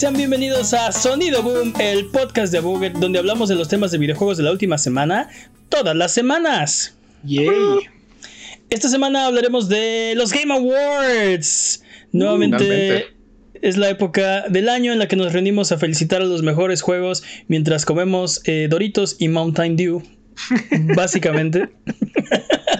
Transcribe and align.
Sean 0.00 0.14
bienvenidos 0.14 0.72
a 0.72 0.92
Sonido 0.92 1.42
Boom, 1.42 1.74
el 1.78 2.06
podcast 2.06 2.50
de 2.54 2.60
Buget, 2.60 2.94
donde 2.94 3.18
hablamos 3.18 3.50
de 3.50 3.54
los 3.54 3.68
temas 3.68 3.90
de 3.90 3.98
videojuegos 3.98 4.38
de 4.38 4.42
la 4.42 4.50
última 4.50 4.78
semana, 4.78 5.28
todas 5.68 5.94
las 5.94 6.14
semanas. 6.14 6.96
Yay. 7.22 7.50
Esta 8.70 8.88
semana 8.88 9.26
hablaremos 9.26 9.68
de 9.68 10.14
los 10.16 10.32
Game 10.32 10.54
Awards. 10.54 11.84
Nuevamente 12.12 12.64
Finalmente. 12.64 13.06
es 13.60 13.76
la 13.76 13.90
época 13.90 14.48
del 14.48 14.70
año 14.70 14.90
en 14.90 14.98
la 14.98 15.06
que 15.06 15.16
nos 15.16 15.34
reunimos 15.34 15.70
a 15.70 15.76
felicitar 15.76 16.22
a 16.22 16.24
los 16.24 16.42
mejores 16.42 16.80
juegos 16.80 17.22
mientras 17.48 17.84
comemos 17.84 18.40
eh, 18.46 18.68
Doritos 18.70 19.16
y 19.18 19.28
Mountain 19.28 19.76
Dew. 19.76 20.02
Básicamente. 20.96 21.68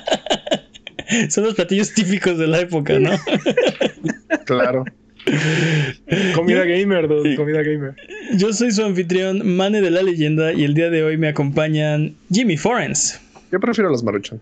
Son 1.29 1.45
los 1.45 1.55
platillos 1.55 1.93
típicos 1.93 2.39
de 2.39 2.47
la 2.47 2.61
época, 2.61 2.99
¿no? 2.99 3.11
Claro. 4.47 4.87
Comida 6.35 6.65
gamer, 6.65 7.09
dude, 7.09 7.37
comida 7.37 7.63
gamer. 7.63 7.95
Yo 8.37 8.53
soy 8.53 8.73
su 8.73 8.85
anfitrión, 8.85 9.57
Mane 9.57 9.81
de 9.81 9.91
la 9.91 10.03
Leyenda, 10.03 10.53
y 10.53 10.65
el 10.65 10.75
día 10.75 10.91
de 10.91 11.03
hoy 11.05 11.17
me 11.17 11.29
acompañan 11.29 12.17
Jimmy 12.33 12.57
Forens 12.57 13.21
Yo 13.53 13.61
prefiero 13.61 13.91
los 13.91 14.03
maruchan. 14.03 14.41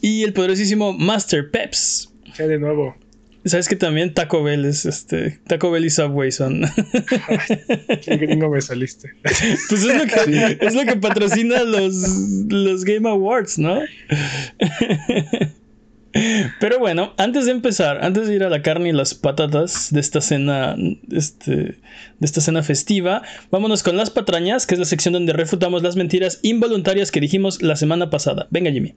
y 0.00 0.22
el 0.22 0.32
poderosísimo 0.32 0.92
Master 0.92 1.50
Peps. 1.50 2.10
Ya 2.38 2.46
de 2.46 2.58
nuevo. 2.58 2.96
¿Sabes 3.46 3.68
que 3.68 3.76
también 3.76 4.14
Taco 4.14 4.42
Bell 4.42 4.64
es 4.64 4.86
este? 4.86 5.38
Taco 5.46 5.70
Bell 5.70 5.84
y 5.84 5.90
Subway 5.90 6.32
son. 6.32 6.62
Qué 8.02 8.16
gringo 8.16 8.48
me 8.48 8.60
saliste. 8.62 9.10
Pues 9.68 9.84
es 9.84 9.84
lo 9.84 10.06
que, 10.06 10.58
es 10.62 10.74
lo 10.74 10.84
que 10.86 10.96
patrocina 10.96 11.62
los, 11.62 11.94
los 12.48 12.84
Game 12.84 13.06
Awards, 13.06 13.58
¿no? 13.58 13.82
Pero 16.60 16.78
bueno, 16.78 17.12
antes 17.18 17.46
de 17.46 17.50
empezar, 17.50 18.04
antes 18.04 18.28
de 18.28 18.34
ir 18.36 18.44
a 18.44 18.48
la 18.48 18.62
carne 18.62 18.90
y 18.90 18.92
las 18.92 19.14
patatas 19.14 19.88
de 19.92 20.00
esta 20.00 20.20
cena, 20.20 20.76
este, 21.10 21.50
de 21.56 21.76
esta 22.20 22.40
cena 22.40 22.62
festiva, 22.62 23.22
vámonos 23.50 23.82
con 23.82 23.96
las 23.96 24.10
patrañas, 24.10 24.66
que 24.66 24.74
es 24.74 24.78
la 24.78 24.86
sección 24.86 25.14
donde 25.14 25.32
refutamos 25.32 25.82
las 25.82 25.96
mentiras 25.96 26.38
involuntarias 26.42 27.10
que 27.10 27.20
dijimos 27.20 27.62
la 27.62 27.74
semana 27.76 28.10
pasada. 28.10 28.46
Venga, 28.50 28.70
Jimmy. 28.70 28.94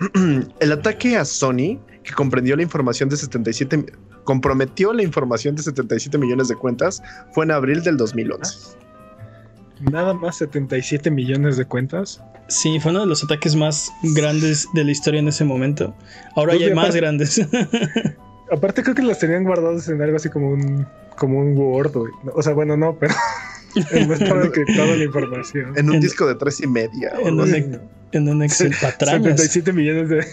El 0.60 0.72
ataque 0.72 1.16
a 1.16 1.24
Sony, 1.24 1.78
que 2.02 2.12
comprendió 2.14 2.56
la 2.56 2.62
información 2.62 3.08
de 3.08 3.16
77, 3.16 3.76
mi- 3.76 3.84
comprometió 4.24 4.92
la 4.92 5.02
información 5.04 5.54
de 5.54 5.62
77 5.62 6.18
millones 6.18 6.48
de 6.48 6.56
cuentas, 6.56 7.00
fue 7.32 7.44
en 7.44 7.52
abril 7.52 7.82
del 7.82 7.96
2011. 7.96 8.76
Nada 9.80 10.14
más 10.14 10.36
77 10.38 11.10
millones 11.10 11.56
de 11.56 11.64
cuentas. 11.66 12.22
Sí, 12.48 12.78
fue 12.80 12.92
uno 12.92 13.00
de 13.00 13.06
los 13.06 13.22
ataques 13.24 13.56
más 13.56 13.90
grandes 14.02 14.68
de 14.74 14.84
la 14.84 14.90
historia 14.92 15.20
en 15.20 15.28
ese 15.28 15.44
momento. 15.44 15.94
Ahora 16.34 16.52
Pues 16.52 16.60
ya 16.60 16.66
hay 16.68 16.74
más 16.74 16.84
aparte- 16.86 17.00
grandes. 17.00 17.40
Aparte 18.52 18.82
creo 18.84 18.94
que 18.94 19.02
las 19.02 19.18
tenían 19.18 19.42
guardadas 19.42 19.88
en 19.88 20.00
algo 20.00 20.16
así 20.16 20.28
como 20.28 20.50
un 20.50 20.86
como 21.16 21.40
un 21.40 21.56
Word, 21.58 21.92
güey. 21.94 22.12
O 22.34 22.42
sea, 22.42 22.52
bueno, 22.52 22.76
no, 22.76 22.94
pero 22.96 23.12
no 24.06 24.14
estaba 24.14 24.44
encriptada 24.44 24.94
la 24.96 25.02
información. 25.04 25.72
En 25.76 25.88
un 25.88 25.96
En- 25.96 26.00
disco 26.00 26.26
de 26.28 26.36
tres 26.36 26.60
y 26.60 26.66
media. 26.68 27.12
o 27.22 27.26
en 27.28 27.40
un 27.40 27.52
ex- 27.54 27.80
en 28.12 28.28
un 28.28 28.42
Excel 28.44 28.72
patrañas. 28.80 29.40
77 29.40 29.72
millones 29.72 30.08
de 30.08 30.24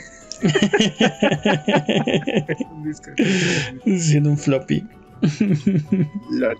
un 2.72 2.84
disco. 2.84 3.10
Siendo 3.98 4.30
un 4.30 4.38
floppy. 4.38 4.86
Lol. 6.30 6.58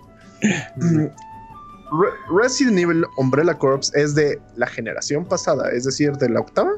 Mm, 1.94 2.00
Re- 2.02 2.42
Resident 2.42 2.78
Evil 2.78 3.04
Umbrella 3.16 3.54
Corps 3.54 3.90
es 3.94 4.14
de 4.14 4.40
la 4.56 4.66
generación 4.66 5.24
pasada, 5.24 5.70
es 5.70 5.84
decir, 5.84 6.12
de 6.12 6.28
la 6.28 6.40
octava 6.40 6.72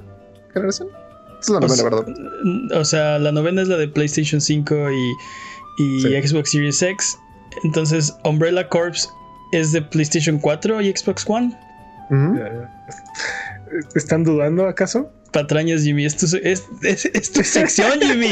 generación. 0.53 0.89
Es 1.41 1.49
la 1.51 1.59
O 1.59 1.61
novena, 1.61 1.75
sea, 1.77 1.85
¿verdad? 1.85 2.07
O 2.81 2.85
sea, 2.85 3.19
la 3.19 3.33
novena 3.33 3.63
es 3.63 3.69
la 3.69 3.77
de 3.77 3.89
PlayStation 3.89 4.41
5 4.41 4.91
y, 4.91 5.13
y 5.79 6.01
Sí. 6.03 6.29
Xbox 6.29 6.51
Series 6.51 6.83
X. 6.83 7.19
Entonces, 7.65 8.15
Umbrella 8.25 8.69
Corps 8.69 9.09
es 9.53 9.73
de 9.73 9.83
PlayStation 9.83 10.39
4 10.39 10.81
y 10.83 10.91
Xbox 10.97 11.25
One. 11.29 11.57
¿Están 13.95 14.25
dudando 14.25 14.67
acaso? 14.67 15.11
Patrañas, 15.41 15.83
Jimmy. 15.83 16.07
Esto 16.07 16.25
es, 16.27 16.35
es, 16.35 16.65
es- 16.83 17.05
es 17.07 17.31
tu 17.33 17.43
sección, 17.45 18.01
Jimmy. 18.01 18.31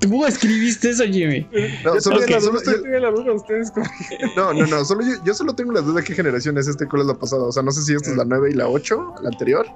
Tú 0.00 0.24
escribiste 0.26 0.90
eso, 0.90 1.04
Jimmy. 1.04 1.46
No, 1.84 1.94
Yo 1.94 2.00
solo, 2.00 2.20
tenía 2.20 2.36
la 2.36 2.40
solo 2.42 2.52
duda- 2.52 2.60
estoy- 2.60 2.74
yo 2.76 2.82
tenía 2.82 3.00
la 3.00 3.10
duda, 3.10 3.32
ustedes 3.32 3.70
como- 3.70 3.86
no, 4.36 4.52
no, 4.52 4.66
no, 4.66 4.84
solo 4.84 5.02
yo, 5.02 5.12
yo 5.24 5.34
solo 5.34 5.54
tengo 5.54 5.72
la 5.72 5.80
duda 5.80 6.00
de 6.00 6.06
qué 6.06 6.14
generación 6.14 6.58
es 6.58 6.68
esta 6.68 6.84
y 6.84 6.88
cuál 6.88 7.02
es 7.02 7.08
la 7.08 7.14
pasada. 7.14 7.44
O 7.44 7.52
sea, 7.52 7.62
no 7.62 7.70
sé 7.70 7.82
si 7.82 7.94
esta 7.94 8.10
es 8.10 8.16
la 8.16 8.24
9 8.24 8.50
y 8.50 8.54
la 8.54 8.68
8, 8.68 9.14
la 9.22 9.28
anterior. 9.30 9.66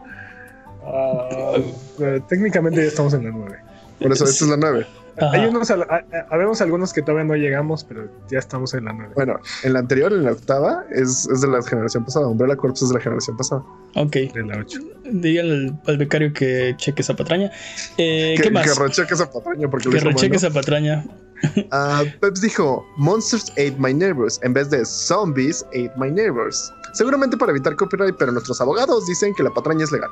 Ah, 0.85 1.57
eh, 2.01 2.21
técnicamente 2.29 2.81
ya 2.83 2.89
estamos 2.89 3.15
en 3.15 3.25
la 3.25 3.31
9. 3.31 3.57
Por 4.01 4.13
eso, 4.13 4.25
esta 4.25 4.45
es 4.45 4.51
la 4.51 4.57
9. 4.57 4.87
Hay 5.33 5.47
unos, 5.47 5.71
al- 5.71 5.83
a- 5.83 6.05
a- 6.12 6.27
habemos 6.31 6.61
algunos 6.61 6.93
que 6.93 7.03
todavía 7.03 7.25
no 7.25 7.34
llegamos, 7.34 7.84
pero 7.84 8.09
ya 8.31 8.39
estamos 8.39 8.75
en 8.75 8.84
la 8.84 8.93
9. 8.93 9.12
Bueno, 9.15 9.39
en 9.65 9.73
la 9.73 9.79
anterior, 9.81 10.12
en 10.12 10.25
la 10.25 10.33
octava, 10.33 10.84
es, 10.91 11.29
es 11.33 11.41
de 11.41 11.49
la 11.49 11.62
generación 11.62 12.05
pasada. 12.05 12.27
Umbrella 12.29 12.56
Corps 12.56 12.81
es 12.83 12.89
de 12.89 12.95
la 12.95 13.01
generación 13.01 13.37
pasada. 13.37 13.62
Ok. 13.95 14.12
De 14.12 14.45
la 14.45 14.59
8. 14.59 14.79
Díganle 15.11 15.53
al, 15.69 15.81
al 15.87 15.99
becario 15.99 16.33
que 16.33 16.75
cheque 16.77 17.03
esa 17.03 17.15
patraña. 17.17 17.51
Eh, 17.97 18.34
que, 18.37 18.43
¿Qué 18.45 18.51
más? 18.51 18.71
Que 18.73 18.79
recheque 18.83 19.15
esa 19.15 19.31
patraña 19.31 19.69
porque 19.69 19.87
lo 19.87 19.93
Que 19.93 19.99
hizo 19.99 20.09
recheque 20.09 20.37
esa 20.37 20.51
patraña. 20.51 21.05
Ah, 21.71 22.03
Peps 22.21 22.41
dijo, 22.41 22.85
Monsters 22.97 23.50
ate 23.53 23.77
my 23.79 23.95
neighbors 23.95 24.41
en 24.43 24.53
vez 24.55 24.71
de 24.71 24.85
Zombies 24.85 25.65
ate 25.69 25.93
my 25.97 26.11
neighbors. 26.11 26.73
Seguramente 26.95 27.37
para 27.37 27.53
evitar 27.53 27.77
copyright, 27.77 28.17
pero 28.19 28.33
nuestros 28.33 28.61
abogados 28.61 29.06
dicen 29.06 29.33
que 29.35 29.45
la 29.45 29.50
patraña 29.55 29.85
es 29.85 29.93
legal. 29.93 30.11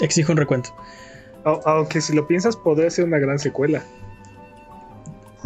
Exijo 0.00 0.32
un 0.32 0.38
recuento. 0.38 0.70
Aunque 1.64 2.00
si 2.00 2.14
lo 2.14 2.26
piensas, 2.26 2.56
podría 2.56 2.90
ser 2.90 3.04
una 3.04 3.18
gran 3.18 3.38
secuela. 3.38 3.82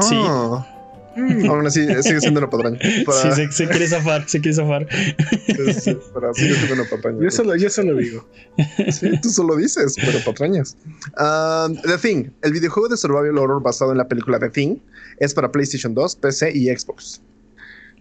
Sí. 0.00 0.14
Ah, 0.18 0.66
aún 1.48 1.66
así, 1.66 1.86
sigue 2.02 2.20
siendo 2.20 2.40
una 2.40 2.48
patraña. 2.48 2.78
Para, 3.06 3.18
Sí, 3.18 3.30
se, 3.32 3.52
se 3.52 3.68
quiere 3.68 3.86
zafar, 3.86 4.26
se 4.28 4.40
quiere 4.40 4.54
zafar. 4.56 4.86
para- 6.14 6.32
sigue 6.34 6.54
siendo 6.54 6.74
una 6.74 6.84
patraña. 6.84 7.18
Yo 7.22 7.30
solo, 7.30 7.54
yo 7.56 7.68
solo 7.68 7.94
digo. 7.96 8.26
Sí, 8.90 9.10
tú 9.20 9.28
solo 9.28 9.56
dices, 9.56 9.94
pero 10.02 10.18
patrañas. 10.24 10.76
Ah, 11.16 11.68
The 11.84 11.98
Thing, 11.98 12.30
el 12.42 12.52
videojuego 12.52 12.88
de 12.88 12.96
survival 12.96 13.36
horror 13.38 13.62
basado 13.62 13.92
en 13.92 13.98
la 13.98 14.08
película 14.08 14.38
The 14.38 14.48
Thing, 14.48 14.76
es 15.18 15.34
para 15.34 15.52
PlayStation 15.52 15.94
2, 15.94 16.16
PC 16.16 16.50
y 16.56 16.68
Xbox. 16.74 17.20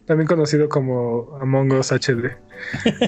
También 0.05 0.27
conocido 0.27 0.67
como 0.69 1.37
Among 1.41 1.71
Us 1.73 1.91
HD. 1.91 2.31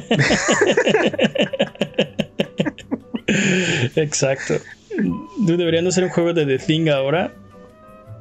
Exacto. 3.95 4.55
Dude, 4.97 5.57
Deberían 5.57 5.87
hacer 5.87 6.03
un 6.03 6.09
juego 6.09 6.33
de 6.33 6.45
The 6.45 6.59
Thing 6.59 6.89
ahora. 6.89 7.33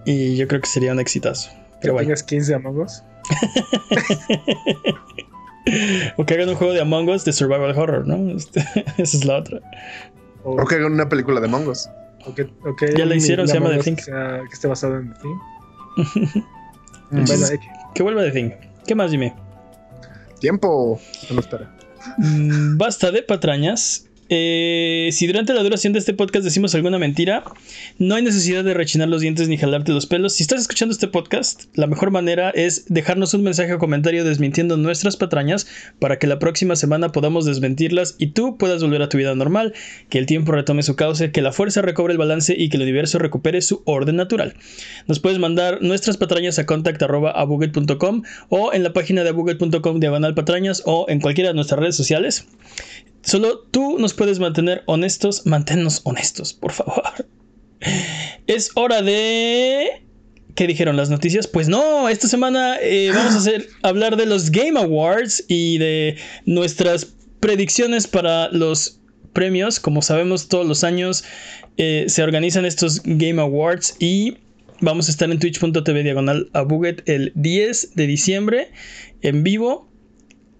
Y 0.04 0.36
yo 0.36 0.48
creo 0.48 0.60
que 0.60 0.66
sería 0.66 0.92
un 0.92 1.00
exitazo. 1.00 1.50
Que 1.80 1.88
Pero 1.88 1.96
tengas 1.96 2.22
15 2.22 2.54
Among 2.54 2.80
Us. 2.80 3.02
O 6.16 6.26
que 6.26 6.34
hagan 6.34 6.48
un 6.48 6.56
juego 6.56 6.72
de 6.72 6.80
Among 6.80 7.08
Us 7.08 7.24
de 7.24 7.32
Survival 7.32 7.76
Horror, 7.78 8.06
¿no? 8.06 8.30
Este, 8.36 8.60
esa 8.98 9.16
es 9.16 9.24
la 9.24 9.38
otra. 9.38 9.60
O, 10.42 10.60
O 10.60 10.66
que 10.66 10.74
hagan 10.74 10.92
una 10.92 11.08
película 11.08 11.40
de 11.40 11.46
o 12.24 12.34
que, 12.34 12.42
o 12.64 12.76
que 12.76 12.94
Ya 12.96 13.04
la 13.06 13.14
hicieron, 13.14 13.46
se 13.48 13.54
llama 13.54 13.66
Among 13.70 13.74
The 13.74 13.78
Us 13.78 13.84
Thing. 13.84 13.96
Que, 13.96 14.02
sea- 14.02 14.40
que 14.48 14.54
esté 14.54 14.68
basado 14.68 14.98
en 14.98 15.12
The 15.14 15.20
Thing. 15.20 16.42
Mm. 17.12 17.26
Bueno, 17.26 17.46
Que 17.94 18.02
vuelva 18.02 18.22
The 18.22 18.30
Thing. 18.30 18.50
¿Qué 18.86 18.94
más, 18.94 19.10
Jimmy? 19.10 19.34
Tiempo. 20.40 20.98
No, 21.30 21.40
espera. 21.40 21.70
Mm, 22.16 22.78
Basta 22.78 23.10
de 23.10 23.22
patrañas. 23.22 24.08
Eh, 24.34 25.10
si 25.12 25.26
durante 25.26 25.52
la 25.52 25.62
duración 25.62 25.92
de 25.92 25.98
este 25.98 26.14
podcast 26.14 26.42
decimos 26.42 26.74
alguna 26.74 26.98
mentira, 26.98 27.44
no 27.98 28.14
hay 28.14 28.22
necesidad 28.22 28.64
de 28.64 28.72
rechinar 28.72 29.10
los 29.10 29.20
dientes 29.20 29.46
ni 29.46 29.58
jalarte 29.58 29.92
los 29.92 30.06
pelos. 30.06 30.32
Si 30.32 30.42
estás 30.42 30.62
escuchando 30.62 30.94
este 30.94 31.06
podcast, 31.06 31.64
la 31.74 31.86
mejor 31.86 32.10
manera 32.10 32.48
es 32.48 32.86
dejarnos 32.88 33.34
un 33.34 33.42
mensaje 33.42 33.74
o 33.74 33.78
comentario 33.78 34.24
desmintiendo 34.24 34.78
nuestras 34.78 35.18
patrañas 35.18 35.66
para 35.98 36.18
que 36.18 36.26
la 36.26 36.38
próxima 36.38 36.76
semana 36.76 37.12
podamos 37.12 37.44
desmentirlas 37.44 38.14
y 38.18 38.28
tú 38.28 38.56
puedas 38.56 38.82
volver 38.82 39.02
a 39.02 39.10
tu 39.10 39.18
vida 39.18 39.34
normal, 39.34 39.74
que 40.08 40.16
el 40.16 40.24
tiempo 40.24 40.52
retome 40.52 40.82
su 40.82 40.96
cauce, 40.96 41.30
que 41.30 41.42
la 41.42 41.52
fuerza 41.52 41.82
recobre 41.82 42.12
el 42.12 42.18
balance 42.18 42.54
y 42.56 42.70
que 42.70 42.78
el 42.78 42.84
universo 42.84 43.18
recupere 43.18 43.60
su 43.60 43.82
orden 43.84 44.16
natural. 44.16 44.54
Nos 45.08 45.20
puedes 45.20 45.40
mandar 45.40 45.82
nuestras 45.82 46.16
patrañas 46.16 46.58
a 46.58 46.64
contact.abuget.com 46.64 48.22
o 48.48 48.72
en 48.72 48.82
la 48.82 48.94
página 48.94 49.24
de 49.24 49.28
abuget.com 49.28 50.00
diagonal 50.00 50.34
patrañas 50.34 50.82
o 50.86 51.04
en 51.10 51.20
cualquiera 51.20 51.50
de 51.50 51.54
nuestras 51.54 51.80
redes 51.80 51.96
sociales. 51.96 52.46
Solo 53.22 53.60
tú 53.70 53.98
nos 53.98 54.14
puedes 54.14 54.38
mantener 54.38 54.82
honestos. 54.86 55.46
Manténnos 55.46 56.00
honestos, 56.04 56.52
por 56.52 56.72
favor. 56.72 57.26
Es 58.46 58.70
hora 58.74 59.02
de. 59.02 60.02
¿Qué 60.54 60.66
dijeron 60.66 60.96
las 60.96 61.08
noticias? 61.08 61.46
Pues 61.46 61.68
no, 61.68 62.08
esta 62.08 62.28
semana 62.28 62.76
eh, 62.82 63.10
vamos 63.14 63.32
a 63.32 63.38
hacer, 63.38 63.68
hablar 63.82 64.16
de 64.16 64.26
los 64.26 64.50
Game 64.50 64.78
Awards 64.78 65.44
y 65.48 65.78
de 65.78 66.18
nuestras 66.44 67.14
predicciones 67.40 68.06
para 68.06 68.50
los 68.50 69.00
premios. 69.32 69.80
Como 69.80 70.02
sabemos, 70.02 70.48
todos 70.48 70.66
los 70.66 70.84
años 70.84 71.24
eh, 71.78 72.04
se 72.08 72.22
organizan 72.22 72.66
estos 72.66 73.02
Game 73.02 73.40
Awards 73.40 73.96
y 73.98 74.36
vamos 74.80 75.08
a 75.08 75.12
estar 75.12 75.30
en 75.30 75.38
twitch.tv 75.38 76.02
diagonal 76.02 76.50
a 76.52 76.62
Buget 76.62 77.08
el 77.08 77.32
10 77.34 77.94
de 77.94 78.06
diciembre 78.06 78.70
en 79.22 79.42
vivo 79.42 79.91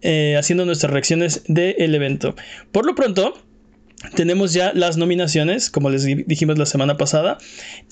eh, 0.02 0.36
haciendo 0.38 0.64
nuestras 0.64 0.92
reacciones 0.92 1.42
del 1.48 1.94
evento. 1.94 2.34
Por 2.70 2.86
lo 2.86 2.94
pronto, 2.94 3.34
tenemos 4.14 4.52
ya 4.52 4.72
las 4.74 4.96
nominaciones, 4.96 5.70
como 5.70 5.90
les 5.90 6.04
di- 6.04 6.24
dijimos 6.26 6.58
la 6.58 6.66
semana 6.66 6.96
pasada. 6.96 7.38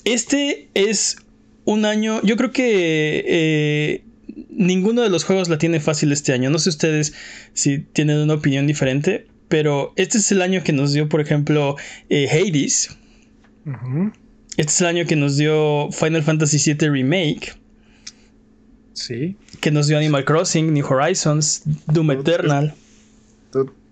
Este 0.03 0.67
es 0.73 1.17
un 1.65 1.85
año, 1.85 2.21
yo 2.23 2.35
creo 2.37 2.51
que 2.51 3.23
eh, 3.27 4.03
ninguno 4.49 5.01
de 5.01 5.09
los 5.09 5.23
juegos 5.23 5.47
la 5.49 5.57
tiene 5.57 5.79
fácil 5.79 6.11
este 6.11 6.33
año. 6.33 6.49
No 6.49 6.59
sé 6.59 6.69
ustedes 6.69 7.13
si 7.53 7.79
tienen 7.79 8.17
una 8.17 8.33
opinión 8.33 8.67
diferente, 8.67 9.27
pero 9.47 9.93
este 9.95 10.17
es 10.17 10.31
el 10.31 10.41
año 10.41 10.63
que 10.63 10.73
nos 10.73 10.93
dio, 10.93 11.07
por 11.09 11.21
ejemplo, 11.21 11.75
eh, 12.09 12.27
Hades. 12.29 12.97
Este 14.57 14.71
es 14.73 14.81
el 14.81 14.87
año 14.87 15.05
que 15.05 15.15
nos 15.15 15.37
dio 15.37 15.89
Final 15.91 16.23
Fantasy 16.23 16.57
VII 16.73 16.89
Remake. 16.89 17.53
Sí. 19.01 19.35
Que 19.59 19.71
nos 19.71 19.87
dio 19.87 19.97
Animal 19.97 20.25
Crossing, 20.25 20.73
New 20.73 20.85
Horizons, 20.85 21.63
Doom 21.87 22.11
Eternal. 22.11 22.75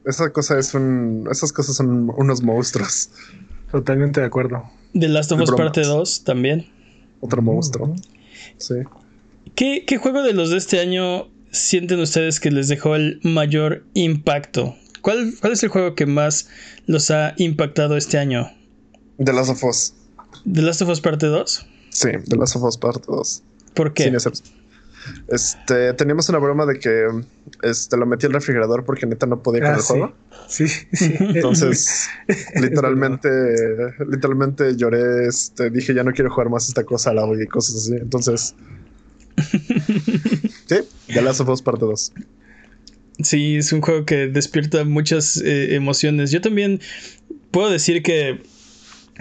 Esa 0.05 0.31
cosa 0.31 0.59
es 0.59 0.73
un, 0.73 1.27
esas 1.31 1.51
cosas 1.51 1.75
son 1.75 2.11
unos 2.15 2.43
monstruos. 2.43 3.09
Totalmente 3.71 4.21
de 4.21 4.27
acuerdo. 4.27 4.63
The 4.93 5.07
Last 5.07 5.31
of 5.31 5.41
Us 5.41 5.51
Parte 5.51 5.81
2 5.81 6.23
también. 6.23 6.67
Otro 7.21 7.41
monstruo. 7.41 7.95
Sí. 8.57 8.75
¿Qué, 9.55 9.97
juego 9.97 10.21
de 10.21 10.33
los 10.33 10.51
de 10.51 10.57
este 10.57 10.79
año 10.79 11.27
sienten 11.51 11.99
ustedes 11.99 12.39
que 12.39 12.51
les 12.51 12.67
dejó 12.67 12.95
el 12.95 13.19
mayor 13.23 13.83
impacto? 13.93 14.75
¿Cuál, 15.01 15.33
¿Cuál 15.41 15.53
es 15.53 15.63
el 15.63 15.69
juego 15.69 15.95
que 15.95 16.05
más 16.05 16.49
los 16.85 17.09
ha 17.09 17.33
impactado 17.37 17.97
este 17.97 18.17
año? 18.19 18.51
The 19.23 19.33
Last 19.33 19.49
of 19.49 19.63
Us. 19.63 19.93
¿The 20.51 20.61
Last 20.61 20.81
of 20.81 20.89
Us 20.89 21.01
Parte 21.01 21.25
2? 21.25 21.65
Sí, 21.89 22.09
The 22.27 22.35
Last 22.37 22.55
of 22.55 22.63
Us 22.63 22.77
Parte 22.77 23.05
2. 23.07 23.43
¿Por 23.73 23.93
qué? 23.93 24.11
Este, 25.27 25.93
teníamos 25.93 26.29
una 26.29 26.39
broma 26.39 26.65
de 26.65 26.79
que 26.79 27.07
este, 27.63 27.97
lo 27.97 28.05
metí 28.05 28.25
al 28.25 28.33
refrigerador 28.33 28.83
porque 28.85 29.05
neta 29.05 29.25
no 29.25 29.41
podía 29.41 29.61
con 29.61 29.71
ah, 29.71 29.75
el 29.75 29.81
juego. 29.81 30.13
Sí, 30.47 30.67
sí. 30.67 31.15
Entonces, 31.19 32.07
literalmente, 32.55 33.29
literalmente 34.07 34.75
lloré, 34.75 35.27
este, 35.27 35.69
dije 35.69 35.93
ya 35.93 36.03
no 36.03 36.11
quiero 36.11 36.31
jugar 36.31 36.49
más 36.49 36.67
esta 36.67 36.83
cosa 36.83 37.11
al 37.11 37.19
agua 37.19 37.41
y 37.41 37.47
cosas 37.47 37.75
así. 37.75 37.95
Entonces, 37.95 38.55
sí, 40.67 40.75
The 41.07 41.21
Last 41.21 41.41
of 41.41 41.49
Us 41.49 41.61
parte 41.61 41.85
2. 41.85 42.13
Sí, 43.21 43.57
es 43.57 43.73
un 43.73 43.81
juego 43.81 44.05
que 44.05 44.27
despierta 44.27 44.85
muchas 44.85 45.37
eh, 45.37 45.75
emociones. 45.75 46.31
Yo 46.31 46.39
también 46.41 46.79
puedo 47.51 47.69
decir 47.69 48.01
que 48.01 48.41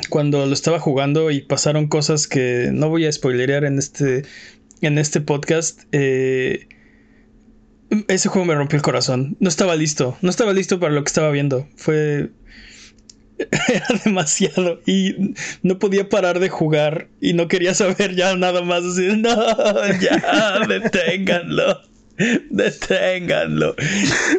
cuando 0.09 0.47
lo 0.47 0.53
estaba 0.53 0.79
jugando 0.79 1.31
y 1.31 1.41
pasaron 1.43 1.89
cosas 1.89 2.29
que 2.29 2.71
no 2.73 2.89
voy 2.89 3.07
a 3.07 3.13
spoilerear 3.13 3.65
en 3.65 3.79
este, 3.79 4.25
en 4.81 4.99
este 4.99 5.21
podcast, 5.21 5.83
eh, 5.93 6.69
ese 8.09 8.29
juego 8.29 8.47
me 8.47 8.55
rompió 8.55 8.77
el 8.77 8.83
corazón. 8.83 9.37
No 9.41 9.49
estaba 9.49 9.77
listo, 9.77 10.17
no 10.23 10.31
estaba 10.31 10.53
listo 10.53 10.79
para 10.79 10.93
lo 10.93 11.03
que 11.03 11.09
estaba 11.09 11.31
viendo. 11.31 11.69
Fue 11.77 12.31
era 13.69 13.87
demasiado 14.05 14.81
y 14.87 15.35
no 15.63 15.79
podía 15.79 16.09
parar 16.09 16.41
de 16.41 16.49
jugar 16.49 17.09
y 17.21 17.35
no 17.35 17.49
quería 17.49 17.75
saber 17.75 18.15
ya 18.15 18.37
nada 18.37 18.63
más. 18.63 18.85
Así, 18.85 19.09
no, 19.17 19.35
ya, 20.01 20.67
deténganlo. 20.67 21.81
Deténganlo. 22.51 23.77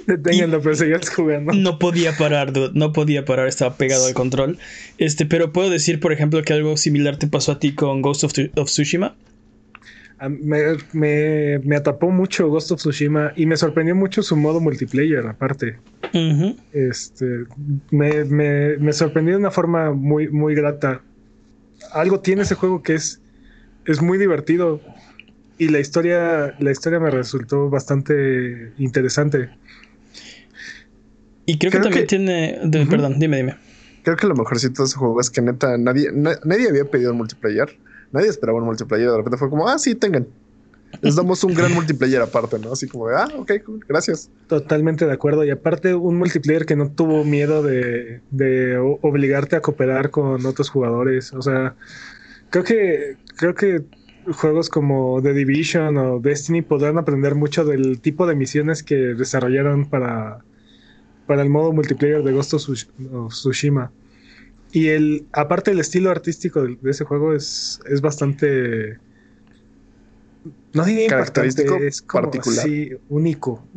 Deténganlo, 0.06 0.62
pero 0.62 0.76
seguías 0.76 1.10
jugando. 1.10 1.54
No 1.54 1.80
podía 1.80 2.16
parar, 2.18 2.52
No 2.74 2.92
podía 2.92 3.24
parar, 3.24 3.48
estaba 3.48 3.78
pegado 3.78 4.06
al 4.06 4.14
control. 4.14 4.58
Este, 4.98 5.26
pero 5.26 5.54
puedo 5.54 5.70
decir, 5.70 6.02
por 6.02 6.12
ejemplo, 6.12 6.42
que 6.44 6.52
algo 6.52 6.76
similar 6.76 7.18
te 7.18 7.28
pasó 7.28 7.54
a 7.54 7.60
ti 7.60 7.74
con 7.74 8.02
Ghost 8.02 8.26
of, 8.26 8.34
of 8.58 8.68
Tsushima. 8.68 9.16
Me, 10.28 10.78
me, 10.92 11.60
me, 11.60 11.76
atrapó 11.78 12.12
mucho 12.12 12.50
Ghost 12.50 12.72
of 12.72 12.80
Tsushima 12.80 13.32
y 13.38 13.46
me 13.46 13.56
sorprendió 13.56 13.96
mucho 13.96 14.22
su 14.22 14.36
modo 14.36 14.60
multiplayer, 14.60 15.26
aparte. 15.26 15.78
Este 16.74 17.46
me, 17.92 18.26
me, 18.26 18.94
sorprendió 18.94 19.36
de 19.36 19.40
una 19.40 19.52
forma 19.52 19.94
muy, 19.94 20.28
muy 20.28 20.56
grata. 20.56 21.02
Algo 21.94 22.20
tiene 22.20 22.42
ese 22.42 22.56
juego 22.56 22.84
que 22.84 22.96
es, 22.96 23.22
es 23.86 24.02
muy 24.02 24.18
divertido. 24.18 24.82
Y 25.58 25.70
la 25.70 25.80
historia, 25.80 26.56
la 26.60 26.72
historia 26.72 27.00
me 27.00 27.12
resultó 27.12 27.70
bastante 27.70 28.74
interesante. 28.78 29.50
Y 31.46 31.58
creo, 31.58 31.72
que 31.72 31.80
también 31.80 32.08
tiene. 32.08 32.60
Perdón, 32.90 33.20
dime, 33.20 33.38
dime. 33.38 33.56
Creo 34.04 34.18
que 34.18 34.28
lo 34.28 34.36
mejorcito 34.36 34.84
de 34.84 34.88
ese 34.88 34.98
juego 34.98 35.20
es 35.22 35.30
que 35.30 35.42
neta 35.42 35.78
nadie, 35.78 36.12
nadie 36.12 36.70
había 36.70 36.86
pedido 36.86 37.12
el 37.12 37.18
multiplayer 37.18 37.78
nadie 38.12 38.30
esperaba 38.30 38.60
un 38.60 38.66
multiplayer. 38.66 39.10
De 39.10 39.18
repente 39.18 39.38
fue 39.38 39.50
como, 39.50 39.68
ah, 39.68 39.78
sí, 39.80 39.96
tengan. 39.96 40.28
Les 41.02 41.16
damos 41.16 41.44
un 41.44 41.54
gran 41.54 41.74
multiplayer 41.76 42.22
aparte, 42.22 42.58
¿no? 42.60 42.72
Así 42.72 42.88
como 42.88 43.08
de, 43.08 43.16
ah, 43.16 43.28
ok, 43.38 43.52
gracias. 43.88 44.30
Totalmente 44.48 45.06
de 45.06 45.14
acuerdo. 45.14 45.44
Y 45.44 45.52
aparte, 45.52 45.94
un 45.94 46.18
multiplayer 46.18 46.66
que 46.66 46.76
no 46.76 46.92
tuvo 46.92 47.24
miedo 47.24 47.62
de, 47.62 48.22
de 48.32 48.78
obligarte 48.78 49.56
a 49.56 49.62
cooperar 49.62 50.10
con 50.10 50.46
otros 50.46 50.70
jugadores. 50.70 51.34
O 51.34 51.42
sea, 51.42 51.76
creo 52.50 52.64
que, 52.64 53.18
creo 53.38 53.54
que 53.54 53.84
juegos 54.34 54.70
como 54.70 55.22
The 55.22 55.34
Division 55.34 55.98
o 55.98 56.20
Destiny 56.20 56.62
podrán 56.62 56.98
aprender 56.98 57.36
mucho 57.36 57.66
del 57.66 58.00
tipo 58.00 58.28
de 58.28 58.36
misiones 58.36 58.84
que 58.84 58.96
desarrollaron 58.96 59.86
para, 59.86 60.40
para 61.26 61.42
el 61.42 61.50
modo 61.50 61.72
multiplayer 61.72 62.24
de 62.24 62.34
Ghost 62.34 62.54
of 62.54 62.64
Tsushima. 63.30 63.92
Y 64.72 64.88
el, 64.88 65.26
aparte 65.32 65.72
el 65.72 65.80
estilo 65.80 66.12
artístico 66.12 66.64
de, 66.64 66.78
ese 66.86 67.04
juego 67.06 67.34
es, 67.34 67.80
es 67.90 68.02
bastante. 68.02 68.98
No 70.74 70.86
diría 70.86 71.08
característico, 71.08 71.78
es 71.78 72.02
particular. 72.02 72.66
Sí, 72.66 72.92
único. 73.10 73.68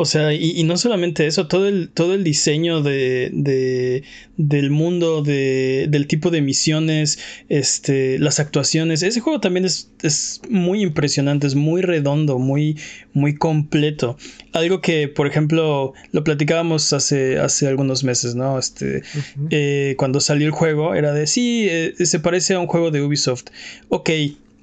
O 0.00 0.06
sea, 0.06 0.32
y, 0.32 0.64
no 0.64 0.78
solamente 0.78 1.26
eso, 1.26 1.46
todo 1.46 1.68
el, 1.68 1.90
todo 1.90 2.14
el 2.14 2.24
diseño 2.24 2.80
de, 2.80 4.02
del 4.38 4.70
mundo, 4.70 5.20
de, 5.20 5.88
del 5.90 6.06
tipo 6.06 6.30
de 6.30 6.40
misiones, 6.40 7.18
este, 7.50 8.18
las 8.18 8.40
actuaciones. 8.40 9.02
Ese 9.02 9.20
juego 9.20 9.40
también 9.40 9.66
es, 9.66 9.92
es, 10.00 10.40
muy 10.48 10.80
impresionante, 10.80 11.46
es 11.46 11.54
muy 11.54 11.82
redondo, 11.82 12.38
muy, 12.38 12.78
muy 13.12 13.34
completo. 13.34 14.16
Algo 14.54 14.80
que, 14.80 15.06
por 15.06 15.26
ejemplo, 15.26 15.92
lo 16.12 16.24
platicábamos 16.24 16.94
hace, 16.94 17.38
hace 17.38 17.68
algunos 17.68 18.02
meses, 18.02 18.34
¿no? 18.34 18.58
Este, 18.58 19.02
eh, 19.50 19.96
cuando 19.98 20.20
salió 20.20 20.46
el 20.46 20.52
juego, 20.52 20.94
era 20.94 21.12
de 21.12 21.26
sí, 21.26 21.66
eh, 21.68 21.92
se 22.06 22.20
parece 22.20 22.54
a 22.54 22.58
un 22.58 22.68
juego 22.68 22.90
de 22.90 23.02
Ubisoft. 23.02 23.48
Ok, 23.90 24.08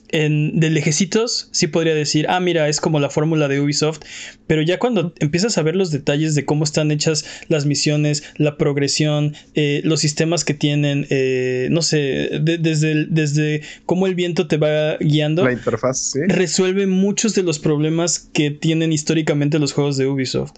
en, 0.10 0.60
de 0.60 0.70
lejecitos 0.70 1.50
sí 1.52 1.68
podría 1.68 1.94
decir, 1.94 2.28
ah, 2.30 2.40
mira, 2.40 2.68
es 2.70 2.80
como 2.80 3.00
la 3.00 3.10
fórmula 3.10 3.48
de 3.48 3.60
Ubisoft, 3.60 4.00
pero 4.48 4.62
ya 4.62 4.80
cuando 4.80 5.14
empiezas 5.20 5.58
a 5.58 5.64
ver 5.64 5.76
los 5.76 5.92
detalles 5.92 6.36
de 6.36 6.46
cómo 6.46 6.64
están 6.64 6.92
hechas 6.92 7.26
las 7.48 7.66
misiones, 7.66 8.24
la 8.38 8.58
progresión, 8.58 9.36
eh, 9.56 9.82
los 9.84 10.00
sistemas 10.00 10.46
que 10.46 10.54
tienen, 10.54 11.08
eh, 11.10 11.68
no 11.72 11.82
sé, 11.82 12.30
desde, 12.42 13.06
desde 13.10 13.62
cómo 13.86 14.08
el 14.08 14.16
viento 14.16 14.48
te 14.48 14.58
va 14.58 14.98
guiando, 14.98 15.44
la 15.44 15.54
interfaz, 15.54 16.12
¿sí? 16.12 16.20
resuelve 16.28 16.88
muchos 16.88 17.36
de 17.36 17.44
los 17.44 17.60
problemas 17.60 18.20
que 18.20 18.52
tienen 18.52 18.94
históricamente 18.94 19.60
los 19.60 19.74
juegos 19.74 19.98
de 19.98 20.08
Ubisoft. 20.08 20.54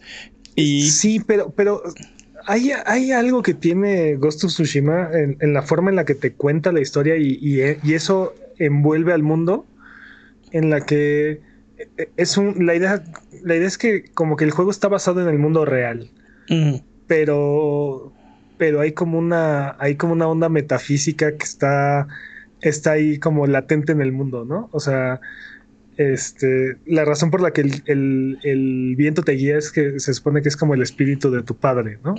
Y... 0.56 0.90
Sí, 0.90 1.22
pero, 1.26 1.52
pero 1.56 1.82
hay, 2.46 2.72
hay, 2.86 3.12
algo 3.12 3.42
que 3.42 3.54
tiene 3.54 4.16
Ghost 4.16 4.44
of 4.44 4.52
Tsushima 4.52 5.10
en, 5.14 5.54
la 5.54 5.62
forma 5.62 5.90
en 5.90 5.96
la 5.96 6.06
que 6.06 6.16
te 6.16 6.34
cuenta 6.34 6.72
la 6.72 6.82
historia 6.82 7.16
y, 7.16 7.40
y 7.42 7.94
eso 7.94 8.34
envuelve 8.60 9.14
al 9.14 9.24
mundo 9.24 9.66
en 10.52 10.70
la 10.70 10.82
que 10.82 11.42
eh, 11.78 12.10
es 12.18 12.38
un, 12.38 12.66
la 12.66 12.76
idea, 12.76 13.04
la 13.44 13.56
idea 13.56 13.68
es 13.68 13.78
que 13.78 14.12
como 14.14 14.36
que 14.36 14.46
el 14.46 14.52
juego 14.52 14.72
está 14.72 14.88
basado 14.88 15.22
en 15.22 15.30
el 15.30 15.40
mundo 15.40 15.66
real, 15.66 16.12
pero, 17.08 18.12
pero 18.58 18.82
hay 18.82 18.92
como 18.94 19.18
una, 19.18 19.76
hay 19.80 19.96
como 19.96 20.14
una 20.14 20.28
onda 20.28 20.50
metafísica 20.50 21.38
que 21.38 21.44
está, 21.44 22.08
está 22.62 22.92
ahí 22.92 23.20
como 23.20 23.48
latente 23.48 23.92
en 23.92 24.02
el 24.02 24.12
mundo, 24.12 24.46
¿no? 24.46 24.70
O 24.72 24.80
sea, 24.80 25.22
este, 26.00 26.78
la 26.86 27.04
razón 27.04 27.30
por 27.30 27.42
la 27.42 27.52
que 27.52 27.60
el, 27.60 28.96
viento 28.98 29.22
te 29.22 29.34
guía 29.34 29.58
es 29.58 29.70
que 29.70 30.00
se 30.00 30.14
supone 30.14 30.42
que 30.42 30.48
es 30.48 30.56
como 30.56 30.74
el 30.74 30.82
espíritu 30.82 31.30
de 31.30 31.44
tu 31.44 31.58
padre, 31.58 32.00
¿no? 32.06 32.16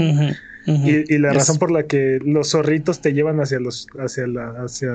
Y, 0.67 1.17
la 1.17 1.33
razón 1.33 1.59
por 1.59 1.71
la 1.71 1.85
que 1.85 2.21
los 2.23 2.51
zorritos 2.51 3.01
te 3.01 3.15
llevan 3.15 3.41
hacia 3.41 3.59
los, 3.59 3.87
hacia 3.99 4.27
la, 4.27 4.51
hacia 4.63 4.93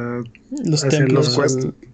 los 0.64 0.88
templos, 0.88 1.36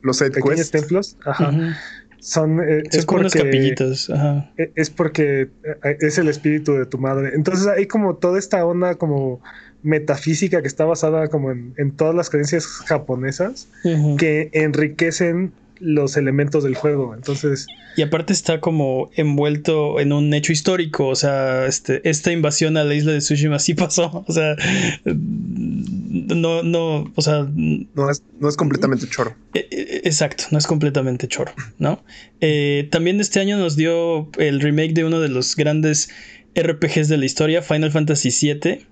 los, 0.01 0.19
pequeños 0.19 0.69
templos, 0.69 1.15
ajá. 1.24 1.77
Son, 2.19 2.60
eh, 2.60 2.83
es 2.91 3.05
porque, 3.05 3.39
capillitas, 3.39 4.10
ajá. 4.10 4.51
E, 4.57 4.71
es 4.75 4.89
porque 4.89 5.50
eh, 5.63 5.98
es 6.01 6.17
el 6.17 6.27
espíritu 6.27 6.74
de 6.74 6.86
tu 6.86 6.98
madre. 6.98 7.31
Entonces 7.33 7.67
hay 7.67 7.88
como 7.88 8.17
toda 8.17 8.38
esta 8.38 8.63
onda 8.65 8.95
como 8.95 9.41
metafísica 9.81 10.62
que 10.62 10.67
está 10.67 10.83
basada 10.83 11.29
como 11.29 11.51
en, 11.51 11.74
en 11.77 11.91
todas 11.91 12.13
las 12.13 12.29
creencias 12.29 12.67
japonesas 12.67 13.69
que 14.17 14.50
enriquecen 14.51 15.53
los 15.81 16.15
elementos 16.17 16.63
del 16.63 16.75
juego. 16.75 17.13
Entonces. 17.13 17.67
Y 17.97 18.03
aparte 18.03 18.31
está 18.31 18.61
como 18.61 19.09
envuelto 19.15 20.00
en 20.00 20.13
un 20.13 20.33
hecho 20.33 20.53
histórico. 20.53 21.07
O 21.07 21.15
sea, 21.15 21.65
este, 21.65 22.07
esta 22.09 22.31
invasión 22.31 22.77
a 22.77 22.83
la 22.83 22.93
isla 22.93 23.11
de 23.11 23.19
Tsushima 23.19 23.59
sí 23.59 23.73
pasó. 23.75 24.23
O 24.27 24.31
sea. 24.31 24.55
No, 25.05 26.63
no. 26.63 27.11
O 27.15 27.21
sea. 27.21 27.47
No 27.55 28.09
es, 28.09 28.23
no 28.39 28.47
es 28.47 28.55
completamente 28.55 29.07
choro. 29.07 29.35
E, 29.53 29.67
e, 29.71 30.01
exacto, 30.05 30.45
no 30.51 30.57
es 30.57 30.67
completamente 30.67 31.27
choro, 31.27 31.51
¿no? 31.79 32.03
Eh, 32.39 32.88
también 32.91 33.19
este 33.19 33.39
año 33.39 33.57
nos 33.57 33.75
dio 33.75 34.29
el 34.38 34.61
remake 34.61 34.93
de 34.93 35.03
uno 35.03 35.19
de 35.19 35.29
los 35.29 35.55
grandes 35.55 36.09
RPGs 36.55 37.07
de 37.07 37.17
la 37.17 37.25
historia, 37.25 37.61
Final 37.61 37.91
Fantasy 37.91 38.29
VII. 38.29 38.85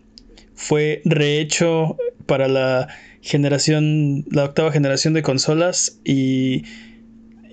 Fue 0.55 1.01
rehecho 1.05 1.95
para 2.25 2.47
la 2.47 2.89
generación, 3.21 4.25
la 4.31 4.45
octava 4.45 4.71
generación 4.71 5.13
de 5.13 5.21
consolas 5.21 5.99
y 6.03 6.63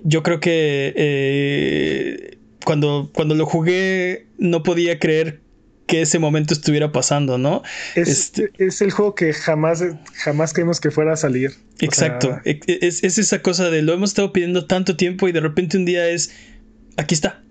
yo 0.03 0.23
creo 0.23 0.39
que 0.39 0.93
eh, 0.95 2.37
cuando, 2.63 3.11
cuando 3.13 3.35
lo 3.35 3.45
jugué 3.45 4.27
no 4.37 4.63
podía 4.63 4.99
creer 4.99 5.41
que 5.87 6.01
ese 6.01 6.19
momento 6.19 6.53
estuviera 6.53 6.91
pasando, 6.91 7.37
¿no? 7.37 7.63
Es, 7.95 8.09
este, 8.09 8.51
es 8.57 8.81
el 8.81 8.91
juego 8.91 9.15
que 9.15 9.33
jamás, 9.33 9.83
jamás 10.13 10.53
creímos 10.53 10.81
que 10.81 10.91
fuera 10.91 11.13
a 11.13 11.15
salir. 11.15 11.53
Exacto. 11.79 12.39
E, 12.43 12.59
e, 12.67 12.79
es, 12.81 13.03
esa 13.03 13.41
cosa 13.41 13.69
de 13.69 13.81
lo 13.81 13.93
hemos 13.93 14.11
estado 14.11 14.33
pidiendo 14.33 14.65
tanto 14.65 14.97
tiempo 14.97 15.27
y 15.29 15.31
de 15.31 15.39
repente 15.39 15.77
un 15.77 15.85
día 15.85 16.09
es, 16.09 16.31
aquí 16.97 17.15
está. 17.15 17.41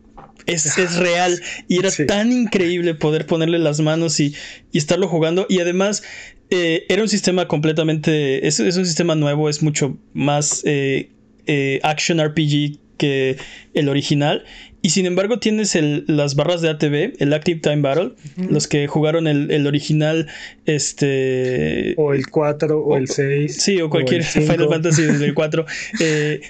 Es, 0.45 0.79
es 0.79 0.97
real. 0.97 1.41
Y 1.67 1.79
era 1.79 1.91
tan 2.07 2.31
increíble 2.31 2.95
poder 2.95 3.27
ponerle 3.27 3.59
las 3.59 3.81
manos 3.81 4.21
y, 4.21 4.35
y 4.71 4.79
estarlo 4.79 5.09
jugando. 5.09 5.47
Y 5.49 5.59
además, 5.59 6.05
eh, 6.51 6.85
era 6.89 7.03
un 7.03 7.09
sistema 7.09 7.49
completamente. 7.49 8.47
Es, 8.47 8.61
es, 8.61 8.77
un 8.77 8.87
sistema 8.87 9.15
nuevo, 9.15 9.49
es 9.49 9.63
mucho 9.63 9.97
más 10.13 10.63
eh, 10.65 11.11
eh, 11.47 11.81
action 11.83 12.21
RPG 12.25 12.79
que 12.99 13.37
el 13.75 13.89
original. 13.89 14.45
Y 14.83 14.91
sin 14.91 15.07
embargo 15.07 15.41
tienes 15.41 15.75
el, 15.75 16.05
las 16.07 16.37
barras 16.37 16.61
de 16.61 16.69
ATV, 16.71 17.15
el 17.19 17.33
Active 17.33 17.59
Time 17.59 17.83
Battle, 17.83 18.13
los 18.37 18.69
que 18.69 18.87
jugaron 18.87 19.27
el, 19.27 19.67
original, 19.67 20.29
este... 20.65 21.95
O 21.97 22.15
el 22.15 22.29
4 22.29 22.85
o, 22.85 22.97
el 22.97 23.09
6. 23.09 23.57
Sí, 23.61 23.81
o 23.81 23.91
cualquier 23.91 24.23
Final 24.23 24.69
Fantasy 24.69 25.03
desde 25.03 25.25
el 25.25 25.35
4. 25.35 25.67
Eh, 26.01 26.41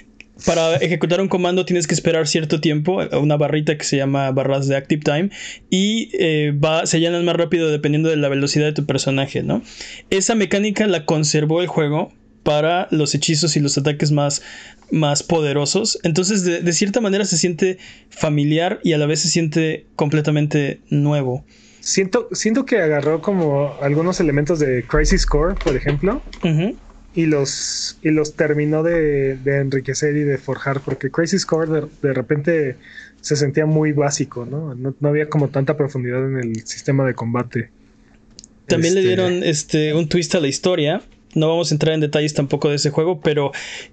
para 0.45 0.75
ejecutar 0.77 1.21
un 1.21 1.27
comando 1.27 1.65
tienes 1.65 1.87
que 1.87 1.93
esperar 1.93 2.27
cierto 2.27 2.59
tiempo, 2.61 2.99
una 3.19 3.37
barrita 3.37 3.77
que 3.77 3.83
se 3.83 3.97
llama 3.97 4.31
barras 4.31 4.67
de 4.67 4.75
Active 4.75 5.01
Time, 5.03 5.29
y 5.69 6.09
eh, 6.13 6.51
va, 6.51 6.85
se 6.85 6.99
llenan 6.99 7.25
más 7.25 7.35
rápido 7.35 7.69
dependiendo 7.69 8.09
de 8.09 8.17
la 8.17 8.29
velocidad 8.29 8.65
de 8.65 8.73
tu 8.73 8.85
personaje, 8.85 9.43
¿no? 9.43 9.61
Esa 10.09 10.35
mecánica 10.35 10.87
la 10.87 11.05
conservó 11.05 11.61
el 11.61 11.67
juego 11.67 12.11
para 12.47 12.87
los 12.91 13.13
hechizos 13.13 13.57
y 13.57 13.59
los 13.59 13.77
ataques 13.77 14.13
más, 14.13 14.41
más 14.89 15.21
poderosos. 15.21 15.99
Entonces, 16.03 16.45
de, 16.45 16.71
cierta 16.71 17.01
manera 17.01 17.25
se 17.25 17.37
siente 17.37 17.77
familiar 18.09 18.79
y 18.85 18.93
a 18.93 18.97
la 18.97 19.05
vez 19.05 19.19
se 19.19 19.27
siente 19.27 19.85
completamente 19.97 20.79
nuevo. 20.89 21.43
Siento, 21.81 22.29
siento 22.31 22.65
que 22.65 22.77
agarró 22.77 23.21
como 23.21 23.75
algunos 23.81 24.21
elementos 24.21 24.59
de 24.59 24.83
Crisis 24.83 25.25
Core, 25.25 25.55
por 25.55 25.75
ejemplo, 25.75 26.21
y, 27.15 27.25
los, 27.25 27.97
y 28.01 28.11
los 28.11 28.35
terminó 28.35 28.83
de, 28.83 29.37
enriquecer 29.45 30.15
y 30.15 30.23
de 30.23 30.37
forjar, 30.37 30.81
porque 30.81 31.09
Crisis 31.09 31.45
Core 31.45 31.87
de, 32.01 32.13
repente 32.13 32.75
se 33.21 33.35
sentía 33.35 33.65
muy 33.65 33.91
básico, 33.91 34.45
¿no? 34.45 34.75
¿no? 34.75 34.95
había 35.07 35.29
como 35.29 35.49
tanta 35.49 35.75
profundidad 35.75 36.25
en 36.25 36.37
el 36.37 36.65
sistema 36.65 37.05
de 37.05 37.13
combate. 37.13 37.69
También 38.67 38.93
le 38.93 38.99
este, 38.99 39.07
dieron 39.07 39.43
este, 39.43 39.93
un 39.93 40.09
twist 40.09 40.35
a 40.35 40.39
la 40.39 40.47
historia 40.47 41.01
no 41.37 41.47
vamos 41.47 41.71
a 41.71 41.75
entrar 41.75 41.93
en 41.93 42.01
detalles 42.01 42.33
tampoco 42.33 42.69
de 42.69 42.75
ese 42.75 42.89
juego, 42.89 43.21
pero 43.21 43.51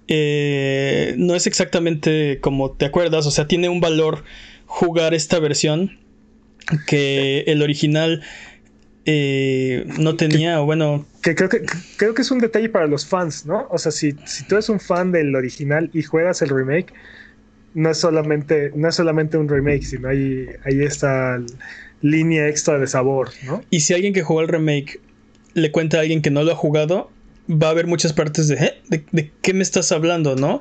eh, 0.08 1.14
no 1.18 1.34
es 1.34 1.46
exactamente 1.46 2.38
como 2.40 2.72
te 2.72 2.86
acuerdas, 2.86 3.26
o 3.26 3.30
sea, 3.30 3.46
tiene 3.46 3.68
un 3.68 3.80
valor 3.80 4.24
jugar 4.66 5.14
esta 5.14 5.38
versión 5.38 5.98
que 6.86 7.44
el 7.46 7.62
original 7.62 8.22
eh, 9.06 9.86
no 9.98 10.16
tenía, 10.16 10.60
o 10.60 10.64
bueno... 10.64 11.06
Que 11.22 11.34
creo, 11.34 11.48
que 11.48 11.62
creo 11.96 12.14
que 12.14 12.22
es 12.22 12.30
un 12.30 12.38
detalle 12.38 12.68
para 12.68 12.86
los 12.86 13.06
fans, 13.06 13.46
¿no? 13.46 13.66
O 13.70 13.78
sea, 13.78 13.92
si, 13.92 14.14
si 14.24 14.44
tú 14.44 14.54
eres 14.56 14.68
un 14.68 14.80
fan 14.80 15.12
del 15.12 15.34
original 15.34 15.90
y 15.92 16.02
juegas 16.02 16.42
el 16.42 16.50
remake, 16.50 16.92
no 17.74 17.90
es 17.90 17.98
solamente, 17.98 18.72
no 18.74 18.88
es 18.88 18.94
solamente 18.94 19.36
un 19.36 19.48
remake, 19.48 19.82
sino 19.82 20.08
hay, 20.08 20.46
hay 20.64 20.82
esta 20.82 21.40
línea 22.02 22.48
extra 22.48 22.78
de 22.78 22.86
sabor, 22.86 23.30
¿no? 23.44 23.62
Y 23.70 23.80
si 23.80 23.94
alguien 23.94 24.12
que 24.12 24.22
jugó 24.22 24.40
el 24.40 24.48
remake 24.48 25.00
le 25.54 25.70
cuenta 25.70 25.98
a 25.98 26.00
alguien 26.00 26.22
que 26.22 26.30
no 26.30 26.42
lo 26.42 26.52
ha 26.52 26.56
jugado, 26.56 27.10
va 27.50 27.68
a 27.68 27.70
haber 27.70 27.86
muchas 27.86 28.12
partes 28.12 28.48
de, 28.48 28.54
¿eh? 28.56 28.82
de, 29.12 29.30
qué 29.42 29.54
me 29.54 29.62
estás 29.62 29.92
hablando, 29.92 30.36
¿no? 30.36 30.60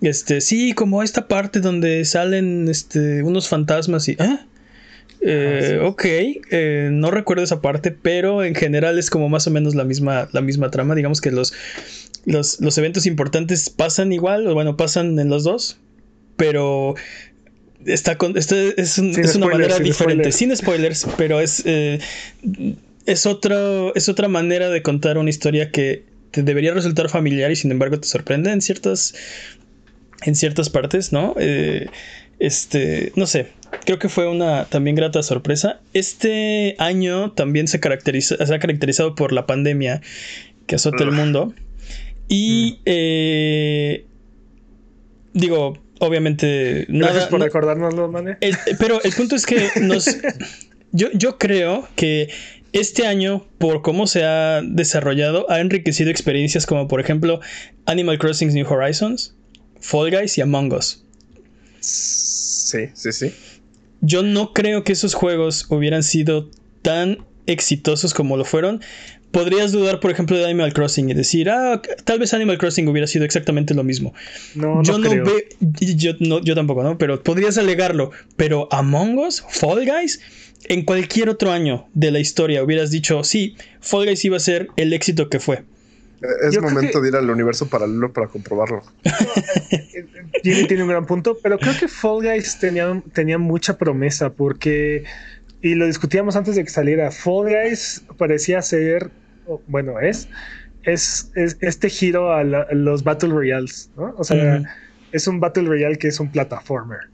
Este, 0.00 0.40
sí, 0.40 0.72
como 0.72 1.02
esta 1.02 1.28
parte 1.28 1.60
donde 1.60 2.04
salen 2.04 2.68
este, 2.68 3.22
unos 3.22 3.48
fantasmas 3.48 4.08
y, 4.08 4.12
¿eh? 4.12 4.38
Eh 5.26 5.80
ok, 5.82 6.04
eh, 6.04 6.88
no 6.92 7.10
recuerdo 7.10 7.42
esa 7.42 7.60
parte, 7.60 7.90
pero 7.90 8.44
en 8.44 8.54
general 8.54 8.98
es 8.98 9.10
como 9.10 9.28
más 9.28 9.46
o 9.46 9.50
menos 9.50 9.74
la 9.74 9.84
misma, 9.84 10.28
la 10.32 10.40
misma 10.40 10.70
trama. 10.70 10.94
Digamos 10.94 11.20
que 11.20 11.30
los, 11.30 11.52
los, 12.26 12.78
eventos 12.78 13.06
importantes 13.06 13.70
pasan 13.70 14.12
igual, 14.12 14.46
o 14.46 14.54
bueno, 14.54 14.76
pasan 14.76 15.18
en 15.18 15.28
los 15.28 15.44
dos, 15.44 15.78
pero 16.36 16.94
está 17.86 18.16
con, 18.16 18.36
es, 18.36 18.98
una 18.98 19.46
manera 19.46 19.78
diferente, 19.78 20.32
sin 20.32 20.54
spoilers, 20.56 21.06
pero 21.16 21.40
es, 21.40 21.64
es, 23.06 23.26
otro, 23.26 23.94
es 23.94 24.08
otra 24.08 24.28
manera 24.28 24.68
de 24.70 24.82
contar 24.82 25.18
una 25.18 25.30
historia 25.30 25.70
que 25.70 26.04
te 26.34 26.42
debería 26.42 26.74
resultar 26.74 27.08
familiar 27.08 27.50
y 27.52 27.56
sin 27.56 27.70
embargo 27.70 28.00
te 28.00 28.08
sorprende 28.08 28.50
en 28.50 28.60
ciertas, 28.60 29.14
en 30.22 30.34
ciertas 30.34 30.68
partes, 30.68 31.12
¿no? 31.12 31.34
Eh, 31.38 31.86
este, 32.38 33.12
no 33.16 33.26
sé, 33.26 33.48
creo 33.84 33.98
que 33.98 34.08
fue 34.08 34.28
una 34.28 34.66
también 34.66 34.96
grata 34.96 35.22
sorpresa. 35.22 35.80
Este 35.92 36.76
año 36.78 37.32
también 37.32 37.68
se, 37.68 37.80
caracteriza, 37.80 38.44
se 38.44 38.54
ha 38.54 38.58
caracterizado 38.58 39.14
por 39.14 39.32
la 39.32 39.46
pandemia 39.46 40.00
que 40.66 40.76
azota 40.76 41.04
el 41.04 41.12
mundo. 41.12 41.54
Y 42.28 42.78
mm. 42.78 42.82
eh, 42.86 44.06
digo, 45.32 45.78
obviamente. 46.00 46.86
Gracias 46.88 47.26
por 47.26 47.40
recordárnoslo, 47.40 48.10
Mane. 48.10 48.38
pero 48.78 49.02
el 49.02 49.12
punto 49.12 49.36
es 49.36 49.46
que 49.46 49.68
nos. 49.80 50.06
yo, 50.92 51.08
yo 51.12 51.38
creo 51.38 51.88
que 51.96 52.30
este 52.72 53.06
año, 53.06 53.46
por 53.58 53.82
cómo 53.82 54.06
se 54.06 54.24
ha 54.24 54.62
desarrollado, 54.62 55.48
ha 55.50 55.60
enriquecido 55.60 56.10
experiencias 56.10 56.66
como 56.66 56.88
por 56.88 57.00
ejemplo 57.00 57.40
Animal 57.86 58.18
Crossing 58.18 58.52
New 58.52 58.66
Horizons, 58.66 59.36
Fall 59.80 60.10
Guys 60.10 60.38
y 60.38 60.40
Among 60.40 60.72
Us. 60.72 61.03
Sí, 61.84 62.88
sí, 62.94 63.12
sí. 63.12 63.32
Yo 64.00 64.22
no 64.22 64.52
creo 64.52 64.84
que 64.84 64.92
esos 64.92 65.14
juegos 65.14 65.66
hubieran 65.68 66.02
sido 66.02 66.50
tan 66.82 67.18
exitosos 67.46 68.14
como 68.14 68.36
lo 68.36 68.44
fueron. 68.44 68.80
Podrías 69.30 69.72
dudar, 69.72 69.98
por 69.98 70.10
ejemplo, 70.10 70.36
de 70.36 70.44
Animal 70.44 70.72
Crossing 70.72 71.10
y 71.10 71.14
decir, 71.14 71.50
ah, 71.50 71.82
tal 72.04 72.20
vez 72.20 72.32
Animal 72.32 72.56
Crossing 72.56 72.86
hubiera 72.88 73.06
sido 73.06 73.24
exactamente 73.24 73.74
lo 73.74 73.82
mismo. 73.82 74.14
No, 74.54 74.82
yo 74.82 74.98
no, 74.98 75.10
veo, 75.10 75.26
yo, 75.60 76.12
no, 76.20 76.40
yo 76.40 76.54
tampoco, 76.54 76.82
¿no? 76.82 76.96
Pero 76.98 77.22
podrías 77.22 77.58
alegarlo. 77.58 78.12
Pero 78.36 78.68
Among 78.70 79.18
Us, 79.18 79.44
Fall 79.48 79.84
Guys, 79.84 80.20
en 80.66 80.84
cualquier 80.84 81.28
otro 81.28 81.50
año 81.50 81.88
de 81.94 82.12
la 82.12 82.20
historia 82.20 82.62
hubieras 82.62 82.90
dicho, 82.90 83.24
sí, 83.24 83.56
Fall 83.80 84.06
Guys 84.06 84.24
iba 84.24 84.36
a 84.36 84.40
ser 84.40 84.68
el 84.76 84.92
éxito 84.92 85.28
que 85.28 85.40
fue. 85.40 85.64
Es 86.42 86.60
momento 86.60 87.00
de 87.00 87.08
ir 87.08 87.16
al 87.16 87.28
universo 87.28 87.68
paralelo 87.68 88.12
para 88.12 88.28
comprobarlo. 88.28 88.82
Jimmy 90.42 90.66
tiene 90.66 90.82
un 90.82 90.88
gran 90.88 91.06
punto, 91.06 91.38
pero 91.42 91.58
creo 91.58 91.74
que 91.78 91.88
Fall 91.88 92.22
Guys 92.22 92.58
tenía, 92.58 93.02
tenía 93.12 93.38
mucha 93.38 93.76
promesa 93.78 94.30
porque, 94.30 95.04
y 95.62 95.74
lo 95.74 95.86
discutíamos 95.86 96.36
antes 96.36 96.56
de 96.56 96.64
que 96.64 96.70
saliera, 96.70 97.10
Fall 97.10 97.50
Guys 97.50 98.04
parecía 98.16 98.62
ser, 98.62 99.10
bueno, 99.66 100.00
es, 100.00 100.28
es, 100.82 101.30
este 101.34 101.88
giro 101.88 102.32
a, 102.32 102.42
los 102.42 103.04
Battle 103.04 103.30
Royales, 103.30 103.90
¿no? 103.96 104.14
O 104.16 104.24
sea, 104.24 104.62
es 105.12 105.26
un 105.26 105.40
Battle 105.40 105.64
Royale 105.64 105.96
que 105.96 106.08
es 106.08 106.20
un 106.20 106.30
plataformer 106.30 107.13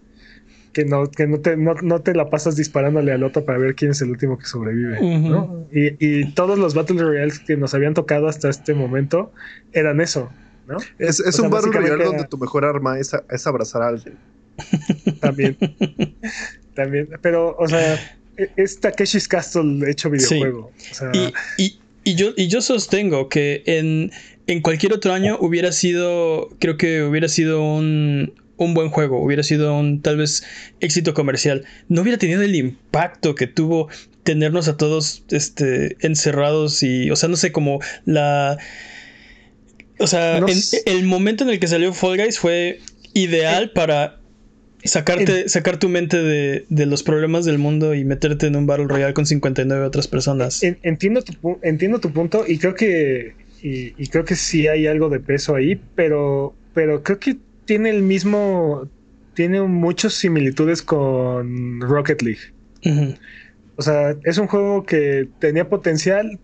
que 0.73 0.85
no, 0.85 1.11
que 1.11 1.27
no 1.27 1.41
te, 1.41 1.57
no, 1.57 2.01
te 2.01 2.15
la 2.15 2.31
pasas 2.31 2.57
disparándole 2.57 3.13
al 3.13 3.25
otro 3.25 3.45
para 3.45 3.59
ver 3.59 3.75
quién 3.75 3.91
es 3.91 4.01
el 4.03 4.11
último 4.11 4.39
que 4.39 4.47
sobrevive. 4.47 5.01
¿no? 5.19 5.67
y, 5.73 6.33
todos 6.33 6.59
los 6.59 6.75
Battle 6.75 7.03
Royales 7.03 7.41
que 7.41 7.57
nos 7.57 7.75
habían 7.75 7.95
tocado 7.95 8.29
hasta 8.29 8.49
este 8.49 8.75
momento 8.75 9.33
eran 9.73 10.01
eso. 10.01 10.31
¿no? 10.67 10.79
Es, 10.99 11.21
un 11.39 11.51
Battle 11.51 11.73
Royale 11.73 12.05
donde 12.05 12.25
tu 12.25 12.39
mejor 12.39 12.65
arma 12.65 12.99
es, 12.99 13.13
es 13.31 13.47
abrazar 13.47 13.83
a 13.83 13.89
alguien. 13.89 14.17
También. 15.21 15.57
También. 16.75 17.09
Pero, 17.21 17.57
o 17.59 17.67
sea, 17.67 17.95
e, 18.37 18.51
es 18.57 18.79
Takeshi's 18.79 19.27
Castle 19.27 19.91
hecho 19.91 20.11
videojuego. 20.11 20.71
y, 21.59 21.81
y, 22.05 22.15
yo, 22.15 22.31
y 22.37 22.49
yo 22.49 22.61
sostengo 22.61 23.29
que 23.29 23.63
en, 23.67 24.13
en 24.47 24.61
cualquier 24.61 24.93
otro 24.93 25.13
año 25.13 25.37
hubiera 25.41 25.73
sido, 25.73 26.49
creo 26.59 26.77
que 26.77 27.03
hubiera 27.03 27.29
sido 27.29 27.63
un, 27.63 28.33
un 28.65 28.75
buen 28.75 28.91
juego, 28.91 29.23
hubiera 29.23 29.43
sido 29.43 29.77
un 29.77 30.03
tal 30.03 30.19
vez 30.19 30.45
éxito 30.81 31.15
comercial, 31.15 31.65
no 31.89 32.03
hubiera 32.03 32.19
tenido 32.19 32.43
el 32.43 32.55
impacto 32.55 33.35
que 33.35 33.47
tuvo 33.47 33.89
tenernos 34.23 34.69
a 34.69 34.77
todos 34.77 35.25
este, 35.31 35.97
encerrados 36.01 36.83
y, 36.83 37.11
o 37.11 37.17
sea, 37.17 37.29
no 37.29 37.37
sé, 37.37 37.53
como 37.53 37.81
la... 38.05 38.59
O 39.99 40.07
sea, 40.07 40.41
el 40.87 41.05
momento 41.05 41.45
en 41.45 41.51
el 41.51 41.59
que 41.59 41.67
salió 41.67 41.93
Fall 41.93 42.17
Guys 42.17 42.39
fue 42.39 42.81
ideal 43.13 43.71
para 43.71 44.19
sacarte, 44.85 45.49
sacar 45.49 45.79
tu 45.79 45.89
mente 45.89 46.23
de, 46.23 46.87
los 46.87 47.03
problemas 47.03 47.45
del 47.45 47.59
mundo 47.59 47.95
y 47.95 48.05
meterte 48.05 48.47
en 48.47 48.57
un 48.57 48.67
Battle 48.67 48.87
Royale 48.89 49.13
con 49.13 49.27
59 49.27 49.85
otras 49.85 50.09
personas. 50.09 50.63
entiendo, 50.63 51.23
tu, 51.23 51.59
entiendo 51.63 52.01
tu 52.01 52.13
punto 52.13 52.45
y 52.47 52.59
creo 52.59 52.75
que 52.75 53.35
y, 53.63 53.93
y, 54.03 54.07
creo 54.07 54.25
que 54.25 54.37
sí 54.37 54.69
hay 54.69 54.87
algo 54.87 55.11
de 55.11 55.21
peso 55.21 55.55
ahí, 55.55 55.79
pero, 55.95 56.55
pero 56.73 57.03
creo 57.03 57.19
que 57.19 57.37
tiene 57.71 57.91
el 57.91 58.03
mismo, 58.03 58.89
tiene 59.35 59.63
muchas 59.63 60.15
similitudes 60.15 60.83
con 60.83 61.81
Rocket 61.81 62.21
League. 62.21 62.41
O 63.77 63.83
sea, 63.83 64.17
es 64.25 64.39
un 64.39 64.49
juego 64.49 64.85
que 64.85 65.29
tenía 65.39 65.69
potencial 65.69 66.41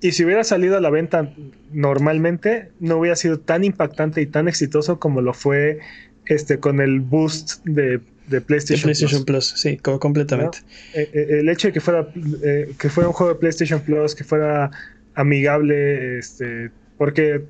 y 0.00 0.12
si 0.12 0.24
hubiera 0.24 0.44
salido 0.44 0.76
a 0.76 0.80
la 0.80 0.88
venta 0.88 1.34
normalmente, 1.72 2.70
no 2.78 2.98
hubiera 2.98 3.16
sido 3.16 3.40
tan 3.40 3.64
impactante 3.64 4.22
y 4.22 4.26
tan 4.26 4.46
exitoso 4.46 5.00
como 5.00 5.20
lo 5.20 5.34
fue 5.34 5.80
este 6.26 6.60
con 6.60 6.80
el 6.80 7.00
boost 7.00 7.64
de, 7.64 7.98
de 8.28 8.40
PlayStation, 8.40 8.84
PlayStation 8.84 9.24
Plus. 9.24 9.54
sí, 9.56 9.78
completamente. 9.78 10.58
Eh, 10.94 11.10
eh, 11.12 11.38
el 11.40 11.48
hecho 11.48 11.66
de 11.66 11.72
que 11.72 11.80
fuera, 11.80 12.06
eh, 12.44 12.72
que 12.78 12.88
fuera 12.88 13.08
un 13.08 13.14
juego 13.14 13.32
de 13.32 13.40
PlayStation 13.40 13.80
Plus, 13.80 14.14
que 14.14 14.22
fuera 14.22 14.70
amigable, 15.16 16.18
este, 16.18 16.70
porque 16.98 17.42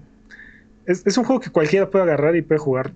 es, 0.86 1.06
es, 1.06 1.16
un 1.16 1.24
juego 1.24 1.40
que 1.40 1.50
cualquiera 1.50 1.88
puede 1.90 2.04
agarrar 2.04 2.36
y 2.36 2.42
puede 2.42 2.58
jugar. 2.58 2.92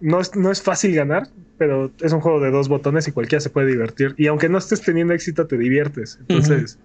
No 0.00 0.20
es, 0.20 0.34
no 0.36 0.50
es 0.50 0.62
fácil 0.62 0.94
ganar, 0.94 1.28
pero 1.58 1.90
es 2.00 2.12
un 2.12 2.20
juego 2.20 2.40
de 2.40 2.50
dos 2.50 2.68
botones 2.68 3.06
y 3.08 3.12
cualquiera 3.12 3.40
se 3.40 3.50
puede 3.50 3.68
divertir. 3.68 4.14
Y 4.16 4.26
aunque 4.26 4.48
no 4.48 4.58
estés 4.58 4.82
teniendo 4.82 5.14
éxito, 5.14 5.46
te 5.46 5.56
diviertes. 5.56 6.18
Entonces, 6.28 6.78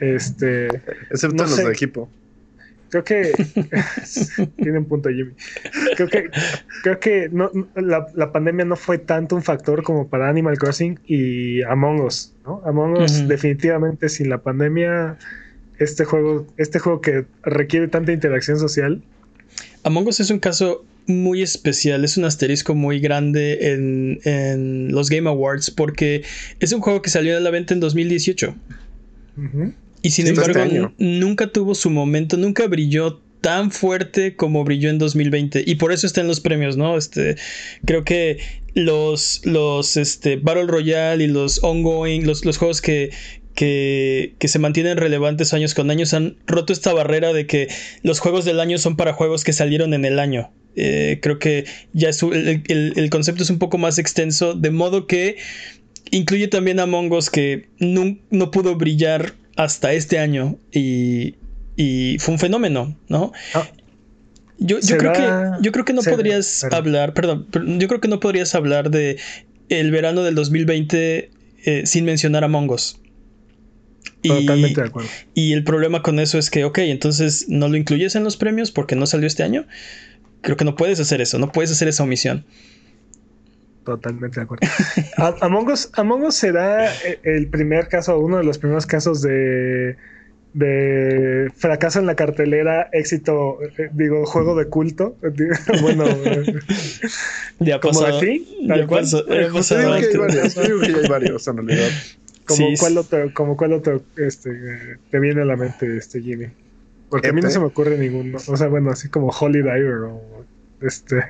este. 0.00 0.66
Excepto 1.10 1.44
los 1.44 1.56
de 1.56 1.70
equipo. 1.70 2.08
Creo 2.90 3.04
que. 3.04 3.32
tiene 4.56 4.78
un 4.78 4.84
punto, 4.86 5.08
Jimmy. 5.10 5.32
Creo 5.96 6.08
que, 6.08 6.30
creo 6.82 7.00
que 7.00 7.28
no, 7.30 7.50
la, 7.74 8.06
la, 8.14 8.32
pandemia 8.32 8.64
no 8.64 8.76
fue 8.76 8.98
tanto 8.98 9.36
un 9.36 9.42
factor 9.42 9.82
como 9.82 10.08
para 10.08 10.28
Animal 10.28 10.58
Crossing 10.58 10.98
y 11.06 11.62
Among 11.62 12.00
Us. 12.00 12.34
¿no? 12.44 12.62
Among 12.64 13.02
Us, 13.02 13.26
definitivamente, 13.28 14.08
sin 14.08 14.28
la 14.28 14.38
pandemia, 14.38 15.18
este 15.78 16.04
juego, 16.04 16.46
este 16.56 16.78
juego 16.78 17.00
que 17.00 17.26
requiere 17.42 17.88
tanta 17.88 18.12
interacción 18.12 18.58
social. 18.58 19.02
Among 19.84 20.08
Us 20.08 20.20
es 20.20 20.30
un 20.30 20.38
caso 20.38 20.84
muy 21.06 21.42
especial, 21.42 22.04
es 22.04 22.16
un 22.16 22.24
asterisco 22.24 22.74
muy 22.74 22.98
grande 22.98 23.72
en, 23.72 24.20
en, 24.24 24.92
los 24.92 25.10
Game 25.10 25.28
Awards 25.28 25.70
porque 25.70 26.22
es 26.60 26.72
un 26.72 26.80
juego 26.80 27.02
que 27.02 27.10
salió 27.10 27.36
a 27.36 27.40
la 27.40 27.50
venta 27.50 27.74
en 27.74 27.80
2018. 27.80 28.54
Y 30.02 30.10
sin 30.10 30.26
este 30.26 30.40
embargo, 30.40 30.92
nunca 30.98 31.48
tuvo 31.48 31.74
su 31.74 31.90
momento, 31.90 32.36
nunca 32.36 32.66
brilló 32.66 33.20
tan 33.40 33.70
fuerte 33.70 34.36
como 34.36 34.64
brilló 34.64 34.88
en 34.88 34.98
2020 34.98 35.64
y 35.66 35.74
por 35.74 35.92
eso 35.92 36.06
está 36.06 36.22
en 36.22 36.28
los 36.28 36.40
premios, 36.40 36.78
¿no? 36.78 36.96
Este, 36.96 37.36
creo 37.84 38.02
que 38.02 38.38
los, 38.74 39.42
los 39.44 39.98
este, 39.98 40.36
Battle 40.36 40.66
Royale 40.66 41.24
y 41.24 41.26
los 41.26 41.62
ongoing, 41.62 42.26
los, 42.26 42.46
los 42.46 42.56
juegos 42.56 42.80
que, 42.80 43.10
que, 43.54 44.34
que, 44.38 44.48
se 44.48 44.58
mantienen 44.58 44.96
relevantes 44.96 45.54
años 45.54 45.74
con 45.74 45.90
años 45.90 46.12
han 46.14 46.36
roto 46.46 46.72
esta 46.72 46.92
barrera 46.92 47.32
de 47.32 47.46
que 47.46 47.68
los 48.02 48.18
juegos 48.20 48.44
del 48.44 48.60
año 48.60 48.78
son 48.78 48.96
para 48.96 49.12
juegos 49.12 49.44
que 49.44 49.52
salieron 49.52 49.94
en 49.94 50.04
el 50.04 50.18
año. 50.18 50.50
Eh, 50.76 51.20
creo 51.22 51.38
que 51.38 51.66
ya 51.92 52.10
el, 52.10 53.08
concepto 53.10 53.42
es 53.42 53.50
un 53.50 53.58
poco 53.58 53.78
más 53.78 53.98
extenso, 53.98 54.54
de 54.54 54.70
modo 54.70 55.06
que 55.06 55.36
incluye 56.10 56.48
también 56.48 56.80
a 56.80 56.86
Mongos 56.86 57.30
que 57.30 57.68
no, 57.78 58.50
pudo 58.50 58.74
brillar 58.74 59.34
hasta 59.56 59.92
este 59.92 60.18
año 60.18 60.58
y, 60.72 61.36
fue 62.18 62.34
un 62.34 62.40
fenómeno, 62.40 62.96
¿no? 63.08 63.32
Ah. 63.54 63.68
yo, 64.58 64.78
creo 64.80 65.12
que, 65.12 65.62
yo 65.62 65.72
creo 65.72 65.84
que 65.84 65.92
no 65.92 66.02
podrías 66.02 66.64
hablar, 66.64 67.14
perdón, 67.14 67.46
yo 67.78 67.88
creo 67.88 68.00
que 68.00 68.08
no 68.08 68.20
podrías 68.20 68.54
hablar 68.54 68.90
de 68.90 69.18
el 69.68 69.90
verano 69.90 70.22
del 70.22 70.34
2020 70.34 71.30
eh, 71.64 71.82
sin 71.86 72.04
mencionar 72.04 72.44
a 72.44 72.48
Mongos. 72.48 73.00
Totalmente 74.28 74.80
de 74.80 74.86
acuerdo. 74.86 75.08
Y 75.34 75.52
el 75.52 75.64
problema 75.64 76.02
con 76.02 76.18
eso 76.18 76.38
es 76.38 76.50
que, 76.50 76.64
ok, 76.64 76.78
entonces 76.78 77.46
no 77.48 77.68
lo 77.68 77.76
incluyes 77.76 78.14
en 78.14 78.24
los 78.24 78.36
premios 78.36 78.70
porque 78.70 78.96
no 78.96 79.06
salió 79.06 79.26
este 79.26 79.42
año 79.42 79.66
creo 80.44 80.56
que 80.56 80.64
no 80.64 80.76
puedes 80.76 81.00
hacer 81.00 81.20
eso, 81.20 81.38
no 81.38 81.50
puedes 81.50 81.72
hacer 81.72 81.88
esa 81.88 82.04
omisión. 82.04 82.44
Totalmente 83.84 84.40
de 84.40 84.44
acuerdo. 84.44 84.66
Among 85.40 85.70
Us, 85.70 85.90
Among 85.94 86.24
Us 86.24 86.36
será 86.36 86.90
el 87.22 87.48
primer 87.48 87.88
caso, 87.88 88.18
uno 88.18 88.38
de 88.38 88.44
los 88.44 88.58
primeros 88.58 88.86
casos 88.86 89.20
de, 89.20 89.96
de 90.52 91.50
fracaso 91.56 91.98
en 91.98 92.06
la 92.06 92.14
cartelera, 92.14 92.88
éxito, 92.92 93.58
eh, 93.62 93.90
digo, 93.92 94.24
juego 94.24 94.54
de 94.54 94.66
culto. 94.66 95.16
bueno, 95.82 96.04
ya 97.58 97.80
como 97.80 98.00
pasado, 98.00 98.18
así, 98.18 98.46
ya 98.62 98.74
digo 98.76 98.88
que 98.88 100.06
hay 100.06 100.16
varios, 100.16 100.54
digo 100.54 100.80
que 100.80 100.86
hay 100.86 101.08
varios 101.08 101.48
en 101.48 101.56
realidad. 101.56 101.90
Como 102.46 102.68
sí, 102.68 102.74
cuál 102.78 102.98
otro, 102.98 103.32
como 103.32 103.56
cuál 103.56 103.72
otro 103.72 104.02
este, 104.16 104.98
te 105.10 105.18
viene 105.18 105.42
a 105.42 105.44
la 105.44 105.56
mente, 105.56 105.96
este 105.96 106.20
Jimmy. 106.20 106.48
Porque 107.08 107.28
a 107.28 107.32
mí 107.32 107.40
no 107.40 107.50
se 107.50 107.58
me 107.58 107.66
ocurre 107.66 107.96
ninguno. 107.96 108.38
O 108.46 108.56
sea, 108.56 108.68
bueno, 108.68 108.90
así 108.90 109.08
como 109.08 109.28
Holy 109.28 109.58
Diver 109.58 110.04
o 110.04 110.20
este. 110.82 111.22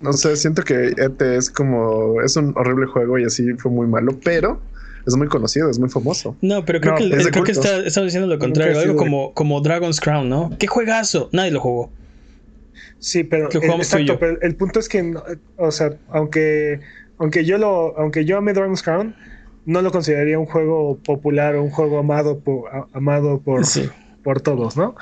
No 0.00 0.12
sé, 0.12 0.36
siento 0.36 0.62
que 0.62 0.88
ET 0.96 1.20
es 1.22 1.50
como. 1.50 2.20
Es 2.22 2.36
un 2.36 2.52
horrible 2.56 2.86
juego 2.86 3.18
y 3.18 3.24
así 3.24 3.52
fue 3.54 3.70
muy 3.70 3.86
malo, 3.86 4.18
pero 4.22 4.60
es 5.06 5.16
muy 5.16 5.28
conocido, 5.28 5.70
es 5.70 5.78
muy 5.78 5.88
famoso. 5.88 6.36
No, 6.40 6.64
pero 6.64 6.80
creo 6.80 6.94
que, 6.96 7.10
creo 7.30 7.44
que 7.44 7.52
está, 7.52 8.02
diciendo 8.02 8.28
lo 8.28 8.38
contrario. 8.38 8.78
Algo 8.78 8.96
como, 8.96 9.32
como 9.34 9.60
Dragon's 9.60 10.00
Crown, 10.00 10.28
¿no? 10.28 10.50
¡Qué 10.58 10.66
juegazo! 10.66 11.28
Nadie 11.32 11.50
lo 11.50 11.60
jugó. 11.60 11.90
Sí, 12.98 13.24
pero, 13.24 13.50
el, 13.50 13.56
exacto, 13.80 14.16
pero 14.20 14.40
el 14.40 14.54
punto 14.54 14.78
es 14.78 14.88
que, 14.88 15.14
o 15.56 15.70
sea, 15.72 15.96
aunque, 16.10 16.80
aunque 17.18 17.44
yo 17.44 17.58
lo, 17.58 17.98
aunque 17.98 18.24
yo 18.24 18.38
ame 18.38 18.52
Dragon's 18.52 18.82
Crown, 18.82 19.16
no 19.64 19.82
lo 19.82 19.92
consideraría 19.92 20.38
un 20.38 20.46
juego 20.46 20.98
popular 20.98 21.54
o 21.56 21.62
un 21.62 21.70
juego 21.70 21.98
amado 21.98 22.40
por, 22.40 22.70
amado 22.92 23.40
por, 23.40 23.62
por 24.22 24.40
todos, 24.40 24.76
¿no? 24.76 24.94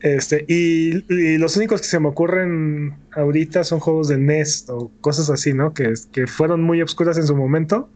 Este, 0.00 0.44
y, 0.46 1.38
los 1.38 1.56
únicos 1.56 1.80
que 1.80 1.88
se 1.88 1.98
me 1.98 2.08
ocurren 2.08 2.94
ahorita 3.12 3.64
son 3.64 3.80
juegos 3.80 4.08
de 4.08 4.16
NES 4.16 4.66
o 4.68 4.92
cosas 5.00 5.28
así, 5.28 5.52
¿no? 5.52 5.74
Que, 5.74 5.94
que 6.12 6.26
fueron 6.26 6.62
muy 6.62 6.80
obscuras 6.82 7.18
en 7.18 7.26
su 7.26 7.34
momento 7.34 7.88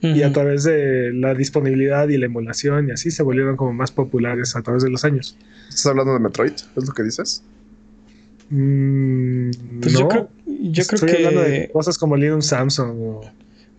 y 0.00 0.22
a 0.22 0.32
través 0.32 0.64
de 0.64 1.12
la 1.14 1.34
disponibilidad 1.34 2.08
y 2.08 2.18
la 2.18 2.26
emulación 2.26 2.88
y 2.88 2.92
así 2.92 3.10
se 3.10 3.22
volvieron 3.22 3.56
como 3.56 3.72
más 3.72 3.90
populares 3.90 4.54
a 4.54 4.60
través 4.60 4.82
de 4.82 4.90
los 4.90 5.02
años. 5.04 5.38
¿Estás 5.68 5.86
hablando 5.86 6.12
de 6.12 6.18
Metroid? 6.18 6.52
¿Es 6.52 6.86
lo 6.86 6.92
que 6.92 7.02
dices? 7.04 7.42
Mm, 8.50 9.50
pues 9.80 9.94
yo 9.94 10.08
creo, 10.08 10.28
yo 10.46 10.84
creo 10.84 11.00
que... 11.00 11.16
hablando 11.16 11.40
de 11.40 11.70
cosas 11.72 11.96
como 11.96 12.16
Little 12.16 12.42
Samson 12.42 12.96
o... 13.00 13.20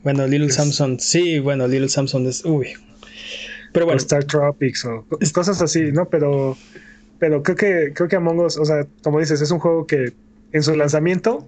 Bueno, 0.05 0.27
Little 0.27 0.51
Samson, 0.51 0.99
sí, 0.99 1.39
bueno, 1.39 1.67
Little 1.67 1.89
Samson 1.89 2.27
es... 2.27 2.45
Uy, 2.45 2.73
pero 3.73 3.87
bueno. 3.87 3.97
Star 3.97 4.23
Tropics 4.23 4.85
o 4.85 5.03
cosas 5.33 5.63
así, 5.63 5.91
¿no? 5.91 6.07
Pero, 6.09 6.55
pero 7.17 7.41
creo 7.41 7.57
que, 7.57 7.91
creo 7.93 8.07
que 8.07 8.15
Among 8.15 8.39
Us, 8.39 8.57
o 8.57 8.65
sea, 8.65 8.85
como 9.03 9.19
dices, 9.19 9.41
es 9.41 9.49
un 9.49 9.57
juego 9.57 9.87
que 9.87 10.13
en 10.51 10.61
su 10.61 10.75
lanzamiento 10.75 11.47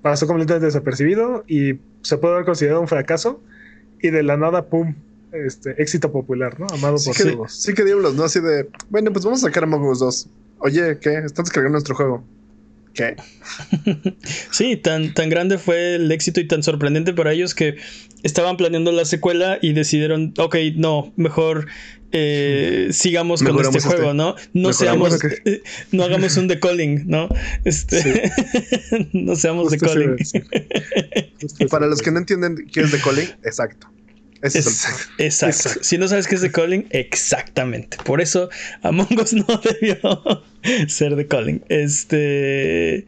pasó 0.00 0.28
completamente 0.28 0.66
desapercibido 0.66 1.44
y 1.48 1.80
se 2.02 2.18
puede 2.18 2.34
haber 2.34 2.46
considerado 2.46 2.80
un 2.80 2.88
fracaso 2.88 3.42
y 4.00 4.10
de 4.10 4.22
la 4.22 4.36
nada, 4.36 4.66
¡pum! 4.66 4.94
Este, 5.32 5.74
éxito 5.82 6.12
popular, 6.12 6.58
¿no? 6.60 6.68
Amado 6.72 6.98
por 7.04 7.16
todos. 7.16 7.52
Sí 7.52 7.74
que 7.74 7.84
diablos, 7.84 8.14
¿no? 8.14 8.22
Así 8.22 8.38
de, 8.38 8.68
bueno, 8.90 9.12
pues 9.12 9.24
vamos 9.24 9.42
a 9.42 9.48
sacar 9.48 9.64
Among 9.64 9.88
Us 9.88 9.98
2. 9.98 10.28
Oye, 10.60 10.98
¿qué? 11.00 11.18
Están 11.18 11.44
descargando 11.44 11.74
nuestro 11.74 11.96
juego. 11.96 12.22
¿Qué? 12.94 13.16
sí, 14.50 14.76
tan, 14.76 15.14
tan 15.14 15.28
grande 15.28 15.58
fue 15.58 15.94
el 15.94 16.10
éxito 16.10 16.40
y 16.40 16.48
tan 16.48 16.62
sorprendente 16.62 17.12
para 17.12 17.32
ellos 17.32 17.54
que 17.54 17.76
estaban 18.22 18.56
planeando 18.56 18.92
la 18.92 19.04
secuela 19.04 19.58
y 19.62 19.72
decidieron, 19.72 20.34
ok, 20.38 20.56
no, 20.76 21.12
mejor 21.16 21.66
eh, 22.12 22.88
sigamos 22.92 23.42
con 23.42 23.58
este 23.60 23.80
juego, 23.80 24.14
¿no? 24.14 24.34
No 24.52 24.72
seamos, 24.72 25.18
eh, 25.44 25.62
no 25.92 26.04
hagamos 26.04 26.36
un 26.36 26.48
decalling, 26.48 27.04
¿no? 27.06 27.28
Este, 27.64 28.30
no 29.12 29.36
seamos 29.36 29.70
decalling. 29.70 30.16
Para 31.70 31.86
los 31.86 32.02
que 32.02 32.10
no 32.10 32.18
entienden 32.18 32.68
qué 32.72 32.80
es 32.80 32.92
decalling, 32.92 33.28
exacto. 33.44 33.88
Exacto. 34.42 35.70
Si 35.82 35.98
no 35.98 36.08
sabes 36.08 36.26
qué 36.26 36.34
es 36.34 36.40
The 36.40 36.50
Calling, 36.50 36.86
exactamente. 36.90 37.98
Por 38.04 38.20
eso 38.20 38.48
Among 38.82 39.18
Us 39.20 39.34
no 39.34 39.44
debió 39.80 40.44
ser 40.88 41.16
The 41.16 41.26
Calling. 41.26 41.62
Este. 41.68 43.06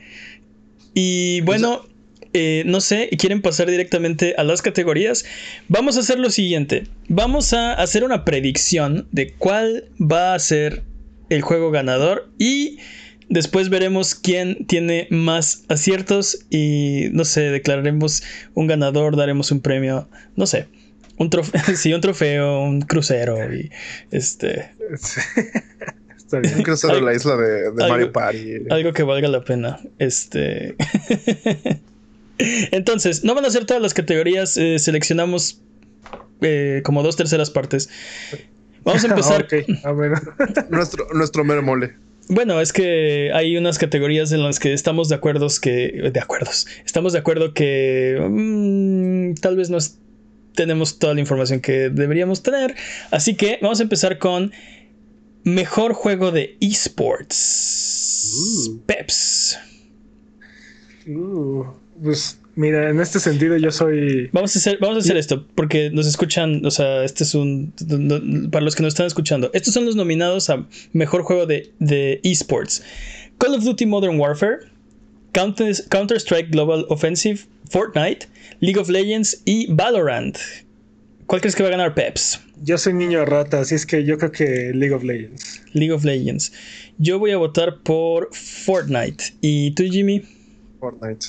Y 0.94 1.40
bueno, 1.42 1.86
eh, 2.34 2.64
no 2.66 2.80
sé, 2.80 3.08
quieren 3.18 3.40
pasar 3.40 3.70
directamente 3.70 4.34
a 4.36 4.44
las 4.44 4.60
categorías. 4.60 5.24
Vamos 5.68 5.96
a 5.96 6.00
hacer 6.00 6.18
lo 6.18 6.30
siguiente. 6.30 6.84
Vamos 7.08 7.52
a 7.54 7.72
hacer 7.74 8.04
una 8.04 8.24
predicción 8.24 9.08
de 9.10 9.32
cuál 9.32 9.88
va 9.98 10.34
a 10.34 10.38
ser 10.38 10.82
el 11.30 11.40
juego 11.40 11.70
ganador 11.70 12.30
y 12.38 12.78
después 13.30 13.70
veremos 13.70 14.14
quién 14.14 14.66
tiene 14.66 15.06
más 15.10 15.64
aciertos 15.68 16.44
y 16.50 17.06
no 17.12 17.24
sé, 17.24 17.50
declararemos 17.50 18.22
un 18.52 18.66
ganador, 18.66 19.16
daremos 19.16 19.50
un 19.50 19.60
premio, 19.60 20.10
no 20.36 20.46
sé 20.46 20.66
un 21.22 21.30
trofeo, 21.30 21.62
sí, 21.76 21.92
un 21.92 22.00
trofeo, 22.00 22.61
un 22.61 22.82
crucero 22.82 23.52
y 23.54 23.70
este. 24.11 24.70
Un 26.32 26.62
crucero 26.62 26.94
de 26.94 27.02
la 27.02 27.12
isla 27.12 27.37
de, 27.37 27.70
Mario 27.72 28.11
Party. 28.11 28.54
Algo 28.70 28.94
que 28.94 29.02
valga 29.02 29.28
la 29.28 29.44
pena. 29.44 29.78
Este. 29.98 30.76
Entonces, 32.38 33.22
no 33.22 33.35
van 33.35 33.44
a 33.44 33.50
ser 33.50 33.66
todas 33.66 33.82
las 33.82 33.92
categorías. 33.92 34.56
Eh, 34.56 34.78
seleccionamos 34.78 35.61
eh, 36.40 36.80
como 36.87 37.02
dos 37.02 37.16
terceras 37.16 37.50
partes. 37.50 37.90
Vamos 38.82 39.04
a 39.04 39.08
empezar. 39.08 39.46
nuestro, 40.70 41.06
nuestro 41.12 41.44
mero 41.44 41.62
mole. 41.62 41.96
Bueno, 42.28 42.62
es 42.62 42.72
que 42.72 43.30
hay 43.35 43.58
unas 43.58 43.78
categorías 43.78 44.32
en 44.32 44.42
las 44.42 44.58
que 44.58 44.72
estamos 44.72 45.11
de 45.11 45.16
acuerdo 45.16 45.48
que. 45.61 46.11
De 46.12 46.20
acuerdos. 46.20 46.66
Estamos 46.87 47.12
de 47.12 47.18
acuerdo 47.18 47.52
que. 47.52 48.18
Mm, 48.26 49.35
tal 49.35 49.56
vez 49.56 49.68
no 49.68 49.76
es 49.76 49.98
tenemos 50.54 50.98
toda 50.98 51.14
la 51.14 51.20
información 51.20 51.60
que 51.60 51.90
deberíamos 51.90 52.42
tener. 52.42 52.74
Así 53.10 53.34
que 53.34 53.58
vamos 53.62 53.80
a 53.80 53.82
empezar 53.82 54.18
con 54.18 54.52
Mejor 55.44 55.92
juego 55.92 56.30
de 56.30 56.56
esports. 56.60 58.22
Peps. 58.86 59.58
Uh, 61.08 61.64
pues 62.00 62.38
mira, 62.54 62.88
en 62.90 63.00
este 63.00 63.18
sentido 63.18 63.56
yo 63.56 63.72
soy. 63.72 64.28
Vamos 64.32 64.54
a 64.54 64.60
hacer, 64.60 64.78
vamos 64.80 64.98
a 64.98 65.00
hacer 65.00 65.16
esto, 65.16 65.44
porque 65.56 65.90
nos 65.90 66.06
escuchan, 66.06 66.64
o 66.64 66.70
sea, 66.70 67.02
este 67.02 67.24
es 67.24 67.34
un. 67.34 67.72
Para 68.52 68.64
los 68.64 68.76
que 68.76 68.84
nos 68.84 68.92
están 68.92 69.06
escuchando, 69.06 69.50
estos 69.52 69.74
son 69.74 69.84
los 69.84 69.96
nominados 69.96 70.48
a 70.48 70.64
mejor 70.92 71.22
juego 71.22 71.46
de, 71.46 71.72
de 71.80 72.20
esports: 72.22 72.84
Call 73.38 73.54
of 73.54 73.64
Duty 73.64 73.86
Modern 73.86 74.20
Warfare, 74.20 74.60
Counter-Strike 75.32 76.50
Global 76.52 76.86
Offensive, 76.88 77.40
Fortnite, 77.68 78.28
League 78.62 78.79
of 78.79 78.88
Legends 78.88 79.42
y 79.44 79.66
Valorant. 79.75 80.38
¿Cuál 81.27 81.40
crees 81.40 81.57
que 81.57 81.64
va 81.64 81.68
a 81.68 81.72
ganar 81.72 81.94
Peps? 81.94 82.40
Yo 82.62 82.79
soy 82.79 82.92
niño 82.92 83.25
rata, 83.25 83.59
así 83.59 83.75
es 83.75 83.85
que 83.85 84.05
yo 84.05 84.16
creo 84.18 84.31
que 84.31 84.70
League 84.72 84.94
of 84.94 85.03
Legends. 85.03 85.64
League 85.72 85.92
of 85.92 86.05
Legends. 86.05 86.53
Yo 86.96 87.18
voy 87.18 87.33
a 87.33 87.38
votar 87.38 87.81
por 87.83 88.29
Fortnite. 88.33 89.35
¿Y 89.40 89.72
tú, 89.72 89.83
Jimmy? 89.83 90.22
Fortnite. 90.79 91.27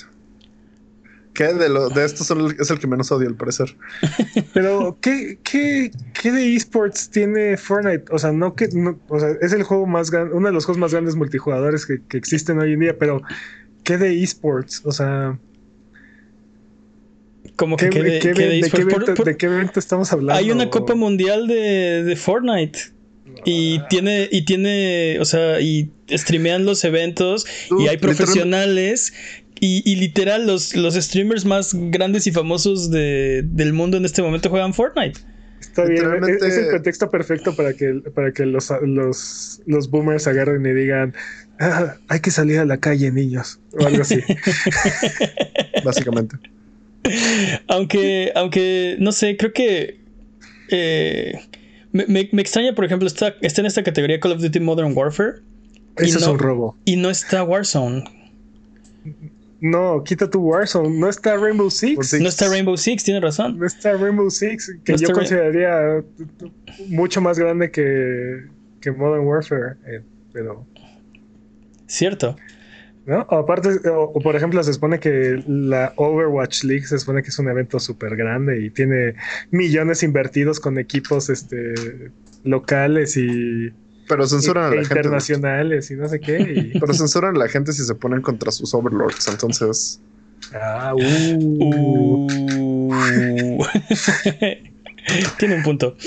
¿Qué 1.34 1.46
de, 1.46 1.69
lo, 1.69 1.89
de 1.89 2.06
estos 2.06 2.30
es 2.60 2.69
el 2.69 2.78
que 2.78 2.86
menos 2.86 3.12
odio, 3.12 3.28
al 3.30 3.36
parecer? 3.36 3.76
Pero, 4.54 5.00
¿qué, 5.02 5.39
qué, 5.41 5.89
qué 6.22 6.32
de 6.32 6.56
esports 6.56 7.10
tiene 7.10 7.58
Fortnite? 7.58 8.06
O 8.12 8.19
sea, 8.19 8.32
no 8.32 8.54
que. 8.54 8.69
o 9.08 9.19
sea, 9.19 9.30
es 9.41 9.54
el 9.54 9.63
juego 9.63 9.88
más 9.88 10.12
grande, 10.12 10.36
uno 10.36 10.50
de 10.50 10.54
los 10.54 10.65
juegos 10.65 10.80
más 10.80 10.91
grandes 10.91 11.15
multijugadores 11.15 11.88
que, 11.88 12.00
que 12.08 12.17
existen 12.17 12.60
hoy 12.60 12.74
en 12.74 12.82
día, 12.82 13.00
pero 13.00 13.24
¿qué 13.84 13.98
de 13.98 14.22
esports? 14.22 14.84
O 14.86 14.91
sea. 14.91 15.39
Como 17.55 17.77
que 17.77 17.89
¿Qué, 17.89 18.19
qué, 18.19 18.33
de, 18.33 18.61
de, 18.61 18.69
qué 18.69 18.81
evento, 18.81 19.23
¿De 19.23 19.37
qué 19.37 19.45
evento 19.45 19.79
estamos 19.79 20.11
hablando? 20.11 20.33
Hay 20.33 20.51
una 20.51 20.69
Copa 20.69 20.95
Mundial 20.95 21.47
de, 21.47 22.03
de 22.03 22.15
Fortnite. 22.15 22.79
Y 23.45 23.77
ah. 23.77 23.87
tiene, 23.89 24.29
y 24.31 24.45
tiene, 24.45 25.17
o 25.19 25.25
sea, 25.25 25.59
y 25.59 25.91
streamean 26.09 26.65
los 26.65 26.83
eventos 26.83 27.45
y 27.79 27.87
hay 27.87 27.97
profesionales 27.97 29.13
y, 29.59 29.81
y, 29.89 29.95
literal 29.95 30.45
los, 30.45 30.75
los 30.75 30.95
streamers 30.95 31.45
más 31.45 31.73
grandes 31.73 32.27
y 32.27 32.31
famosos 32.31 32.91
de, 32.91 33.43
del 33.45 33.73
mundo 33.73 33.97
en 33.97 34.05
este 34.05 34.21
momento 34.21 34.49
juegan 34.49 34.73
Fortnite. 34.73 35.19
Está 35.61 35.85
bien, 35.85 36.05
es, 36.27 36.43
es, 36.43 36.57
el 36.57 36.67
pretexto 36.67 37.09
perfecto 37.09 37.55
para 37.55 37.73
que, 37.73 38.01
para 38.13 38.33
que 38.33 38.45
los, 38.45 38.69
los, 38.81 39.61
los 39.65 39.89
boomers 39.89 40.27
agarren 40.27 40.65
y 40.65 40.73
digan, 40.73 41.15
ah, 41.59 41.95
hay 42.09 42.19
que 42.19 42.31
salir 42.31 42.59
a 42.59 42.65
la 42.65 42.77
calle, 42.77 43.11
niños, 43.11 43.61
o 43.71 43.87
algo 43.87 44.01
así. 44.01 44.19
Básicamente. 45.85 46.37
Aunque, 47.67 48.31
aunque, 48.35 48.97
no 48.99 49.11
sé, 49.11 49.37
creo 49.37 49.53
que... 49.53 49.99
Eh, 50.69 51.33
me, 51.91 52.05
me, 52.07 52.29
me, 52.31 52.41
extraña, 52.41 52.73
por 52.73 52.85
ejemplo, 52.85 53.07
está, 53.07 53.35
está 53.41 53.61
en 53.61 53.67
esta 53.67 53.83
categoría 53.83 54.19
Call 54.19 54.31
of 54.31 54.41
Duty 54.41 54.59
Modern 54.59 54.97
Warfare. 54.97 55.41
Eso 55.97 56.19
no, 56.19 56.25
es 56.25 56.31
un 56.31 56.39
robo. 56.39 56.77
Y 56.85 56.95
no 56.95 57.09
está 57.09 57.43
Warzone. 57.43 58.03
No, 59.61 60.03
quita 60.03 60.29
tu 60.29 60.39
Warzone. 60.39 60.89
No 60.97 61.07
está 61.07 61.37
Rainbow 61.37 61.69
Six. 61.69 62.19
No 62.19 62.27
está 62.27 62.49
Rainbow 62.49 62.75
Six, 62.75 63.03
tiene 63.03 63.19
razón. 63.19 63.59
No 63.59 63.65
está 63.65 63.93
Rainbow 63.93 64.29
Six, 64.29 64.77
que 64.83 64.93
no 64.93 64.97
yo 64.97 65.11
consideraría 65.11 66.03
mucho 66.89 67.21
más 67.21 67.37
grande 67.37 67.71
que, 67.71 68.47
que 68.81 68.91
Modern 68.91 69.25
Warfare. 69.25 69.75
Eh, 69.85 70.01
pero. 70.33 70.65
Cierto. 71.85 72.35
¿No? 73.05 73.19
aparte, 73.29 73.69
o, 73.89 74.13
por 74.21 74.35
ejemplo, 74.35 74.63
se 74.63 74.71
supone 74.73 74.97
que 74.97 75.43
la 75.45 75.91
Overwatch 75.97 76.63
League 76.63 76.85
se 76.85 76.97
supone 76.97 77.21
que 77.21 77.29
es 77.29 77.39
un 77.39 77.49
evento 77.49 77.77
súper 77.77 78.15
grande 78.15 78.63
y 78.63 78.69
tiene 78.69 79.15
millones 79.51 80.03
invertidos 80.03 80.61
con 80.61 80.79
equipos 80.79 81.29
este, 81.29 81.73
locales 82.43 83.17
y. 83.17 83.71
Pero 84.07 84.25
censuran 84.25 84.71
y, 84.71 84.73
a 84.73 84.75
la 84.77 84.81
internacionales 84.83 85.87
gente. 85.89 86.01
y 86.01 86.03
no 86.03 86.09
sé 86.09 86.19
qué. 86.21 86.71
Y... 86.73 86.79
Pero 86.79 86.93
censuran 86.93 87.35
a 87.35 87.39
la 87.39 87.49
gente 87.49 87.73
si 87.73 87.83
se 87.83 87.95
ponen 87.95 88.21
contra 88.21 88.51
sus 88.51 88.73
overlords, 88.73 89.27
entonces. 89.27 90.01
Ah, 90.53 90.93
uh. 90.95 92.17
uh. 92.19 93.63
Tiene 95.37 95.55
un 95.55 95.63
punto. 95.63 95.97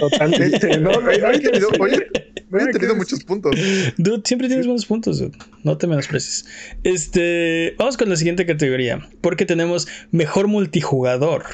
Totalmente. 0.00 0.78
No, 0.78 1.00
no, 1.00 1.10
he 1.10 1.38
tenido, 1.38 1.68
oye, 1.78 2.06
no 2.50 2.58
he 2.60 2.72
tenido 2.72 2.94
muchos 2.96 3.22
puntos. 3.24 3.54
Dude, 3.98 4.22
siempre 4.24 4.48
tienes 4.48 4.66
buenos 4.66 4.86
puntos, 4.86 5.18
dude. 5.18 5.36
No 5.64 5.76
te 5.76 5.86
menosprecies. 5.86 6.46
Este, 6.82 7.74
vamos 7.78 7.96
con 7.96 8.08
la 8.08 8.16
siguiente 8.16 8.46
categoría. 8.46 9.06
Porque 9.20 9.44
tenemos 9.44 9.88
mejor 10.10 10.48
multijugador. 10.48 11.44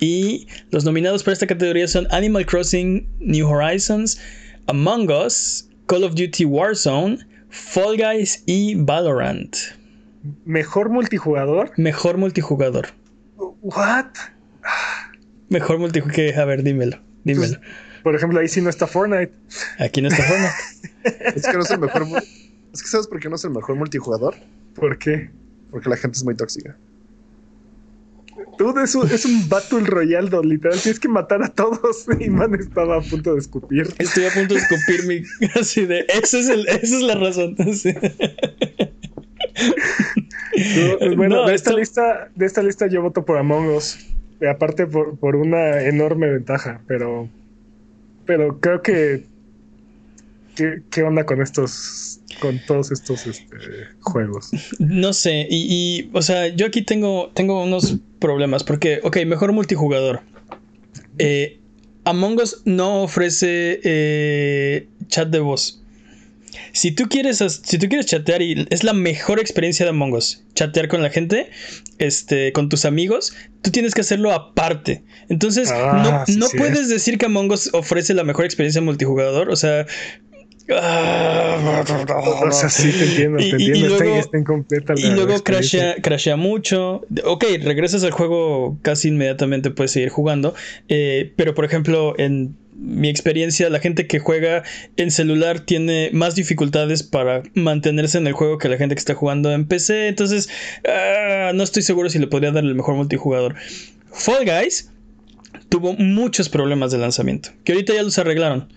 Y 0.00 0.46
los 0.70 0.84
nominados 0.84 1.22
para 1.22 1.32
esta 1.32 1.46
categoría 1.46 1.88
son 1.88 2.06
Animal 2.10 2.46
Crossing 2.46 3.08
New 3.18 3.48
Horizons, 3.48 4.20
Among 4.66 5.10
Us, 5.10 5.68
Call 5.86 6.04
of 6.04 6.14
Duty 6.14 6.44
Warzone, 6.44 7.18
Fall 7.50 7.96
Guys 7.96 8.42
y 8.46 8.74
Valorant. 8.76 9.56
¿Mejor 10.44 10.90
multijugador? 10.90 11.72
Mejor 11.76 12.16
multijugador. 12.16 12.88
¿What? 13.36 14.06
Mejor 15.48 15.78
multijugador. 15.78 16.38
A 16.38 16.44
ver, 16.44 16.62
dímelo. 16.62 16.98
Dímelo. 17.24 17.58
Pues, 17.58 17.60
por 18.02 18.14
ejemplo, 18.14 18.40
ahí 18.40 18.48
sí 18.48 18.60
no 18.60 18.70
está 18.70 18.86
Fortnite. 18.86 19.32
Aquí 19.78 20.02
no 20.02 20.08
está 20.08 20.22
Fortnite. 20.22 21.32
es 21.36 21.46
que 21.46 21.52
no 21.52 21.62
es 21.62 21.70
el 21.70 21.80
mejor. 21.80 22.06
Es 22.72 22.82
que 22.82 22.88
sabes 22.88 23.06
por 23.06 23.20
qué 23.20 23.28
no 23.28 23.36
es 23.36 23.44
el 23.44 23.50
mejor 23.50 23.76
multijugador. 23.76 24.34
¿Por 24.74 24.98
qué? 24.98 25.30
Porque 25.70 25.88
la 25.88 25.96
gente 25.96 26.16
es 26.16 26.24
muy 26.24 26.34
tóxica. 26.34 26.76
Tú 28.56 28.76
es 28.78 28.94
un, 28.94 29.10
es 29.10 29.24
un 29.24 29.48
Battle 29.48 29.80
Royale, 29.80 30.30
literal. 30.42 30.78
Tienes 30.80 30.98
que 30.98 31.08
matar 31.08 31.42
a 31.42 31.48
todos. 31.48 32.06
Y 32.20 32.28
man 32.28 32.54
estaba 32.54 32.98
a 32.98 33.00
punto 33.00 33.34
de 33.34 33.40
escupir. 33.40 33.88
Estoy 33.98 34.24
a 34.24 34.30
punto 34.30 34.54
de 34.54 34.60
escupir 34.60 35.06
mi. 35.06 35.22
Así 35.60 35.86
de. 35.86 36.04
Esa 36.08 36.38
es, 36.38 36.48
el, 36.48 36.66
esa 36.68 36.96
es 36.96 37.02
la 37.02 37.14
razón. 37.14 37.56
Sí. 37.74 37.94
Tú, 40.52 41.16
bueno, 41.16 41.36
no, 41.36 41.46
de, 41.46 41.54
esta 41.54 41.70
esto... 41.70 41.78
lista, 41.78 42.30
de 42.34 42.46
esta 42.46 42.62
lista 42.62 42.86
yo 42.88 43.02
voto 43.02 43.24
por 43.24 43.38
Among 43.38 43.68
Us. 43.68 43.98
Aparte 44.48 44.86
por, 44.86 45.18
por 45.18 45.36
una 45.36 45.82
enorme 45.82 46.28
ventaja, 46.28 46.80
pero. 46.86 47.28
Pero 48.28 48.60
creo 48.60 48.80
que. 48.82 49.24
¿Qué, 50.54 50.82
qué 50.90 51.02
onda 51.02 51.24
con 51.24 51.42
estos 51.42 52.18
con 52.40 52.60
todos 52.66 52.90
estos 52.90 53.26
este, 53.26 53.56
juegos. 54.00 54.50
No 54.78 55.12
sé, 55.12 55.46
y, 55.50 56.10
o 56.12 56.22
sea, 56.22 56.48
yo 56.48 56.66
aquí 56.66 56.82
tengo, 56.82 57.30
tengo 57.34 57.62
unos 57.62 57.96
problemas, 58.18 58.64
porque, 58.64 59.00
ok, 59.02 59.18
mejor 59.26 59.52
multijugador. 59.52 60.20
Eh, 61.18 61.58
Among 62.04 62.40
Us 62.40 62.62
no 62.64 63.02
ofrece 63.02 63.80
eh, 63.82 64.86
chat 65.08 65.28
de 65.28 65.40
voz. 65.40 65.82
Si 66.72 66.92
tú 66.92 67.08
quieres, 67.08 67.38
si 67.38 67.78
tú 67.78 67.88
quieres 67.88 68.06
chatear 68.06 68.40
y 68.40 68.66
es 68.70 68.84
la 68.84 68.92
mejor 68.92 69.40
experiencia 69.40 69.84
de 69.84 69.90
Among 69.90 70.14
Us, 70.14 70.44
chatear 70.54 70.88
con 70.88 71.02
la 71.02 71.10
gente, 71.10 71.50
este, 71.98 72.52
con 72.52 72.68
tus 72.68 72.84
amigos, 72.84 73.34
tú 73.62 73.70
tienes 73.70 73.94
que 73.94 74.02
hacerlo 74.02 74.32
aparte. 74.32 75.04
Entonces, 75.28 75.70
ah, 75.70 76.02
no, 76.02 76.26
sí, 76.26 76.38
no 76.38 76.46
sí 76.46 76.56
puedes 76.56 76.80
es. 76.80 76.88
decir 76.88 77.18
que 77.18 77.26
Among 77.26 77.50
Us 77.52 77.70
ofrece 77.72 78.14
la 78.14 78.24
mejor 78.24 78.44
experiencia 78.44 78.80
multijugador. 78.80 79.50
O 79.50 79.56
sea, 79.56 79.86
o 80.70 82.52
sea, 82.52 82.68
sí, 82.68 82.92
te 82.92 83.04
entiendo, 83.04 83.38
te 83.38 83.44
y, 83.46 83.50
entiendo. 83.50 83.78
Y 83.78 83.88
luego, 83.88 84.16
está 84.16 84.38
incompleta 84.38 84.94
y 84.96 85.10
luego 85.10 85.42
crashea, 85.42 85.96
crashea, 86.02 86.36
mucho. 86.36 87.06
Ok, 87.24 87.44
regresas 87.62 88.04
al 88.04 88.10
juego 88.10 88.78
casi 88.82 89.08
inmediatamente, 89.08 89.70
puedes 89.70 89.92
seguir 89.92 90.10
jugando. 90.10 90.54
Eh, 90.88 91.32
pero, 91.36 91.54
por 91.54 91.64
ejemplo, 91.64 92.14
en 92.18 92.54
mi 92.78 93.08
experiencia, 93.08 93.68
la 93.70 93.80
gente 93.80 94.06
que 94.06 94.20
juega 94.20 94.62
en 94.96 95.10
celular 95.10 95.60
tiene 95.60 96.10
más 96.12 96.36
dificultades 96.36 97.02
para 97.02 97.42
mantenerse 97.54 98.18
en 98.18 98.26
el 98.26 98.32
juego 98.32 98.58
que 98.58 98.68
la 98.68 98.76
gente 98.76 98.94
que 98.94 99.00
está 99.00 99.14
jugando 99.14 99.52
en 99.52 99.66
PC. 99.66 100.08
Entonces, 100.08 100.48
uh, 100.84 101.54
no 101.54 101.62
estoy 101.64 101.82
seguro 101.82 102.08
si 102.08 102.18
le 102.18 102.28
podría 102.28 102.52
dar 102.52 102.64
el 102.64 102.74
mejor 102.74 102.94
multijugador. 102.94 103.56
Fall 104.12 104.44
Guys 104.44 104.90
tuvo 105.68 105.94
muchos 105.94 106.48
problemas 106.48 106.92
de 106.92 106.98
lanzamiento, 106.98 107.50
que 107.64 107.72
ahorita 107.72 107.94
ya 107.94 108.02
los 108.02 108.18
arreglaron. 108.18 108.72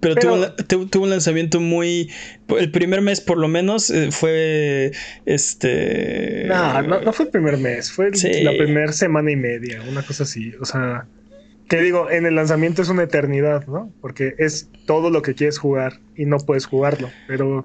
Pero, 0.00 0.14
pero 0.14 0.54
tuvo, 0.66 0.86
tuvo, 0.86 1.04
un 1.04 1.10
lanzamiento 1.10 1.58
muy. 1.58 2.10
El 2.48 2.70
primer 2.70 3.00
mes, 3.00 3.20
por 3.22 3.38
lo 3.38 3.48
menos, 3.48 3.88
eh, 3.90 4.10
fue. 4.10 4.92
Este. 5.24 6.44
No, 6.46 6.82
no, 6.82 7.00
no, 7.00 7.12
fue 7.14 7.26
el 7.26 7.30
primer 7.30 7.56
mes. 7.56 7.90
Fue 7.90 8.12
sí. 8.12 8.42
la 8.42 8.52
primera 8.52 8.92
semana 8.92 9.30
y 9.30 9.36
media, 9.36 9.82
una 9.88 10.02
cosa 10.02 10.24
así. 10.24 10.52
O 10.60 10.66
sea. 10.66 11.06
Que 11.68 11.80
digo, 11.80 12.10
en 12.10 12.26
el 12.26 12.36
lanzamiento 12.36 12.82
es 12.82 12.88
una 12.88 13.02
eternidad, 13.02 13.66
¿no? 13.66 13.92
Porque 14.00 14.34
es 14.38 14.68
todo 14.86 15.10
lo 15.10 15.22
que 15.22 15.34
quieres 15.34 15.58
jugar 15.58 16.00
y 16.14 16.26
no 16.26 16.38
puedes 16.38 16.66
jugarlo. 16.66 17.10
Pero, 17.26 17.64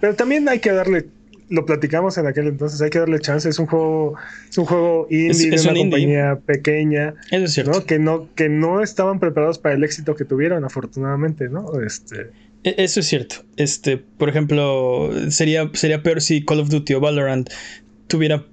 pero 0.00 0.14
también 0.14 0.48
hay 0.48 0.60
que 0.60 0.72
darle 0.72 1.06
lo 1.52 1.66
platicamos 1.66 2.16
en 2.16 2.26
aquel 2.26 2.46
entonces, 2.46 2.80
hay 2.80 2.88
que 2.88 2.98
darle 2.98 3.20
chance, 3.20 3.46
es 3.46 3.58
un 3.58 3.66
juego, 3.66 4.14
es 4.48 4.56
un 4.56 4.64
juego 4.64 5.06
indie 5.10 5.30
es, 5.30 5.40
es 5.42 5.64
de 5.64 5.70
una 5.70 5.80
un 5.80 5.90
compañía 5.90 6.30
indie. 6.30 6.42
pequeña, 6.46 7.14
Eso 7.30 7.44
es 7.44 7.52
cierto. 7.52 7.72
¿no? 7.72 7.84
Que 7.84 7.98
no, 7.98 8.34
que 8.34 8.48
no 8.48 8.82
estaban 8.82 9.20
preparados 9.20 9.58
para 9.58 9.74
el 9.74 9.84
éxito 9.84 10.14
que 10.14 10.24
tuvieron, 10.24 10.64
afortunadamente, 10.64 11.50
¿no? 11.50 11.66
Este. 11.82 12.30
Eso 12.64 13.00
es 13.00 13.06
cierto. 13.06 13.36
Este, 13.56 13.98
por 13.98 14.30
ejemplo, 14.30 15.10
sería, 15.28 15.70
sería 15.74 16.02
peor 16.02 16.22
si 16.22 16.42
Call 16.42 16.60
of 16.60 16.70
Duty 16.70 16.94
o 16.94 17.00
Valorant 17.00 17.50
tuviera 18.06 18.46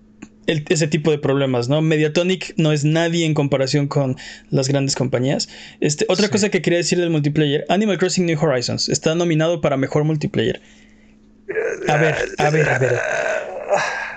el- 0.50 0.66
ese 0.70 0.88
tipo 0.88 1.12
de 1.12 1.18
problemas, 1.20 1.70
¿no? 1.70 1.82
Mediatonic 1.82 2.54
no 2.58 2.72
es 2.72 2.84
nadie 2.84 3.26
en 3.26 3.34
comparación 3.34 3.88
con 3.88 4.18
las 4.50 4.68
grandes 4.68 4.96
compañías. 4.96 5.48
Este, 5.80 6.06
otra 6.10 6.26
Sí. 6.28 6.32
cosa 6.32 6.50
que 6.50 6.62
quería 6.62 6.78
decir 6.80 6.98
del 7.00 7.10
multiplayer, 7.10 7.66
Animal 7.70 7.98
Crossing 7.98 8.26
New 8.26 8.40
Horizons 8.40 8.90
está 8.90 9.16
nominado 9.16 9.62
para 9.62 9.78
mejor 9.78 10.04
multiplayer. 10.04 10.62
A 11.88 11.98
ver, 11.98 12.16
a 12.38 12.50
ver, 12.50 12.70
a 12.70 12.80
ver. 12.80 13.00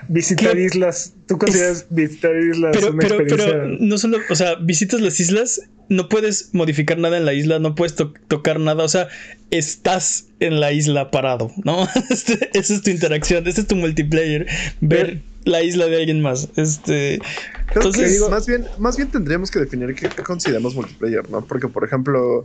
Visitar 0.09 0.55
¿Qué? 0.57 0.65
islas. 0.65 1.15
¿Tú 1.27 1.39
consideras 1.39 1.87
visitar 1.91 2.33
islas 2.37 2.73
Pero, 2.75 2.89
una 2.91 2.99
pero, 3.01 3.15
experiencia? 3.21 3.47
pero 3.53 3.69
no 3.81 3.99
solo, 3.99 4.19
o 4.31 4.35
sea, 4.35 4.57
visitas 4.57 5.01
las 5.01 5.21
islas, 5.21 5.63
no 5.89 6.09
puedes 6.09 6.51
modificar 6.53 6.99
nada 6.99 7.17
en 7.19 7.25
la 7.25 7.33
isla, 7.35 7.59
no 7.61 7.75
puedes 7.75 7.95
to- 7.95 8.13
tocar 8.29 8.59
nada, 8.59 8.83
o 8.85 8.89
sea, 8.89 9.09
estás 9.51 10.27
en 10.41 10.59
la 10.61 10.73
isla 10.73 11.11
parado, 11.11 11.53
¿no? 11.65 11.87
Este- 12.11 12.51
esa 12.53 12.75
es 12.75 12.83
tu 12.83 12.91
interacción, 12.91 13.47
ese 13.47 13.61
es 13.63 13.67
tu 13.69 13.77
multiplayer, 13.77 14.47
ver 14.81 15.21
la 15.45 15.63
isla 15.63 15.87
de 15.87 15.97
alguien 15.97 16.21
más. 16.23 16.49
Este, 16.57 17.19
Creo 17.67 17.85
Entonces- 17.87 18.03
que 18.03 18.09
digo- 18.11 18.29
más 18.31 18.47
bien, 18.47 18.65
más 18.79 18.97
bien 18.97 19.11
tendríamos 19.11 19.51
que 19.51 19.59
definir 19.59 19.95
qué, 19.95 20.09
qué 20.09 20.23
consideramos 20.23 20.75
multiplayer, 20.75 21.29
¿no? 21.31 21.45
Porque, 21.45 21.69
por 21.69 21.85
ejemplo, 21.85 22.45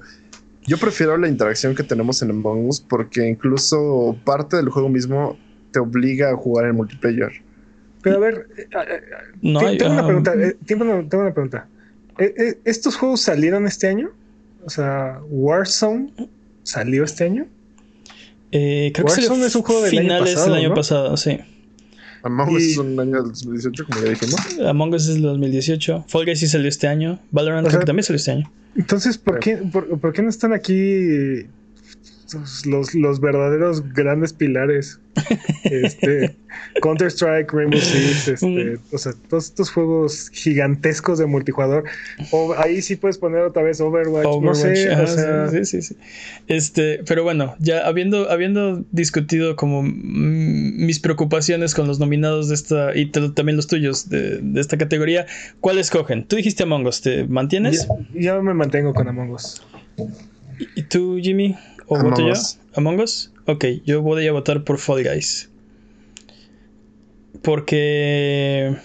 yo 0.66 0.78
prefiero 0.78 1.18
la 1.18 1.28
interacción 1.28 1.76
que 1.76 1.84
tenemos 1.84 2.22
en 2.22 2.30
Among 2.32 2.68
Us 2.68 2.80
porque 2.80 3.28
incluso 3.28 4.18
parte 4.24 4.56
del 4.58 4.70
juego 4.70 4.88
mismo 4.90 5.38
te 5.72 5.80
obliga 5.80 6.32
a 6.32 6.36
jugar 6.36 6.66
en 6.68 6.76
multiplayer. 6.76 7.32
Pero 8.02 8.18
a 8.18 8.20
ver, 8.20 8.48
no 9.42 9.60
tengo, 9.60 9.92
una 9.92 10.06
pregunta, 10.06 10.34
tengo, 10.66 10.84
una, 10.86 11.10
tengo 11.10 11.24
una 11.24 11.34
pregunta. 11.34 11.68
¿Estos 12.64 12.96
juegos 12.96 13.22
salieron 13.22 13.68
este 13.68 13.88
año? 13.88 14.12
O 14.64 14.70
sea, 14.70 15.20
Warzone 15.30 16.14
salió 16.64 17.04
este 17.04 17.26
año. 17.26 17.48
eh, 18.52 18.92
creo 18.94 19.06
que 19.08 19.12
Warzone 19.12 19.28
salió 19.28 19.46
es 19.48 19.56
un 19.56 19.62
juego 19.64 19.82
del 19.82 19.92
año 19.92 20.02
finales 20.02 20.34
pasado, 20.36 20.46
del 20.48 20.56
año 20.60 20.70
¿no? 20.70 20.76
pasado, 20.76 21.18
sí. 21.18 21.40
Among 22.28 22.50
Us 22.56 22.62
Y- 22.63 22.72
es 22.72 22.78
un 22.78 23.00
año 23.00 23.24
del 23.24 23.32
2018, 23.32 23.86
como 23.86 24.00
ya 24.02 24.10
dijimos. 24.12 24.36
Among 24.68 24.94
Us 24.94 25.08
es 25.08 25.13
del 25.16 25.24
2018, 25.24 26.06
Fall 26.08 26.26
Guys 26.26 26.40
sí 26.40 26.48
salió 26.48 26.68
este 26.70 26.88
año, 26.88 27.20
Valorant 27.32 27.66
O 27.66 27.70
creo 27.70 27.72
sea, 27.72 27.80
que 27.80 27.86
también 27.86 28.04
salió 28.04 28.18
este 28.18 28.32
año. 28.32 28.52
Entonces, 28.76 29.18
¿por 29.18 29.40
qué, 29.40 29.58
por, 29.58 30.00
por 30.00 30.13
qué 30.13 30.22
no 30.22 30.30
están 30.30 30.54
aquí 30.54 31.48
los, 32.66 32.96
los, 32.96 33.20
verdaderos 33.20 33.94
grandes 33.94 34.34
pilares? 34.34 35.00
Este, 35.63 36.36
Counter 36.82 37.08
Strike, 37.08 37.52
Rainbow 37.52 37.80
Six, 37.80 38.28
este, 38.28 38.78
o 38.92 38.98
sea, 38.98 39.13
todos 39.30 39.46
estos 39.46 39.72
juegos 39.72 40.30
gigantescos 40.32 41.20
de 41.20 41.26
multijugador. 41.26 41.86
O 42.32 42.54
ahí 42.58 42.82
sí 42.82 42.96
puedes 42.96 43.18
poner 43.18 43.42
otra 43.42 43.63
vez 43.63 43.82
Overwatch, 43.82 44.26
no 44.42 44.54
sé, 44.54 44.88
Overwatch, 44.88 45.00
o 45.00 45.04
ah, 45.04 45.08
sea, 45.08 45.50
sí, 45.50 45.66
sí, 45.66 45.82
sí. 45.82 45.98
Este, 46.48 47.02
pero 47.08 47.24
bueno, 47.24 47.56
ya 47.60 47.88
habiendo, 47.88 48.30
habiendo 48.30 48.84
discutido 48.92 49.56
como 49.56 49.84
mis 49.84 51.00
preocupaciones 51.00 51.74
con 51.74 51.88
los 51.88 52.00
nominados 52.00 52.50
de 52.50 52.56
esta 52.56 52.96
y 52.96 53.08
también 53.12 53.56
los 53.56 53.68
tuyos 53.68 54.10
de, 54.10 54.40
de 54.42 54.62
esta 54.62 54.78
categoría, 54.78 55.26
¿cuál 55.60 55.78
escogen? 55.78 56.26
Tú 56.26 56.36
dijiste 56.36 56.63
Among 56.63 56.86
Us, 56.86 57.02
¿te 57.02 57.26
mantienes? 57.26 57.88
ya, 58.13 58.34
ya 58.36 58.42
me 58.42 58.54
mantengo 58.54 58.94
con 58.94 59.08
Among 59.08 59.32
Us. 59.32 59.62
¿Y 60.76 60.84
tú, 60.84 61.18
Jimmy? 61.22 61.56
¿O 61.88 61.95
Among 61.95 62.12
voto 62.12 62.28
yo? 62.28 62.34
¿Among 62.76 63.00
Us? 63.00 63.32
Ok, 63.45 63.65
yo 63.86 64.02
voy 64.02 64.28
a 64.28 64.32
votar 64.32 64.63
por 64.63 64.78
Fall 64.78 65.04
Guys. 65.04 65.50
Porque... 67.41 68.76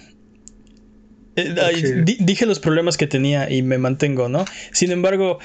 eh, 1.36 2.04
dije 2.20 2.46
los 2.46 2.60
problemas 2.60 2.96
que 2.96 3.06
tenía 3.06 3.50
y 3.50 3.62
me 3.62 3.78
mantengo, 3.78 4.28
¿no? 4.28 4.44
Sin 4.72 4.92
embargo, 4.92 5.38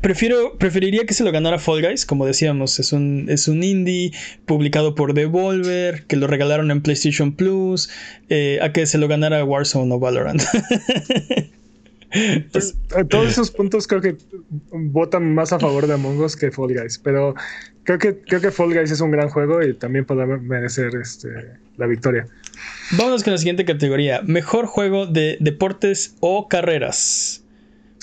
prefiero, 0.00 0.56
preferiría 0.58 1.04
que 1.04 1.14
se 1.14 1.24
lo 1.24 1.32
ganara 1.32 1.58
Fall 1.58 1.82
Guys, 1.82 2.06
como 2.06 2.26
decíamos, 2.26 2.78
es 2.78 2.92
un, 2.92 3.26
es 3.28 3.48
un 3.48 3.62
indie 3.62 4.12
publicado 4.46 4.94
por 4.94 5.14
Devolver, 5.14 6.04
que 6.06 6.16
lo 6.16 6.26
regalaron 6.26 6.70
en 6.70 6.82
PlayStation 6.82 7.32
Plus, 7.32 7.90
eh, 8.28 8.58
a 8.62 8.72
que 8.72 8.86
se 8.86 8.98
lo 8.98 9.08
ganara 9.08 9.44
Warzone 9.44 9.92
o 9.92 9.98
Valorant. 9.98 10.42
Eh, 12.14 13.04
todos 13.08 13.28
esos 13.28 13.50
puntos 13.50 13.86
creo 13.86 14.00
que 14.00 14.16
votan 14.72 15.34
más 15.34 15.52
a 15.52 15.58
favor 15.58 15.86
de 15.86 15.94
Among 15.94 16.18
Us 16.20 16.36
que 16.36 16.50
Fall 16.50 16.72
Guys, 16.74 16.98
pero 16.98 17.34
creo 17.84 17.98
que 17.98 18.18
creo 18.20 18.40
que 18.40 18.50
Fall 18.50 18.72
Guys 18.72 18.90
es 18.90 19.00
un 19.00 19.10
gran 19.10 19.28
juego 19.28 19.62
y 19.62 19.74
también 19.74 20.04
podrá 20.06 20.26
merecer 20.26 20.92
este, 21.00 21.28
la 21.76 21.86
victoria. 21.86 22.26
Vámonos 22.92 23.22
con 23.22 23.32
la 23.34 23.38
siguiente 23.38 23.64
categoría. 23.66 24.22
Mejor 24.22 24.66
juego 24.66 25.06
de 25.06 25.36
deportes 25.40 26.14
o 26.20 26.48
carreras. 26.48 27.44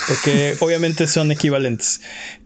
Porque 0.08 0.56
obviamente 0.60 1.08
son 1.08 1.32
equivalentes. 1.32 2.02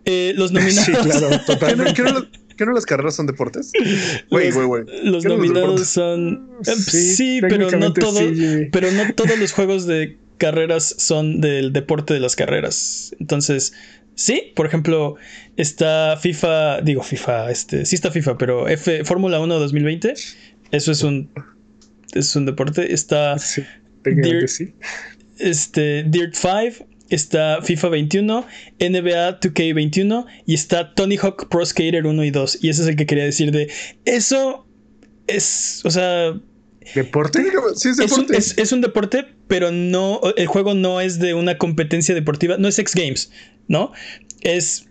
Eh, 0.06 0.34
los 0.38 0.52
nominados. 0.52 0.86
Sí, 0.86 0.92
claro, 0.94 1.30
¿Qué 1.30 1.36
no, 1.38 1.46
totalmente. 1.46 1.94
qué 1.94 2.04
no 2.04 2.26
qué 2.58 2.66
no 2.66 2.74
las 2.74 2.86
carreras 2.86 3.16
son 3.16 3.26
deportes? 3.26 3.72
Güey, 4.30 4.48
Los- 4.48 4.56
güey, 4.56 4.68
güey. 4.68 4.84
Los 5.04 5.24
¿Qué 5.24 5.30
no 5.30 5.36
los 5.38 5.48
nominados 5.48 5.88
son. 5.88 6.50
eh, 6.66 6.76
Sí, 6.76 7.40
pero 7.42 7.70
no 7.72 7.94
todo. 7.94 8.18
sí. 8.20 8.68
Pero 8.72 8.92
no 8.92 9.14
todos 9.14 9.38
los 9.40 9.52
juegos 9.54 9.86
de 9.86 10.18
carreras 10.40 10.96
son 10.98 11.40
del 11.42 11.72
deporte 11.74 12.16
de 12.16 12.20
las 12.20 12.36
carreras. 12.36 13.16
Entonces, 13.20 13.74
sí, 14.16 14.52
por 14.56 14.66
ejemplo, 14.66 15.16
está 15.58 16.18
FIFA, 16.20 16.82
digo 16.82 17.04
FIFA, 17.04 17.52
este, 17.52 17.86
sí 17.86 17.96
está 17.96 18.10
FIFA, 18.10 18.38
pero 18.40 18.68
F 18.68 19.04
Fórmula 19.04 19.40
1 19.40 19.60
2020, 19.60 20.14
eso 20.72 20.92
es 20.92 21.04
un 21.04 21.30
es 22.14 22.36
un 22.36 22.46
deporte, 22.48 22.92
está 22.92 23.38
Sí, 23.38 23.62
técnicamente 24.02 24.38
Dear- 24.46 24.50
sí. 24.50 24.74
este 25.38 26.04
Dirt 26.04 26.34
5, 26.34 26.88
está 27.10 27.62
FIFA 27.62 27.90
21, 27.90 28.46
NBA 28.80 29.40
2K 29.40 29.74
21 29.76 30.26
y 30.46 30.54
está 30.56 30.94
Tony 30.96 31.18
Hawk 31.18 31.50
Pro 31.50 31.66
Skater 31.66 32.06
1 32.06 32.24
y 32.24 32.32
2 32.32 32.60
y 32.64 32.70
ese 32.70 32.82
es 32.84 32.88
el 32.88 32.96
que 32.96 33.06
quería 33.06 33.26
decir 33.26 33.52
de 33.52 33.70
eso 34.06 34.66
es, 35.28 35.82
o 35.86 35.92
sea, 35.92 36.34
¿Deporte? 36.96 37.44
Sí, 37.76 37.90
es 37.90 38.00
es 38.00 38.12
un, 38.12 38.20
deporte. 38.26 38.38
es- 38.38 38.58
es 38.58 38.72
un 38.72 38.82
deporte, 38.82 39.26
pero 39.48 39.72
no. 39.72 40.22
El 40.38 40.48
juego 40.48 40.74
no 40.74 41.02
es 41.02 41.20
de 41.20 41.34
una 41.34 41.58
competencia 41.58 42.16
deportiva. 42.16 42.58
No 42.58 42.68
es 42.68 42.80
X 42.80 42.96
Games, 42.96 43.32
¿no? 43.68 43.92
Es. 44.42 44.86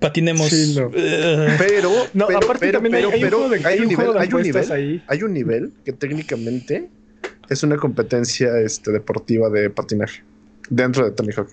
Patinemos. 0.00 0.48
Sí, 0.50 0.74
no. 0.76 0.90
eh, 0.94 1.54
Pero, 1.58 1.90
No, 2.12 2.26
pero, 2.26 2.38
aparte 2.38 2.66
pero, 2.66 2.80
también 2.80 2.94
hay- 2.96 3.20
pero, 3.20 3.44
hay 3.44 3.46
un 3.60 3.66
hay 3.66 3.78
nivel, 3.80 3.96
juego 3.96 4.12
de 4.14 4.18
hay 4.20 4.26
un 4.28 4.32
apuestas 4.40 4.68
nivel, 4.68 4.72
ahí. 4.72 5.02
hay 5.06 5.22
un 5.22 5.32
nivel 5.32 5.72
que 5.84 5.92
técnicamente 5.92 6.88
es 7.48 7.62
una 7.62 7.76
competencia 7.76 8.58
este, 8.60 8.90
deportiva 8.90 9.48
de 9.48 9.70
patinaje 9.70 10.22
dentro 10.68 11.04
de 11.04 11.12
Tony 11.12 11.30
Hawk. 11.36 11.48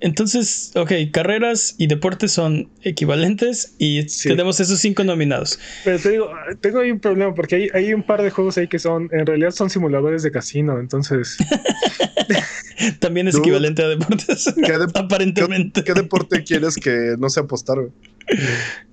Entonces, 0.00 0.72
ok, 0.74 0.92
carreras 1.12 1.74
y 1.78 1.86
deportes 1.86 2.32
son 2.32 2.70
equivalentes 2.82 3.74
y 3.78 4.08
Sí. 4.08 4.28
tenemos 4.28 4.60
esos 4.60 4.78
cinco 4.80 5.04
nominados. 5.04 5.58
Pero 5.84 5.98
te 5.98 6.10
digo, 6.10 6.30
tengo 6.60 6.80
ahí 6.80 6.90
un 6.90 7.00
problema 7.00 7.34
porque 7.34 7.56
hay, 7.56 7.68
hay 7.72 7.94
un 7.94 8.02
par 8.02 8.22
de 8.22 8.30
juegos 8.30 8.58
ahí 8.58 8.68
que 8.68 8.78
son, 8.78 9.08
en 9.12 9.24
realidad 9.26 9.50
son 9.52 9.70
simuladores 9.70 10.22
de 10.22 10.30
casino, 10.30 10.78
entonces 10.78 11.36
También 13.00 13.26
es 13.28 13.34
Dude. 13.34 13.44
equivalente 13.44 13.82
a 13.82 13.88
deportes. 13.88 14.52
¿Qué, 14.54 14.72
de- 14.78 14.86
Aparentemente. 14.94 15.82
qué 15.82 15.94
deporte 15.94 16.44
quieres 16.44 16.76
que 16.76 17.14
no 17.18 17.30
sea 17.30 17.44
apostar? 17.44 17.78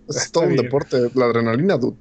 Es 0.08 0.32
todo 0.32 0.46
un 0.46 0.56
deporte, 0.56 0.98
la 1.16 1.26
adrenalina, 1.26 1.78
dude. 1.78 1.98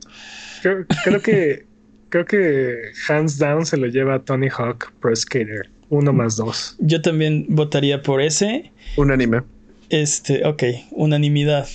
creo, 0.63 0.87
creo 1.05 1.21
que 1.21 1.67
creo 2.09 2.25
que 2.27 2.77
hands 3.09 3.39
down 3.39 3.65
se 3.65 3.77
lo 3.79 3.87
lleva 3.87 4.19
Tony 4.23 4.49
Hawk 4.49 4.93
Pro 5.01 5.15
Skater. 5.17 5.71
Uno 5.93 6.15
más 6.15 6.37
dos. 6.37 6.75
Yo 6.79 7.03
también 7.03 7.45
votaría 7.51 8.01
por 8.03 8.23
ese. 8.23 8.73
Un 8.97 9.11
anime. 9.11 9.43
Este, 9.91 10.47
ok, 10.47 10.63
unanimidad. 10.93 11.69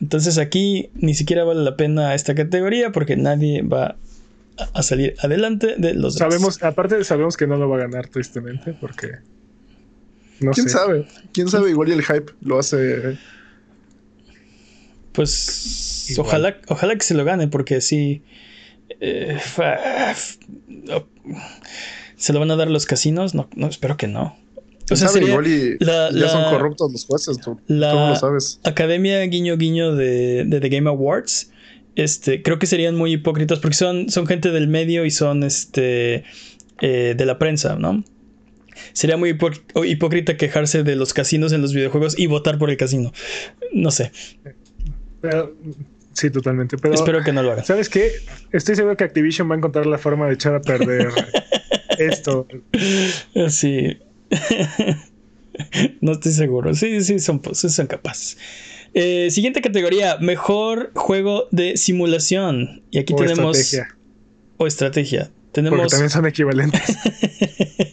Entonces 0.00 0.38
aquí 0.38 0.90
ni 0.94 1.14
siquiera 1.14 1.44
vale 1.44 1.62
la 1.62 1.76
pena 1.76 2.16
esta 2.16 2.34
categoría 2.34 2.90
porque 2.90 3.16
nadie 3.16 3.62
va 3.62 3.94
a- 4.74 4.82
salir 4.82 5.14
adelante 5.22 5.76
de 5.78 5.94
los. 5.94 6.16
Sabemos, 6.16 6.60
aparte 6.64 7.04
sabemos 7.04 7.36
que 7.36 7.46
no 7.46 7.56
lo 7.58 7.68
va 7.68 7.76
a 7.76 7.80
ganar 7.82 8.08
tristemente 8.08 8.72
porque 8.72 9.12
no 10.40 10.50
¿Quién 10.50 10.68
sé. 10.68 10.76
sabe? 10.76 11.06
¿Quién 11.32 11.46
sabe? 11.48 11.70
Igual 11.70 11.90
y 11.90 11.92
el 11.92 12.02
hype 12.02 12.32
lo 12.40 12.58
hace. 12.58 13.16
Pues 15.12 16.06
Igual. 16.10 16.26
ojalá, 16.26 16.56
ojalá 16.68 16.94
que 16.96 17.02
se 17.02 17.14
lo 17.14 17.24
gane 17.24 17.46
porque 17.46 17.80
sí. 17.80 18.22
eh, 19.00 19.38
fa- 19.40 20.10
f- 20.10 20.38
no, 20.66 21.06
¿Se 22.22 22.32
lo 22.32 22.38
van 22.38 22.50
a 22.52 22.56
dar 22.56 22.70
los 22.70 22.86
casinos? 22.86 23.34
No, 23.34 23.48
no 23.56 23.66
espero 23.66 23.96
que 23.96 24.06
no. 24.06 24.38
O 24.56 24.84
¿Quién 24.86 24.96
sea, 24.96 25.08
sabe? 25.08 25.20
sería 25.20 25.28
Igual 25.30 25.46
y 25.48 25.76
la- 25.84 26.10
ya 26.12 26.28
son 26.28 26.44
corruptos 26.52 26.92
los 26.92 27.04
jueces, 27.04 27.38
tú, 27.38 27.58
la- 27.66 27.90
tú 27.90 27.96
no 27.96 28.08
lo 28.10 28.16
sabes. 28.16 28.60
Academia 28.62 29.20
Guiño 29.22 29.56
Guiño 29.56 29.94
de, 29.96 30.44
de 30.46 30.60
The 30.60 30.68
Game 30.68 30.88
Awards. 30.88 31.50
Este, 31.96 32.42
creo 32.42 32.58
que 32.60 32.66
serían 32.66 32.94
muy 32.96 33.12
hipócritas 33.12 33.58
porque 33.58 33.76
son, 33.76 34.08
son 34.08 34.26
gente 34.28 34.50
del 34.52 34.68
medio 34.68 35.04
y 35.04 35.10
son 35.10 35.42
este 35.42 36.22
eh, 36.80 37.14
de 37.16 37.26
la 37.26 37.38
prensa, 37.38 37.74
¿no? 37.76 38.04
Sería 38.92 39.16
muy 39.16 39.32
hipó- 39.34 39.60
hipócrita 39.84 40.36
quejarse 40.36 40.84
de 40.84 40.94
los 40.96 41.12
casinos 41.14 41.52
en 41.52 41.60
los 41.60 41.74
videojuegos 41.74 42.16
y 42.18 42.26
votar 42.26 42.56
por 42.58 42.70
el 42.70 42.76
casino. 42.76 43.12
No 43.72 43.90
sé. 43.90 44.12
Pero- 45.20 45.54
sí, 46.12 46.30
totalmente. 46.30 46.76
Pero 46.78 46.94
Espero 46.94 47.22
que 47.22 47.32
no 47.32 47.42
lo 47.42 47.52
hagan. 47.52 47.64
¿sabes 47.64 47.88
qué? 47.88 48.12
Estoy 48.52 48.76
seguro 48.76 48.96
que 48.96 49.04
Activision 49.04 49.50
va 49.50 49.54
a 49.54 49.58
encontrar 49.58 49.86
la 49.86 49.98
forma 49.98 50.26
de 50.28 50.34
echar 50.34 50.54
a 50.54 50.60
perder 50.60 51.08
esto. 51.98 52.46
Sí. 53.48 53.96
no 56.00 56.12
estoy 56.12 56.32
seguro. 56.32 56.74
Sí, 56.74 57.02
sí, 57.02 57.18
son, 57.18 57.40
sí 57.52 57.68
son 57.68 57.86
capaces. 57.86 58.38
Eh, 58.94 59.28
siguiente 59.30 59.60
categoría: 59.60 60.18
Mejor 60.18 60.92
juego 60.94 61.48
de 61.50 61.76
simulación. 61.76 62.82
Y 62.90 62.98
aquí 62.98 63.12
O 63.12 63.16
tenemos. 63.16 63.58
estrategia. 63.58 63.96
o 64.58 64.66
estrategia. 64.66 65.30
Porque 65.52 65.68
Tenemos. 65.68 65.90
también 65.90 66.10
son 66.10 66.26
equivalentes. 66.26 66.80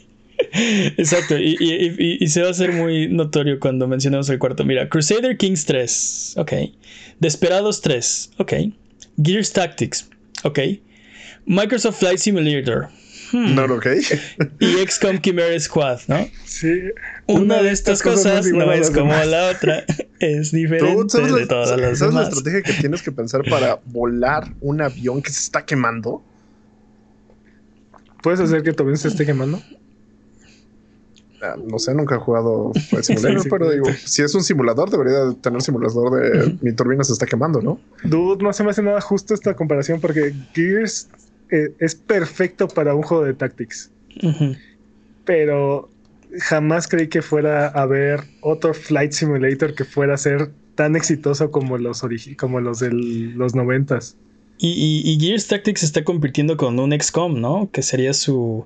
Exacto, 0.97 1.37
y, 1.37 1.55
y- 1.59 1.95
y- 1.97 2.17
y 2.23 2.27
se 2.27 2.41
va 2.41 2.47
a 2.47 2.51
hacer 2.51 2.71
muy 2.71 3.07
notorio 3.09 3.59
cuando 3.59 3.87
mencionemos 3.87 4.29
el 4.29 4.39
cuarto. 4.39 4.63
Mira, 4.65 4.89
Crusader 4.89 5.37
Kings 5.37 5.65
3, 5.65 6.33
ok. 6.37 6.53
Desperados 7.19 7.81
3, 7.81 8.31
ok. 8.37 8.53
Gears 9.21 9.51
Tactics, 9.53 10.09
ok. 10.43 10.59
Microsoft 11.45 11.99
Flight 11.99 12.17
Simulator 12.19 12.87
hmm, 13.31 13.55
No, 13.55 13.63
ok. 13.65 13.87
y 14.59 14.87
XCOM 14.87 15.19
Chimera 15.19 15.59
Squad, 15.59 15.99
¿no? 16.07 16.27
Sí. 16.45 16.81
Una, 17.27 17.61
de 17.61 17.71
estas 17.71 18.01
cosas, 18.01 18.47
no 18.47 18.69
a 18.69 18.75
es 18.75 18.89
como 18.91 19.11
demás. 19.13 19.27
la 19.27 19.49
otra, 19.49 19.83
es 20.19 20.51
diferente 20.51 21.21
de 21.21 21.31
la, 21.41 21.47
todas 21.47 21.79
las 21.79 21.99
sabes 21.99 22.13
la 22.13 22.21
demás. 22.21 22.37
estrategia 22.37 22.61
que 22.61 22.73
tienes 22.81 23.01
que 23.01 23.11
pensar 23.11 23.43
para 23.49 23.79
volar 23.85 24.53
un 24.61 24.81
avión 24.81 25.21
que 25.21 25.31
se 25.31 25.39
está 25.39 25.65
quemando? 25.65 26.23
¿Puedes 28.21 28.39
hacer 28.39 28.63
que 28.63 28.71
avión 28.71 28.97
se 28.97 29.07
esté 29.07 29.25
quemando? 29.25 29.61
Ah, 31.41 31.55
no 31.57 31.79
sé, 31.79 31.93
nunca 31.93 32.15
he 32.15 32.17
jugado 32.17 32.73
Sí, 33.01 33.15
sí, 33.15 33.49
pero 33.49 33.71
digo, 33.71 33.85
si 34.05 34.21
es 34.23 34.35
un 34.35 34.43
simulador, 34.43 34.89
debería 34.89 35.33
tener 35.41 35.61
simulador 35.61 36.21
de 36.21 36.57
mi 36.61 36.73
turbina 36.73 37.03
se 37.05 37.13
está 37.13 37.25
quemando, 37.25 37.61
¿no? 37.61 37.79
Dude, 38.03 38.43
no 38.43 38.51
se 38.51 38.63
me 38.63 38.71
hace 38.71 38.81
nada 38.83 38.99
justo 38.99 39.33
esta 39.33 39.55
comparación 39.55 40.01
porque 40.01 40.33
Gears 40.53 41.07
eh, 41.51 41.71
es 41.79 41.95
perfecto 41.95 42.67
para 42.67 42.93
un 42.95 43.03
juego 43.03 43.23
de 43.25 43.33
Tactics. 43.33 43.89
Pero 45.25 45.89
jamás 46.39 46.87
creí 46.87 47.07
que 47.07 47.21
fuera 47.21 47.67
a 47.67 47.81
haber 47.83 48.21
otro 48.41 48.73
Flight 48.73 49.11
Simulator 49.11 49.73
que 49.75 49.85
fuera 49.85 50.13
a 50.15 50.17
ser 50.17 50.49
tan 50.75 50.95
exitoso 50.95 51.51
como 51.51 51.77
los, 51.77 52.03
como 52.37 52.59
los 52.61 52.79
de 52.79 52.91
los 52.91 53.55
noventas. 53.55 54.15
Y, 54.57 54.69
y- 54.69 55.09
y 55.11 55.19
Gears 55.19 55.47
Tactics 55.47 55.81
se 55.81 55.85
está 55.85 56.03
compitiendo 56.03 56.57
con 56.57 56.77
un 56.79 56.91
XCOM, 56.99 57.39
¿no? 57.39 57.69
Que 57.71 57.81
sería 57.81 58.13
su, 58.13 58.65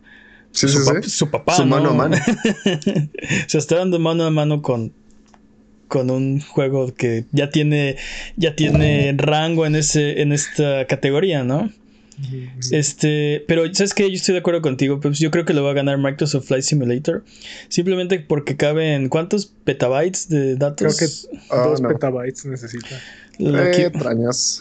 Sí, 0.52 0.67
su, 0.67 0.84
sí, 0.84 0.89
pap- 0.91 1.04
sí. 1.04 1.10
su 1.10 1.30
papá. 1.30 1.56
Su 1.56 1.65
¿no? 1.65 1.76
mano 1.78 1.89
a 1.89 1.93
mano. 1.93 2.17
Se 3.48 3.58
está 3.58 3.78
dando 3.78 4.00
mano 4.00 4.24
a 4.26 4.32
mano 4.32 4.62
con, 4.62 4.91
con 5.88 6.10
un 6.10 6.41
juego 6.41 6.93
que 6.93 7.26
ya 7.32 7.50
tiene, 7.50 7.98
ya 8.38 8.56
tiene 8.56 9.13
rango 9.17 9.65
en, 9.65 9.76
ese, 9.76 10.22
en 10.22 10.32
esta 10.32 10.86
categoría, 10.88 11.43
¿no? 11.43 11.72
Este, 12.71 13.43
pero 13.47 13.63
¿sabes 13.73 13.93
qué? 13.93 14.10
Yo 14.10 14.15
estoy 14.15 14.34
de 14.34 14.39
acuerdo 14.39 14.62
contigo, 14.62 14.99
pues 14.99 15.19
yo 15.19 15.32
creo 15.32 15.45
que 15.45 15.54
lo 15.54 15.63
va 15.63 15.71
a 15.71 15.73
ganar 15.73 15.97
Microsoft 15.97 16.47
Flight 16.47 16.63
Simulator. 16.63 17.23
Simplemente 17.69 18.19
porque 18.19 18.56
cabe 18.58 18.93
en 18.93 19.10
cuántos 19.10 19.45
petabytes 19.63 20.30
de 20.30 20.56
Creo 20.56 20.58
datos. 20.58 20.97
que 20.97 21.06
Ah, 21.49 21.65
dos 21.67 21.82
no. 21.82 21.89
petabytes 21.89 22.45
necesita. 22.45 22.99
Lo, 23.39 23.58
Eh, 23.65 23.91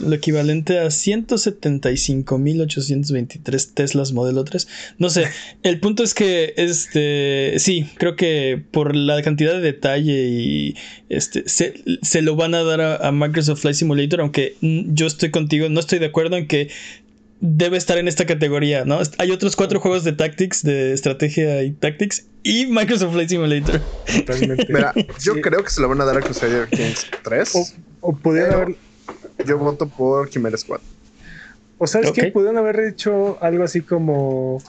lo 0.00 0.14
equivalente 0.14 0.78
a 0.78 0.86
175.823 0.86 3.74
Teslas 3.74 4.12
modelo 4.12 4.44
3. 4.44 4.66
No 4.98 5.10
sé, 5.10 5.26
el 5.62 5.78
punto 5.80 6.02
es 6.02 6.14
que 6.14 6.54
este 6.56 7.54
sí, 7.58 7.86
creo 7.98 8.16
que 8.16 8.62
por 8.70 8.96
la 8.96 9.20
cantidad 9.22 9.52
de 9.52 9.60
detalle 9.60 10.26
y 10.28 10.76
este 11.10 11.46
se, 11.48 11.82
se 12.00 12.22
lo 12.22 12.34
van 12.36 12.54
a 12.54 12.62
dar 12.62 12.80
a, 12.80 13.08
a 13.08 13.12
Microsoft 13.12 13.60
Flight 13.60 13.76
Simulator, 13.76 14.20
aunque 14.22 14.56
mm, 14.62 14.94
yo 14.94 15.06
estoy 15.06 15.30
contigo, 15.30 15.68
no 15.68 15.80
estoy 15.80 15.98
de 15.98 16.06
acuerdo 16.06 16.36
en 16.36 16.46
que 16.46 16.70
debe 17.44 17.76
estar 17.76 17.98
en 17.98 18.06
esta 18.06 18.24
categoría, 18.24 18.84
¿no? 18.84 19.00
Hay 19.18 19.32
otros 19.32 19.56
cuatro 19.56 19.80
juegos 19.80 20.04
de 20.04 20.12
tactics, 20.12 20.62
de 20.62 20.92
estrategia 20.92 21.62
y 21.64 21.72
tactics 21.72 22.24
y 22.44 22.66
Microsoft 22.66 23.12
Flight 23.12 23.28
Simulator. 23.30 23.80
Totalmente. 24.16 24.66
Mira, 24.72 24.94
yo 25.20 25.34
Sí. 25.34 25.40
creo 25.42 25.64
que 25.64 25.70
se 25.70 25.80
lo 25.80 25.88
van 25.88 26.00
a 26.00 26.04
dar 26.04 26.16
a 26.16 26.20
Crusader 26.20 26.68
Kings 26.68 27.08
3. 27.24 27.74
O, 28.00 28.16
Pero- 28.16 28.52
haber. 28.54 28.76
Yo 29.44 29.58
voto 29.58 29.88
por 29.88 30.30
Chimera 30.30 30.56
Squad. 30.56 30.80
O 31.78 31.86
sabes 31.88 32.10
Ok. 32.10 32.14
que 32.14 32.26
pudieron 32.28 32.58
haber 32.58 32.78
hecho 32.80 33.38
algo 33.42 33.64
así 33.64 33.80
como. 33.80 34.62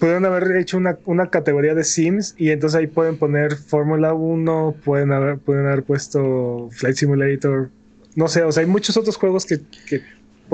Pudieron 0.00 0.24
haber 0.24 0.56
hecho 0.56 0.76
una, 0.76 0.98
una 1.04 1.30
categoría 1.30 1.74
de 1.74 1.84
Sims 1.84 2.34
y 2.38 2.50
entonces 2.50 2.78
ahí 2.78 2.86
pueden 2.88 3.18
poner 3.18 3.56
Fórmula 3.56 4.14
1, 4.14 4.76
pueden 4.84 5.12
haber, 5.12 5.38
pueden 5.38 5.66
haber 5.66 5.82
puesto 5.84 6.70
Flight 6.72 6.96
Simulator. 6.96 7.70
No 8.16 8.28
sé, 8.28 8.42
o 8.42 8.50
sea, 8.52 8.62
hay 8.62 8.68
muchos 8.68 8.96
otros 8.96 9.16
juegos 9.16 9.44
que, 9.46 9.58
que 9.88 10.02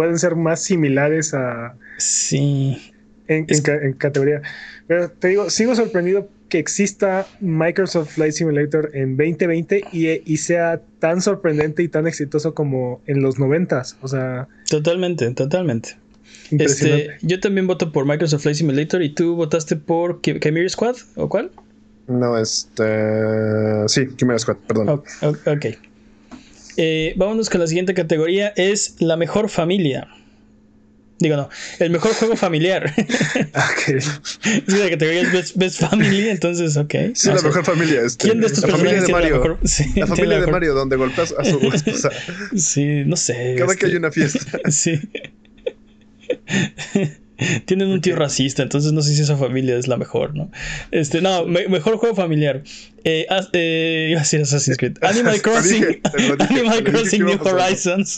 pueden 0.01 0.19
ser 0.19 0.35
más 0.35 0.63
similares 0.65 1.35
a, 1.35 1.75
Sí. 1.99 2.93
en, 3.29 3.45
Es- 3.49 3.59
en 3.59 3.65
ca- 3.65 3.85
en 3.85 3.93
categoría. 3.93 4.41
Pero 4.87 5.11
te 5.11 5.29
digo, 5.29 5.51
sigo 5.51 5.75
sorprendido 5.75 6.27
que 6.49 6.59
exista 6.59 7.27
Microsoft 7.41 8.15
Flight 8.15 8.33
Simulator 8.33 8.91
en 8.95 9.19
2020 9.19 9.85
y, 9.93 10.09
y 10.25 10.37
sea 10.39 10.81
tan 11.01 11.21
sorprendente 11.21 11.83
y 11.83 11.89
tan 11.89 12.07
exitoso 12.07 12.55
como 12.55 13.03
en 13.07 13.21
los 13.21 13.37
90s. 13.39 13.97
O 14.01 14.09
sea, 14.09 14.49
Totalmente, 14.71 15.31
totalmente. 15.35 15.97
Este, 16.51 17.19
yo 17.21 17.39
también 17.41 17.67
voto 17.67 17.93
por 17.93 18.07
Microsoft 18.07 18.41
Flight 18.43 18.57
Simulator 18.57 19.03
y 19.03 19.11
tú 19.11 19.37
votaste 19.37 19.77
por 19.77 20.23
Chi- 20.23 20.41
Chimera 20.41 20.69
Squad 20.71 20.97
o 21.17 21.29
cuál? 21.29 21.51
No, 22.09 22.39
este. 22.39 22.83
Sí, 23.89 24.09
Chimera 24.17 24.39
Squad, 24.39 24.57
perdón. 24.67 24.89
Ok. 24.89 25.67
Eh, 26.83 27.12
vámonos 27.16 27.51
con 27.51 27.61
la 27.61 27.66
siguiente 27.66 27.93
categoría. 27.93 28.55
Es 28.57 28.97
la 29.01 29.19
mejor 29.19 29.51
familia. 29.51 30.09
Digo, 31.19 31.37
no, 31.37 31.51
el 31.79 31.90
mejor 31.90 32.14
juego 32.14 32.35
familiar. 32.37 32.95
Ok. 32.97 33.88
es 33.88 34.64
que 34.66 34.79
la 34.79 34.88
categoría 34.88 35.21
es 35.21 35.33
Best, 35.33 35.57
Best 35.57 35.81
Family, 35.81 36.31
entonces, 36.31 36.79
ok. 36.79 36.95
Sí, 37.12 37.29
No 37.29 37.35
la 37.35 37.40
sé. 37.40 37.47
mejor 37.49 37.64
familia. 37.66 38.01
Este, 38.01 38.25
¿Quién 38.29 38.40
de 38.40 38.47
estos 38.47 38.64
la 38.66 38.71
familia 38.79 39.03
de 39.03 39.09
Mario. 39.12 39.31
la 39.31 39.37
mejor? 39.43 39.59
Sí, 39.64 39.85
La 39.97 40.07
familia 40.07 40.38
la 40.38 40.47
de 40.47 40.53
Mario, 40.53 40.73
donde 40.75 40.97
golpeas 40.97 41.35
a 41.38 41.45
su 41.45 41.59
esposa. 41.75 42.09
Sí, 42.57 43.03
no 43.05 43.16
sé. 43.16 43.57
Cada 43.59 43.73
este, 43.73 43.77
que 43.85 43.87
hay 43.93 43.97
una 43.97 44.11
fiesta. 44.11 44.59
Sí. 44.71 44.99
Tienen 47.64 47.88
un 47.88 48.00
tío 48.00 48.16
racista, 48.16 48.62
entonces 48.62 48.92
no 48.92 49.03
sé 49.03 49.14
si 49.14 49.22
esa 49.22 49.37
familia 49.37 49.76
es 49.76 49.88
la 49.88 49.96
mejor, 49.96 50.35
¿no? 50.37 50.50
Este, 50.90 51.20
no, 51.20 51.46
me- 51.46 51.68
mejor 51.68 51.96
juego 51.96 52.14
familiar. 52.14 52.62
Eh, 53.05 53.26
as- 53.31 53.48
eh, 53.53 54.09
iba 54.11 54.20
a 54.20 54.22
decir 54.22 54.40
Assassin's 54.42 54.76
Creed. 54.76 54.96
Animal 55.03 55.40
Crossing. 55.40 55.81
dije, 55.81 56.00
dije, 56.38 56.61
Animal 56.61 56.85
Crossing 56.85 57.24
New. 57.24 57.38
Horizons. 57.38 58.16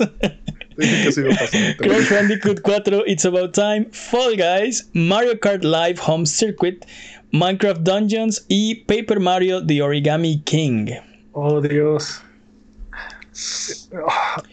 Dije 0.77 1.13
que 1.15 1.21
lo 1.21 1.37
Crash. 1.77 2.11
Bandicoot 2.11 2.61
4, 2.63 3.05
It's 3.07 3.25
About 3.25 3.53
Time, 3.55 3.87
Fall 3.93 4.37
Guys, 4.37 4.89
Mario 4.95 5.39
Kart 5.39 5.63
Live 5.65 6.01
Home 6.07 6.25
Circuit, 6.27 6.85
Minecraft 7.31 7.83
Dungeons 7.83 8.45
y 8.49 8.77
Paper 8.87 9.21
Mario 9.21 9.65
The 9.65 9.79
Origami 9.83 10.43
King. 10.45 10.91
Oh, 11.33 11.61
Dios. 11.61 12.21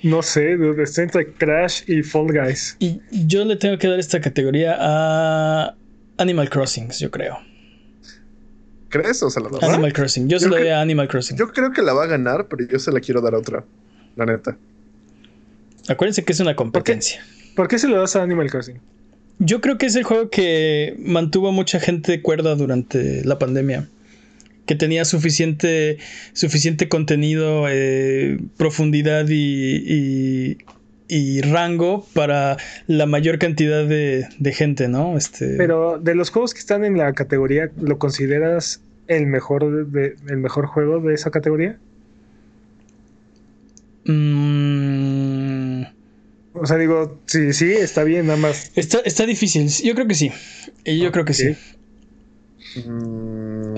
No 0.03 0.21
sé, 0.21 0.55
dude, 0.55 0.83
está 0.83 1.03
entre 1.03 1.33
Crash 1.33 1.83
y 1.87 2.01
Fall 2.01 2.27
Guys. 2.27 2.77
Y 2.79 3.01
yo 3.11 3.43
le 3.43 3.57
tengo 3.57 3.77
que 3.77 3.87
dar 3.87 3.99
esta 3.99 4.21
categoría 4.21 4.77
a 4.79 5.75
Animal 6.17 6.49
Crossing, 6.49 6.89
yo 6.91 7.11
creo. 7.11 7.37
¿Crees 8.89 9.21
o 9.21 9.29
se 9.29 9.39
la? 9.39 9.49
Animal 9.61 9.93
Crossing. 9.93 10.27
Yo 10.27 10.39
se 10.39 10.47
lo 10.47 10.57
doy 10.57 10.69
a 10.69 10.81
Animal 10.81 11.07
Crossing. 11.07 11.37
Yo 11.37 11.51
creo 11.51 11.71
que 11.71 11.81
la 11.81 11.93
va 11.93 12.05
a 12.05 12.07
ganar, 12.07 12.47
pero 12.47 12.67
yo 12.67 12.79
se 12.79 12.91
la 12.91 12.99
quiero 12.99 13.21
dar 13.21 13.35
a 13.35 13.37
otra. 13.37 13.63
La 14.15 14.25
neta. 14.25 14.57
Acuérdense 15.87 16.23
que 16.23 16.33
es 16.33 16.39
una 16.39 16.55
competencia. 16.55 17.23
¿Por 17.55 17.67
qué 17.67 17.77
se 17.77 17.87
lo 17.87 17.99
das 17.99 18.15
a 18.15 18.23
Animal 18.23 18.49
Crossing? 18.49 18.79
Yo 19.39 19.61
creo 19.61 19.77
que 19.77 19.85
es 19.85 19.95
el 19.95 20.03
juego 20.03 20.29
que 20.29 20.95
mantuvo 20.99 21.49
a 21.49 21.51
mucha 21.51 21.79
gente 21.79 22.21
cuerda 22.21 22.55
durante 22.55 23.23
la 23.25 23.39
pandemia. 23.39 23.87
Que 24.69 24.75
tenía 24.75 25.03
suficiente, 25.03 25.97
suficiente 26.33 26.87
contenido, 26.89 27.65
eh, 27.67 28.37
profundidad 28.55 29.25
y, 29.27 29.77
y- 29.77 30.57
y 31.07 31.41
rango 31.41 32.05
para 32.13 32.57
la 32.85 33.07
mayor 33.07 33.39
cantidad 33.39 33.83
de, 33.87 34.27
de 34.37 34.53
gente, 34.53 34.87
¿no? 34.87 35.17
Este, 35.17 35.55
Pero 35.57 35.97
de 35.97 36.13
los 36.13 36.29
juegos 36.29 36.53
que 36.53 36.59
están 36.59 36.85
en 36.85 36.99
la 36.99 37.13
categoría, 37.13 37.71
¿lo 37.81 37.97
consideras 37.97 38.79
el 39.07 39.25
mejor, 39.25 39.87
de, 39.87 40.13
el 40.29 40.37
mejor 40.37 40.67
juego 40.67 40.99
de 40.99 41.15
esa 41.15 41.31
categoría? 41.31 41.79
mm, 44.05 45.81
O 46.53 46.65
sea, 46.67 46.77
digo, 46.77 47.19
sí, 47.25 47.53
sí, 47.53 47.71
está 47.71 48.03
bien, 48.03 48.27
nada 48.27 48.37
más. 48.37 48.71
está, 48.75 48.99
está 48.99 49.25
difícil. 49.25 49.67
Yo 49.83 49.95
creo 49.95 50.05
que 50.07 50.13
sí. 50.13 50.31
Y 50.85 50.99
Yo 50.99 51.11
creo 51.11 51.25
que 51.25 51.33
sí. 51.33 51.55
Mm, 52.75 53.75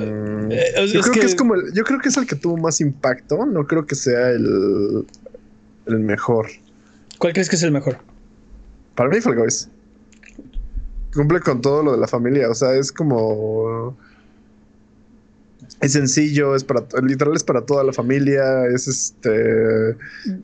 yo 0.55 0.81
es 0.83 0.91
creo 0.91 1.13
que... 1.13 1.19
que- 1.21 1.25
es 1.25 1.35
como 1.35 1.55
el- 1.55 1.73
yo 1.73 1.83
creo 1.83 1.99
que 1.99 2.09
es 2.09 2.17
el 2.17 2.27
que 2.27 2.35
tuvo 2.35 2.57
más 2.57 2.81
impacto. 2.81 3.45
No 3.45 3.65
creo 3.67 3.85
que 3.85 3.95
sea 3.95 4.29
el, 4.29 5.05
el 5.87 5.99
mejor. 5.99 6.47
¿Cuál 7.17 7.33
crees 7.33 7.49
que 7.49 7.55
es 7.55 7.63
el 7.63 7.71
mejor? 7.71 7.97
Para 8.95 9.09
mí, 9.09 9.21
Fall 9.21 9.35
Guys. 9.35 9.69
Cumple 11.13 11.39
con 11.41 11.61
todo 11.61 11.83
lo 11.83 11.91
de 11.93 11.97
la 11.97 12.07
familia. 12.07 12.49
O 12.49 12.53
sea, 12.53 12.73
es 12.73 12.91
como. 12.91 13.97
Es 15.81 15.93
sencillo, 15.93 16.55
es 16.55 16.63
para. 16.63 16.85
Literal 17.03 17.35
es 17.35 17.43
para 17.43 17.65
toda 17.65 17.83
la 17.83 17.91
familia. 17.91 18.67
Es 18.73 18.87
este. 18.87 19.95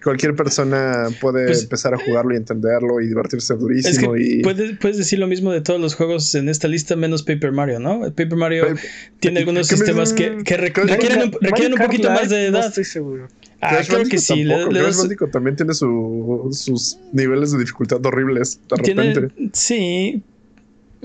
Cualquier 0.03 0.35
persona 0.35 1.09
puede 1.21 1.45
Pues- 1.45 1.63
empezar 1.63 1.93
a 1.93 1.97
jugarlo 1.97 2.33
y 2.33 2.37
entenderlo 2.37 2.99
y 3.01 3.07
divertirse 3.07 3.53
Es 3.53 3.59
durísimo. 3.59 4.13
que 4.13 4.21
y... 4.23 4.41
puedes, 4.41 4.77
puedes 4.79 4.97
decir 4.97 5.19
lo 5.19 5.27
mismo 5.27 5.51
de 5.51 5.61
todos 5.61 5.79
los 5.79 5.93
juegos 5.95 6.33
en 6.35 6.49
esta 6.49 6.67
lista, 6.67 6.95
menos 6.95 7.21
Paper 7.23 7.51
Mario, 7.51 7.79
¿no? 7.79 7.99
Paper 8.01 8.35
Mario 8.35 8.63
Paper- 8.67 8.79
tiene 9.19 9.39
algunos 9.41 9.67
¿Qué 9.69 9.75
me- 9.75 9.77
sistemas 9.77 10.13
que, 10.13 10.29
requieren, 10.29 10.73
un, 10.75 11.29
Mario 11.31 11.39
requieren 11.41 11.73
un 11.73 11.79
poquito 11.79 12.09
más 12.09 12.29
de 12.29 12.49
No 12.51 12.57
edad. 12.57 12.67
estoy 12.69 12.83
seguro. 12.85 13.27
Ah, 13.61 13.69
Crash 13.75 13.87
creo 13.89 14.05
que 14.05 14.17
sí. 14.17 14.43
le- 14.43 14.53
tampoco. 14.53 14.73
le 14.73 14.79
Crash 14.79 14.89
das- 14.91 15.01
Bandicoot 15.01 15.31
también 15.31 15.55
tiene 15.55 15.73
su- 15.73 16.49
sus 16.51 16.97
niveles 17.11 17.51
de 17.51 17.59
dificultad 17.59 18.03
horribles 18.05 18.59
de 18.75 18.81
tiene- 18.83 19.13
repente. 19.13 19.49
sí, 19.53 20.21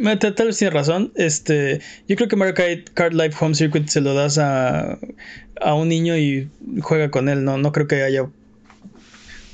Tal 0.02 0.46
vez 0.46 0.58
tienes 0.58 0.74
razón. 0.74 1.12
Este, 1.14 1.80
yo 2.08 2.16
creo 2.16 2.28
que 2.28 2.36
Mario 2.36 2.54
Kart 2.94 3.12
Live 3.12 3.34
Home 3.40 3.54
Circuit 3.54 3.86
se 3.88 4.00
lo 4.00 4.14
das 4.14 4.38
a, 4.38 4.98
a 5.60 5.74
un 5.74 5.88
niño 5.88 6.16
y 6.16 6.50
juega 6.80 7.10
con 7.10 7.28
él. 7.28 7.44
No, 7.44 7.56
no 7.58 7.72
creo 7.72 7.86
que 7.86 8.02
haya. 8.02 8.28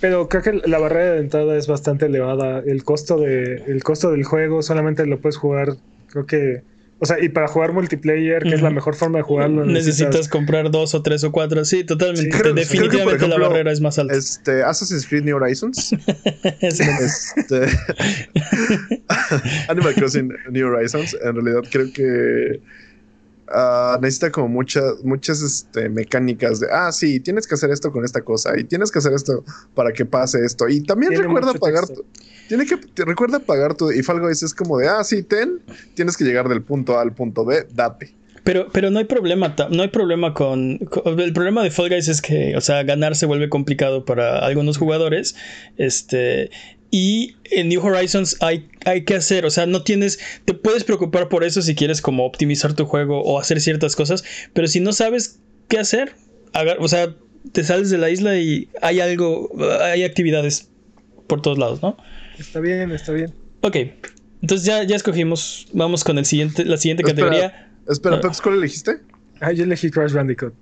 Pero 0.01 0.29
creo 0.29 0.43
que 0.43 0.53
la 0.69 0.79
barrera 0.79 1.13
de 1.13 1.21
entrada 1.21 1.57
es 1.57 1.67
bastante 1.67 2.07
elevada. 2.07 2.63
El 2.65 2.85
costo 2.85 3.19
de, 3.19 3.65
el 3.67 3.83
costo 3.83 4.11
del 4.11 4.25
juego 4.25 4.63
solamente 4.63 5.05
lo 5.07 5.21
puedes 5.21 5.37
jugar, 5.37 5.75
creo 6.07 6.25
que, 6.25 6.63
o 7.01 7.07
sea, 7.07 7.23
y 7.23 7.29
para 7.29 7.47
jugar 7.49 7.73
multiplayer, 7.73 8.43
que 8.43 8.55
es 8.55 8.63
la 8.63 8.71
mejor 8.71 8.95
forma 8.97 9.19
de 9.19 9.23
jugarlo, 9.23 9.65
Necesitas 9.65 10.29
comprar 10.29 10.71
dos 10.71 10.95
o 10.95 11.03
tres 11.03 11.23
o 11.25 11.33
cuatro. 11.33 11.65
Sí, 11.65 11.85
totalmente. 11.85 12.23
Sí, 12.23 12.29
creo- 12.31 12.43
creo 12.43 12.55
que, 12.55 12.61
Definitivamente 12.61 13.17
ejemplo, 13.17 13.39
la 13.39 13.49
barrera 13.49 13.73
es 13.73 13.81
más 13.81 13.99
alta. 13.99 14.15
Este, 14.15 14.63
Assassin's 14.63 15.07
Creed 15.07 15.25
New 15.25 15.37
Horizons. 15.37 15.93
Es- 16.61 16.81
este, 17.37 17.67
Animal 19.69 19.95
Crossing 19.95 20.33
New 20.51 20.67
Horizons. 20.67 21.17
En 21.23 21.35
realidad 21.35 21.63
creo 21.71 21.93
que 21.93 22.61
ah, 23.53 23.99
necesita 24.01 24.31
como 24.31 24.49
muchas, 24.49 24.85
muchas 25.05 25.43
este, 25.43 25.89
mecánicas 25.89 26.61
de, 26.61 26.67
ah, 26.71 26.91
sí, 26.93 27.21
tienes 27.21 27.47
que 27.47 27.55
hacer 27.55 27.71
esto 27.71 27.91
con 27.93 28.05
esta 28.05 28.21
cosa 28.23 28.59
y 28.59 28.65
tienes 28.65 28.91
que 28.91 28.99
hacer 28.99 29.13
esto 29.13 29.45
para 29.75 29.93
que 29.93 30.05
pase 30.05 30.45
esto. 30.45 30.69
Y 30.69 30.81
también 30.83 31.11
Tiene 31.11 31.25
recuerda 31.25 31.53
pagar, 31.55 31.87
tu- 31.87 32.05
tiene 32.49 32.67
que, 32.67 32.77
te 32.77 33.05
recuerda 33.05 33.39
pagar 33.41 33.75
tu, 33.75 33.91
y 33.93 34.03
Fall 34.03 34.21
Guys 34.21 34.43
es 34.43 34.55
como 34.55 34.79
de, 34.79 34.89
ah, 34.89 35.03
sí, 35.05 35.23
ten, 35.23 35.61
tienes 35.95 36.17
que 36.17 36.25
llegar 36.25 36.49
del 36.49 36.63
punto 36.63 36.99
A 36.99 37.03
al 37.03 37.13
punto 37.13 37.45
B, 37.45 37.67
date. 37.75 38.15
Pero, 38.45 38.69
pero 38.73 38.91
no 38.91 38.99
hay 38.99 39.05
problema, 39.05 39.55
no 39.71 39.83
hay 39.83 39.89
problema 39.89 40.33
con, 40.33 40.79
con- 40.79 41.21
El 41.21 41.35
problema 41.35 41.63
de 41.63 41.71
Fall 41.71 41.91
Guys 41.91 42.09
es 42.09 42.23
que, 42.23 42.57
o 42.57 42.61
sea, 42.63 42.83
ganar 42.83 43.15
se 43.15 43.27
vuelve 43.27 43.51
complicado 43.51 44.07
para 44.07 44.39
algunos 44.39 44.79
jugadores. 44.79 45.35
Este. 45.77 46.51
Y 46.91 47.37
en 47.45 47.69
New 47.69 47.85
Horizons 47.85 48.37
hay, 48.41 48.69
hay 48.87 49.05
que 49.05 49.15
hacer, 49.17 49.45
o 49.45 49.51
sea, 49.51 49.67
no 49.67 49.83
tienes. 49.83 50.19
Te 50.47 50.55
puedes 50.55 50.85
preocupar 50.85 51.29
por 51.29 51.45
eso 51.45 51.61
si 51.61 51.75
quieres 51.75 52.01
como 52.01 52.25
optimizar 52.25 52.73
tu 52.75 52.87
juego 52.87 53.21
o 53.23 53.39
hacer 53.39 53.61
ciertas 53.61 53.95
cosas. 53.95 54.25
Pero 54.55 54.69
si 54.69 54.81
no 54.81 54.93
sabes 54.93 55.39
qué 55.69 55.79
hacer, 55.79 56.15
haga- 56.55 56.77
o 56.79 56.89
sea, 56.89 57.15
te 57.53 57.63
sales 57.65 57.91
de 57.91 57.99
la 57.99 58.09
isla 58.11 58.39
y 58.39 58.69
hay 58.81 59.01
algo. 59.01 59.51
Hay 59.83 60.03
actividades 60.05 60.69
por 61.27 61.43
todos 61.43 61.59
lados, 61.59 61.83
¿no? 61.83 61.97
Está 62.39 62.61
bien, 62.61 62.91
está 62.93 63.13
bien. 63.13 63.35
Ok. 63.61 63.77
Entonces 64.41 64.67
ya, 64.67 64.83
ya 64.85 64.97
escogimos. 64.97 65.67
Vamos 65.75 66.05
con 66.05 66.17
el 66.17 66.25
siguiente, 66.25 66.65
la 66.65 66.79
siguiente 66.79 67.03
Espera. 67.03 67.27
categoría. 67.29 67.71
Espera, 67.89 68.17
Ah. 68.17 68.21
Peps, 68.23 68.41
¿cuál 68.41 68.57
elegiste? 68.57 68.99
Ah, 69.41 69.53
yo 69.53 69.65
elegí 69.65 69.91
Crash 69.91 70.13
Bandicoot. 70.13 70.55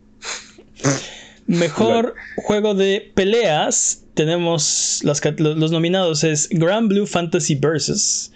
Mejor 1.47 2.15
juego 2.37 2.75
de 2.75 3.13
peleas. 3.15 4.03
Tenemos 4.17 5.03
las 5.05 5.23
los, 5.39 5.59
los 5.59 5.71
nominados 5.71 6.25
es 6.25 6.49
Grand 6.51 6.89
Blue 6.89 7.07
Fantasy 7.07 7.55
Versus, 7.55 8.33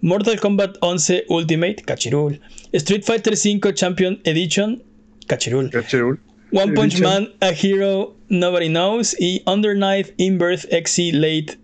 Mortal 0.00 0.38
Kombat 0.38 0.76
11 0.80 1.24
Ultimate, 1.28 1.82
Cachirul, 1.84 2.40
Street 2.72 3.02
Fighter 3.02 3.32
V 3.32 3.74
Champion 3.74 4.20
Edition, 4.24 4.84
Cachirul, 5.26 5.68
Cachirul. 5.70 6.20
One 6.52 6.74
Punch 6.74 6.94
Edition. 6.94 7.02
Man 7.02 7.28
A 7.40 7.52
Hero 7.52 8.14
Nobody 8.28 8.68
Knows 8.68 9.16
y 9.18 9.42
Under 9.48 9.74
Night 9.74 10.14
In 10.16 10.38
Birth 10.38 10.64
XC 10.70 11.12
Late 11.12 11.58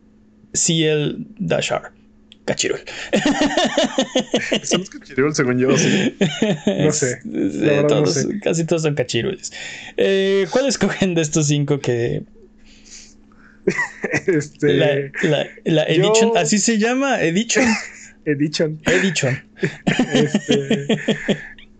CL 0.54 1.24
Dashar, 1.38 1.92
Cachirul. 2.44 2.80
Son 4.64 4.84
Cachirul, 4.86 5.36
según 5.36 5.60
yo, 5.60 5.78
sí. 5.78 6.16
No 6.66 6.90
sé. 6.92 7.20
Casi 8.42 8.64
todos 8.64 8.82
son 8.82 8.96
cachirules. 8.96 9.52
Eh, 9.96 10.48
¿Cuál 10.50 10.66
escogen 10.66 11.14
de 11.14 11.22
estos 11.22 11.46
cinco 11.46 11.78
que 11.78 12.24
Este, 14.26 14.74
La, 14.74 14.94
la, 15.22 15.46
la 15.64 15.88
Yo- 15.92 16.04
Edition, 16.10 16.32
así 16.36 16.58
se 16.58 16.78
llama, 16.78 17.22
Edition. 17.22 17.64
Edition. 18.24 18.80
Edition. 18.86 19.42
Este, 20.14 20.86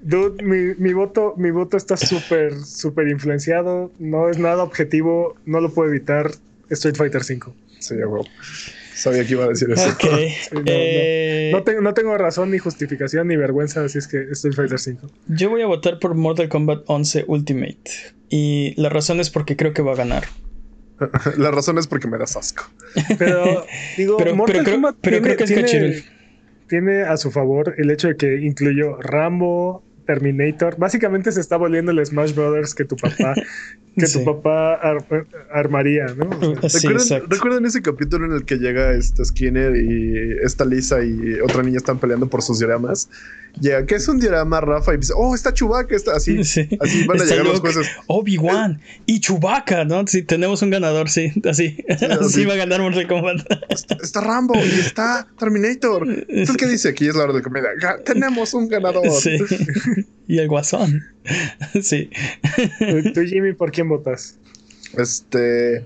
dude, 0.03 0.43
mi, 0.43 0.75
mi 0.79 0.93
voto, 0.93 1.35
mi 1.37 1.51
voto 1.51 1.77
está 1.77 1.97
súper, 1.97 2.55
súper 2.65 3.09
influenciado. 3.09 3.93
No 3.99 4.29
es 4.29 4.39
nada 4.39 4.63
objetivo. 4.63 5.37
No 5.47 5.61
lo 5.61 5.73
puedo 5.73 5.89
evitar. 5.89 6.31
Street 6.71 6.97
Fighter 6.97 7.21
V. 7.23 7.53
Sí. 7.81 7.95
Sabía 8.95 9.25
que 9.27 9.33
iba 9.33 9.45
a 9.45 9.49
decir 9.49 9.69
eso. 9.71 9.89
No. 10.53 10.63
eh, 10.67 11.51
No 11.53 11.63
tengo, 11.65 11.81
no 11.81 11.93
tengo 11.95 12.17
razón, 12.17 12.51
ni 12.51 12.59
justificación, 12.59 13.29
ni 13.29 13.37
vergüenza, 13.37 13.85
así 13.85 13.99
es 13.99 14.07
que 14.07 14.23
Street 14.33 14.55
Fighter 14.55 14.79
V. 14.79 14.97
Yo 15.29 15.51
voy 15.51 15.63
a 15.63 15.67
votar 15.67 15.99
por 15.99 16.15
Mortal 16.15 16.49
Kombat 16.49 16.83
11 16.87 17.25
Ultimate. 17.27 17.91
Y 18.31 18.75
la 18.81 18.89
razón 18.89 19.21
es 19.21 19.29
porque 19.31 19.57
creo 19.57 19.73
que 19.75 19.83
va 19.83 19.93
a 19.93 19.97
ganar. 19.97 20.25
La 21.39 21.51
razón 21.51 21.79
es 21.79 21.87
porque 21.87 22.09
me 22.09 22.19
das 22.19 22.37
asco. 22.37 22.65
Pero 23.19 23.65
digo, 23.97 24.17
Pero- 24.19 24.37
Mortal 24.37 24.53
pero 24.55 24.65
creo- 24.65 24.75
Kombat 24.77 24.97
pero 25.01 25.17
tiene, 25.21 25.27
creo 25.37 25.37
que 25.39 25.45
es 25.45 25.71
tiene- 25.71 26.05
tiene 26.69 27.03
a 27.03 27.17
su 27.17 27.31
favor 27.31 27.75
el 27.79 27.91
hecho 27.91 28.09
de 28.09 28.17
que 28.17 28.37
incluyó 28.41 28.97
Rambo, 29.01 29.83
Terminator. 30.07 30.77
Básicamente 30.79 31.31
se 31.31 31.41
está 31.41 31.57
volviendo 31.57 31.93
el 31.93 32.05
Smash 32.05 32.35
Brothers 32.35 32.75
que 32.75 32.85
tu 32.85 32.97
papá, 32.97 33.35
que 33.97 34.07
Sí. 34.07 34.19
tu 34.19 34.25
papá 34.25 34.75
ar- 34.75 35.05
armaría, 35.53 36.07
¿no? 36.17 36.29
O 36.61 36.69
sea, 36.69 36.81
Sí, 36.81 36.89
¿Recuerdan, 36.89 37.31
recuerdan 37.31 37.67
ese 37.67 37.83
capítulo 37.83 38.27
en 38.27 38.33
el 38.33 38.45
que 38.45 38.57
llega 38.57 38.93
este 38.95 39.25
Skinner 39.25 39.77
y 39.77 40.39
esta 40.43 40.65
Lisa 40.65 41.05
y 41.05 41.39
otra 41.41 41.63
niña 41.63 41.77
están 41.77 41.99
peleando 41.99 42.27
por 42.29 42.43
sus 42.43 42.59
dioramas? 42.59 43.09
Llega, 43.61 43.85
¿qué 43.87 43.97
es 43.97 44.09
un 44.09 44.19
diorama, 44.19 44.61
Rafa? 44.61 44.95
Y 44.95 44.97
dice, 44.99 45.13
oh, 45.17 45.35
está 45.35 45.53
Chewbacca, 45.53 45.95
está 45.95 46.17
así. 46.17 46.43
Sí. 46.45 46.69
Así 46.81 47.05
van 47.05 47.21
a 47.21 47.23
Está 47.23 47.35
llegar 47.35 47.47
los 47.47 47.57
Luke, 47.63 47.73
jueces. 47.73 47.93
Obi-Wan 48.07 48.81
y 49.07 49.21
Chewbacca, 49.21 49.85
¿no? 49.85 50.07
Sí, 50.07 50.23
tenemos 50.23 50.63
un 50.63 50.71
ganador, 50.71 51.11
sí. 51.11 51.33
Así. 51.49 51.77
Así, 51.89 52.05
así. 52.21 52.45
va 52.47 52.55
a 52.55 52.57
ganar 52.57 52.81
Mortal 52.81 53.07
Kombat. 53.07 53.41
Está, 53.69 53.95
está 54.03 54.21
Rambo 54.23 54.55
y 54.57 54.81
está 54.81 55.29
Terminator. 55.39 56.07
¿Tú 56.47 56.55
qué 56.55 56.67
dice? 56.67 56.89
Aquí 56.89 57.07
es 57.09 57.15
la 57.15 57.25
hora 57.25 57.33
de 57.35 57.43
comedia. 57.43 57.69
Ga- 57.81 58.03
Tenemos 58.05 58.55
un 58.55 58.69
ganador. 58.69 59.09
Sí. 59.11 59.39
Y 60.27 60.39
el 60.39 60.49
guasón. 60.49 61.03
Sí. 61.83 62.11
¿Tú, 63.15 63.21
Jimmy, 63.23 63.53
por 63.53 63.71
quién 63.71 63.89
votas? 63.89 64.37
Este. 64.99 65.85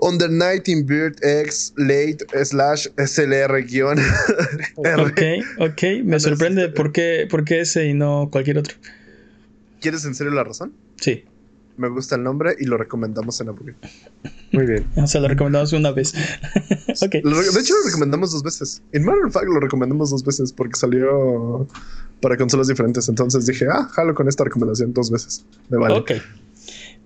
On 0.00 0.18
the 0.18 0.28
night 0.28 0.68
in 0.68 0.84
Bird 0.86 1.18
X 1.22 1.72
late 1.76 2.18
slash 2.44 2.88
SLR 2.96 3.66
guion. 3.66 3.98
R. 4.84 5.00
Ok, 5.02 5.20
ok. 5.58 5.82
Me 6.04 6.18
sorprende 6.20 6.68
por 6.68 6.92
qué, 6.92 7.26
por 7.30 7.44
qué 7.44 7.60
ese 7.60 7.86
y 7.86 7.94
no 7.94 8.28
cualquier 8.30 8.58
otro. 8.58 8.74
¿Quieres 9.80 10.04
en 10.04 10.14
serio 10.14 10.32
la 10.32 10.44
razón? 10.44 10.72
Sí. 10.96 11.24
Me 11.76 11.88
gusta 11.88 12.14
el 12.16 12.22
nombre 12.22 12.54
y 12.58 12.64
lo 12.66 12.76
recomendamos 12.76 13.40
en 13.40 13.48
Apoque. 13.48 13.74
Muy 14.52 14.66
bien. 14.66 14.86
O 14.96 15.06
sea, 15.06 15.20
lo 15.20 15.28
recomendamos 15.28 15.72
una 15.72 15.90
vez. 15.92 16.12
ok. 17.02 17.14
Lo 17.22 17.40
re- 17.40 17.50
De 17.50 17.60
hecho, 17.60 17.74
lo 17.74 17.86
recomendamos 17.86 18.32
dos 18.32 18.42
veces. 18.42 18.82
En 18.92 19.04
Matter 19.04 19.24
of 19.24 19.32
Fact 19.32 19.46
lo 19.46 19.60
recomendamos 19.60 20.10
dos 20.10 20.24
veces 20.24 20.52
porque 20.52 20.76
salió 20.76 21.66
para 22.20 22.36
consolas 22.36 22.68
diferentes. 22.68 23.08
Entonces 23.08 23.46
dije, 23.46 23.66
ah, 23.70 23.88
jalo 23.92 24.14
con 24.14 24.28
esta 24.28 24.44
recomendación 24.44 24.92
dos 24.92 25.10
veces. 25.10 25.44
Me 25.68 25.78
vale. 25.78 25.94
Ok. 25.96 26.12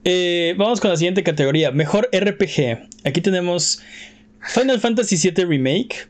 Eh, 0.04 0.54
vamos 0.56 0.80
con 0.80 0.90
la 0.90 0.96
siguiente 0.96 1.22
categoría. 1.22 1.70
Mejor 1.70 2.08
RPG. 2.12 2.88
Aquí 3.04 3.20
tenemos 3.20 3.82
Final 4.40 4.80
Fantasy 4.80 5.16
VII 5.16 5.44
Remake, 5.44 6.08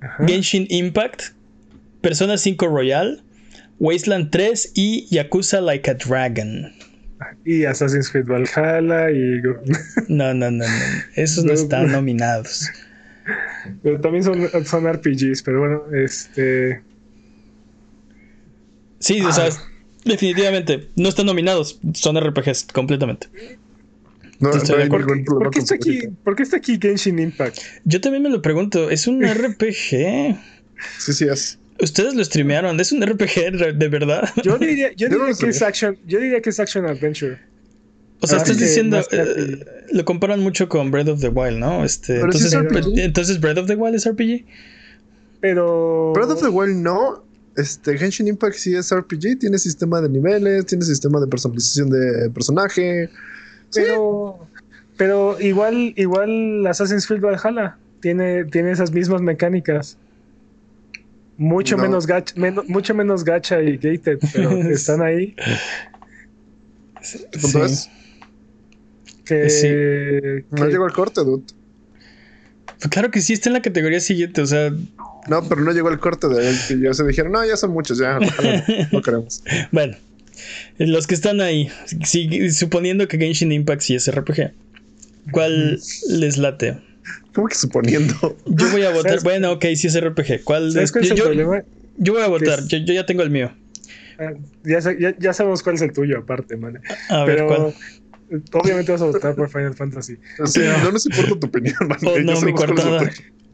Ajá. 0.00 0.26
Genshin 0.26 0.66
Impact, 0.70 1.22
Persona 2.00 2.36
5 2.38 2.66
Royal, 2.66 3.22
Wasteland 3.78 4.30
3 4.30 4.72
y 4.74 5.06
Yakuza 5.10 5.60
Like 5.60 5.90
a 5.90 5.94
Dragon. 5.94 6.72
Y 7.44 7.64
Assassin's 7.64 8.10
Creed 8.10 8.26
Valhalla 8.26 9.10
y... 9.10 9.40
No, 10.08 10.34
no, 10.34 10.50
no, 10.50 10.64
no. 10.64 10.64
Esos 11.14 11.44
no 11.44 11.52
No, 11.52 11.58
están 11.58 11.86
no. 11.86 11.92
nominados. 11.92 12.68
Pero 13.82 14.00
también 14.00 14.22
son, 14.24 14.48
son 14.64 14.86
RPGs, 14.92 15.42
pero 15.42 15.60
bueno, 15.60 15.82
este... 15.94 16.82
Sí, 18.98 19.20
o 19.20 19.32
sea, 19.32 19.48
definitivamente 20.06 20.88
no 20.96 21.08
están 21.08 21.26
nominados. 21.26 21.78
Son 21.94 22.18
RPGs 22.18 22.68
completamente. 22.72 23.28
No, 24.38 24.50
Estoy 24.50 24.76
no 24.76 24.82
hay 24.82 24.88
ningún 24.88 25.24
problema 25.24 25.44
¿Por 25.44 25.50
qué, 25.50 25.58
está 25.60 25.74
aquí. 25.74 26.00
¿Por 26.24 26.36
qué 26.36 26.42
está 26.42 26.56
aquí 26.58 26.78
Genshin 26.80 27.18
Impact? 27.18 27.58
Yo 27.84 28.00
también 28.00 28.22
me 28.22 28.30
lo 28.30 28.42
pregunto. 28.42 28.90
¿Es 28.90 29.06
un 29.06 29.22
RPG? 29.26 30.36
Sí, 30.98 31.12
sí 31.12 31.24
es. 31.24 31.58
Ustedes 31.80 32.14
lo 32.14 32.24
streamearon. 32.24 32.78
¿Es 32.80 32.92
un 32.92 33.02
RPG 33.04 33.74
de 33.76 33.88
verdad? 33.88 34.28
Yo 34.42 34.58
diría, 34.58 34.92
yo 34.92 35.08
Yo 35.08 35.18
no 35.18 35.26
diría 35.26 35.32
lo 35.32 35.36
que 35.38 35.48
es 35.48 35.62
action, 35.62 35.98
yo 36.06 36.20
diría 36.20 36.40
que 36.40 36.50
es 36.50 36.60
action 36.60 36.86
adventure. 36.86 37.38
O 38.20 38.26
sea, 38.26 38.38
Ah, 38.38 38.42
estás 38.42 38.58
diciendo, 38.58 38.98
eh, 39.10 39.64
lo 39.92 40.04
comparan 40.06 40.40
mucho 40.40 40.68
con 40.70 40.90
Breath 40.90 41.08
of 41.08 41.20
the 41.20 41.28
Wild, 41.28 41.58
¿no? 41.58 41.84
Este, 41.84 42.14
Pero 42.20 42.32
sí 42.32 42.44
entonces, 42.44 42.52
es 42.54 42.82
RPG. 42.86 42.98
entonces 43.00 43.40
Breath 43.40 43.58
of 43.58 43.66
the 43.66 43.74
Wild 43.76 43.94
es 43.94 44.08
RPG. 44.08 44.44
Pero. 45.40 46.12
Breath 46.14 46.30
of 46.30 46.42
the 46.42 46.48
Wild 46.48 46.76
no. 46.76 47.25
Este, 47.56 47.96
Genshin 47.96 48.28
Impact 48.28 48.54
sí 48.56 48.74
es 48.74 48.94
RPG, 48.94 49.38
tiene 49.40 49.58
sistema 49.58 50.00
de 50.00 50.08
niveles, 50.08 50.66
tiene 50.66 50.84
sistema 50.84 51.18
de 51.20 51.26
personalización 51.26 51.90
de 51.90 52.30
personaje. 52.30 53.08
Pero. 53.74 54.38
Pero 54.98 55.38
igual, 55.40 55.92
igual 55.96 56.66
Assassin's 56.66 57.06
Creed 57.06 57.20
Valhalla 57.20 57.76
tiene, 58.00 58.44
tiene 58.46 58.70
esas 58.70 58.90
mismas 58.92 59.20
mecánicas. 59.20 59.98
Mucho 61.36 61.76
No. 61.76 61.82
menos 61.82 62.06
gacha, 62.06 62.34
mucho 62.66 62.94
menos 62.94 63.22
gacha 63.24 63.60
y 63.60 63.76
gated, 63.76 64.18
pero 64.32 64.50
están 64.70 65.02
ahí. 65.02 65.34
¿Qué 67.30 67.38
punto 67.38 67.68
Sí. 67.68 67.88
Que, 69.24 69.50
Sí. 69.50 69.66
que- 69.68 70.44
No 70.52 70.66
llegó 70.66 70.84
al 70.84 70.92
corte, 70.92 71.20
dude. 71.22 71.44
Pues 72.78 72.88
claro 72.90 73.10
que 73.10 73.20
sí, 73.20 73.32
está 73.32 73.48
en 73.48 73.54
la 73.54 73.62
categoría 73.62 74.00
siguiente, 74.00 74.40
o 74.42 74.46
sea. 74.46 74.70
No, 75.28 75.48
pero 75.48 75.62
no 75.62 75.72
llegó 75.72 75.88
el 75.88 75.98
corte 75.98 76.28
de 76.28 76.50
él. 76.50 76.56
Y 76.70 76.82
ya 76.82 76.94
se 76.94 77.04
dijeron, 77.04 77.32
no, 77.32 77.44
ya 77.44 77.56
son 77.56 77.72
muchos, 77.72 77.98
ya, 77.98 78.18
no, 78.18 78.26
no 78.92 79.02
queremos. 79.02 79.42
Bueno, 79.72 79.96
los 80.78 81.06
que 81.06 81.14
están 81.14 81.40
ahí, 81.40 81.70
suponiendo 82.52 83.08
que 83.08 83.18
Genshin 83.18 83.50
Impact 83.52 83.80
sí 83.82 83.94
es 83.94 84.10
RPG, 84.14 84.52
¿cuál 85.30 85.80
les 86.10 86.36
late? 86.38 86.76
¿Cómo 87.34 87.48
que 87.48 87.54
suponiendo? 87.54 88.36
Yo 88.46 88.70
voy 88.70 88.82
a 88.82 88.90
votar. 88.90 89.10
¿Sabes? 89.12 89.24
Bueno, 89.24 89.52
ok, 89.52 89.64
sí 89.74 89.86
es 89.88 90.00
RPG. 90.00 90.42
¿Cuál 90.44 90.72
¿Sabes 90.72 90.84
es? 90.86 90.92
cuál 90.92 91.04
es 91.04 91.10
el 91.10 91.16
Yo, 91.16 91.24
problema? 91.24 91.62
yo 91.98 92.12
voy 92.12 92.22
a 92.22 92.28
votar, 92.28 92.64
yo, 92.66 92.78
yo 92.78 92.94
ya 92.94 93.04
tengo 93.06 93.22
el 93.22 93.30
mío. 93.30 93.52
Ah, 94.18 94.32
Ya, 94.64 94.78
ya, 94.98 95.14
ya 95.18 95.32
sabemos 95.32 95.62
cuál 95.62 95.76
es 95.76 95.82
el 95.82 95.92
tuyo, 95.92 96.18
aparte, 96.18 96.56
man. 96.56 96.80
A 97.08 97.24
ver, 97.24 97.36
Pero 97.36 97.46
¿cuál? 97.48 97.74
Obviamente 98.52 98.92
vas 98.92 99.02
a 99.02 99.06
votar 99.06 99.34
por 99.34 99.48
Final 99.48 99.74
Fantasy. 99.74 100.16
O 100.40 100.46
sea, 100.46 100.76
no 100.82 100.92
nos 100.92 101.06
importa 101.06 101.38
tu 101.40 101.46
opinión, 101.46 101.76
man. 101.88 101.98
Oh, 102.04 102.18
no, 102.18 102.40
mi 102.40 102.54
tuyo. 102.54 103.00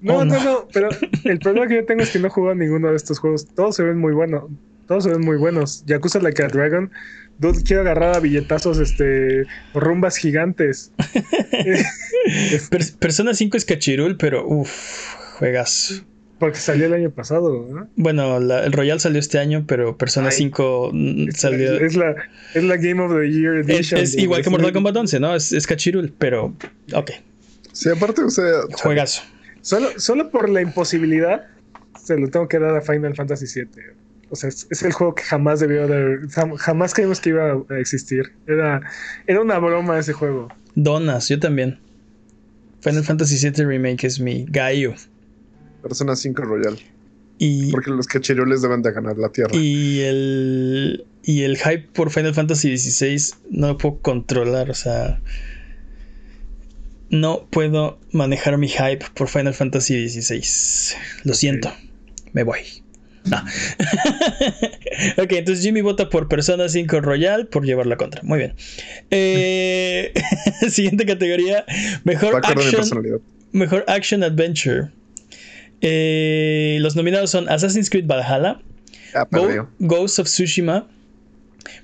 No, 0.01 0.17
Oh, 0.17 0.25
no, 0.25 0.35
no. 0.35 0.45
no, 0.45 0.69
pero 0.73 0.89
el 1.25 1.39
problema 1.39 1.69
que 1.69 1.77
yo 1.77 1.85
tengo 1.85 2.03
es 2.03 2.11
que 2.11 2.19
no 2.19 2.27
he 2.27 2.31
jugado 2.31 2.57
ninguno 2.57 2.91
de 2.91 2.97
estos 2.97 3.19
juegos. 3.21 3.47
Todos 3.55 3.77
se 3.77 3.85
ven 3.85 3.99
muy 3.99 4.13
buenos. 4.13 4.45
Todos 4.89 5.05
se 5.05 5.11
ven 5.11 5.21
muy 5.21 5.37
buenos. 5.37 5.85
Yakuza 5.87 6.19
Like 6.19 6.43
a 6.43 6.49
Dragon. 6.49 6.91
Dude, 7.39 7.63
quiero 7.63 7.83
agarrar 7.83 8.17
a 8.17 8.21
billetazos, 8.21 8.79
este, 8.79 9.45
rumbas 9.75 10.17
gigantes. 10.17 10.93
Per- 12.71 12.97
Persona 12.99 13.35
5 13.35 13.57
es 13.57 13.65
cachirul, 13.65 14.17
pero 14.17 14.47
uff, 14.47 15.15
juegas. 15.39 16.03
Porque 16.43 16.59
salió 16.59 16.87
el 16.87 16.93
año 16.95 17.11
pasado, 17.13 17.69
¿no? 17.71 17.89
Bueno, 17.95 18.41
la- 18.41 18.65
el 18.65 18.73
Royal 18.73 18.99
salió 18.99 19.21
este 19.21 19.39
año, 19.39 19.63
pero 19.69 19.97
Persona 19.97 20.27
Ay. 20.31 20.35
5 20.39 20.91
mm, 20.93 21.29
Es, 21.29 21.37
salió. 21.37 21.73
es 21.75 21.95
la, 21.95 22.17
es 22.53 22.65
la 22.65 22.77
Game 22.79 23.01
of 23.01 23.13
the 23.13 23.31
Year 23.31 23.59
Es, 23.59 23.69
Edition. 23.69 24.01
es 24.01 24.19
igual 24.19 24.43
que 24.43 24.51
Mortal 24.51 24.73
Kombat 24.73 24.97
11, 24.97 25.21
¿no? 25.21 25.37
Es, 25.37 25.53
es 25.53 25.69
cachirul, 25.69 26.13
pero 26.19 26.53
ok, 26.95 27.13
Sí, 27.73 27.91
aparte, 27.91 28.23
o 28.25 28.29
sea, 28.31 28.45
juegazo. 28.73 29.23
Solo, 29.61 29.89
solo 29.99 30.31
por 30.33 30.49
la 30.49 30.61
imposibilidad 30.63 31.47
se 32.05 32.19
lo 32.19 32.29
tengo 32.29 32.49
que 32.49 32.59
dar 32.59 32.75
a 32.77 32.81
Final 32.81 33.15
Fantasy 33.15 33.47
VII. 33.61 33.69
O 34.31 34.35
sea, 34.35 34.49
es, 34.49 34.67
es 34.69 34.83
el 34.83 34.91
juego 34.93 35.15
que 35.15 35.23
jamás 35.23 35.61
debió 35.61 35.87
de... 35.87 36.23
jam- 36.29 36.57
Jamás 36.57 36.93
creímos 36.93 37.21
que 37.21 37.29
iba 37.29 37.53
a 37.71 37.79
existir. 37.79 38.33
Era, 38.49 38.81
era 39.29 39.41
una 39.41 39.61
broma 39.61 39.97
ese 39.97 40.13
juego. 40.13 40.49
Donas, 40.75 41.29
yo 41.29 41.39
también. 41.39 41.79
Final 42.81 43.05
Fantasy 43.05 43.37
VII 43.49 43.65
Remake 43.65 44.05
es 44.09 44.19
mi 44.19 44.45
gallo. 44.49 44.95
Persona 45.83 46.17
5 46.17 46.43
Royal. 46.43 46.79
Y, 47.39 47.71
Porque 47.73 47.91
los 47.91 48.07
cachirules 48.07 48.63
deben 48.63 48.83
de 48.83 48.93
ganar 48.93 49.19
la 49.19 49.31
tierra. 49.31 49.51
y 49.55 50.01
el. 50.01 51.05
Y 51.25 51.43
el 51.43 51.57
hype 51.57 51.89
por 51.93 52.11
Final 52.11 52.35
Fantasy 52.35 52.77
XVI 52.77 53.35
no 53.51 53.69
lo 53.69 53.79
puedo 53.79 53.99
controlar, 53.99 54.71
o 54.71 54.75
sea. 54.75 55.21
No 57.11 57.47
puedo 57.51 57.99
manejar 58.11 58.57
mi 58.59 58.69
hype 58.69 59.05
por 59.15 59.29
Final 59.29 59.55
Fantasy 59.55 60.09
XVI. 60.09 60.97
Lo 61.25 61.35
siento, 61.35 61.71
me 62.33 62.43
voy. 62.43 62.61
Ah. 63.31 63.45
ok, 65.19 65.33
entonces 65.33 65.65
Jimmy 65.65 65.81
vota 65.81 66.09
por 66.09 66.29
Persona 66.29 66.69
5 66.69 67.01
Royal 67.01 67.47
por 67.47 67.65
llevar 67.65 67.87
la 67.87 67.97
contra. 67.97 68.23
Muy 68.23 68.39
bien. 68.39 68.55
Eh, 69.11 70.13
siguiente 70.71 71.07
categoría: 71.07 71.65
Mejor 72.05 72.41
action, 72.45 73.23
mejor 73.53 73.85
action 73.87 74.23
adventure. 74.23 74.91
Eh, 75.83 76.79
los 76.81 76.95
nominados 76.97 77.31
son 77.31 77.49
Assassin's 77.49 77.91
Creed 77.91 78.07
Valhalla, 78.07 78.61
Ah, 79.15 79.27
Go-. 79.31 79.69
Ghost 79.81 80.19
of 80.19 80.27
Tsushima, 80.27 80.87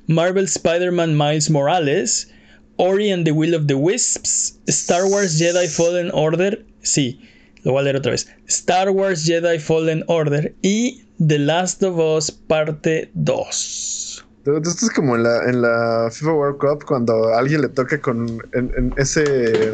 Marvel 0.06 0.44
Spider-Man 0.46 1.14
Miles 1.16 1.50
Morales, 1.50 2.28
Ori 2.76 3.10
and 3.10 3.24
the 3.26 3.32
Will 3.32 3.54
of 3.54 3.66
the 3.66 3.74
Wisps, 3.74 4.58
Star 4.68 5.04
Wars 5.06 5.38
Jedi 5.38 5.66
Fallen 5.68 6.10
Order, 6.14 6.64
sí, 6.82 7.20
lo 7.64 7.72
voy 7.72 7.80
a 7.80 7.84
leer 7.84 7.96
otra 7.96 8.12
vez, 8.12 8.28
Star 8.46 8.90
Wars 8.90 9.24
Jedi 9.26 9.58
Fallen 9.58 10.04
Order 10.06 10.54
y 10.62 11.02
The 11.26 11.38
Last 11.40 11.82
of 11.82 11.98
Us 11.98 12.30
Parte 12.30 13.10
2. 13.14 14.24
Dude, 14.44 14.66
Esto 14.66 14.86
es 14.86 14.92
como 14.92 15.16
en 15.16 15.24
la, 15.24 15.44
en 15.50 15.60
la 15.60 16.08
FIFA 16.10 16.32
World 16.32 16.58
Cup 16.58 16.84
cuando 16.86 17.34
a 17.34 17.38
alguien 17.40 17.60
le 17.60 17.68
toca 17.68 18.00
con 18.00 18.40
en, 18.54 18.70
en 18.78 18.94
ese 18.96 19.72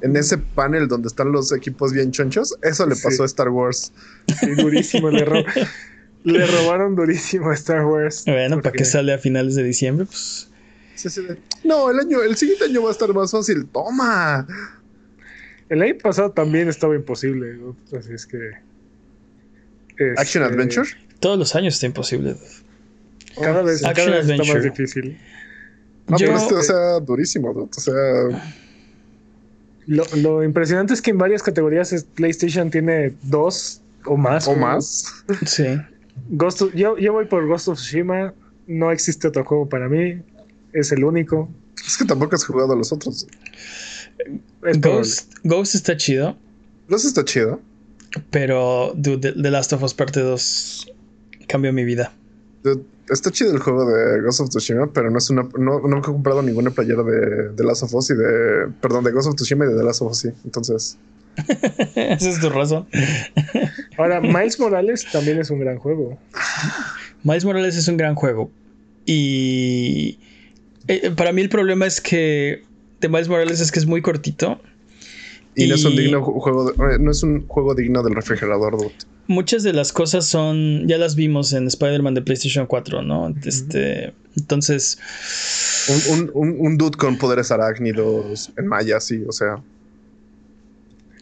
en 0.00 0.16
ese 0.16 0.38
panel 0.38 0.88
donde 0.88 1.08
están 1.08 1.32
los 1.32 1.52
equipos 1.52 1.92
bien 1.92 2.10
chonchos. 2.12 2.56
Eso 2.62 2.86
le 2.86 2.94
Sí. 2.94 3.02
pasó 3.04 3.22
a 3.22 3.26
Star 3.26 3.48
Wars. 3.48 3.92
Sí, 4.40 4.50
durísimo. 4.54 5.10
le, 5.10 5.24
ro- 5.24 5.44
le 6.24 6.46
robaron 6.46 6.94
durísimo 6.96 7.50
a 7.50 7.54
Star 7.54 7.84
Wars. 7.84 8.24
Bueno, 8.26 8.60
¿para 8.62 8.72
qué 8.72 8.84
sale 8.84 9.12
a 9.12 9.18
finales 9.18 9.54
de 9.54 9.62
diciembre? 9.64 10.06
Pues 10.06 10.48
Sí, 10.94 11.08
sí, 11.10 11.22
de, 11.22 11.36
no, 11.64 11.90
el 11.90 11.98
año, 11.98 12.22
el 12.22 12.36
siguiente 12.36 12.66
año 12.66 12.82
va 12.82 12.90
a 12.90 12.92
estar 12.92 13.12
más 13.12 13.30
fácil. 13.32 13.66
Toma. 13.66 14.46
El 15.68 15.82
año 15.82 15.94
pasado 16.02 16.30
también 16.30 16.68
estaba 16.68 16.94
imposible. 16.94 17.54
¿no? 17.54 17.76
Así 17.98 18.12
es 18.12 18.26
que... 18.26 18.38
Action 20.16 20.42
este, 20.44 20.54
Adventure. 20.54 20.88
todos 21.20 21.38
los 21.38 21.54
años 21.54 21.74
está 21.74 21.86
imposible. 21.86 22.36
Cada 23.40 23.62
vez. 23.62 23.84
Action 23.84 24.06
cada 24.06 24.20
vez 24.22 24.28
está 24.40 24.52
más 24.54 24.62
difícil. 24.62 25.18
No, 26.08 26.18
Yo- 26.18 26.26
pero 26.26 26.38
este, 26.38 26.54
o 26.54 26.62
sea, 26.62 27.00
durísimo. 27.00 27.52
dude. 27.54 27.70
O 27.76 27.80
sea, 27.80 28.54
Lo, 29.86 30.04
lo 30.16 30.44
impresionante 30.44 30.94
es 30.94 31.02
que 31.02 31.10
en 31.10 31.18
varias 31.18 31.42
categorías 31.42 31.92
es- 31.92 32.04
PlayStation 32.04 32.70
tiene 32.70 33.14
dos 33.22 33.80
o 34.04 34.16
más. 34.16 34.46
o 34.46 34.54
juegos. 34.54 35.04
más. 35.28 35.50
Sí. 35.50 35.64
Ghost 36.28 36.62
of- 36.62 36.74
yo, 36.74 36.96
yo 36.98 37.12
voy 37.12 37.24
por 37.26 37.46
Ghost 37.46 37.68
of 37.68 37.78
Tsushima. 37.78 38.32
No 38.66 38.90
existe 38.92 39.28
otro 39.28 39.44
juego 39.44 39.68
para 39.68 39.88
mí. 39.88 40.22
Es 40.72 40.92
el 40.92 41.02
único. 41.04 41.48
Es 41.84 41.96
que 41.96 42.04
tampoco 42.04 42.36
has 42.36 42.44
jugado 42.44 42.72
a 42.74 42.76
los 42.76 42.92
otros. 42.92 43.26
Ghost, 44.80 45.32
Ghost 45.42 45.74
está 45.74 45.96
chido, 45.96 46.36
Los 46.88 47.04
está 47.04 47.24
chido. 47.24 47.60
pero 48.30 48.92
dude, 48.94 49.32
The, 49.32 49.42
The 49.42 49.50
Last 49.50 49.72
of 49.72 49.82
Us 49.82 49.94
Parte 49.94 50.20
2 50.20 50.86
cambió 51.48 51.72
mi 51.72 51.84
vida. 51.84 52.12
Dude, 52.62 52.84
Está 53.08 53.30
chido 53.30 53.52
el 53.52 53.58
juego 53.58 53.84
de 53.84 54.22
Ghost 54.22 54.40
of 54.40 54.48
Tsushima, 54.50 54.92
pero 54.92 55.10
no 55.10 55.18
es 55.18 55.28
una. 55.30 55.48
No, 55.58 55.80
no 55.80 55.98
he 55.98 56.02
comprado 56.02 56.42
ninguna 56.42 56.70
playera 56.70 57.02
de, 57.02 57.50
de 57.50 57.64
Last 57.64 57.82
of 57.82 57.94
Us 57.94 58.10
y 58.10 58.14
de. 58.14 58.68
Perdón, 58.80 59.04
de 59.04 59.10
Ghost 59.10 59.28
of 59.28 59.34
Tsushima 59.34 59.64
y 59.64 59.68
de 59.68 59.76
The 59.76 59.84
Last 59.84 60.02
of 60.02 60.12
Us, 60.12 60.18
sí. 60.18 60.30
Entonces. 60.44 60.98
Esa 61.94 62.30
es 62.30 62.40
tu 62.40 62.50
razón. 62.50 62.86
Ahora, 63.98 64.20
Miles 64.20 64.58
Morales 64.60 65.06
también 65.10 65.38
es 65.38 65.50
un 65.50 65.60
gran 65.60 65.78
juego. 65.78 66.18
Miles 67.24 67.44
Morales 67.44 67.76
es 67.76 67.88
un 67.88 67.96
gran 67.96 68.14
juego. 68.14 68.50
Y 69.04 70.18
eh, 70.88 71.10
para 71.10 71.32
mí 71.32 71.42
el 71.42 71.48
problema 71.48 71.86
es 71.86 72.00
que 72.00 72.64
de 73.00 73.08
Miles 73.08 73.28
Morales 73.28 73.60
es 73.60 73.72
que 73.72 73.78
es 73.78 73.86
muy 73.86 74.02
cortito. 74.02 74.60
Y, 75.54 75.66
no 75.66 75.74
es 75.74 75.84
un 75.84 75.94
digno 75.96 76.24
ju- 76.24 76.40
juego. 76.40 76.72
de- 76.72 76.98
no 76.98 77.10
es 77.10 77.22
un 77.22 77.46
juego 77.46 77.74
digno 77.74 78.02
del 78.02 78.14
refrigerador, 78.14 78.76
dude. 78.78 78.92
Muchas 79.26 79.62
de 79.62 79.72
las 79.72 79.92
cosas 79.92 80.26
son, 80.26 80.88
ya 80.88 80.98
las 80.98 81.14
vimos 81.14 81.52
en 81.52 81.66
Spider-Man 81.66 82.14
de 82.14 82.22
PlayStation 82.22 82.66
4, 82.66 83.02
¿no? 83.02 83.32
Este, 83.44 84.14
entonces, 84.36 84.98
Un, 86.10 86.30
un, 86.34 86.56
un, 86.58 86.78
dude 86.78 86.96
con 86.96 87.18
poderes 87.18 87.50
arácnidos 87.50 88.50
en 88.56 88.66
maya, 88.66 88.98
sí, 89.00 89.22
o 89.28 89.32
sea. 89.32 89.62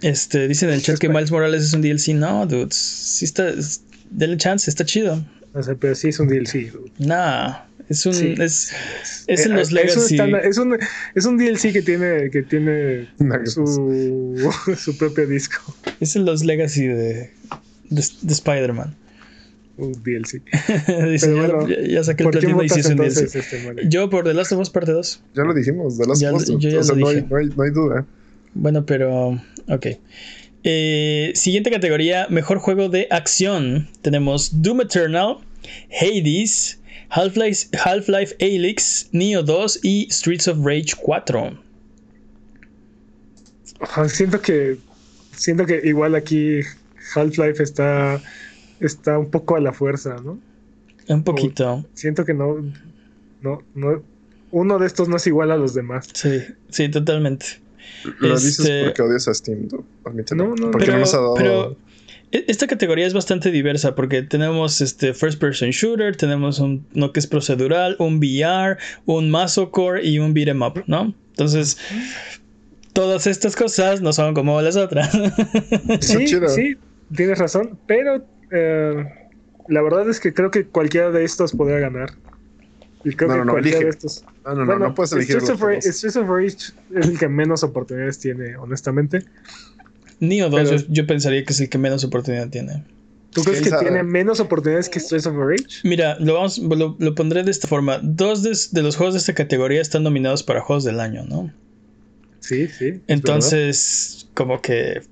este, 0.03 0.49
dicen 0.49 0.69
en 0.71 0.77
el 0.77 0.83
chat 0.83 0.99
que 0.99 1.09
Miles 1.09 1.31
Morales 1.31 1.63
es 1.63 1.73
un 1.75 1.83
DLC. 1.83 2.15
No, 2.15 2.47
dudes, 2.47 2.75
sí 2.77 3.25
está, 3.25 3.49
es- 3.51 3.83
denle 4.11 4.37
chance, 4.39 4.71
está 4.71 4.85
chido. 4.85 5.23
O 5.53 5.63
sea, 5.63 5.75
pero 5.75 5.95
sí 5.95 6.09
es 6.09 6.21
un 6.21 6.29
DLC. 6.29 6.73
Nah, 6.99 7.65
es 7.89 8.07
un, 8.07 8.15
Sí. 8.15 8.35
es, 8.39 8.73
es 9.27 9.47
en 9.47 9.53
Eh, 9.53 9.55
los 9.57 9.63
es 9.63 9.69
un 9.71 9.75
Legacy. 9.75 10.49
es, 10.49 10.59
un, 10.59 10.79
es 11.15 11.25
un 11.27 11.39
DLC 11.39 11.73
que 11.73 11.83
tiene, 11.83 12.31
que 12.31 12.43
tiene 12.43 13.09
su, 13.47 14.37
su 14.77 14.97
propio 14.97 15.27
disco. 15.27 15.61
Es 15.99 16.15
en 16.17 16.25
los 16.25 16.45
Legacy 16.45 16.87
de, 16.87 17.31
de, 17.91 18.05
de 18.23 18.33
Spider-Man. 18.33 18.95
Un 19.77 19.93
DLC. 20.05 20.43
Dice, 21.11 21.27
Pero 21.27 21.37
ya, 21.37 21.53
bueno, 21.55 21.69
ya- 21.69 21.81
ya 21.89 22.05
saqué 22.05 22.23
el 22.23 22.31
¿Por 22.31 22.39
qué 22.39 22.47
platino 22.47 22.63
y 22.63 22.67
es 22.67 22.87
un 22.87 22.97
DLC. 22.97 23.23
este? 23.35 23.89
Yo 23.89 24.09
por 24.11 24.25
The 24.25 24.35
Last 24.35 24.53
of 24.53 24.61
Us 24.61 24.71
parte 24.71 24.93
2. 24.93 25.23
Ya 25.35 25.43
lo 25.43 25.55
dijimos, 25.55 25.97
de 25.99 26.07
las 26.07 26.21
Ya 26.21 26.29
lo- 26.31 26.35
cosas. 26.35 26.57
yo 26.59 26.69
ya 26.69 26.79
O 26.81 26.83
sea, 26.85 26.95
lo 26.95 27.01
no 27.01 27.09
hay, 27.09 27.15
dije. 27.17 27.27
no, 27.31 27.37
hay, 27.39 27.47
no 27.57 27.63
hay 27.65 27.71
duda. 27.71 28.07
Bueno, 28.55 28.85
pero. 28.87 29.41
Ok. 29.69 29.87
Eh, 30.65 31.33
siguiente 31.35 31.71
categoría: 31.71 32.27
Mejor 32.29 32.59
juego 32.59 32.89
de 32.89 33.07
acción. 33.11 33.89
Tenemos 34.03 34.63
Doom 34.63 34.83
Eternal, 34.83 35.39
Hades, 36.01 36.81
Half-Life 37.11 37.69
Half-Life 37.77 38.37
Alyx, 38.41 39.09
Neo 39.13 39.43
2 39.43 39.81
y 39.83 40.09
Streets 40.11 40.49
of 40.49 40.59
Rage 40.63 40.95
4. 41.01 41.59
Ajá, 43.81 44.09
Siento 44.09 44.41
que 44.41 44.77
siento 45.33 45.65
que 45.65 45.81
igual 45.85 46.15
aquí 46.15 46.61
Half-Life 47.15 47.63
está 47.63 48.21
está 48.81 49.19
un 49.19 49.31
poco 49.31 49.57
a 49.57 49.61
la 49.61 49.73
fuerza, 49.73 50.17
¿no? 50.23 50.39
Un 51.09 51.25
poquito. 51.25 51.85
Siento 51.95 52.25
que 52.25 52.35
no 52.35 52.57
no 53.41 53.63
no 53.75 54.03
uno 54.53 54.79
de 54.79 54.87
estos 54.87 55.09
no 55.09 55.17
es 55.17 55.27
igual 55.27 55.51
a 55.51 55.57
los 55.57 55.75
demás. 55.75 56.09
Sí, 56.13 56.41
sí, 56.69 56.89
totalmente. 56.89 57.47
Lo 58.19 58.35
Este- 58.35 58.47
dices 58.47 58.85
porque 58.87 59.03
odias 59.03 59.29
a 59.29 59.35
Steam. 59.35 59.69
Admítelo. 60.05 60.45
No, 60.49 60.55
no, 60.55 60.71
porque 60.71 60.87
pero, 60.87 60.95
no 60.95 61.01
nos 61.01 61.15
ha 61.15 61.19
dado. 61.19 61.35
pero 61.35 61.77
e- 62.33 62.45
esta 62.49 62.67
categoría 62.67 63.07
es 63.07 63.15
bastante 63.15 63.51
diversa 63.51 63.95
porque 63.95 64.23
tenemos 64.23 64.81
este 64.81 65.15
first 65.15 65.39
person 65.41 65.71
shooter, 65.71 66.17
tenemos 66.17 66.59
un 66.61 66.87
no 66.95 67.13
que 67.13 67.21
es 67.21 67.27
procedural, 67.27 67.97
un 67.99 68.19
VR, 68.19 68.77
un 69.07 69.31
masocore 69.31 70.05
y 70.07 70.19
un 70.19 70.33
beat 70.35 70.49
'em 70.49 70.63
up, 70.63 70.83
¿no? 70.87 71.15
Entonces 71.31 71.79
todas 72.93 73.27
estas 73.27 73.55
cosas 73.57 74.01
no 74.01 74.13
son 74.13 74.35
como 74.35 74.61
las 74.63 74.77
otras. 74.77 75.11
Sí, 76.01 76.27
sí, 76.27 76.77
tienes 77.15 77.39
razón, 77.39 77.79
pero 77.87 78.25
eh, 78.51 79.05
la 79.69 79.83
verdad 79.83 80.09
es 80.09 80.21
que 80.21 80.33
creo 80.35 80.51
que 80.51 80.67
cualquiera 80.67 81.11
de 81.11 81.25
estos 81.25 81.53
podría 81.53 81.79
ganar. 81.79 82.11
Y 83.05 83.15
creo 83.15 83.29
No, 83.29 83.35
que 83.35 83.39
no, 83.41 83.45
no, 83.47 83.59
elige. 83.59 83.85
de 83.85 83.91
estos. 83.91 84.25
No, 84.45 84.51
no, 84.55 84.61
no, 84.61 84.67
Bueno, 84.67 84.89
no 84.89 84.95
puedes 84.95 85.13
elegir. 85.13 85.37
Streets 85.37 85.51
of, 85.51 85.61
los 85.63 86.29
Rage, 86.29 86.73
es 86.95 87.09
el 87.09 87.19
que 87.19 87.29
menos 87.29 87.63
oportunidades 87.63 88.19
tiene, 88.19 88.57
honestamente. 88.57 89.25
Neo 90.21 90.51
2 90.51 90.61
Pero- 90.63 90.77
yo, 90.77 90.87
yo 90.89 91.07
pensaría 91.07 91.45
que 91.45 91.53
es 91.53 91.61
el 91.61 91.69
que 91.71 91.79
menos 91.79 92.05
oportunidad 92.05 92.49
tiene. 92.51 92.85
¿Tú 93.31 93.43
crees 93.43 93.61
¿Quién 93.61 93.65
que 93.65 93.71
sabe? 93.71 93.83
tiene 93.85 94.03
menos 94.03 94.41
oportunidades 94.41 94.89
que 94.89 94.99
Streets 95.01 95.27
of 95.27 95.37
Rage? 95.37 95.81
Mira, 95.85 96.19
lo, 96.19 96.35
vamos, 96.35 96.59
lo, 96.59 96.97
lo 96.99 97.15
pondré 97.15 97.43
de 97.45 97.51
esta 97.53 97.69
forma. 97.69 98.01
Dos 98.03 98.43
de, 98.43 98.59
de 98.73 98.83
los 98.83 98.97
juegos 98.97 99.15
de 99.15 99.21
esta 99.21 99.35
categoría 99.35 99.81
están 99.81 100.03
nominados 100.03 100.43
para 100.43 100.61
juegos 100.61 100.85
del 100.85 100.99
año, 101.01 101.25
¿no? 101.25 101.51
Sí, 102.41 102.67
sí. 102.69 102.87
es 102.89 103.01
Entonces, 103.07 104.29
como 104.35 104.61
que... 104.61 105.03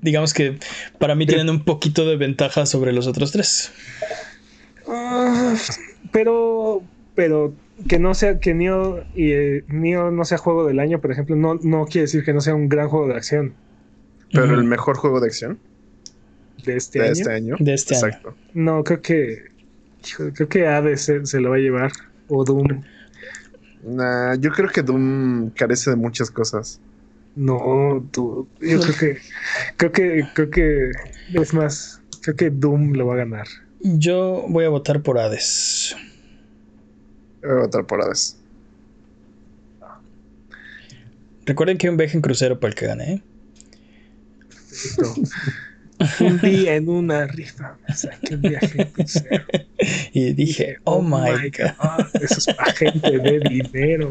Digamos 0.00 0.32
que 0.34 0.58
para 0.98 1.14
mí 1.14 1.24
tienen 1.26 1.50
un 1.50 1.62
poquito 1.64 2.08
de 2.08 2.16
ventaja 2.16 2.66
sobre 2.66 2.92
los 2.92 3.06
otros 3.06 3.30
tres. 3.30 3.70
Ah, 4.88 5.54
pero, 6.12 6.82
pero 7.14 7.52
que 7.86 7.98
no 7.98 8.14
sea 8.14 8.40
que 8.40 8.54
Neo 8.54 9.04
y 9.14 9.32
eh, 9.32 9.64
Neo 9.68 10.10
no 10.10 10.24
sea 10.24 10.38
juego 10.38 10.66
del 10.66 10.80
año, 10.80 11.00
por 11.00 11.12
ejemplo, 11.12 11.36
no, 11.36 11.54
no 11.62 11.86
quiere 11.86 12.02
decir 12.02 12.24
que 12.24 12.32
no 12.32 12.40
sea 12.40 12.54
un 12.54 12.68
gran 12.68 12.88
juego 12.88 13.08
de 13.08 13.14
acción 13.14 13.54
Pero 14.32 14.54
el 14.54 14.64
mejor 14.64 14.96
juego 14.96 15.20
de 15.20 15.26
acción 15.26 15.58
de 16.64 16.76
este 16.76 16.98
de 17.00 17.04
año. 17.06 17.12
este 17.12 17.32
año. 17.32 17.56
De 17.58 17.74
este 17.74 17.96
año. 17.96 18.06
Exacto. 18.06 18.34
No, 18.54 18.84
creo 18.84 19.00
que 19.00 19.44
creo 20.34 20.48
que 20.48 20.66
Hades 20.66 21.02
se, 21.02 21.26
se 21.26 21.40
lo 21.40 21.50
va 21.50 21.56
a 21.56 21.60
llevar 21.60 21.92
o 22.28 22.44
Doom. 22.44 22.82
Nah, 23.84 24.34
yo 24.34 24.50
creo 24.50 24.68
que 24.68 24.82
Doom 24.82 25.50
carece 25.50 25.90
de 25.90 25.96
muchas 25.96 26.30
cosas. 26.30 26.80
No, 27.36 28.04
tú, 28.10 28.48
yo 28.60 28.80
creo 28.80 28.96
que 28.98 29.18
creo 29.76 29.92
que 29.92 30.28
creo 30.34 30.50
que 30.50 30.90
es 31.34 31.54
más, 31.54 32.02
creo 32.22 32.36
que 32.36 32.50
Doom 32.50 32.92
lo 32.94 33.06
va 33.06 33.14
a 33.14 33.18
ganar. 33.18 33.46
Yo 33.80 34.44
voy 34.48 34.64
a 34.64 34.68
votar 34.68 35.02
por 35.02 35.18
Hades. 35.18 35.96
Voy 37.42 37.50
a 37.50 37.54
votar 37.54 37.86
por 37.86 38.02
Hades. 38.02 38.36
Recuerden 41.46 41.78
que 41.78 41.86
hay 41.86 41.90
un 41.90 41.96
viaje 41.96 42.16
en 42.16 42.22
crucero 42.22 42.60
para 42.60 42.70
el 42.70 42.74
que 42.74 42.86
gane, 42.86 43.12
¿eh? 43.12 43.22
Perfecto. 44.48 45.14
un 46.20 46.40
día 46.40 46.76
en 46.76 46.88
una 46.88 47.26
rifa 47.26 47.76
me 47.88 47.94
saqué 47.94 48.34
un 48.34 48.42
viaje 48.42 48.82
en 48.82 48.88
crucero. 48.90 49.44
Y 50.12 50.32
dije, 50.32 50.78
oh, 50.84 51.00
my 51.00 51.50
god. 51.56 52.06
Eso 52.20 52.38
es 52.38 52.46
para 52.54 52.72
gente 52.72 53.18
de 53.18 53.40
dinero. 53.48 54.10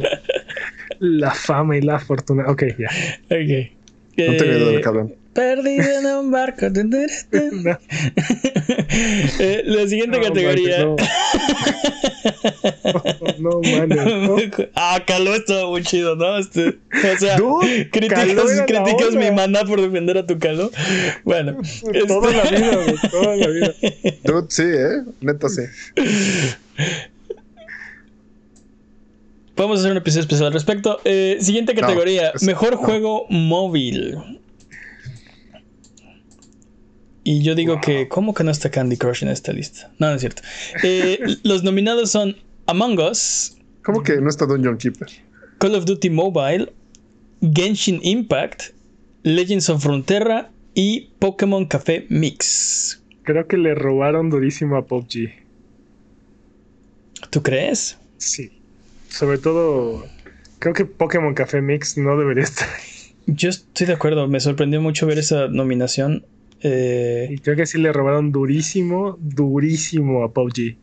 La 0.99 1.31
fama 1.31 1.77
y 1.77 1.81
la 1.81 1.99
fortuna. 1.99 2.45
Ok, 2.47 2.63
ya. 2.79 2.89
Ok. 3.25 3.77
No 4.17 4.33
de 4.33 4.77
Eh, 4.77 4.81
que 4.81 4.87
hablan. 4.87 5.13
Perdido 5.37 5.83
en 5.99 6.05
un 6.07 6.31
barco. 6.31 6.65
No, 6.71 7.77
Eh, 9.39 9.61
la 9.65 9.87
siguiente 9.87 10.17
no, 10.17 10.23
categoría. 10.23 10.83
No, 10.83 10.95
no, 13.39 13.61
mames, 13.61 13.89
no. 14.27 14.35
ah, 14.73 14.99
Caló 15.05 15.35
estaba 15.35 15.69
muy 15.69 15.83
chido, 15.83 16.15
¿no? 16.15 16.39
Este, 16.39 16.69
o 16.69 17.17
sea, 17.19 17.37
criticas, 17.91 19.13
mi 19.13 19.29
maná 19.29 19.63
por 19.65 19.79
defender 19.79 20.17
a 20.17 20.25
tu 20.25 20.39
Caló. 20.39 20.71
Bueno, 21.23 21.57
Toda 22.07 22.31
la 22.31 22.41
este- 22.41 22.55
vida, 22.55 22.75
güey, 22.75 22.95
toda 23.11 23.35
la 23.35 23.47
vida. 23.47 23.73
Dude, 24.23 24.47
sí, 24.49 24.63
¿eh? 24.63 25.03
Neta, 25.21 25.49
sí. 25.49 25.61
Podemos 29.53 29.79
hacer 29.79 29.91
un 29.91 29.97
episodio 29.97 30.21
especial 30.21 30.47
al 30.47 30.53
respecto. 30.53 30.99
Eh, 31.05 31.37
siguiente 31.41 31.75
categoría: 31.75 32.29
es- 32.29 32.41
Mejor 32.41 32.71
no. 32.71 32.77
juego 32.77 33.25
móvil. 33.29 34.17
Y 37.29 37.41
yo 37.41 37.55
digo 37.55 37.81
que, 37.81 38.07
¿cómo 38.07 38.33
que 38.33 38.45
no 38.45 38.51
está 38.51 38.71
Candy 38.71 38.95
Crush 38.95 39.21
en 39.21 39.27
esta 39.27 39.51
lista? 39.51 39.91
No, 39.99 40.07
no 40.07 40.13
es 40.13 40.21
cierto. 40.21 40.43
Eh, 40.81 41.19
los 41.43 41.61
nominados 41.61 42.09
son 42.09 42.37
Among 42.67 42.97
Us, 43.01 43.57
¿Cómo 43.83 44.01
que 44.01 44.15
no 44.21 44.29
está 44.29 44.45
Dungeon 44.45 44.77
Keeper? 44.77 45.09
Call 45.57 45.75
of 45.75 45.83
Duty 45.83 46.09
Mobile, 46.09 46.71
Genshin 47.41 47.99
Impact, 48.01 48.73
Legends 49.23 49.69
of 49.69 49.83
Frontera 49.83 50.51
y 50.73 51.09
Pokémon 51.19 51.65
Café 51.65 52.05
Mix. 52.07 53.01
Creo 53.23 53.45
que 53.45 53.57
le 53.57 53.75
robaron 53.75 54.29
durísimo 54.29 54.77
a 54.77 54.85
PUBG. 54.85 55.29
¿Tú 57.29 57.43
crees? 57.43 57.97
Sí. 58.19 58.53
Sobre 59.09 59.37
todo, 59.37 60.07
creo 60.59 60.73
que 60.73 60.85
Pokémon 60.85 61.33
Café 61.33 61.59
Mix 61.59 61.97
no 61.97 62.17
debería 62.17 62.45
estar 62.45 62.69
ahí. 62.69 63.15
Yo 63.25 63.49
estoy 63.49 63.87
de 63.87 63.93
acuerdo, 63.93 64.29
me 64.29 64.39
sorprendió 64.39 64.79
mucho 64.79 65.05
ver 65.07 65.19
esa 65.19 65.49
nominación. 65.49 66.25
Eh, 66.61 67.27
Y 67.31 67.37
creo 67.39 67.55
que 67.55 67.65
sí 67.65 67.77
le 67.77 67.91
robaron 67.93 68.31
durísimo, 68.31 69.17
durísimo 69.19 70.23
a 70.23 70.31
PUBG. 70.33 70.77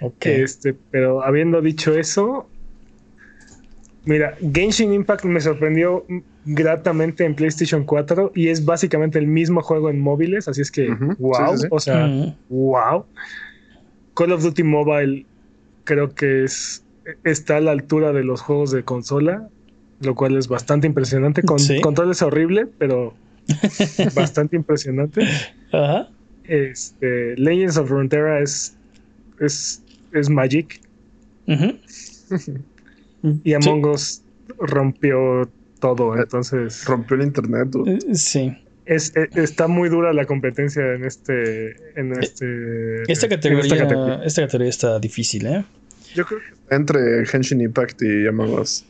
ok. 0.00 0.26
Este, 0.26 0.74
pero 0.90 1.22
habiendo 1.22 1.60
dicho 1.60 1.94
eso, 1.98 2.48
mira, 4.04 4.34
Genshin 4.52 4.92
Impact 4.92 5.24
me 5.24 5.40
sorprendió 5.40 6.04
gratamente 6.44 7.24
en 7.24 7.34
PlayStation 7.34 7.84
4 7.84 8.32
y 8.34 8.48
es 8.48 8.64
básicamente 8.64 9.18
el 9.18 9.26
mismo 9.26 9.60
juego 9.60 9.90
en 9.90 10.00
móviles, 10.00 10.48
así 10.48 10.62
es 10.62 10.70
que 10.70 10.88
wow, 11.18 11.52
sí, 11.52 11.56
sí, 11.56 11.62
sí. 11.62 11.68
o 11.70 11.80
sea, 11.80 12.06
Mm. 12.06 12.34
wow. 12.48 13.04
Call 14.14 14.32
of 14.32 14.42
Duty 14.42 14.62
Mobile 14.62 15.26
creo 15.84 16.14
que 16.14 16.44
es 16.44 16.84
está 17.24 17.56
a 17.56 17.60
la 17.60 17.70
altura 17.72 18.12
de 18.12 18.22
los 18.24 18.40
juegos 18.40 18.70
de 18.70 18.82
consola, 18.84 19.48
lo 20.00 20.14
cual 20.14 20.36
es 20.36 20.48
bastante 20.48 20.86
impresionante. 20.86 21.42
Con 21.42 21.58
Sí. 21.58 21.80
control 21.80 22.10
es 22.10 22.20
horrible, 22.22 22.66
pero 22.78 23.14
bastante 24.14 24.56
impresionante. 24.56 25.22
Ajá. 25.72 26.08
Este, 26.44 27.36
Legends 27.36 27.76
of 27.76 27.88
Frontera 27.88 28.40
es, 28.40 28.76
es, 29.40 29.82
es 30.12 30.30
Magic 30.30 30.80
Ujú. 31.46 31.78
y 33.44 33.52
Among 33.54 33.84
Us 33.86 34.22
rompió 34.58 35.48
todo. 35.80 36.16
Entonces, 36.16 36.84
Rompió 36.86 37.16
el 37.16 37.22
internet. 37.22 37.68
Eh, 37.86 37.98
Sí. 38.14 38.56
es, 38.86 39.12
e- 39.16 39.28
está 39.34 39.68
muy 39.68 39.88
dura 39.88 40.12
la 40.12 40.24
competencia 40.24 40.94
en 40.94 41.04
este. 41.04 41.76
En 42.00 42.12
este 42.20 43.02
Esta 43.10 43.26
en 43.26 43.30
categoría, 43.30 43.62
esta 43.64 43.76
categoría. 43.78 44.24
esta 44.24 44.42
categoría 44.42 44.70
está 44.70 44.98
difícil, 44.98 45.46
¿eh? 45.46 45.64
Yo 46.14 46.24
creo 46.24 46.40
que 46.40 46.74
entre 46.74 47.22
Henshin 47.30 47.60
Impact 47.60 48.02
y 48.02 48.26
Among 48.26 48.58
Us. 48.58 48.84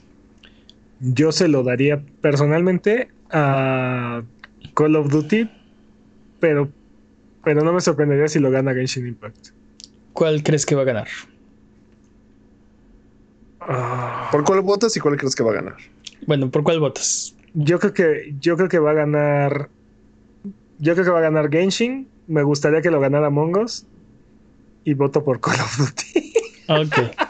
Yo 1.01 1.31
se 1.33 1.49
lo 1.49 1.63
daría 1.65 2.01
personalmente 2.21 3.09
a 3.31 4.23
Call 4.75 4.97
of 4.97 5.09
Duty, 5.09 5.49
pero, 6.41 6.69
pero 7.45 7.63
no 7.63 7.73
me 7.73 7.81
sorprendería 7.81 8.29
si 8.29 8.39
lo 8.39 8.51
gana 8.51 8.75
Genshin 8.75 9.07
Impact. 9.07 9.49
¿Cuál 10.13 10.43
crees 10.43 10.67
que 10.67 10.75
va 10.75 10.83
a 10.83 10.87
ganar? 10.87 11.09
Ah, 13.61 14.29
¿Por 14.31 14.45
cuál 14.45 14.61
votas 14.63 14.97
y 14.97 15.01
cuál 15.01 15.17
crees 15.17 15.35
que 15.35 15.43
va 15.43 15.51
a 15.53 15.55
ganar? 15.55 15.77
Bueno, 16.27 16.51
¿por 16.51 16.63
cuál 16.63 16.81
votas? 16.81 17.35
yo 17.55 17.79
creo 17.79 17.93
que 17.93 18.35
yo 18.39 18.57
creo 18.57 18.69
que 18.69 18.79
va 18.79 18.91
a 18.93 18.95
ganar. 18.95 19.69
Yo 20.79 20.95
creo 20.95 21.05
que 21.05 21.11
va 21.11 21.19
a 21.19 21.23
ganar 21.23 21.51
Genshin. 21.51 22.09
Me 22.27 22.43
gustaría 22.43 22.83
que 22.83 22.91
lo 22.91 23.01
ganara 23.01 23.27
Among 23.29 23.59
Us. 23.59 23.85
Y 24.85 24.95
voto 24.95 25.25
por 25.25 25.41
Call 25.41 25.61
of 25.61 25.79
Duty. 25.79 26.33
Ok. 26.69 27.17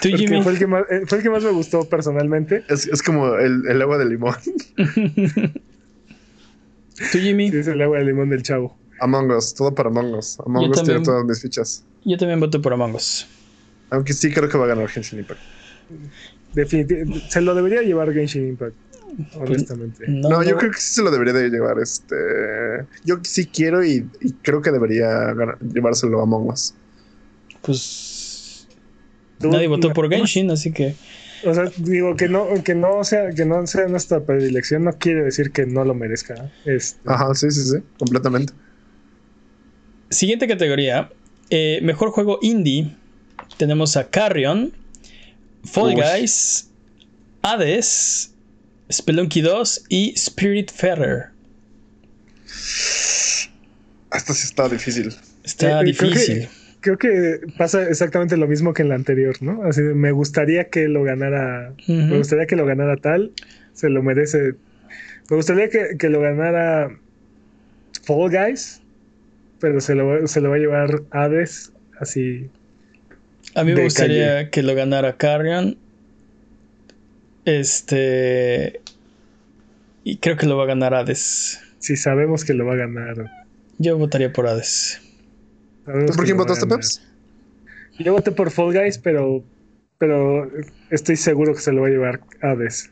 Tú, 0.00 0.10
Porque 0.10 0.16
Jimmy. 0.18 0.42
fue 0.42 0.52
el, 0.52 0.58
que 0.58 0.66
más, 0.66 0.84
eh, 0.90 1.02
fue 1.06 1.18
el 1.18 1.24
que 1.24 1.30
más 1.30 1.42
me 1.42 1.50
gustó 1.50 1.88
personalmente. 1.88 2.64
Es, 2.68 2.86
es 2.86 3.02
como 3.02 3.34
el, 3.36 3.66
el 3.68 3.82
agua 3.82 3.98
de 3.98 4.04
limón. 4.06 4.34
Tú, 7.10 7.18
Jimmy. 7.18 7.50
Sí, 7.50 7.58
es 7.58 7.66
el 7.68 7.80
agua 7.82 7.98
de 7.98 8.04
limón 8.04 8.28
del 8.30 8.42
chavo. 8.42 8.76
Among 9.00 9.30
Us, 9.32 9.54
todo 9.54 9.74
para 9.74 9.88
Among 9.88 10.14
Us. 10.14 10.38
Among 10.44 10.66
Yo 10.66 10.70
Us 10.70 10.82
tiene 10.84 11.00
todas 11.00 11.24
mis 11.24 11.40
fichas. 11.40 11.84
Yo 12.04 12.16
también 12.16 12.38
voto 12.40 12.60
por 12.62 12.72
Among 12.72 12.94
Us. 12.94 13.26
Aunque 13.90 14.12
sí 14.12 14.30
creo 14.32 14.48
que 14.48 14.56
va 14.58 14.64
a 14.64 14.68
ganar 14.68 14.88
Henshin 14.94 15.18
Impact. 15.20 15.40
Definitivamente. 16.54 17.20
Se 17.30 17.40
lo 17.40 17.54
debería 17.54 17.82
llevar 17.82 18.12
Genshin 18.12 18.48
Impact. 18.48 18.74
Honestamente. 19.34 20.04
No, 20.08 20.28
No, 20.30 20.42
yo 20.42 20.56
creo 20.56 20.70
que 20.70 20.78
sí 20.78 20.94
se 20.94 21.02
lo 21.02 21.10
debería 21.10 21.34
de 21.34 21.50
llevar. 21.50 21.78
Este, 21.80 22.14
yo 23.04 23.18
sí 23.22 23.46
quiero 23.46 23.84
y, 23.84 24.08
y 24.20 24.32
creo 24.42 24.62
que 24.62 24.70
debería 24.70 25.08
ganar- 25.34 25.58
llevárselo 25.60 26.20
a 26.20 26.22
Among 26.22 26.50
Us. 26.50 26.74
Pues. 27.62 28.11
Nadie 29.50 29.68
votó 29.68 29.92
por 29.92 30.08
Genshin, 30.10 30.50
así 30.50 30.72
que. 30.72 30.94
O 31.44 31.52
sea, 31.54 31.64
digo 31.76 32.14
que 32.16 32.28
no, 32.28 32.46
que 32.62 32.74
no 32.74 33.02
sea, 33.04 33.30
que 33.30 33.44
no 33.44 33.66
sea 33.66 33.86
nuestra 33.88 34.20
predilección, 34.20 34.84
no 34.84 34.92
quiere 34.96 35.24
decir 35.24 35.50
que 35.50 35.66
no 35.66 35.84
lo 35.84 35.92
merezca. 35.94 36.52
Este, 36.64 37.00
Ajá, 37.06 37.34
sí, 37.34 37.50
sí, 37.50 37.62
sí, 37.62 37.76
completamente. 37.98 38.52
Siguiente 40.10 40.46
categoría. 40.46 41.10
eh, 41.50 41.80
mejor 41.82 42.10
juego 42.10 42.38
indie. 42.42 42.94
Tenemos 43.58 43.96
a 43.96 44.08
Carrion, 44.08 44.72
Fall 45.64 45.94
Uy. 45.94 46.00
Guys, 46.00 46.70
Hades, 47.42 48.32
Spelunky 48.90 49.40
2 49.42 49.84
y 49.88 50.12
Spirit 50.16 50.70
Ferrer. 50.70 51.26
Esta 54.12 54.34
sí 54.34 54.46
está 54.46 54.68
difícil. 54.68 55.14
Está 55.44 55.82
Eh, 55.82 55.90
eh, 55.90 55.94
creo 55.96 56.10
que- 56.12 56.18
difícil. 56.18 56.48
Creo 56.82 56.98
que 56.98 57.40
pasa 57.56 57.88
exactamente 57.88 58.36
lo 58.36 58.46
mismo 58.46 58.74
que 58.74 58.82
en 58.82 58.90
la 58.90 58.96
anterior, 58.96 59.36
¿no? 59.40 59.62
Así 59.64 59.80
me 59.80 60.12
gustaría 60.12 60.68
que 60.68 60.88
lo 60.88 61.02
ganara, 61.04 61.72
me 61.86 62.18
gustaría 62.18 62.46
que 62.46 62.56
lo 62.56 62.66
ganara 62.66 62.96
tal, 62.96 63.32
se 63.72 63.88
lo 63.88 64.02
merece. 64.02 64.54
Me 65.30 65.36
gustaría 65.36 65.70
que, 65.70 65.96
que 65.98 66.10
lo 66.10 66.20
ganara 66.20 66.90
Fall 68.02 68.30
Guys, 68.30 68.82
pero 69.60 69.80
se 69.80 69.94
lo, 69.94 70.26
se 70.26 70.40
lo 70.40 70.50
va 70.50 70.56
a 70.56 70.58
llevar 70.58 71.02
Hades, 71.10 71.72
así. 71.98 72.50
A 73.54 73.64
mí 73.64 73.72
me 73.72 73.84
gustaría 73.84 74.50
que 74.50 74.62
lo 74.62 74.74
ganara 74.74 75.16
Carrion. 75.16 75.78
Este. 77.44 78.80
Y 80.04 80.16
creo 80.16 80.36
que 80.36 80.46
lo 80.46 80.56
va 80.56 80.64
a 80.64 80.66
ganar 80.66 80.94
Hades. 80.94 81.60
Sí, 81.78 81.96
sabemos 81.96 82.44
que 82.44 82.54
lo 82.54 82.66
va 82.66 82.74
a 82.74 82.76
ganar. 82.76 83.30
Yo 83.78 83.96
votaría 83.96 84.32
por 84.32 84.48
Hades. 84.48 85.00
¿Por 85.84 86.24
quién 86.24 86.36
votaste, 86.36 86.66
Peps? 86.66 87.02
Yo 87.98 88.12
voté 88.12 88.32
por 88.32 88.50
Fall 88.50 88.72
Guys, 88.72 88.98
pero, 88.98 89.44
pero 89.98 90.50
estoy 90.90 91.16
seguro 91.16 91.54
que 91.54 91.60
se 91.60 91.72
lo 91.72 91.82
va 91.82 91.88
a 91.88 91.90
llevar 91.90 92.20
Hades. 92.40 92.90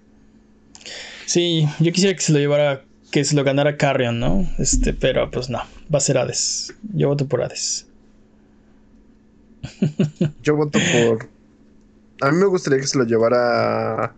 Sí, 1.26 1.66
yo 1.78 1.92
quisiera 1.92 2.14
que 2.14 2.22
se 2.22 2.32
lo 2.32 2.38
llevara, 2.38 2.84
que 3.10 3.24
se 3.24 3.36
lo 3.36 3.44
ganara 3.44 3.76
Carrion, 3.76 4.18
¿no? 4.18 4.48
Este, 4.58 4.92
pero 4.92 5.30
pues 5.30 5.48
no, 5.48 5.60
va 5.92 5.98
a 5.98 6.00
ser 6.00 6.18
Hades. 6.18 6.74
Yo 6.92 7.08
voto 7.08 7.26
por 7.28 7.42
Hades. 7.42 7.86
Yo 10.42 10.56
voto 10.56 10.78
por. 10.92 11.28
A 12.22 12.32
mí 12.32 12.38
me 12.38 12.46
gustaría 12.46 12.80
que 12.80 12.86
se 12.86 12.98
lo 12.98 13.04
llevara 13.04 14.14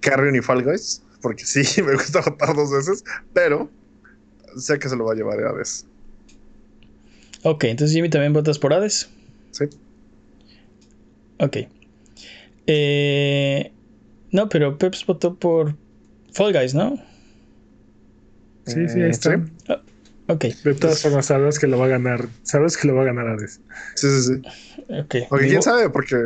Carrion 0.00 0.34
y 0.34 0.40
Fall 0.40 0.62
Guys, 0.62 1.02
porque 1.20 1.44
sí, 1.44 1.82
me 1.82 1.94
gusta 1.94 2.20
votar 2.20 2.54
dos 2.54 2.70
veces, 2.70 3.04
pero 3.32 3.70
sé 4.56 4.78
que 4.78 4.88
se 4.88 4.96
lo 4.96 5.06
va 5.06 5.12
a 5.12 5.16
llevar 5.16 5.40
Hades. 5.40 5.86
Ok, 7.44 7.64
entonces 7.64 7.94
Jimmy 7.94 8.08
también 8.08 8.32
votas 8.32 8.58
por 8.58 8.72
Hades. 8.72 9.10
Sí. 9.50 9.64
Ok. 11.38 11.56
Eh, 12.66 13.72
no, 14.30 14.48
pero 14.48 14.78
Peps 14.78 15.04
votó 15.04 15.34
por 15.34 15.74
Fall 16.32 16.52
Guys, 16.52 16.74
¿no? 16.74 17.02
Sí, 18.66 18.88
sí, 18.88 19.00
ahí 19.02 19.10
está. 19.10 19.44
Ah, 19.68 19.82
ok. 20.28 20.44
De 20.44 20.74
todas 20.74 21.02
formas, 21.02 21.26
sabes 21.26 21.58
que 21.58 21.66
lo 21.66 21.78
va 21.78 21.86
a 21.86 21.88
ganar. 21.88 22.28
Sabes 22.44 22.76
que 22.76 22.86
lo 22.86 22.94
va 22.94 23.02
a 23.02 23.06
ganar 23.06 23.26
Hades. 23.26 23.60
Sí, 23.96 24.06
sí, 24.08 24.22
sí. 24.22 24.42
Ok. 24.88 25.28
Porque 25.28 25.48
quién 25.48 25.62
sabe, 25.62 25.90
porque 25.90 26.16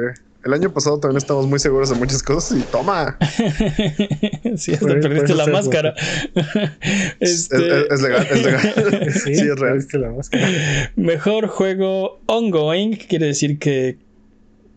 el 0.46 0.54
año 0.54 0.72
pasado 0.72 1.00
también 1.00 1.18
estamos 1.18 1.46
muy 1.48 1.58
seguros 1.58 1.90
de 1.90 1.96
muchas 1.96 2.22
cosas 2.22 2.58
y 2.58 2.62
toma. 2.62 3.18
sí, 4.56 4.74
hasta 4.74 4.86
perdiste 4.86 5.34
la 5.34 5.46
máscara. 5.48 5.94
este... 7.20 7.92
es, 7.92 8.00
legal, 8.00 8.26
es 8.30 8.42
legal. 8.42 9.12
sí, 9.12 9.34
sí, 9.34 9.48
es 9.48 9.58
real. 9.58 9.86
La 9.92 10.10
máscara. 10.12 10.92
Mejor 10.94 11.48
juego 11.48 12.20
ongoing, 12.26 12.96
quiere 12.96 13.26
decir 13.26 13.58
que 13.58 13.98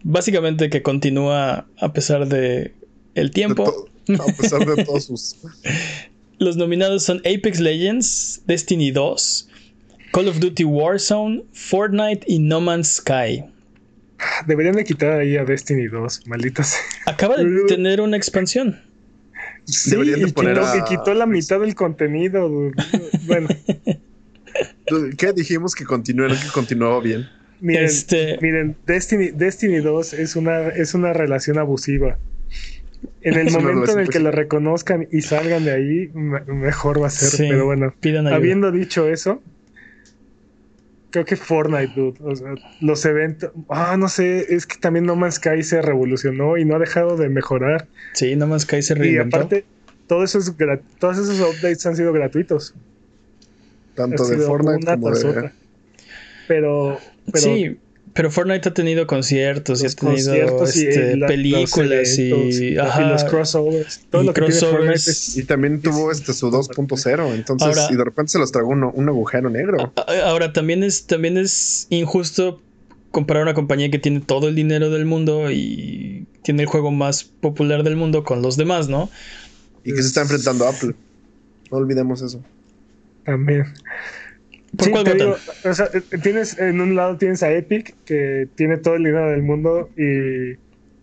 básicamente 0.01 0.71
que 0.71 0.81
continúa 0.81 1.67
a 1.79 1.93
pesar 1.93 2.27
de 2.27 2.73
el 3.13 3.29
tiempo. 3.29 3.87
a 4.19 4.25
pesar 4.41 4.65
de 4.65 4.83
todos 4.83 5.05
sus. 5.05 5.37
Los 6.39 6.57
nominados 6.57 7.03
son 7.03 7.19
Apex 7.19 7.59
Legends, 7.59 8.41
Destiny 8.47 8.89
2, 8.89 9.49
Call 10.13 10.29
of 10.29 10.39
Duty 10.39 10.63
Warzone, 10.63 11.43
Fortnite 11.51 12.25
y 12.27 12.39
No 12.39 12.59
Man's 12.59 12.95
Sky. 12.95 13.43
Deberían 14.45 14.75
de 14.75 14.83
quitar 14.83 15.19
ahí 15.19 15.37
a 15.37 15.45
Destiny 15.45 15.87
2, 15.87 16.27
malditas. 16.27 16.77
Acaba 17.05 17.37
de 17.37 17.65
tener 17.67 18.01
una 18.01 18.17
expansión. 18.17 18.79
Sí, 19.65 19.91
Deberían 19.91 20.21
de 20.21 20.31
poner 20.31 20.55
quitó, 20.55 20.65
a... 20.65 20.85
quitó 20.85 21.13
la 21.13 21.25
mitad 21.25 21.59
del 21.59 21.75
contenido. 21.75 22.49
bueno. 23.27 23.47
¿Qué 25.17 25.33
dijimos 25.33 25.75
que 25.75 25.85
continuara, 25.85 26.35
que 26.39 26.47
continuaba 26.51 26.99
bien? 26.99 27.29
Miren, 27.61 27.85
este... 27.85 28.37
miren 28.41 28.75
Destiny, 28.85 29.29
Destiny 29.31 29.77
2 29.77 30.13
es 30.13 30.35
una, 30.35 30.69
es 30.69 30.93
una 30.93 31.13
relación 31.13 31.59
abusiva. 31.59 32.17
En 33.21 33.35
el 33.35 33.51
momento 33.51 33.91
en 33.91 33.99
el 33.99 34.09
que 34.09 34.19
lo 34.19 34.31
reconozcan 34.31 35.07
y 35.11 35.21
salgan 35.21 35.65
de 35.65 35.71
ahí, 35.71 36.09
mejor 36.13 37.01
va 37.01 37.07
a 37.07 37.11
ser. 37.11 37.49
pero 37.49 37.65
bueno, 37.65 37.93
habiendo 38.31 38.71
dicho 38.71 39.07
eso, 39.07 39.41
creo 41.09 41.25
que 41.25 41.35
Fortnite, 41.35 41.93
dude. 41.95 42.17
O 42.23 42.35
sea, 42.35 42.53
los 42.81 43.05
eventos. 43.05 43.51
Ah, 43.69 43.97
no 43.97 44.07
sé, 44.07 44.53
es 44.53 44.65
que 44.65 44.77
también 44.77 45.05
No 45.05 45.15
Man's 45.15 45.35
Sky 45.35 45.63
se 45.63 45.81
revolucionó 45.81 46.57
y 46.57 46.65
no 46.65 46.75
ha 46.75 46.79
dejado 46.79 47.17
de 47.17 47.29
mejorar. 47.29 47.87
Sí, 48.13 48.35
No 48.35 48.47
Man's 48.47 48.63
Sky 48.63 48.81
se 48.81 48.95
reinventó. 48.95 49.37
Y 49.37 49.39
aparte, 49.39 49.65
todo 50.07 50.23
eso 50.23 50.39
es 50.39 50.53
todos 50.99 51.17
esos 51.17 51.39
updates 51.39 51.85
han 51.85 51.95
sido 51.95 52.13
gratuitos. 52.13 52.73
Tanto 53.95 54.25
de 54.27 54.37
Fortnite 54.37 54.85
como 54.85 55.11
de. 55.11 55.27
Otra. 55.27 55.53
Pero, 56.47 56.99
pero. 57.31 57.43
Sí. 57.43 57.77
Pero 58.13 58.31
Fortnite 58.31 58.69
ha 58.69 58.73
tenido 58.73 59.05
conciertos 59.07 59.83
y 59.83 59.85
ha 59.85 59.89
tenido 59.89 60.63
este, 60.63 61.13
y 61.13 61.17
la, 61.17 61.27
películas 61.27 62.17
y, 62.17 62.31
y, 62.31 62.73
los 62.73 63.23
crossovers. 63.25 64.01
Todo 64.09 64.23
lo 64.23 64.33
que 64.33 64.41
crossovers. 64.41 65.37
y 65.37 65.43
también 65.43 65.81
tuvo 65.81 66.11
este 66.11 66.33
su 66.33 66.49
2.0. 66.49 67.33
Entonces, 67.33 67.67
ahora, 67.67 67.87
y 67.91 67.95
de 67.95 68.03
repente 68.03 68.31
se 68.31 68.39
los 68.39 68.51
tragó 68.51 68.69
uno, 68.69 68.91
un 68.93 69.09
agujero 69.09 69.49
negro. 69.49 69.93
Ahora, 70.25 70.53
también 70.53 70.83
es, 70.83 71.05
también 71.05 71.37
es 71.37 71.87
injusto 71.89 72.61
comparar 73.11 73.43
una 73.43 73.53
compañía 73.53 73.89
que 73.89 73.99
tiene 73.99 74.21
todo 74.21 74.47
el 74.47 74.55
dinero 74.55 74.89
del 74.89 75.05
mundo 75.05 75.51
y 75.51 76.27
tiene 76.43 76.63
el 76.63 76.67
juego 76.67 76.91
más 76.91 77.23
popular 77.23 77.83
del 77.83 77.95
mundo 77.95 78.23
con 78.23 78.41
los 78.41 78.57
demás, 78.57 78.89
¿no? 78.89 79.09
Y 79.83 79.93
que 79.93 80.01
se 80.01 80.09
está 80.09 80.21
enfrentando 80.21 80.65
a 80.65 80.69
Apple. 80.69 80.93
No 81.71 81.77
olvidemos 81.77 82.21
eso. 82.21 82.43
También. 83.23 83.65
¿Por 84.77 84.91
cuál 84.91 85.03
digo, 85.03 85.35
o 85.65 85.73
sea, 85.73 85.89
eh, 85.93 86.01
tienes, 86.21 86.57
en 86.59 86.79
un 86.79 86.95
lado 86.95 87.17
tienes 87.17 87.41
a 87.43 87.51
Epic, 87.51 87.95
que 88.05 88.47
tiene 88.55 88.77
todo 88.77 88.95
el 88.95 89.03
dinero 89.03 89.31
del 89.31 89.41
mundo 89.41 89.89
y, 89.97 90.51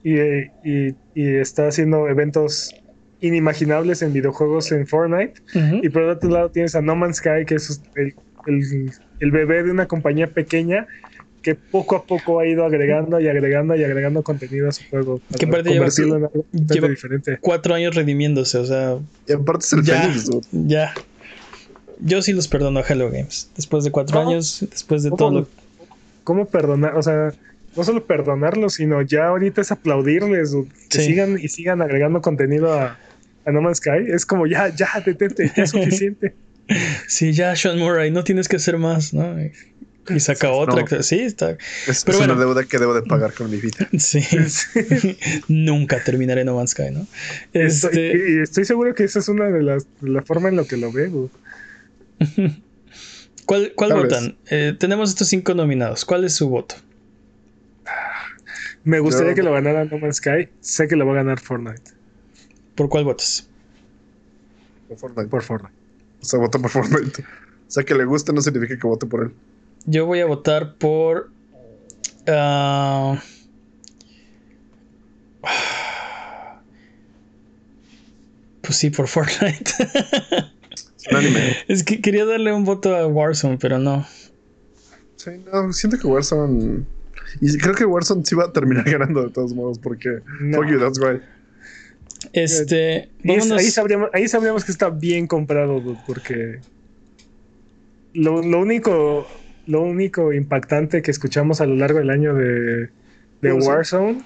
y, 0.08 0.20
y, 0.64 0.94
y 1.14 1.34
está 1.36 1.68
haciendo 1.68 2.08
eventos 2.08 2.74
inimaginables 3.20 4.02
en 4.02 4.12
videojuegos 4.12 4.70
en 4.72 4.86
Fortnite. 4.86 5.34
Uh 5.54 5.58
-huh. 5.58 5.80
Y 5.84 5.88
por 5.88 6.02
el 6.02 6.10
otro 6.10 6.30
lado 6.30 6.50
tienes 6.50 6.74
a 6.74 6.82
No 6.82 6.94
Man's 6.94 7.16
Sky, 7.16 7.44
que 7.46 7.56
es 7.56 7.80
el, 7.96 8.14
el, 8.46 8.92
el, 9.20 9.30
bebé 9.30 9.64
de 9.64 9.70
una 9.70 9.86
compañía 9.86 10.28
pequeña 10.28 10.86
que 11.42 11.54
poco 11.54 11.96
a 11.96 12.04
poco 12.04 12.40
ha 12.40 12.46
ido 12.46 12.64
agregando 12.64 13.20
y 13.20 13.28
agregando 13.28 13.76
y 13.76 13.84
agregando 13.84 14.22
contenido 14.22 14.68
a 14.68 14.72
su 14.72 14.82
juego. 14.90 15.20
Que 15.38 15.46
aparte 15.46 15.70
lleva, 15.70 15.86
en 15.86 16.12
algo 16.24 16.44
lleva 16.52 16.88
diferente. 16.88 17.38
cuatro 17.40 17.74
años 17.74 17.94
redimiéndose, 17.94 18.58
o 18.58 18.66
sea... 18.66 18.96
Y 19.28 19.32
aparte 19.32 19.64
es 19.64 19.72
el 19.72 19.82
ya, 19.84 20.02
feliz, 20.02 20.28
ya. 20.52 20.92
Yo 22.00 22.22
sí 22.22 22.32
los 22.32 22.48
perdono 22.48 22.80
a 22.80 22.82
Hello 22.82 23.10
Games. 23.10 23.50
Después 23.56 23.84
de 23.84 23.90
cuatro 23.90 24.18
¿Cómo? 24.18 24.30
años, 24.30 24.64
después 24.70 25.02
de 25.02 25.10
¿Cómo? 25.10 25.16
todo 25.18 25.30
lo... 25.40 25.48
¿Cómo 26.24 26.46
perdonar? 26.46 26.96
O 26.96 27.02
sea, 27.02 27.32
no 27.76 27.84
solo 27.84 28.04
perdonarlos, 28.04 28.74
sino 28.74 29.02
ya 29.02 29.28
ahorita 29.28 29.60
es 29.60 29.70
aplaudirles, 29.72 30.54
que 30.90 30.98
Sí. 31.00 31.06
sigan 31.06 31.38
y 31.40 31.48
sigan 31.48 31.82
agregando 31.82 32.20
contenido 32.20 32.72
a, 32.72 32.98
a 33.44 33.52
No 33.52 33.60
Man's 33.62 33.78
Sky. 33.78 34.06
Es 34.08 34.26
como 34.26 34.46
ya, 34.46 34.68
ya, 34.74 34.88
detente, 35.04 35.52
ya 35.56 35.62
es 35.64 35.70
suficiente. 35.70 36.34
Sí, 37.06 37.32
ya, 37.32 37.54
Sean 37.54 37.78
Murray, 37.78 38.10
no 38.10 38.24
tienes 38.24 38.48
que 38.48 38.56
hacer 38.56 38.76
más, 38.76 39.14
¿no? 39.14 39.40
Y- 39.40 39.52
Y 40.08 40.20
saca 40.20 40.50
otra. 40.52 40.84
No. 40.88 41.02
Sí, 41.02 41.20
está. 41.20 41.56
Es, 41.88 42.04
Pero 42.04 42.18
es 42.18 42.24
una 42.24 42.34
bueno. 42.34 42.40
deuda 42.40 42.64
que 42.64 42.78
debo 42.78 42.92
de 42.94 43.02
pagar 43.02 43.32
con 43.34 43.50
mi 43.50 43.56
vida. 43.58 43.88
Sí. 43.98 44.20
Nunca 45.48 46.02
terminaré 46.02 46.44
No 46.44 46.54
Man's 46.56 46.70
Sky, 46.70 46.90
¿no? 46.92 47.06
Estoy, 47.52 47.90
Este, 47.90 48.32
y 48.32 48.38
estoy 48.42 48.64
seguro 48.64 48.94
que 48.94 49.04
esa 49.04 49.18
es 49.18 49.28
una 49.28 49.46
de 49.46 49.62
las 49.62 49.86
la 50.00 50.22
forma 50.22 50.48
en 50.48 50.56
la 50.56 50.64
que 50.64 50.76
lo 50.76 50.92
veo. 50.92 51.30
¿Cuál, 53.46 53.72
cuál 53.76 53.92
votan? 53.94 54.36
Eh, 54.50 54.74
tenemos 54.78 55.10
estos 55.10 55.28
cinco 55.28 55.54
nominados. 55.54 56.04
¿Cuál 56.04 56.24
es 56.24 56.34
su 56.34 56.48
voto? 56.48 56.74
Me 58.84 59.00
gustaría 59.00 59.32
Yo- 59.32 59.36
que 59.36 59.42
lo 59.42 59.52
ganara 59.52 59.84
No 59.84 59.98
Man's 59.98 60.16
Sky. 60.16 60.48
Sé 60.60 60.88
que 60.88 60.96
lo 60.96 61.06
va 61.06 61.12
a 61.12 61.16
ganar 61.16 61.40
Fortnite. 61.40 61.92
¿Por 62.74 62.88
cuál 62.88 63.04
votas? 63.04 63.48
Por 64.88 64.98
Fortnite. 64.98 65.28
Por 65.28 65.42
Fortnite. 65.42 65.74
O 66.22 66.24
sea, 66.24 66.38
votó 66.38 66.60
por 66.60 66.70
Fortnite. 66.70 67.22
O 67.22 67.70
sea, 67.70 67.84
que 67.84 67.94
le 67.94 68.04
guste 68.04 68.32
no 68.32 68.40
significa 68.40 68.78
que 68.78 68.86
vote 68.86 69.06
por 69.06 69.24
él. 69.24 69.32
Yo 69.86 70.06
voy 70.06 70.20
a 70.20 70.26
votar 70.26 70.74
por. 70.74 71.30
ah, 72.28 73.20
pues 78.62 78.76
sí, 78.76 78.90
por 78.90 79.08
Fortnite. 79.08 79.72
Es 81.06 81.12
un 81.12 81.16
anime. 81.16 81.56
es 81.68 81.82
que 81.84 82.00
quería 82.00 82.24
darle 82.24 82.52
un 82.52 82.64
voto 82.64 82.94
a 82.94 83.06
Warzone, 83.06 83.58
pero 83.58 83.78
no. 83.78 84.06
Sí, 85.16 85.30
no, 85.52 85.72
siento 85.72 85.98
que 85.98 86.06
Warzone. 86.06 86.84
Y 87.40 87.56
creo 87.58 87.74
que 87.74 87.84
Warzone 87.84 88.24
sí 88.24 88.34
va 88.34 88.44
a 88.44 88.52
terminar 88.52 88.84
ganando 88.90 89.24
de 89.24 89.30
todos 89.30 89.54
modos, 89.54 89.78
porque. 89.78 90.20
No. 90.40 90.58
Fuck 90.58 90.70
you, 90.70 90.78
that's 90.78 90.98
right. 91.00 91.22
Este. 92.32 93.08
Es- 93.22 93.50
ahí, 93.50 93.70
sabríamos, 93.70 94.10
ahí 94.12 94.28
sabríamos 94.28 94.64
que 94.64 94.72
está 94.72 94.90
bien 94.90 95.26
comprado, 95.26 95.80
dude, 95.80 95.98
porque 96.06 96.60
lo, 98.14 98.42
lo 98.42 98.60
único 98.60 99.26
lo 99.66 99.82
único 99.82 100.32
impactante 100.32 101.02
que 101.02 101.10
escuchamos 101.10 101.60
a 101.60 101.66
lo 101.66 101.74
largo 101.76 101.98
del 101.98 102.10
año 102.10 102.34
de. 102.34 102.88
Warzone 103.42 104.22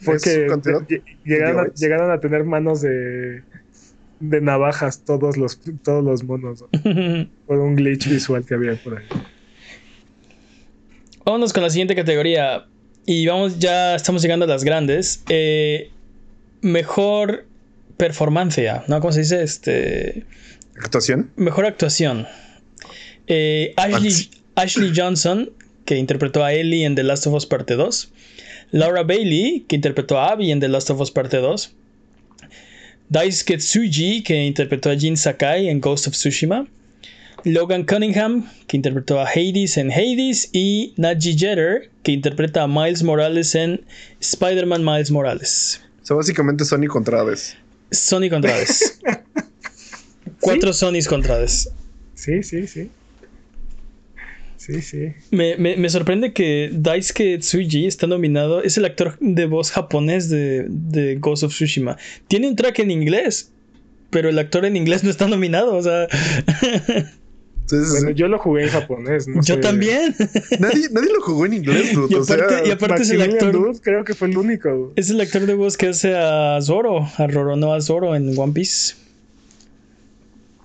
fue 0.00 0.16
Es 0.16 0.22
que 0.22 1.02
llegaron, 1.24 1.66
a, 1.66 1.74
llegaron 1.74 2.10
a 2.10 2.20
tener 2.20 2.44
manos 2.44 2.80
de, 2.80 3.42
de 4.22 4.40
navajas 4.40 5.04
todos 5.04 5.36
los, 5.36 5.58
todos 5.82 6.04
los 6.04 6.22
monos 6.22 6.62
¿no? 6.62 7.28
por 7.46 7.58
un 7.58 7.74
glitch 7.76 8.08
visual 8.08 8.44
que 8.44 8.54
había 8.54 8.76
por 8.76 8.98
ahí. 8.98 9.04
Vámonos 11.24 11.52
con 11.52 11.62
la 11.62 11.70
siguiente 11.70 11.94
categoría. 11.94 12.66
Y 13.04 13.26
vamos, 13.26 13.58
ya 13.58 13.96
estamos 13.96 14.22
llegando 14.22 14.44
a 14.44 14.48
las 14.48 14.64
grandes. 14.64 15.24
Eh, 15.28 15.90
mejor 16.60 17.46
performance, 17.96 18.60
¿no? 18.86 19.00
¿Cómo 19.00 19.12
se 19.12 19.20
dice? 19.20 19.42
Este. 19.42 20.24
¿Actuación? 20.80 21.30
Mejor 21.36 21.66
actuación. 21.66 22.26
Eh, 23.26 23.74
Ashley, 23.76 24.30
Ashley 24.54 24.92
Johnson, 24.94 25.50
que 25.84 25.96
interpretó 25.96 26.44
a 26.44 26.52
Ellie 26.52 26.84
en 26.84 26.94
The 26.94 27.02
Last 27.02 27.26
of 27.26 27.34
Us 27.34 27.46
Parte 27.46 27.74
2. 27.74 28.12
Laura 28.70 29.02
Bailey, 29.02 29.64
que 29.68 29.76
interpretó 29.76 30.18
a 30.18 30.30
Abby 30.30 30.50
en 30.50 30.60
The 30.60 30.68
Last 30.68 30.90
of 30.90 31.00
Us 31.00 31.10
Parte 31.10 31.38
2. 31.38 31.74
Daisuke 33.12 33.58
Tsuji, 33.58 34.22
que 34.22 34.46
interpretó 34.46 34.88
a 34.88 34.96
Jin 34.96 35.18
Sakai 35.18 35.68
en 35.68 35.82
Ghost 35.82 36.06
of 36.06 36.14
Tsushima. 36.14 36.66
Logan 37.44 37.84
Cunningham, 37.84 38.48
que 38.66 38.78
interpretó 38.78 39.20
a 39.20 39.26
Hades 39.26 39.76
en 39.76 39.92
Hades. 39.92 40.48
Y 40.54 40.94
Naji 40.96 41.36
Jeter, 41.36 41.90
que 42.04 42.12
interpreta 42.12 42.62
a 42.62 42.66
Miles 42.66 43.02
Morales 43.02 43.54
en 43.54 43.84
Spider-Man 44.20 44.82
Miles 44.82 45.10
Morales. 45.10 45.82
O 46.02 46.06
sea, 46.06 46.16
básicamente 46.16 46.64
Sony 46.64 46.86
contra 46.86 47.20
Hades. 47.20 47.54
Sony 47.90 48.30
contra 48.30 48.54
Hades. 48.54 48.98
Cuatro 50.40 50.72
Sonys 50.72 51.06
contra 51.06 51.34
Hades. 51.34 51.68
Sí, 52.14 52.42
sí, 52.42 52.66
sí. 52.66 52.90
Sí, 54.64 54.80
sí. 54.80 55.12
Me, 55.32 55.56
me, 55.56 55.76
me, 55.76 55.88
sorprende 55.88 56.32
que 56.32 56.70
Daisuke 56.72 57.38
Tsuji 57.40 57.88
está 57.88 58.06
nominado. 58.06 58.62
Es 58.62 58.78
el 58.78 58.84
actor 58.84 59.16
de 59.18 59.46
voz 59.46 59.72
japonés 59.72 60.28
de, 60.28 60.66
de, 60.68 61.16
Ghost 61.16 61.42
of 61.42 61.52
Tsushima. 61.52 61.96
Tiene 62.28 62.46
un 62.46 62.54
track 62.54 62.78
en 62.78 62.92
inglés, 62.92 63.50
pero 64.10 64.28
el 64.28 64.38
actor 64.38 64.64
en 64.64 64.76
inglés 64.76 65.02
no 65.02 65.10
está 65.10 65.26
nominado. 65.26 65.74
O 65.74 65.82
sea. 65.82 66.06
bueno, 67.70 68.10
yo 68.10 68.28
lo 68.28 68.38
jugué 68.38 68.62
en 68.62 68.68
japonés. 68.68 69.26
No 69.26 69.42
yo 69.42 69.54
sé. 69.54 69.60
también. 69.60 70.14
Nadie, 70.60 70.88
nadie, 70.92 71.12
lo 71.12 71.22
jugó 71.22 71.44
en 71.46 71.54
inglés, 71.54 71.92
dude. 71.92 72.06
Y 72.14 72.22
aparte, 72.22 72.44
o 72.44 72.48
sea, 72.48 72.64
y 72.64 72.70
aparte 72.70 73.02
es 73.02 73.10
el 73.10 73.22
actor. 73.22 73.50
Dude, 73.50 73.80
creo 73.80 74.04
que 74.04 74.14
fue 74.14 74.28
el 74.28 74.38
único. 74.38 74.92
Es 74.94 75.10
el 75.10 75.20
actor 75.20 75.44
de 75.44 75.54
voz 75.54 75.76
que 75.76 75.88
hace 75.88 76.14
a 76.14 76.60
Zoro, 76.62 77.08
a 77.16 77.26
Roronoa 77.26 77.80
Zoro 77.80 78.14
en 78.14 78.38
One 78.38 78.52
Piece. 78.52 79.01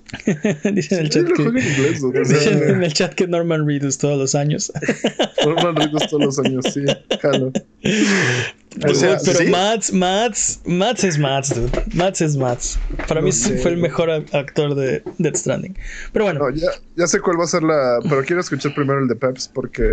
Dicen 0.73 0.99
en 0.99 1.05
el 1.05 1.09
chat 1.09 1.25
que. 1.27 1.33
juega 1.43 1.59
en 1.59 1.67
inglés, 1.67 2.01
dude. 2.01 2.19
O 2.21 2.23
Dicen 2.23 2.59
sea, 2.59 2.69
en 2.69 2.83
el 2.83 2.93
chat 2.93 3.13
que 3.13 3.27
Norman 3.27 3.65
Reedus 3.67 3.97
todos 3.97 4.17
los 4.17 4.35
años. 4.35 4.71
Norman 5.45 5.75
Reedus 5.75 6.07
todos 6.09 6.23
los 6.23 6.39
años, 6.39 6.65
sí. 6.73 6.81
Jalo. 7.21 7.51
Pero, 7.81 8.91
O 8.91 8.95
sea, 8.95 9.17
pero 9.25 9.39
sí. 9.39 9.45
Mats, 9.47 9.91
Mats, 9.93 10.61
Mats 10.65 11.03
es 11.03 11.17
Mats, 11.17 11.53
dude. 11.55 11.71
Mats 11.93 12.21
es 12.21 12.37
Mats. 12.37 12.79
Para 13.07 13.21
mí 13.21 13.31
sé, 13.31 13.57
fue 13.57 13.71
el 13.71 13.77
mejor 13.77 14.09
ac- 14.09 14.33
actor 14.33 14.75
de 14.75 15.03
Death 15.17 15.35
Stranding. 15.35 15.75
Pero 16.13 16.25
bueno, 16.25 16.39
No, 16.39 16.55
ya, 16.55 16.67
ya 16.95 17.07
sé 17.07 17.19
cuál 17.19 17.39
va 17.39 17.43
a 17.43 17.47
ser 17.47 17.63
la. 17.63 17.99
Pero 18.07 18.23
quiero 18.23 18.41
escuchar 18.41 18.73
primero 18.75 18.99
el 19.01 19.07
de 19.07 19.15
Peps 19.15 19.49
porque. 19.53 19.83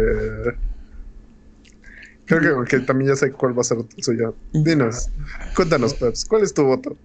Creo 2.26 2.64
que, 2.64 2.70
que 2.78 2.80
también 2.84 3.10
ya 3.10 3.16
sé 3.16 3.32
cuál 3.32 3.56
va 3.56 3.60
a 3.60 3.64
ser 3.64 3.78
el 3.96 4.02
suyo. 4.02 4.34
Dinos, 4.52 5.10
cuéntanos, 5.54 5.92
Peps, 5.94 6.24
¿cuál 6.24 6.42
es 6.42 6.54
tu 6.54 6.64
voto? 6.64 6.96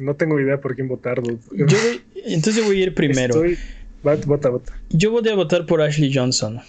No 0.00 0.14
tengo 0.16 0.40
idea 0.40 0.60
por 0.60 0.74
quién 0.74 0.88
votar, 0.88 1.22
dude. 1.22 1.38
yo 1.52 1.66
voy- 1.66 2.02
entonces 2.24 2.56
yo 2.56 2.64
voy 2.64 2.80
a 2.80 2.82
ir 2.84 2.94
primero. 2.94 3.34
Estoy... 3.34 3.58
Vota, 4.02 4.26
vota, 4.26 4.48
vota. 4.48 4.72
Yo 4.90 5.10
voy 5.10 5.28
a 5.28 5.34
votar 5.34 5.66
por 5.66 5.82
Ashley 5.82 6.12
Johnson. 6.14 6.60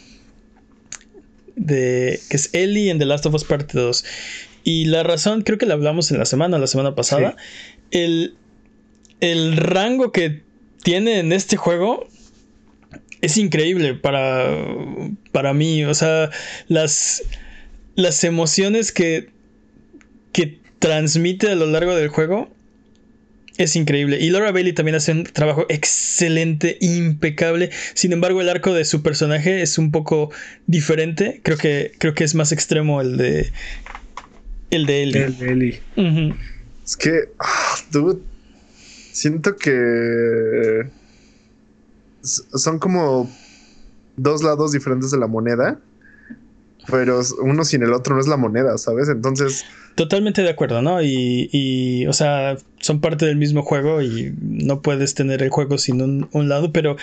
De, 1.56 2.20
que 2.30 2.38
es 2.38 2.50
Ellie 2.54 2.90
en 2.90 3.00
The 3.00 3.06
Last 3.06 3.26
of 3.26 3.34
Us 3.34 3.44
Parte 3.44 3.78
2. 3.78 4.06
Y 4.64 4.86
la 4.86 5.04
razón, 5.04 5.42
creo 5.42 5.58
que 5.58 5.66
la 5.66 5.74
hablamos 5.74 6.12
en 6.12 6.18
la 6.18 6.26
semana, 6.26 6.58
la 6.58 6.68
semana 6.68 6.94
pasada. 6.96 7.36
El, 7.92 8.36
el 9.20 9.58
rango 9.58 10.12
que 10.12 10.42
tiene 10.84 11.20
en 11.20 11.32
este 11.34 11.58
juego 11.58 12.08
es 13.22 13.38
increíble 13.38 13.94
para, 13.94 14.66
para 15.32 15.54
mí. 15.54 15.84
O 15.86 15.94
sea, 15.94 16.30
las, 16.68 17.24
las 17.96 18.24
emociones 18.24 18.92
que, 18.92 19.30
que 20.32 20.60
transmite 20.80 21.50
a 21.52 21.56
lo 21.56 21.68
largo 21.68 21.96
del 21.96 22.08
juego 22.10 22.50
es 23.64 23.76
increíble. 23.76 24.20
Y 24.20 24.30
Laura 24.30 24.52
Bailey 24.52 24.74
también 24.74 24.96
hace 24.96 25.12
un 25.12 25.24
trabajo 25.24 25.66
excelente, 25.70 26.78
impecable. 26.82 27.70
Sin 27.94 28.14
embargo, 28.14 28.42
el 28.42 28.50
arco 28.50 28.74
de 28.74 28.86
su 28.86 29.02
personaje 29.02 29.62
es 29.62 29.78
un 29.78 29.92
poco 29.92 30.32
diferente. 30.68 31.42
Creo 31.44 31.58
que, 31.58 31.92
creo 31.98 32.14
que 32.14 32.24
es 32.24 32.36
más 32.36 32.52
extremo 32.52 33.02
el 33.02 33.18
de. 33.18 33.52
El 34.70 34.86
de 34.86 35.04
Ellie. 35.04 35.24
El 35.24 35.38
de 35.38 35.52
Eli. 35.52 35.80
Ujú. 35.98 36.36
Es 36.86 36.98
que, 36.98 37.30
ah, 37.40 37.76
dude, 37.92 38.20
siento 39.12 39.56
que 39.56 40.88
son 42.24 42.80
como 42.80 43.30
dos 44.18 44.44
lados 44.44 44.72
diferentes 44.72 45.12
de 45.12 45.18
la 45.18 45.28
moneda, 45.28 45.80
pero 46.90 47.22
uno 47.42 47.64
sin 47.66 47.84
el 47.84 47.94
otro 47.94 48.16
no 48.16 48.22
es 48.22 48.28
la 48.28 48.38
moneda, 48.38 48.78
¿sabes? 48.78 49.10
Entonces, 49.10 49.66
Totalmente 49.96 50.42
de 50.42 50.50
acuerdo, 50.50 50.82
¿no? 50.82 51.02
Y, 51.02 51.50
y, 51.52 52.06
o 52.08 52.14
sea, 52.14 52.58
son 52.80 53.02
parte 53.02 53.26
del 53.26 53.36
mismo 53.36 53.62
juego 53.62 54.02
y 54.02 54.34
no 54.42 54.82
puedes 54.82 55.14
tener 55.14 55.44
el 55.44 55.50
juego 55.50 55.78
sin 55.78 56.02
un, 56.02 56.30
un 56.32 56.50
lado, 56.50 56.72
pero 56.72 56.96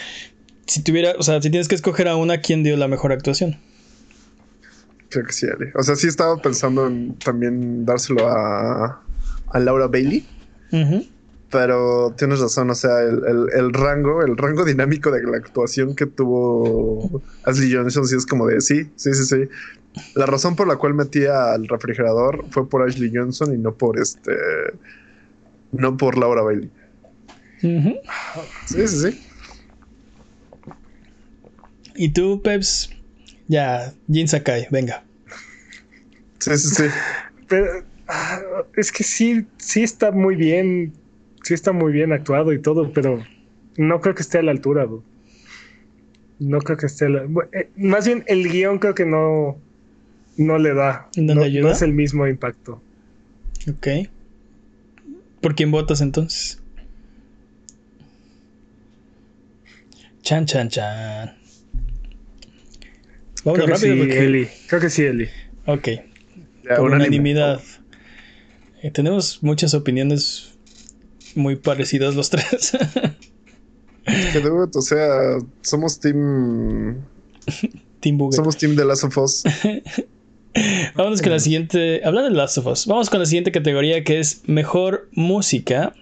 si 0.67 0.83
tuviera, 0.83 1.13
o 1.19 1.23
sea, 1.23 1.41
si 1.43 1.51
tienes 1.51 1.69
que 1.69 1.75
escoger 1.75 2.09
a 2.09 2.17
una, 2.17 2.39
¿quién 2.41 2.63
dio 2.63 2.77
la 2.77 2.89
mejor 2.89 3.13
actuación? 3.13 3.57
creo 5.11 5.25
que 5.25 5.33
sí, 5.33 5.47
Ali. 5.47 5.71
O 5.75 5.83
sea, 5.83 5.97
sí 5.97 6.07
estaba 6.07 6.41
pensando 6.43 6.87
en 6.87 7.15
también 7.15 7.87
dárselo 7.87 8.29
a, 8.29 9.01
a 9.53 9.59
Laura 9.59 9.87
Bailey. 9.87 10.27
Pero 11.51 12.15
tienes 12.19 12.41
razón, 12.41 12.69
o 12.69 12.75
sea, 12.75 13.01
el, 13.01 13.23
el- 13.27 13.49
el 13.59 13.73
rango, 13.73 14.23
el 14.23 14.37
rango 14.37 14.67
dinámico 14.67 15.11
de 15.11 15.23
la 15.23 15.39
actuación 15.39 15.95
que 15.95 16.05
tuvo 16.05 17.23
Ashley 17.45 17.73
Johnson 17.73 18.07
sí 18.07 18.17
es 18.17 18.27
como 18.27 18.47
de 18.47 18.61
sí, 18.61 18.91
sí, 18.97 19.15
sí, 19.15 19.25
sí. 19.25 19.49
La 20.15 20.27
razón 20.27 20.55
por 20.55 20.69
la 20.69 20.77
cual 20.77 20.95
metí 20.95 21.27
al 21.27 21.67
refrigerador 21.67 22.45
fue 22.51 22.69
por 22.69 22.89
Ashley 22.89 23.11
Johnson 23.13 23.55
y 23.55 23.59
no 23.59 23.75
por 23.75 23.99
este, 23.99 24.33
no 25.73 25.97
por 25.97 26.17
Laura 26.17 26.43
Bailey. 26.43 26.71
Sí, 27.61 28.87
sí, 28.87 28.87
sí. 28.89 29.25
Y 31.97 32.11
tú, 32.11 32.41
Peps, 32.43 32.91
ya, 33.49 33.93
Jin 34.11 34.29
Sakai, 34.29 34.69
venga. 34.71 35.03
Sí, 36.39 36.57
sí, 36.57 36.69
sí. 36.69 36.85
Pero 37.49 37.85
ah, 38.07 38.41
es 38.77 38.93
que 38.93 39.03
sí, 39.03 39.47
sí 39.57 39.83
está 39.83 40.13
muy 40.13 40.37
bien. 40.37 40.93
Sí 41.43 41.55
está 41.55 41.73
muy 41.73 41.93
bien 41.93 42.13
actuado 42.13 42.53
y 42.53 42.61
todo, 42.61 42.93
pero 42.93 43.25
no 43.77 44.01
creo 44.01 44.15
que 44.15 44.23
esté 44.23 44.39
a 44.39 44.43
la 44.43 44.51
altura, 44.51 44.87
dude. 44.87 45.03
No 46.39 46.59
creo 46.61 46.77
que 46.77 46.87
esté 46.87 47.07
a 47.07 47.09
la... 47.09 47.23
eh, 47.53 47.71
Más 47.77 48.07
bien, 48.07 48.23
el 48.27 48.49
guion 48.49 48.79
creo 48.79 48.95
que 48.95 49.07
no, 49.07 49.59
no 50.39 50.57
le 50.59 50.73
da. 50.75 51.09
¿No 51.17 51.35
le 51.35 51.45
ayuda? 51.45 51.63
no 51.69 51.71
es 51.73 51.83
el 51.83 51.93
mismo 51.93 52.27
impacto. 52.27 52.81
Ok. 53.71 53.89
¿Por 55.43 55.55
quién 55.55 55.71
votas 55.71 56.01
entonces? 56.01 56.61
Chan, 60.23 60.47
chan, 60.47 60.69
chan. 60.69 61.37
Vamos 63.45 63.55
Creo 63.61 63.67
que 63.67 63.73
rápido 63.73 63.95
sí, 63.95 63.99
porque. 64.01 64.19
Eli. 64.25 64.49
Creo 64.67 64.81
que 64.81 64.91
sí, 64.91 65.03
Eli. 65.05 65.29
Ok, 65.67 65.89
Ya, 66.65 66.77
por 66.77 66.87
unánime. 66.87 67.07
unanimidad. 67.09 67.61
Eh, 68.83 68.91
tenemos 68.91 69.43
muchas 69.43 69.75
opiniones 69.75 70.53
muy 71.35 71.57
parecidas 71.57 72.15
los 72.15 72.31
tres. 72.31 72.77
Que 74.33 74.41
dude, 74.41 74.71
o 74.75 74.81
sea, 74.83 75.39
somos 75.63 76.01
team, 76.01 76.97
Team 78.01 78.17
Booger. 78.19 78.37
somos 78.37 78.57
team 78.57 78.75
de 78.75 78.85
Last 78.85 79.05
of 79.05 79.19
Us. 79.19 79.45
Vámonos 80.95 81.23
con 81.23 81.33
la 81.33 81.39
siguiente. 81.39 82.01
Hablando 82.05 82.31
de 82.31 82.37
Last 82.37 82.59
of 82.59 82.67
Us, 82.67 82.87
vamos 82.87 83.11
con 83.11 83.21
la 83.21 83.27
siguiente 83.27 83.53
categoría 83.53 84.05
que 84.05 84.19
es 84.19 84.43
mejor 84.47 85.09
música. 85.13 85.95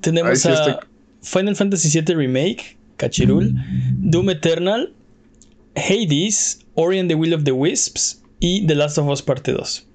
Tenemos 0.00 0.40
sí 0.40 0.48
a 0.48 0.54
estoy. 0.54 0.74
Final 1.22 1.56
Fantasy 1.56 2.00
VII 2.00 2.14
Remake, 2.14 2.76
Cachirul, 2.96 3.54
Doom 3.98 4.30
Eternal, 4.30 4.92
Hades, 5.74 6.60
Ori 6.74 6.98
and 6.98 7.08
the 7.08 7.16
Will 7.16 7.34
of 7.34 7.44
the 7.44 7.52
Wisps 7.52 8.22
y 8.40 8.66
The 8.66 8.74
Last 8.74 8.98
of 8.98 9.08
Us 9.08 9.22
Parte 9.22 9.52
2. 9.52 9.86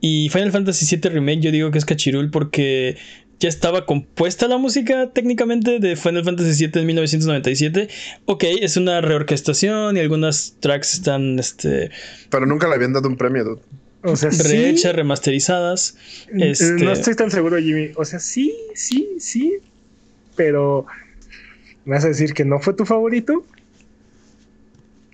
Y 0.00 0.28
Final 0.28 0.52
Fantasy 0.52 0.94
VII 0.94 1.10
Remake 1.10 1.40
yo 1.40 1.50
digo 1.50 1.70
que 1.70 1.78
es 1.78 1.84
Cachirul 1.84 2.30
porque 2.30 2.96
ya 3.38 3.48
estaba 3.48 3.84
compuesta 3.86 4.48
la 4.48 4.56
música 4.58 5.10
técnicamente 5.12 5.78
de 5.78 5.96
Final 5.96 6.24
Fantasy 6.24 6.66
VII 6.66 6.80
en 6.80 6.86
1997. 6.86 7.88
Ok, 8.24 8.44
es 8.60 8.76
una 8.76 9.00
reorquestación 9.00 9.96
y 9.96 10.00
algunas 10.00 10.54
tracks 10.60 10.94
están 10.94 11.38
este, 11.38 11.90
Pero 12.30 12.46
nunca 12.46 12.66
le 12.68 12.74
habían 12.74 12.92
dado 12.92 13.08
un 13.08 13.16
premio, 13.16 13.44
dude. 13.44 13.60
O 14.02 14.14
sea, 14.16 14.30
sí. 14.30 14.42
rehechas, 14.42 14.94
remasterizadas. 14.94 15.96
Eh, 16.28 16.50
Este- 16.52 16.72
No 16.84 16.92
estoy 16.92 17.14
tan 17.16 17.30
seguro, 17.30 17.58
Jimmy. 17.58 17.90
O 17.96 18.04
sea, 18.04 18.20
sí, 18.20 18.54
sí, 18.74 19.08
sí. 19.18 19.54
Pero. 20.36 20.86
¿Me 21.84 21.94
vas 21.96 22.04
a 22.04 22.08
decir 22.08 22.32
que 22.32 22.44
no 22.44 22.60
fue 22.60 22.74
tu 22.74 22.84
favorito? 22.84 23.44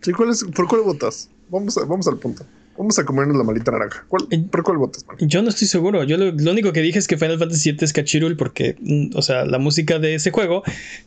Sí, 0.03 0.13
¿cuál 0.13 0.31
es, 0.31 0.45
¿Por 0.45 0.67
cuál 0.69 0.83
votas? 0.83 1.29
Vamos, 1.49 1.77
a- 1.79 1.85
vamos 1.85 2.07
al 2.09 2.19
punto. 2.19 2.45
Vamos 2.77 2.99
a 2.99 3.05
comernos 3.05 3.37
la 3.37 3.45
malita 3.45 3.71
naranja. 3.71 4.05
¿Cuál, 4.09 4.27
Eh, 4.31 4.43
¿Por 4.51 4.63
cuál 4.63 4.79
votas, 4.79 5.07
man? 5.07 5.17
Yo 5.21 5.43
no 5.43 5.51
estoy 5.51 5.69
seguro. 5.69 6.05
Yo 6.05 6.17
lo, 6.17 6.33
lo 6.33 6.51
único 6.53 6.73
que 6.73 6.81
dije 6.81 6.99
es 6.99 7.07
que 7.07 7.17
Final 7.19 7.39
Fantasy 7.39 7.73
VII 7.73 7.85
es 7.85 7.93
Cachirul 7.93 8.37
porque, 8.37 8.77
mm, 8.81 9.11
o 9.17 9.21
sea, 9.23 9.45
la 9.45 9.59
música 9.59 9.99
de 9.99 10.15
ese 10.15 10.31
juego 10.31 10.63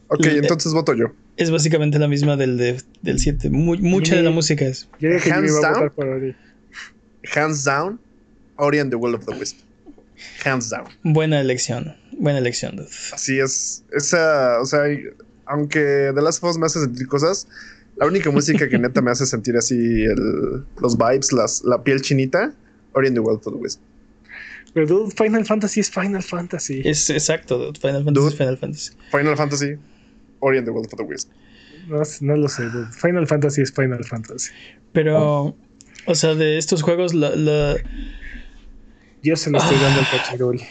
Ok, 0.08 0.26
Eh, 0.28 0.38
entonces 0.38 0.74
voto 0.74 0.94
yo. 0.94 1.08
es 1.38 1.50
básicamente 1.50 1.98
la 1.98 2.08
misma 2.08 2.38
del, 2.38 2.58
de- 2.58 2.82
del 3.02 3.20
7. 3.20 3.50
Mu- 3.50 3.78
mucha 3.80 4.16
de 4.16 4.22
la 4.22 4.30
música 4.32 4.64
es. 4.66 4.88
Yo 5.00 5.10
dije 5.10 5.32
Hands 5.32 5.60
down. 5.62 5.92
Ori. 5.96 6.36
Hands 7.36 7.64
down, 7.64 8.00
Ori 8.58 8.80
and 8.80 8.92
the 8.92 8.96
Will 8.96 9.16
of 9.16 9.26
the 9.26 9.34
Wisp. 9.36 9.58
Hands 10.46 10.70
down. 10.70 10.86
Buena 11.04 11.42
elección. 11.42 11.96
Buena 12.18 12.40
elección, 12.40 12.76
dude. 12.78 12.88
Así 13.12 13.40
es. 13.40 13.84
Esa, 13.92 14.62
o 14.62 14.66
sea, 14.66 14.82
aunque 15.48 16.12
The 16.14 16.22
Last 16.22 16.44
of 16.44 16.52
Us 16.52 16.58
me 16.58 16.68
hace 16.68 16.80
sentir 16.80 17.08
cosas, 17.08 17.48
la 17.98 18.06
única 18.08 18.30
música 18.32 18.68
que 18.70 18.78
neta 18.78 19.02
me 19.02 19.12
hace 19.12 19.26
sentir 19.26 19.56
así 19.58 19.76
el- 20.04 20.66
los 20.82 20.98
vibes, 20.98 21.32
las, 21.32 21.64
la 21.64 21.84
piel 21.84 22.02
chinita, 22.02 22.54
Ori 22.94 23.08
and 23.08 23.16
the 23.16 23.22
Will 23.22 23.36
of 23.38 23.44
the 23.44 23.50
Wisp. 23.52 23.80
Pero 24.74 24.86
dude, 24.88 25.12
Final 25.16 25.46
Fantasy 25.46 25.80
es 25.80 25.90
Final 25.90 26.22
Fantasy. 26.22 26.82
Es 26.84 27.10
exacto, 27.10 27.58
dude. 27.58 27.80
Final 27.80 28.04
Fantasy 28.04 28.14
Dude. 28.26 28.28
es 28.34 28.38
Final 28.38 28.58
Fantasy. 28.58 28.92
Final 29.12 29.38
Fantasy, 29.38 29.76
Ori 30.40 30.58
and 30.58 30.66
the 30.68 30.72
Will 30.72 30.86
of 30.86 30.94
the 30.96 31.04
Wisp. 31.04 31.30
No, 31.88 32.02
no 32.22 32.36
lo 32.36 32.50
sé, 32.50 32.64
dude. 32.70 32.92
Final 32.92 33.26
Fantasy 33.28 33.62
es 33.62 33.72
Final 33.72 34.04
Fantasy. 34.04 34.52
Pero, 34.92 35.56
o 36.06 36.16
sea, 36.16 36.36
de 36.36 36.58
estos 36.58 36.82
juegos, 36.82 37.14
la, 37.14 37.36
la- 37.36 37.78
Yo 39.24 39.36
se 39.36 39.50
lo 39.50 39.58
estoy 39.60 39.78
dando 39.78 40.00
al 40.02 40.08
Cachirul. 40.10 40.62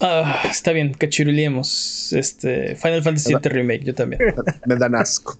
Ah, 0.00 0.42
está 0.48 0.72
bien, 0.72 0.94
cachiruliemos. 0.94 2.12
Este, 2.12 2.76
Final 2.76 3.02
Fantasy 3.02 3.34
VII 3.34 3.50
Remake, 3.50 3.84
yo 3.84 3.94
también. 3.94 4.20
Me 4.66 4.76
dan 4.76 4.94
asco. 4.94 5.38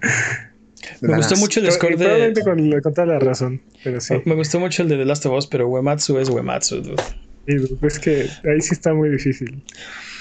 Me 1.00 1.16
gustó 1.16 1.34
asco. 1.34 1.40
mucho 1.40 1.60
el 1.60 1.72
score 1.72 1.96
probablemente 1.96 2.40
de. 2.40 2.44
con, 2.44 2.80
con 2.80 2.94
toda 2.94 3.06
la 3.06 3.18
razón, 3.18 3.60
pero 3.82 4.00
sí. 4.00 4.14
Me 4.24 4.34
gustó 4.34 4.60
mucho 4.60 4.82
el 4.82 4.88
de 4.88 4.98
The 4.98 5.04
Last 5.04 5.24
of 5.26 5.36
Us, 5.36 5.46
pero 5.46 5.68
Uematsu 5.68 6.18
es 6.18 6.28
Uematsu, 6.28 6.82
dude. 6.82 7.02
Sí, 7.46 7.56
es 7.82 7.98
que 7.98 8.28
ahí 8.44 8.60
sí 8.60 8.74
está 8.74 8.94
muy 8.94 9.10
difícil. 9.10 9.62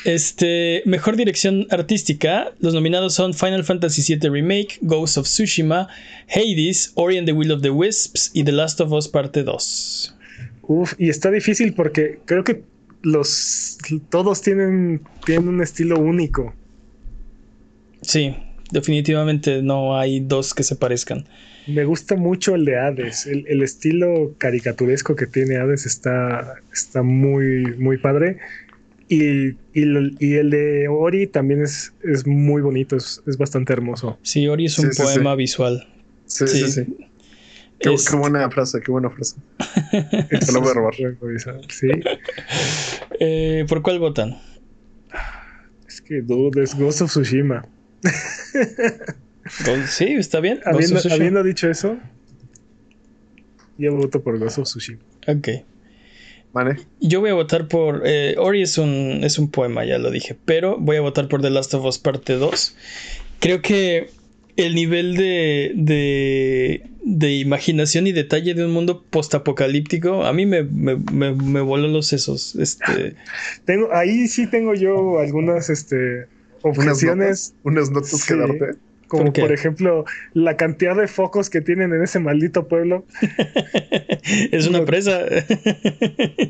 Este, 0.04 0.82
mejor 0.86 1.16
dirección 1.16 1.68
artística. 1.70 2.54
Los 2.60 2.74
nominados 2.74 3.14
son 3.14 3.34
Final 3.34 3.64
Fantasy 3.64 4.16
VII 4.16 4.30
Remake, 4.30 4.78
Ghost 4.82 5.18
of 5.18 5.26
Tsushima, 5.26 5.88
Hades, 6.28 6.92
Ori 6.96 7.18
and 7.18 7.26
the 7.26 7.34
Will 7.34 7.52
of 7.52 7.62
the 7.62 7.70
Wisps 7.70 8.32
y 8.34 8.44
The 8.44 8.52
Last 8.52 8.82
of 8.82 8.92
Us 8.92 9.08
Parte 9.08 9.44
2. 9.44 10.18
Uf, 10.64 10.94
y 10.98 11.10
está 11.10 11.32
difícil 11.32 11.74
porque 11.74 12.20
creo 12.26 12.44
que 12.44 12.64
los 13.04 13.78
todos 14.10 14.42
tienen, 14.42 15.02
tienen 15.26 15.50
un 15.50 15.62
estilo 15.62 16.00
único. 16.00 16.54
Sí, 18.02 18.36
definitivamente 18.72 19.62
no 19.62 19.98
hay 19.98 20.20
dos 20.20 20.54
que 20.54 20.64
se 20.64 20.76
parezcan. 20.76 21.26
Me 21.68 21.86
gusta 21.86 22.16
mucho 22.16 22.56
el 22.56 22.66
de 22.66 22.78
Hades. 22.78 23.26
El, 23.26 23.46
el 23.48 23.62
estilo 23.62 24.34
caricaturesco 24.38 25.16
que 25.16 25.28
tiene 25.28 25.58
Hades 25.58 25.86
está, 25.86 26.56
está 26.74 27.04
muy, 27.04 27.76
muy 27.78 27.98
padre. 27.98 28.40
Y, 29.08 29.50
y, 29.74 29.84
el 30.36 30.50
de 30.50 30.88
Ori 30.88 31.28
también 31.28 31.62
es, 31.62 31.94
es 32.04 32.26
muy 32.26 32.62
bonito, 32.62 32.96
es, 32.96 33.22
es 33.28 33.38
bastante 33.38 33.72
hermoso. 33.74 34.18
Sí, 34.24 34.48
Ori 34.48 34.66
es 34.66 34.80
un 34.80 34.92
Sí, 34.92 34.96
sí, 34.96 35.04
poema 35.04 35.36
visual. 35.36 35.88
Sí, 36.26 36.48
sí, 36.48 36.72
Sí. 36.72 36.86
Qué, 37.84 37.94
Es- 37.94 38.10
qué 38.10 38.16
buena 38.16 38.50
frase, 38.50 38.80
qué 38.82 38.92
buena 38.92 39.10
frase. 39.10 39.36
Te 39.92 40.52
lo 40.54 40.62
voy 40.62 40.70
a 40.72 40.74
robar. 40.74 40.96
Sí, 41.70 41.88
eh, 43.20 43.66
¿Por 43.68 43.82
cuál 43.84 44.00
votan? 44.00 44.40
es 45.88 46.02
que 46.02 46.22
dude, 46.22 46.64
es 46.64 46.74
Ghost 46.76 47.02
of 47.02 47.12
Tsushima. 47.12 47.66
Sí, 49.88 50.06
está 50.06 50.40
bien. 50.40 50.62
Habiendo 50.66 51.44
dicho 51.44 51.70
eso, 51.70 51.98
yo 53.78 53.96
voto 53.96 54.24
por 54.24 54.40
Ghost 54.40 54.58
of 54.60 54.64
Tsushima. 54.66 55.00
Ok. 55.28 55.50
Vale. 56.54 56.78
Yo 57.00 57.20
voy 57.20 57.32
a 57.32 57.34
votar 57.34 57.68
por. 57.68 58.04
eh, 58.06 58.36
Ori 58.38 58.62
es 58.62 58.78
un, 58.78 59.22
es 59.24 59.40
un 59.40 59.50
poema, 59.50 59.86
ya 59.86 59.98
lo 59.98 60.12
dije. 60.12 60.38
Pero 60.46 60.78
voy 60.80 60.98
a 60.98 61.02
votar 61.02 61.28
por 61.28 61.42
The 61.42 61.50
Last 61.50 61.74
of 61.74 61.84
Us 61.86 61.98
Parte 61.98 62.34
2. 62.34 62.76
Creo 63.40 63.62
que 63.62 64.10
el 64.56 64.76
nivel 64.76 65.16
de, 65.16 65.72
de, 65.76 66.84
de 67.04 67.32
imaginación 67.38 68.08
y 68.08 68.12
detalle 68.12 68.54
de 68.54 68.66
un 68.66 68.72
mundo 68.72 69.04
postapocalíptico 69.10 70.24
a 70.26 70.34
mí 70.34 70.46
me, 70.46 70.64
me, 70.64 70.96
me, 70.96 71.34
me 71.34 71.62
voló 71.62 71.88
los 71.88 72.08
sesos. 72.08 72.56
Este, 72.56 73.16
Tengo, 73.66 73.94
ahí 73.94 74.28
sí 74.28 74.48
tengo 74.48 74.74
yo 74.76 75.20
algunas 75.20 75.70
este, 75.70 76.28
Unas 76.64 76.78
objeciones, 76.78 77.28
notas, 77.28 77.54
unas 77.64 77.90
notas 77.92 78.12
Sí. 78.12 78.28
que 78.28 78.40
darte. 78.40 78.66
Como 79.18 79.34
¿Por 79.34 79.52
ejemplo 79.52 80.06
la 80.34 80.58
cantidad 80.58 80.96
de 80.96 81.08
focos 81.08 81.50
que 81.50 81.62
tienen 81.62 81.94
en 81.94 82.04
ese 82.04 82.20
maldito 82.20 82.68
pueblo. 82.68 83.06
es 84.52 84.68
una 84.68 84.80
No. 84.80 84.86
presa. 84.86 85.22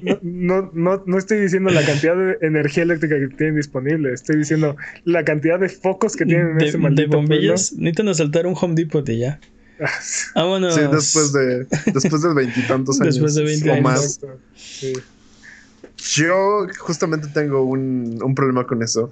No, 0.01 0.19
no, 0.21 0.71
no, 0.73 1.03
no 1.05 1.17
estoy 1.17 1.39
diciendo 1.41 1.69
la 1.69 1.85
cantidad 1.85 2.15
de 2.15 2.37
energía 2.41 2.83
eléctrica 2.83 3.15
que 3.19 3.27
tienen 3.35 3.55
disponible, 3.55 4.13
estoy 4.13 4.37
diciendo 4.37 4.75
la 5.05 5.23
cantidad 5.23 5.59
de 5.59 5.69
focos 5.69 6.15
que 6.15 6.25
tienen 6.25 6.51
en 6.51 6.57
de, 6.57 6.65
ese 6.65 6.77
de 6.77 6.83
maldito 6.83 7.17
bombillas. 7.17 7.73
Necesitan 7.73 8.09
asaltar 8.09 8.47
un 8.47 8.55
Home 8.59 8.75
Depot 8.75 9.07
y 9.09 9.19
ya. 9.19 9.39
pueblo. 9.39 9.89
Vámonos. 10.35 10.75
Sí, 10.75 10.81
después 10.91 11.33
de 11.33 11.65
después 11.93 12.21
de 12.21 12.33
veintitantos 12.33 13.01
años. 13.01 13.15
Después 13.15 13.35
de 13.35 13.43
20 13.43 13.69
o 13.69 13.73
años. 13.73 13.83
más. 13.83 14.19
Sí. 14.55 14.93
Yo 16.15 16.67
justamente 16.79 17.27
tengo 17.33 17.63
un, 17.63 18.19
un 18.21 18.35
problema 18.35 18.65
con 18.67 18.81
eso. 18.83 19.11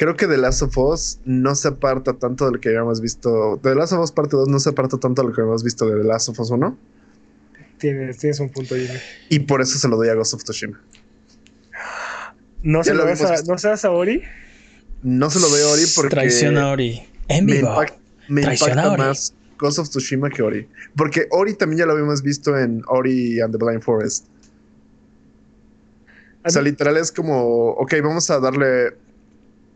Creo 0.00 0.16
que 0.16 0.26
The 0.26 0.38
Last 0.38 0.62
of 0.62 0.78
Us 0.78 1.18
no 1.26 1.54
se 1.54 1.68
aparta 1.68 2.14
tanto 2.14 2.46
de 2.46 2.52
lo 2.52 2.58
que 2.58 2.70
habíamos 2.70 3.02
visto. 3.02 3.60
The 3.62 3.74
Last 3.74 3.92
of 3.92 4.00
Us 4.00 4.10
parte 4.10 4.34
2 4.34 4.48
no 4.48 4.58
se 4.58 4.70
aparta 4.70 4.96
tanto 4.96 5.20
de 5.20 5.28
lo 5.28 5.34
que 5.34 5.42
habíamos 5.42 5.62
visto 5.62 5.84
de 5.86 6.00
The 6.00 6.08
Last 6.08 6.30
of 6.30 6.40
Us 6.40 6.50
1. 6.50 6.78
Tienes, 7.76 8.16
tienes 8.16 8.40
un 8.40 8.48
punto 8.48 8.76
ahí. 8.76 8.88
Y 9.28 9.40
por 9.40 9.60
eso 9.60 9.78
se 9.78 9.86
lo 9.88 9.98
doy 9.98 10.08
a 10.08 10.14
Ghost 10.14 10.32
of 10.32 10.42
Tsushima. 10.42 10.80
No 12.62 12.82
se 12.82 12.94
lo 12.94 13.04
a, 13.04 13.12
esto. 13.12 13.26
¿no 13.46 13.58
se 13.58 13.68
das 13.68 13.84
a 13.84 13.90
Ori? 13.90 14.22
No 15.02 15.28
se 15.28 15.38
lo 15.38 15.50
doy 15.50 15.60
a 15.60 15.66
Ori 15.66 15.82
porque 15.94 16.08
Traición 16.08 16.56
a 16.56 16.70
Ori. 16.70 17.06
En 17.28 17.44
me, 17.44 17.56
vivo. 17.56 17.68
impact- 17.68 17.98
me 18.28 18.46
a 18.46 18.54
impacta 18.54 18.92
Ori. 18.92 19.02
más 19.02 19.34
Ghost 19.58 19.80
of 19.80 19.90
Tsushima 19.90 20.30
que 20.30 20.42
Ori. 20.42 20.66
Porque 20.96 21.26
Ori 21.30 21.52
también 21.52 21.80
ya 21.80 21.84
lo 21.84 21.92
habíamos 21.92 22.22
visto 22.22 22.56
en 22.58 22.82
Ori 22.86 23.38
and 23.42 23.52
the 23.52 23.62
Blind 23.62 23.82
Forest. 23.82 24.24
O 26.42 26.48
sea, 26.48 26.62
literal 26.62 26.96
es 26.96 27.12
como, 27.12 27.72
ok, 27.72 27.96
vamos 28.02 28.30
a 28.30 28.40
darle 28.40 28.94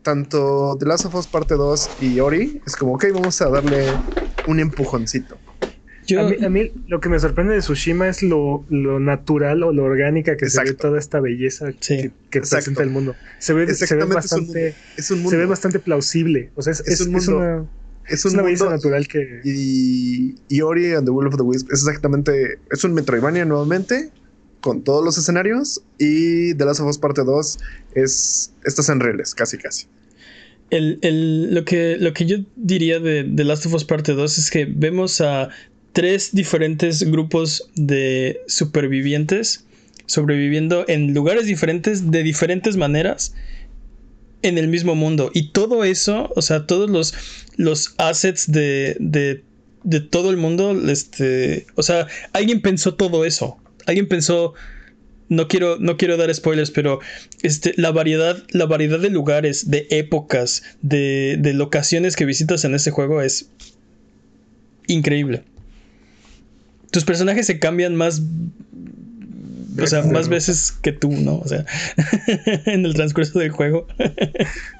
tanto 0.05 0.77
The 0.79 0.85
Last 0.85 1.05
of 1.05 1.15
Us 1.15 1.27
parte 1.27 1.55
2 1.55 1.95
y 1.97 2.19
Ori. 2.21 2.61
Es 2.65 2.77
como, 2.77 2.93
ok, 2.95 3.05
vamos 3.13 3.41
a 3.41 3.49
darle 3.49 4.03
un 4.45 4.59
empujoncito. 4.61 5.41
Yo, 6.07 6.21
A 6.21 6.23
mí, 6.29 6.35
a 6.45 6.49
mí 6.49 6.71
lo 6.87 6.99
que 6.99 7.09
me 7.09 7.19
sorprende 7.19 7.55
de 7.55 7.61
Tsushima 7.61 8.07
es 8.07 8.21
lo, 8.21 8.65
lo 8.69 8.99
natural 8.99 9.63
o 9.63 9.71
lo 9.73 9.83
orgánica 9.85 10.37
que 10.37 10.49
se 10.49 10.61
ve 10.61 10.69
Exacto. 10.69 10.87
toda 10.87 10.99
esta 10.99 11.19
belleza 11.19 11.73
Sí. 11.81 11.95
que, 11.97 12.13
que 12.29 12.37
Exacto. 12.39 12.49
presenta 12.55 12.83
el 12.83 12.91
mundo. 12.91 13.17
Se 13.39 13.53
ve, 13.53 13.65
se 13.73 13.95
ve 13.95 14.05
Exactamente, 14.05 14.25
es 14.27 14.35
un 14.35 14.45
bastante, 14.47 14.77
Es 14.95 15.09
un 15.11 15.17
mundo. 15.19 15.29
se 15.31 15.37
ve 15.37 15.45
bastante 15.47 15.79
plausible. 15.79 16.51
O 16.55 16.61
sea, 16.61 16.73
es, 16.73 16.81
Es 16.85 17.01
es- 17.01 17.01
un 17.01 17.15
es 17.15 17.27
mundo. 17.27 17.37
una, 17.37 17.71
es 18.05 18.19
es 18.19 18.25
un 18.25 18.33
una 18.35 18.43
belleza 18.43 18.65
mundo. 18.65 18.75
natural 18.77 19.07
que... 19.07 19.41
Y, 19.43 20.35
y 20.47 20.61
Ori 20.61 20.93
and 20.93 21.05
the 21.05 21.11
Will 21.11 21.27
of 21.27 21.37
the 21.37 21.43
Wisp 21.43 21.71
es 21.71 21.79
exactamente. 21.79 22.61
Es 22.69 22.83
un 22.83 22.93
Metroidvania 22.93 23.45
nuevamente. 23.45 24.13
Con 24.65 24.83
todos 24.83 25.05
los 25.05 25.15
escenarios. 25.19 25.79
Y 25.99 26.55
The 26.55 26.65
Last 26.65 26.79
of 26.79 26.87
Us 26.87 26.97
parte 26.97 27.21
2 27.23 27.57
es. 27.93 28.51
Estás 28.65 28.89
en 28.89 28.99
reales, 28.99 29.35
casi 29.35 29.59
casi. 29.59 29.85
el, 30.71 30.97
el- 31.03 31.53
lo, 31.53 31.63
que, 31.65 31.97
lo 31.99 32.11
que 32.13 32.25
yo 32.25 32.37
diría 32.55 32.99
de 32.99 33.23
The 33.23 33.43
Last 33.43 33.67
of 33.67 33.75
Us 33.75 33.83
Parte 33.85 34.13
2 34.13 34.37
es 34.39 34.49
que 34.49 34.65
vemos 34.65 35.21
a 35.21 35.49
tres 35.93 36.31
diferentes 36.33 37.03
grupos 37.03 37.69
de 37.75 38.41
supervivientes 38.47 39.65
sobreviviendo 40.07 40.83
en 40.87 41.13
lugares 41.13 41.45
diferentes, 41.45 42.09
de 42.11 42.23
diferentes 42.23 42.75
maneras, 42.77 43.33
en 44.41 44.57
el 44.57 44.67
mismo 44.67 44.95
mundo. 44.95 45.29
Y 45.33 45.51
todo 45.51 45.83
eso, 45.83 46.31
o 46.35 46.41
sea, 46.41 46.65
todos 46.65 46.89
los, 46.89 47.13
los 47.57 47.93
assets 47.97 48.51
de, 48.51 48.97
de, 48.99 49.43
de 49.83 49.99
todo 50.01 50.29
el 50.31 50.37
mundo, 50.37 50.71
este, 50.89 51.65
o 51.75 51.83
sea, 51.83 52.07
alguien 52.33 52.61
pensó 52.61 52.95
todo 52.95 53.25
eso. 53.25 53.57
Alguien 53.85 54.07
pensó, 54.07 54.53
no 55.29 55.47
quiero, 55.47 55.77
no 55.79 55.97
quiero 55.97 56.17
dar 56.17 56.33
spoilers, 56.33 56.71
pero 56.71 56.99
este, 57.41 57.73
la 57.77 57.91
variedad, 57.91 58.43
la 58.49 58.65
variedad 58.65 58.99
de 58.99 59.09
lugares, 59.09 59.69
de 59.69 59.87
épocas, 59.89 60.63
de, 60.81 61.37
de 61.39 61.53
locaciones 61.53 62.15
que 62.15 62.25
visitas 62.25 62.63
en 62.65 62.75
este 62.75 62.91
juego 62.91 63.21
es 63.21 63.49
increíble. 64.87 65.43
Tus 66.91 67.03
personajes 67.03 67.45
se 67.47 67.59
cambian 67.59 67.95
más. 67.95 68.21
O 69.81 69.87
sea, 69.87 70.03
más 70.03 70.29
veces 70.29 70.71
que 70.81 70.91
tú, 70.91 71.11
¿no? 71.11 71.39
O 71.39 71.47
sea, 71.47 71.65
en 72.65 72.85
el 72.85 72.93
transcurso 72.93 73.39
del 73.39 73.49
juego. 73.51 73.87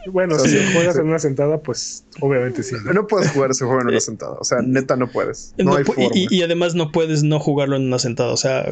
Bueno, 0.07 0.37
si 0.39 0.57
juegas 0.73 0.95
sí. 0.95 1.01
en 1.01 1.07
una 1.07 1.19
sentada, 1.19 1.59
pues 1.61 2.05
obviamente 2.21 2.63
sí. 2.63 2.75
¿no? 2.85 2.93
No 2.93 3.07
puedes 3.07 3.31
jugar 3.31 3.51
ese 3.51 3.65
juego 3.65 3.81
en 3.81 3.87
una 3.89 3.99
sentada. 3.99 4.33
O 4.39 4.43
sea, 4.43 4.59
neta, 4.63 4.95
no 4.95 5.07
puedes. 5.11 5.53
No, 5.57 5.65
No 5.71 5.75
hay 5.77 5.83
forma. 5.83 6.05
y, 6.13 6.27
y 6.33 6.41
además 6.43 6.75
no 6.75 6.91
puedes 6.91 7.23
no 7.23 7.39
jugarlo 7.39 7.75
en 7.75 7.83
una 7.87 7.99
sentada. 7.99 8.31
O 8.31 8.37
sea, 8.37 8.65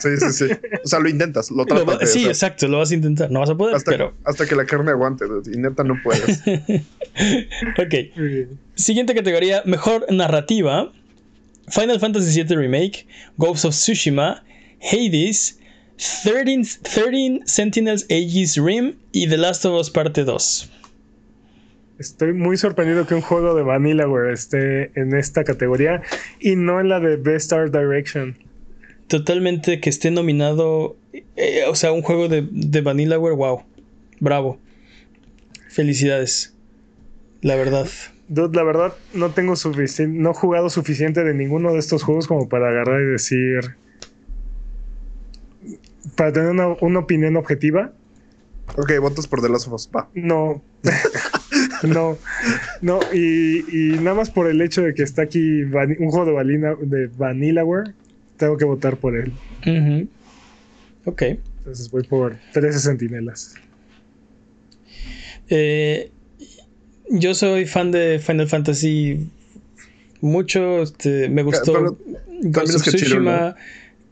Sí, 0.00 0.08
sí, 0.18 0.32
sí. 0.32 0.44
O 0.84 0.88
sea, 0.88 1.00
lo 1.00 1.08
intentas, 1.08 1.50
lo 1.50 1.58
lo 1.58 1.66
tratas. 1.66 1.86
va- 1.86 1.98
de 1.98 2.06
sí, 2.06 2.24
exacto, 2.26 2.68
lo 2.68 2.78
vas 2.78 2.90
a 2.90 2.94
intentar. 2.94 3.30
No 3.30 3.40
vas 3.40 3.50
a 3.50 3.56
poder, 3.56 3.74
hasta, 3.76 3.90
pero. 3.90 4.14
hasta 4.24 4.46
que 4.46 4.54
la 4.56 4.64
carne 4.66 4.90
aguante, 4.90 5.24
y 5.52 5.56
neta 5.58 5.84
no 5.84 5.94
puedes. 6.02 6.42
Ok. 7.78 7.94
Siguiente 8.76 9.14
categoría: 9.14 9.62
Mejor 9.64 10.06
narrativa. 10.12 10.92
Final 11.70 12.00
Fantasy 12.00 12.42
VII 12.42 12.56
Remake, 12.56 13.06
Ghost 13.36 13.64
of 13.66 13.74
Tsushima, 13.74 14.42
Hades, 14.80 15.58
13, 16.24 16.80
13 16.82 17.40
Sentinels 17.44 18.06
Aegis 18.08 18.56
Rim 18.56 18.94
y 19.12 19.28
The 19.28 19.36
Last 19.36 19.64
of 19.64 19.80
Us 19.80 19.90
Parte 19.90 20.24
2. 20.24 20.70
Estoy 21.98 22.32
muy 22.32 22.56
sorprendido 22.56 23.06
que 23.06 23.14
un 23.14 23.22
juego 23.22 23.54
de 23.56 23.64
Vanillaware 23.64 24.32
esté 24.32 24.92
en 24.94 25.16
esta 25.16 25.42
categoría 25.42 26.02
y 26.38 26.54
no 26.54 26.80
en 26.80 26.88
la 26.88 27.00
de 27.00 27.16
Best 27.16 27.52
Art 27.52 27.72
Direction. 27.72 28.36
Totalmente 29.08 29.80
que 29.80 29.90
esté 29.90 30.12
nominado, 30.12 30.96
eh, 31.12 31.64
o 31.68 31.74
sea, 31.74 31.90
un 31.90 32.02
juego 32.02 32.28
de, 32.28 32.46
de 32.48 32.80
Vanillaware, 32.82 33.34
wow, 33.34 33.62
bravo. 34.20 34.60
Felicidades, 35.68 36.54
la 37.42 37.56
verdad. 37.56 37.88
Dude, 38.28 38.54
la 38.54 38.62
verdad 38.62 38.92
no 39.14 39.30
tengo 39.30 39.56
suficiente, 39.56 40.18
no 40.18 40.30
he 40.30 40.34
jugado 40.34 40.70
suficiente 40.70 41.24
de 41.24 41.34
ninguno 41.34 41.72
de 41.72 41.78
estos 41.80 42.04
juegos 42.04 42.28
como 42.28 42.48
para 42.48 42.68
agarrar 42.68 43.00
y 43.00 43.06
decir, 43.06 43.76
para 46.14 46.32
tener 46.32 46.50
una, 46.50 46.68
una 46.80 46.98
opinión 47.00 47.36
objetiva. 47.36 47.92
Ok, 48.76 48.92
votos 49.00 49.26
por 49.26 49.40
The 49.40 49.48
Last 49.48 49.66
of 49.66 49.74
Us. 49.74 49.90
Va. 49.94 50.08
No, 50.14 50.62
no, 51.82 52.18
no, 52.82 53.00
y, 53.12 53.64
y, 53.70 53.98
nada 53.98 54.16
más 54.16 54.30
por 54.30 54.48
el 54.48 54.60
hecho 54.60 54.82
de 54.82 54.94
que 54.94 55.02
está 55.02 55.22
aquí 55.22 55.62
un 55.62 56.10
juego 56.10 56.26
de, 56.26 56.32
Vanilla, 56.32 56.74
de 56.80 57.06
Vanillaware, 57.06 57.94
tengo 58.36 58.56
que 58.56 58.64
votar 58.64 58.96
por 58.98 59.16
él. 59.16 59.32
Uh 59.66 59.70
-huh. 59.70 60.08
Ok. 61.06 61.22
Entonces 61.58 61.90
voy 61.90 62.02
por 62.04 62.36
13 62.52 62.78
sentinelas. 62.78 63.54
Eh, 65.48 66.10
yo 67.10 67.34
soy 67.34 67.66
fan 67.66 67.90
de 67.90 68.18
Final 68.18 68.48
Fantasy 68.48 69.28
mucho. 70.20 70.82
Este, 70.82 71.28
me 71.28 71.42
gustó 71.42 71.72
Pero, 71.72 71.98
Ghost 72.42 72.76
of 72.76 72.82
Tsushima. 72.82 73.56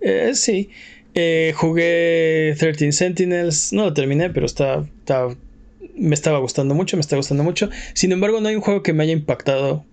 Eh, 0.01 0.32
sí. 0.34 0.70
Eh, 1.18 1.54
jugué 1.56 2.54
13 2.58 2.92
Sentinels. 2.92 3.72
No 3.72 3.84
lo 3.84 3.94
terminé, 3.94 4.28
pero 4.30 4.44
está, 4.44 4.86
está, 4.98 5.28
me 5.96 6.14
estaba 6.14 6.38
gustando 6.38 6.74
mucho. 6.74 6.96
Me 6.98 7.00
está 7.00 7.16
gustando 7.16 7.42
mucho. 7.42 7.70
Sin 7.94 8.12
embargo, 8.12 8.40
no 8.40 8.48
hay 8.48 8.54
un 8.54 8.60
juego 8.60 8.82
que 8.82 8.92
me 8.92 9.02
haya 9.02 9.14
impactado 9.14 9.84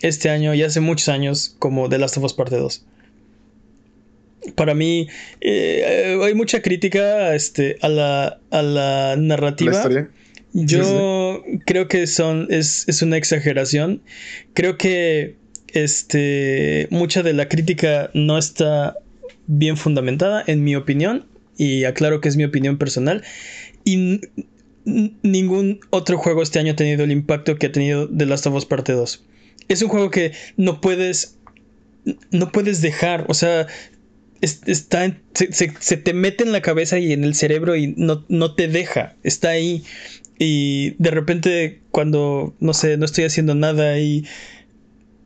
este 0.00 0.30
año 0.30 0.54
y 0.54 0.62
hace 0.62 0.80
muchos 0.80 1.08
años 1.08 1.56
como 1.58 1.88
The 1.88 1.98
Last 1.98 2.16
of 2.16 2.24
Us 2.24 2.32
Parte 2.32 2.56
2. 2.56 2.86
Para 4.54 4.74
mí, 4.74 5.08
eh, 5.40 6.16
hay 6.22 6.34
mucha 6.34 6.62
crítica 6.62 7.34
este, 7.34 7.76
a, 7.82 7.88
la, 7.88 8.40
a 8.50 8.62
la 8.62 9.16
narrativa. 9.18 9.82
Yo 10.52 11.42
sí, 11.44 11.50
sí. 11.52 11.58
creo 11.66 11.88
que 11.88 12.06
son, 12.06 12.46
es, 12.50 12.88
es, 12.88 13.02
una 13.02 13.16
exageración. 13.16 14.00
Creo 14.54 14.78
que 14.78 15.34
este, 15.74 16.86
mucha 16.90 17.24
de 17.24 17.32
la 17.32 17.48
crítica 17.48 18.10
no 18.14 18.38
está 18.38 18.96
bien 19.48 19.76
fundamentada, 19.76 20.44
en 20.46 20.62
mi 20.62 20.76
opinión. 20.76 21.26
Y 21.56 21.84
aclaro 21.84 22.20
que 22.20 22.28
es 22.28 22.36
mi 22.36 22.44
opinión 22.44 22.78
personal. 22.78 23.24
Y 23.84 24.20
ningún 24.84 25.80
otro 25.90 26.16
juego 26.18 26.42
este 26.42 26.60
año 26.60 26.72
ha 26.72 26.76
tenido 26.76 27.02
el 27.02 27.10
impacto 27.10 27.56
que 27.56 27.66
ha 27.66 27.72
tenido 27.72 28.08
The 28.08 28.26
Last 28.26 28.46
of 28.46 28.54
Us 28.54 28.66
Parte 28.66 28.92
2. 28.92 29.24
Es 29.66 29.82
un 29.82 29.88
juego 29.88 30.10
que 30.10 30.32
no 30.56 30.80
puedes. 30.80 31.36
No 32.30 32.52
puedes 32.52 32.80
dejar. 32.80 33.24
O 33.28 33.34
sea. 33.34 33.66
Está, 34.40 35.16
se, 35.34 35.52
se, 35.52 35.74
se, 35.80 35.96
te 35.96 36.14
mete 36.14 36.44
en 36.44 36.52
la 36.52 36.62
cabeza 36.62 37.00
y 37.00 37.12
en 37.12 37.24
el 37.24 37.34
cerebro 37.34 37.74
y 37.74 37.94
no, 37.96 38.24
no 38.28 38.54
te 38.54 38.68
deja. 38.68 39.16
Está 39.24 39.48
ahí. 39.48 39.82
Y 40.38 40.94
de 40.98 41.10
repente, 41.10 41.80
cuando, 41.90 42.54
no 42.60 42.72
sé, 42.72 42.96
no 42.98 43.04
estoy 43.04 43.24
haciendo 43.24 43.56
nada 43.56 43.98
y 43.98 44.24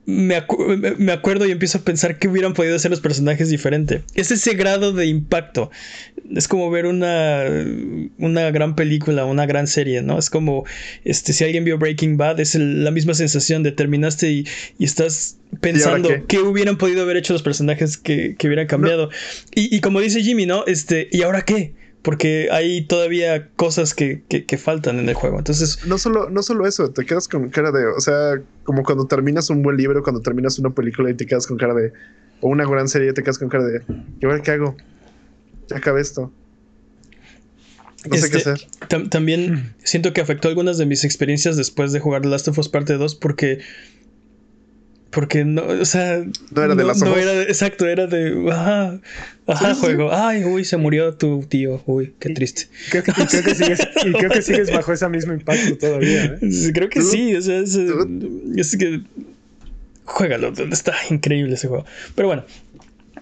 me, 0.05 0.35
acu 0.35 0.59
me, 0.99 1.13
acuerdo 1.13 1.47
y 1.47 1.53
empiezo 1.53 1.79
a 1.79 1.81
pensar 1.83 2.19
que 2.19 2.29
hubieran 2.29 2.55
podido 2.55 2.75
hacer 2.75 2.91
los 2.91 3.01
personajes 3.01 3.51
diferente. 3.51 4.03
Es 4.15 4.31
ese 4.31 4.55
grado 4.55 4.93
de 4.93 5.07
impacto. 5.07 5.71
Es 6.35 6.49
como 6.49 6.71
ver 6.71 6.87
una, 6.87 7.45
una 8.19 8.51
gran 8.51 8.75
película, 8.75 9.25
una 9.25 9.47
gran 9.47 9.67
serie, 9.67 10.03
¿no? 10.03 10.19
Es 10.19 10.31
como, 10.31 10.65
este, 11.05 11.33
si 11.33 11.45
alguien 11.45 11.65
vio 11.65 11.79
Breaking 11.79 12.17
Bad, 12.17 12.41
es 12.41 12.55
el, 12.55 12.85
la 12.85 12.91
misma 12.91 13.15
sensación 13.15 13.63
de 13.63 13.73
terminaste 13.73 14.31
y, 14.31 14.49
y 14.79 14.85
estás 14.85 15.39
pensando 15.61 16.09
qué? 16.09 16.25
qué? 16.27 16.39
hubieran 16.41 16.79
podido 16.79 17.03
haber 17.03 17.17
hecho 17.17 17.33
los 17.33 17.43
personajes 17.43 17.97
que, 17.97 18.35
que 18.37 18.47
hubieran 18.49 18.67
cambiado. 18.67 19.07
No. 19.07 19.13
Y, 19.55 19.75
y 19.75 19.81
como 19.81 20.01
dice 20.01 20.23
Jimmy, 20.23 20.47
¿no? 20.47 20.65
Este, 20.67 21.09
¿y 21.13 21.23
ahora 21.23 21.43
qué? 21.43 21.75
Porque 22.03 22.49
hay 22.51 22.85
todavía 22.85 23.49
cosas 23.55 23.95
que, 23.95 24.23
que, 24.29 24.45
que, 24.45 24.59
faltan 24.59 24.99
en 24.99 25.09
el 25.09 25.15
juego. 25.15 25.39
Entonces. 25.39 25.87
No 25.87 25.99
solo, 25.99 26.29
no 26.31 26.43
solo 26.43 26.67
eso, 26.67 26.91
te 26.91 27.07
quedas 27.07 27.29
con 27.29 27.49
cara 27.51 27.71
de. 27.71 27.87
O 27.87 28.01
sea, 28.01 28.41
como 28.65 28.83
cuando 28.83 29.07
terminas 29.07 29.51
un 29.51 29.63
buen 29.63 29.77
libro, 29.77 30.03
cuando 30.03 30.21
terminas 30.21 30.59
una 30.59 30.71
película 30.71 31.11
y 31.11 31.15
te 31.15 31.27
quedas 31.27 31.47
con 31.47 31.57
cara 31.57 31.75
de. 31.75 31.93
O 32.41 32.49
una 32.49 32.67
gran 32.69 32.89
serie, 32.89 33.13
te 33.13 33.23
quedas 33.23 33.39
con 33.39 33.49
cara 33.49 33.65
de. 33.65 33.83
¿Y 34.21 34.27
ahora 34.27 34.43
qué 34.43 34.51
hago? 34.51 34.77
Ya 35.69 35.77
acabé 35.77 36.01
esto. 36.01 36.33
No 38.05 38.17
este, 38.17 38.27
sé 38.27 38.31
qué 38.33 38.39
hacer. 38.39 38.69
Tam 38.89 39.09
también 39.09 39.75
siento 39.85 40.13
que 40.13 40.21
afectó 40.21 40.49
algunas 40.49 40.79
de 40.79 40.87
mis 40.87 41.05
experiencias 41.05 41.57
después 41.57 41.93
de 41.93 42.01
jugar 42.01 42.27
Last 42.27 42.49
of 42.49 42.59
Us 42.59 42.69
Parte 42.69 42.95
2 42.95 43.15
porque 43.15 43.61
porque 45.13 45.45
no, 45.45 45.63
o 45.67 45.85
sea, 45.85 46.25
no 46.51 46.65
era 46.65 46.75
de 46.75 46.85
las 46.85 47.01
no 47.03 47.15
era, 47.17 47.43
exacto, 47.43 47.87
era 47.87 48.07
de, 48.07 48.51
ajá, 48.51 48.99
ajá, 49.47 49.75
sí, 49.75 49.81
juego, 49.81 50.09
sí. 50.09 50.17
ay, 50.19 50.45
uy, 50.45 50.65
se 50.65 50.79
murió 50.79 51.15
tu 51.15 51.43
tío, 51.43 51.83
uy, 51.85 52.15
qué 52.19 52.31
triste. 52.31 52.69
Y 52.87 52.91
creo, 52.91 53.03
que, 53.05 53.11
y 53.11 53.27
creo, 53.27 53.43
que, 53.45 53.55
sigues, 53.55 53.81
y 54.07 54.13
creo 54.13 54.31
que 54.31 54.41
sigues 54.41 54.73
bajo 54.73 54.91
ese 54.91 55.07
mismo 55.11 55.35
impacto 55.35 55.77
todavía. 55.77 56.39
¿eh? 56.41 56.71
Creo 56.73 56.89
que 56.89 57.03
sí, 57.03 57.37
o 57.37 57.43
sea, 57.43 57.59
es, 57.59 57.79
es 58.57 58.77
que, 58.79 59.03
juégalo, 60.07 60.51
está 60.73 60.95
increíble 61.11 61.55
ese 61.55 61.69
juego. 61.69 61.85
Pero 62.15 62.29
bueno, 62.29 62.45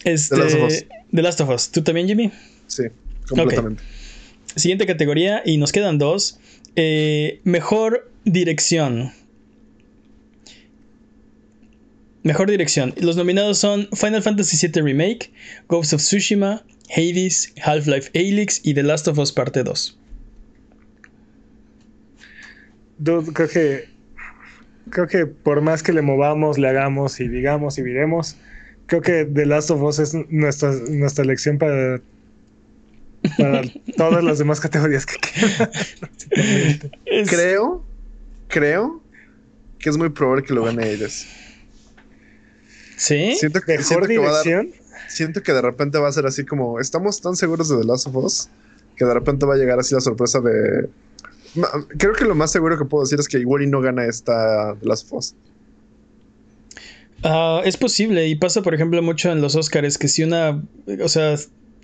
este, 0.05 0.37
The 0.37 0.43
Last 0.43 0.55
of 0.55 0.63
Us. 0.69 0.85
The 1.13 1.23
Last 1.23 1.41
of 1.41 1.51
Us. 1.51 1.71
¿Tú 1.71 1.83
también, 1.83 2.07
Jimmy? 2.07 2.31
Sí, 2.69 2.85
completamente. 3.29 3.83
Okay. 3.83 4.55
Siguiente 4.55 4.87
categoría, 4.87 5.43
y 5.45 5.57
nos 5.57 5.73
quedan 5.73 5.99
dos. 5.99 6.39
Eh, 6.77 7.41
mejor 7.43 8.09
dirección. 8.25 9.13
Mejor 12.23 12.51
dirección. 12.51 12.95
Los 12.99 13.17
nominados 13.17 13.59
son 13.59 13.89
Final 13.95 14.23
Fantasy 14.23 14.67
VII 14.67 14.83
Remake, 14.83 15.33
Ghost 15.69 15.95
of 15.95 16.03
Tsushima, 16.03 16.63
Hades, 16.95 17.53
Half-Life 17.63 18.11
Alyx 18.15 18.61
y 18.63 18.75
The 18.75 18.83
Last 18.83 19.09
of 19.09 19.19
Us 19.19 19.33
Parte 19.33 19.63
2. 19.63 19.99
Dude, 22.99 23.33
creo 23.33 23.49
que 23.49 23.89
creo 24.91 25.07
que 25.07 25.27
por 25.27 25.63
más 25.63 25.83
que 25.83 25.93
le 25.93 26.03
movamos, 26.03 26.59
le 26.59 26.69
hagamos 26.69 27.21
y 27.21 27.29
digamos 27.29 27.79
y 27.79 27.83
viremos, 27.83 28.37
creo 28.87 29.01
que 29.01 29.25
The 29.25 29.47
Last 29.47 29.71
of 29.71 29.81
Us 29.83 29.99
es 29.99 30.15
nuestra, 30.29 30.73
nuestra 30.91 31.25
elección 31.25 31.57
para, 31.57 32.03
para 33.39 33.63
todas 33.97 34.23
las 34.23 34.39
demás 34.39 34.61
categorías 34.61 35.07
que 35.07 35.17
quedan. 35.17 35.71
creo, 37.29 37.85
creo 38.49 39.03
que 39.79 39.89
es 39.89 39.97
muy 39.97 40.11
probable 40.11 40.45
que 40.45 40.53
lo 40.53 40.65
gane 40.65 40.83
Hades. 40.83 41.27
¿Sí? 43.01 43.35
Siento 43.35 43.63
que, 43.63 43.79
¿Mejor 43.79 43.87
siento 43.87 44.07
que, 44.07 44.19
va 44.19 44.29
a 44.29 44.43
dirección? 44.43 44.71
dar, 44.71 45.11
siento 45.11 45.43
que 45.43 45.53
de 45.55 45.63
repente 45.63 45.99
va 45.99 46.09
a 46.09 46.13
ser 46.13 46.27
así 46.27 46.45
como. 46.45 46.79
Estamos 46.81 47.23
tan 47.23 47.35
seguros 47.35 47.71
de 47.71 47.79
The 47.79 47.85
Last 47.85 48.07
of 48.09 48.17
Us 48.17 48.49
que 48.95 49.07
de 49.07 49.15
repente 49.15 49.47
va 49.47 49.55
a 49.55 49.57
llegar 49.57 49.79
así 49.79 49.95
la 49.95 50.03
sorpresa 50.03 50.41
de. 50.41 50.91
Creo 51.97 52.13
que 52.13 52.27
lo 52.27 52.35
más 52.35 52.53
seguro 52.53 52.77
que 52.79 52.85
puedo 52.85 53.03
decir 53.03 53.19
es 53.19 53.27
que 53.27 53.39
igual 53.39 53.63
y 53.63 53.67
no 53.67 53.81
gana 53.81 54.05
esta 54.05 54.77
The 54.79 54.87
Last 54.87 55.07
of 55.07 55.13
Us. 55.15 55.35
Uh, 57.25 57.63
es 57.65 57.79
posible 57.79 58.29
y 58.29 58.35
pasa, 58.35 58.61
por 58.61 58.75
ejemplo, 58.75 59.01
mucho 59.01 59.33
en 59.33 59.41
los 59.41 59.57
Oscars 59.57 59.97
que 59.97 60.09
si 60.09 60.23
una. 60.23 60.63
O 61.03 61.09
sea, 61.09 61.37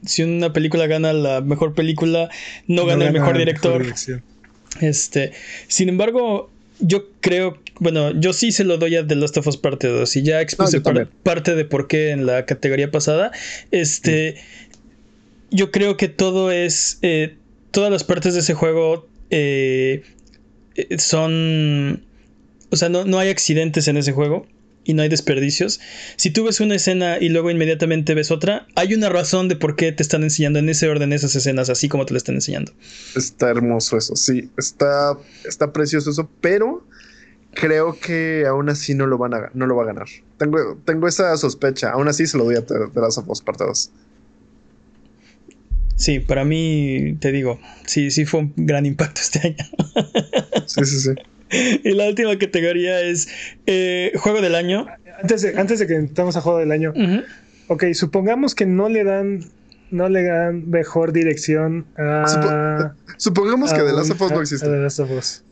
si 0.04 0.22
una 0.22 0.52
película 0.52 0.86
gana 0.86 1.14
la 1.14 1.40
mejor 1.40 1.72
película, 1.72 2.28
no, 2.66 2.82
no 2.82 2.86
gana, 2.86 3.06
gana, 3.06 3.06
el 3.06 3.12
mejor 3.14 3.38
director. 3.38 3.82
Mejor 3.82 4.22
este, 4.82 5.32
sin 5.68 5.88
embargo, 5.88 6.50
yo 6.78 7.06
creo, 7.20 7.56
bueno, 7.78 8.18
yo 8.18 8.32
sí 8.32 8.52
se 8.52 8.64
lo 8.64 8.78
doy 8.78 8.96
a 8.96 9.06
The 9.06 9.16
Last 9.16 9.36
of 9.36 9.46
Us 9.46 9.56
Parte 9.56 9.88
2 9.88 10.16
y 10.16 10.22
ya 10.22 10.40
expuse 10.40 10.78
no, 10.78 10.82
par, 10.82 11.08
parte 11.22 11.54
de 11.54 11.64
por 11.64 11.88
qué 11.88 12.10
en 12.10 12.26
la 12.26 12.46
categoría 12.46 12.90
pasada. 12.90 13.32
Este, 13.70 14.36
sí. 14.36 14.68
yo 15.50 15.70
creo 15.70 15.96
que 15.96 16.08
todo 16.08 16.50
es, 16.50 16.98
eh, 17.02 17.36
todas 17.70 17.90
las 17.90 18.04
partes 18.04 18.34
de 18.34 18.40
ese 18.40 18.54
juego 18.54 19.08
eh, 19.30 20.02
son, 20.98 22.02
o 22.70 22.76
sea, 22.76 22.88
no, 22.88 23.04
no 23.04 23.18
hay 23.18 23.28
accidentes 23.28 23.88
en 23.88 23.96
ese 23.96 24.12
juego 24.12 24.46
y 24.86 24.94
no 24.94 25.02
hay 25.02 25.08
desperdicios. 25.08 25.80
Si 26.16 26.30
tú 26.30 26.44
ves 26.44 26.60
una 26.60 26.76
escena 26.76 27.18
y 27.18 27.28
luego 27.28 27.50
inmediatamente 27.50 28.14
ves 28.14 28.30
otra, 28.30 28.66
hay 28.76 28.94
una 28.94 29.08
razón 29.08 29.48
de 29.48 29.56
por 29.56 29.76
qué 29.76 29.92
te 29.92 30.02
están 30.02 30.22
enseñando 30.22 30.60
en 30.60 30.68
ese 30.68 30.88
orden 30.88 31.12
esas 31.12 31.34
escenas, 31.34 31.68
así 31.68 31.88
como 31.88 32.06
te 32.06 32.14
lo 32.14 32.18
están 32.18 32.36
enseñando. 32.36 32.72
Está 33.16 33.50
hermoso 33.50 33.98
eso, 33.98 34.16
sí, 34.16 34.48
está, 34.56 35.18
está 35.44 35.72
precioso 35.72 36.10
eso, 36.10 36.30
pero 36.40 36.86
creo 37.58 37.98
que 37.98 38.44
aún 38.46 38.68
así 38.68 38.94
no 38.94 39.06
lo, 39.06 39.18
van 39.18 39.34
a, 39.34 39.50
no 39.54 39.66
lo 39.66 39.74
va 39.74 39.82
a 39.84 39.86
ganar. 39.86 40.06
Tengo, 40.38 40.78
tengo 40.84 41.08
esa 41.08 41.36
sospecha, 41.36 41.90
aún 41.90 42.06
así 42.06 42.26
se 42.26 42.36
lo 42.38 42.44
doy 42.44 42.56
a 42.56 42.64
The 42.64 42.74
Last 42.94 43.18
of 43.18 43.28
Us 43.28 43.40
Part 43.40 43.58
2. 43.58 43.90
Sí, 45.96 46.20
para 46.20 46.44
mí, 46.44 47.16
te 47.20 47.32
digo, 47.32 47.58
sí, 47.86 48.10
sí 48.10 48.26
fue 48.26 48.40
un 48.40 48.52
gran 48.56 48.84
impacto 48.84 49.20
este 49.22 49.40
año. 49.48 49.56
sí, 50.66 50.84
sí, 50.84 51.00
sí. 51.00 51.10
Y 51.84 51.92
la 51.94 52.08
última 52.08 52.36
categoría 52.38 53.00
es 53.00 53.28
eh, 53.66 54.12
Juego 54.16 54.42
del 54.42 54.54
Año. 54.54 54.86
Antes 55.22 55.40
de, 55.42 55.58
antes 55.58 55.78
de 55.78 55.86
que 55.86 55.94
entremos 55.94 56.36
a 56.36 56.42
juego 56.42 56.58
del 56.58 56.70
año, 56.72 56.90
Ujú. 56.94 57.22
ok, 57.68 57.84
supongamos 57.94 58.54
que 58.54 58.66
no 58.66 58.90
le 58.90 59.04
dan, 59.04 59.40
no 59.90 60.10
le 60.10 60.24
dan 60.24 60.68
mejor 60.68 61.12
dirección 61.12 61.86
a. 61.96 62.24
Supo- 62.26 62.92
Supongamos 63.16 63.72
que 63.72 63.80
The 63.80 63.92
Last 63.94 64.10
of 64.10 64.20
Us 64.20 64.30
no 64.32 64.40
existe. 64.42 64.66
a 64.66 64.70
The 64.70 64.76
Last 64.76 64.98
of 65.00 65.10
Us. 65.12 65.42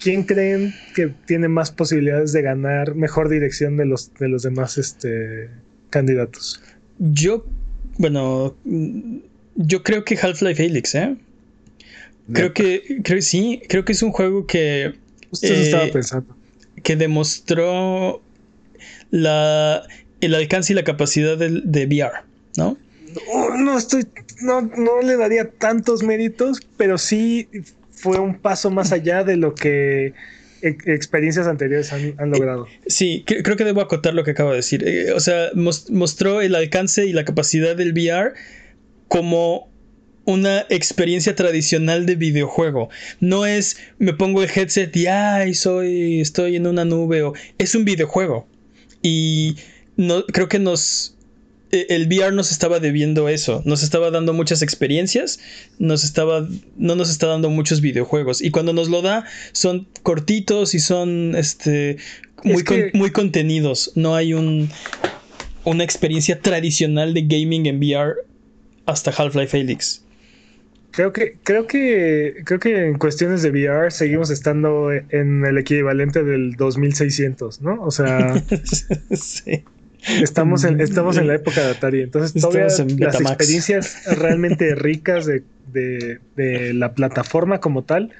¿Quién 0.00 0.22
creen 0.24 0.72
que 0.94 1.08
tiene 1.26 1.48
más 1.48 1.70
posibilidades 1.70 2.32
de 2.32 2.42
ganar 2.42 2.94
mejor 2.94 3.28
dirección 3.28 3.76
de 3.76 3.84
los, 3.86 4.12
de 4.14 4.28
los 4.28 4.42
demás 4.42 4.78
este, 4.78 5.50
candidatos? 5.90 6.62
Yo, 6.98 7.44
bueno, 7.98 8.56
yo 9.56 9.82
creo 9.82 10.04
que 10.04 10.16
Half-Life 10.16 10.64
Alyx, 10.64 10.94
¿eh? 10.94 11.16
Creo 12.32 12.52
que, 12.52 12.82
creo 13.02 13.16
que 13.16 13.22
sí, 13.22 13.60
creo 13.68 13.84
que 13.84 13.92
es 13.92 14.02
un 14.02 14.12
juego 14.12 14.46
que, 14.46 14.94
Justo 15.30 15.46
eso 15.46 15.54
Eh, 15.54 15.62
estaba 15.62 15.86
pensando. 15.90 16.36
que 16.82 16.94
demostró 16.96 18.20
la, 19.10 19.82
el 20.20 20.34
alcance 20.34 20.72
y 20.72 20.76
la 20.76 20.84
capacidad 20.84 21.36
del- 21.38 21.62
de, 21.64 21.86
VR, 21.86 22.12
¿no? 22.56 22.76
Oh, 23.32 23.54
no 23.56 23.78
estoy, 23.78 24.06
no, 24.42 24.60
no 24.60 25.00
le 25.02 25.16
daría 25.16 25.50
tantos 25.50 26.02
méritos, 26.02 26.60
pero 26.76 26.98
sí 26.98 27.48
fue 28.00 28.18
un 28.18 28.38
paso 28.38 28.70
más 28.70 28.92
allá 28.92 29.24
de 29.24 29.36
lo 29.36 29.54
que 29.54 30.12
e- 30.62 30.76
experiencias 30.86 31.46
anteriores 31.46 31.92
han, 31.92 32.30
logrado. 32.30 32.66
Sí, 32.86 33.24
cre- 33.26 33.42
creo 33.42 33.56
que 33.56 33.64
debo 33.64 33.80
acotar 33.80 34.14
lo 34.14 34.24
que 34.24 34.32
acabo 34.32 34.50
de 34.50 34.56
decir. 34.56 34.86
Eh, 34.86 35.12
o 35.12 35.20
sea, 35.20 35.50
mos- 35.54 35.90
mostró 35.90 36.40
el 36.40 36.54
alcance 36.54 37.06
y 37.06 37.12
la 37.12 37.24
capacidad 37.24 37.76
del 37.76 37.92
VR 37.92 38.32
como 39.08 39.68
una 40.24 40.66
experiencia 40.68 41.34
tradicional 41.34 42.04
de 42.06 42.14
videojuego. 42.16 42.90
No 43.20 43.46
es 43.46 43.78
me 43.98 44.12
pongo 44.12 44.42
el 44.42 44.50
headset 44.54 44.94
y 44.94 45.06
ay, 45.06 45.54
soy 45.54 46.20
estoy 46.20 46.56
en 46.56 46.66
una 46.66 46.84
nube 46.84 47.22
o 47.22 47.32
es 47.56 47.74
un 47.74 47.84
videojuego. 47.84 48.46
Y 49.00 49.56
no 49.96 50.24
creo 50.26 50.48
que 50.48 50.58
nos 50.58 51.14
el 51.70 52.06
VR 52.06 52.34
nos 52.34 52.50
estaba 52.50 52.80
debiendo 52.80 53.28
eso, 53.28 53.62
nos 53.64 53.82
estaba 53.82 54.10
dando 54.10 54.32
muchas 54.32 54.62
experiencias, 54.62 55.38
nos 55.78 56.02
estaba 56.04 56.48
no 56.76 56.94
nos 56.94 57.10
está 57.10 57.26
dando 57.26 57.50
muchos 57.50 57.80
videojuegos 57.80 58.40
y 58.40 58.50
cuando 58.50 58.72
nos 58.72 58.88
lo 58.88 59.02
da 59.02 59.24
son 59.52 59.86
cortitos 60.02 60.74
y 60.74 60.78
son 60.78 61.34
este 61.36 61.98
muy, 62.44 62.64
que- 62.64 62.90
con- 62.90 63.00
muy 63.00 63.10
contenidos, 63.10 63.92
no 63.94 64.14
hay 64.14 64.32
un 64.34 64.70
una 65.64 65.84
experiencia 65.84 66.40
tradicional 66.40 67.12
de 67.12 67.22
gaming 67.22 67.66
en 67.66 67.78
VR 67.78 68.14
hasta 68.86 69.10
Half-Life 69.10 69.58
Alyx. 69.60 70.02
Creo 70.92 71.12
que, 71.12 71.36
creo 71.44 71.66
que, 71.66 72.36
creo 72.46 72.58
que 72.58 72.86
en 72.86 72.96
cuestiones 72.98 73.42
de 73.42 73.50
VR 73.50 73.90
seguimos 73.90 74.30
estando 74.30 74.90
en 74.90 75.44
el 75.44 75.58
equivalente 75.58 76.24
del 76.24 76.54
2600, 76.56 77.60
¿no? 77.60 77.82
O 77.82 77.90
sea, 77.90 78.42
sí. 79.12 79.62
Estamos 80.22 80.64
en, 80.64 80.80
estamos 80.80 81.16
en 81.18 81.26
la 81.26 81.34
época 81.34 81.64
de 81.64 81.70
Atari. 81.72 82.02
Entonces, 82.02 82.40
todavía 82.40 82.66
en 82.78 83.00
las 83.00 83.20
experiencias 83.20 84.04
realmente 84.18 84.74
ricas 84.76 85.26
de, 85.26 85.42
de- 85.72 86.18
de 86.36 86.72
la 86.74 86.92
plataforma 86.94 87.60
como 87.60 87.84
tal 87.84 88.10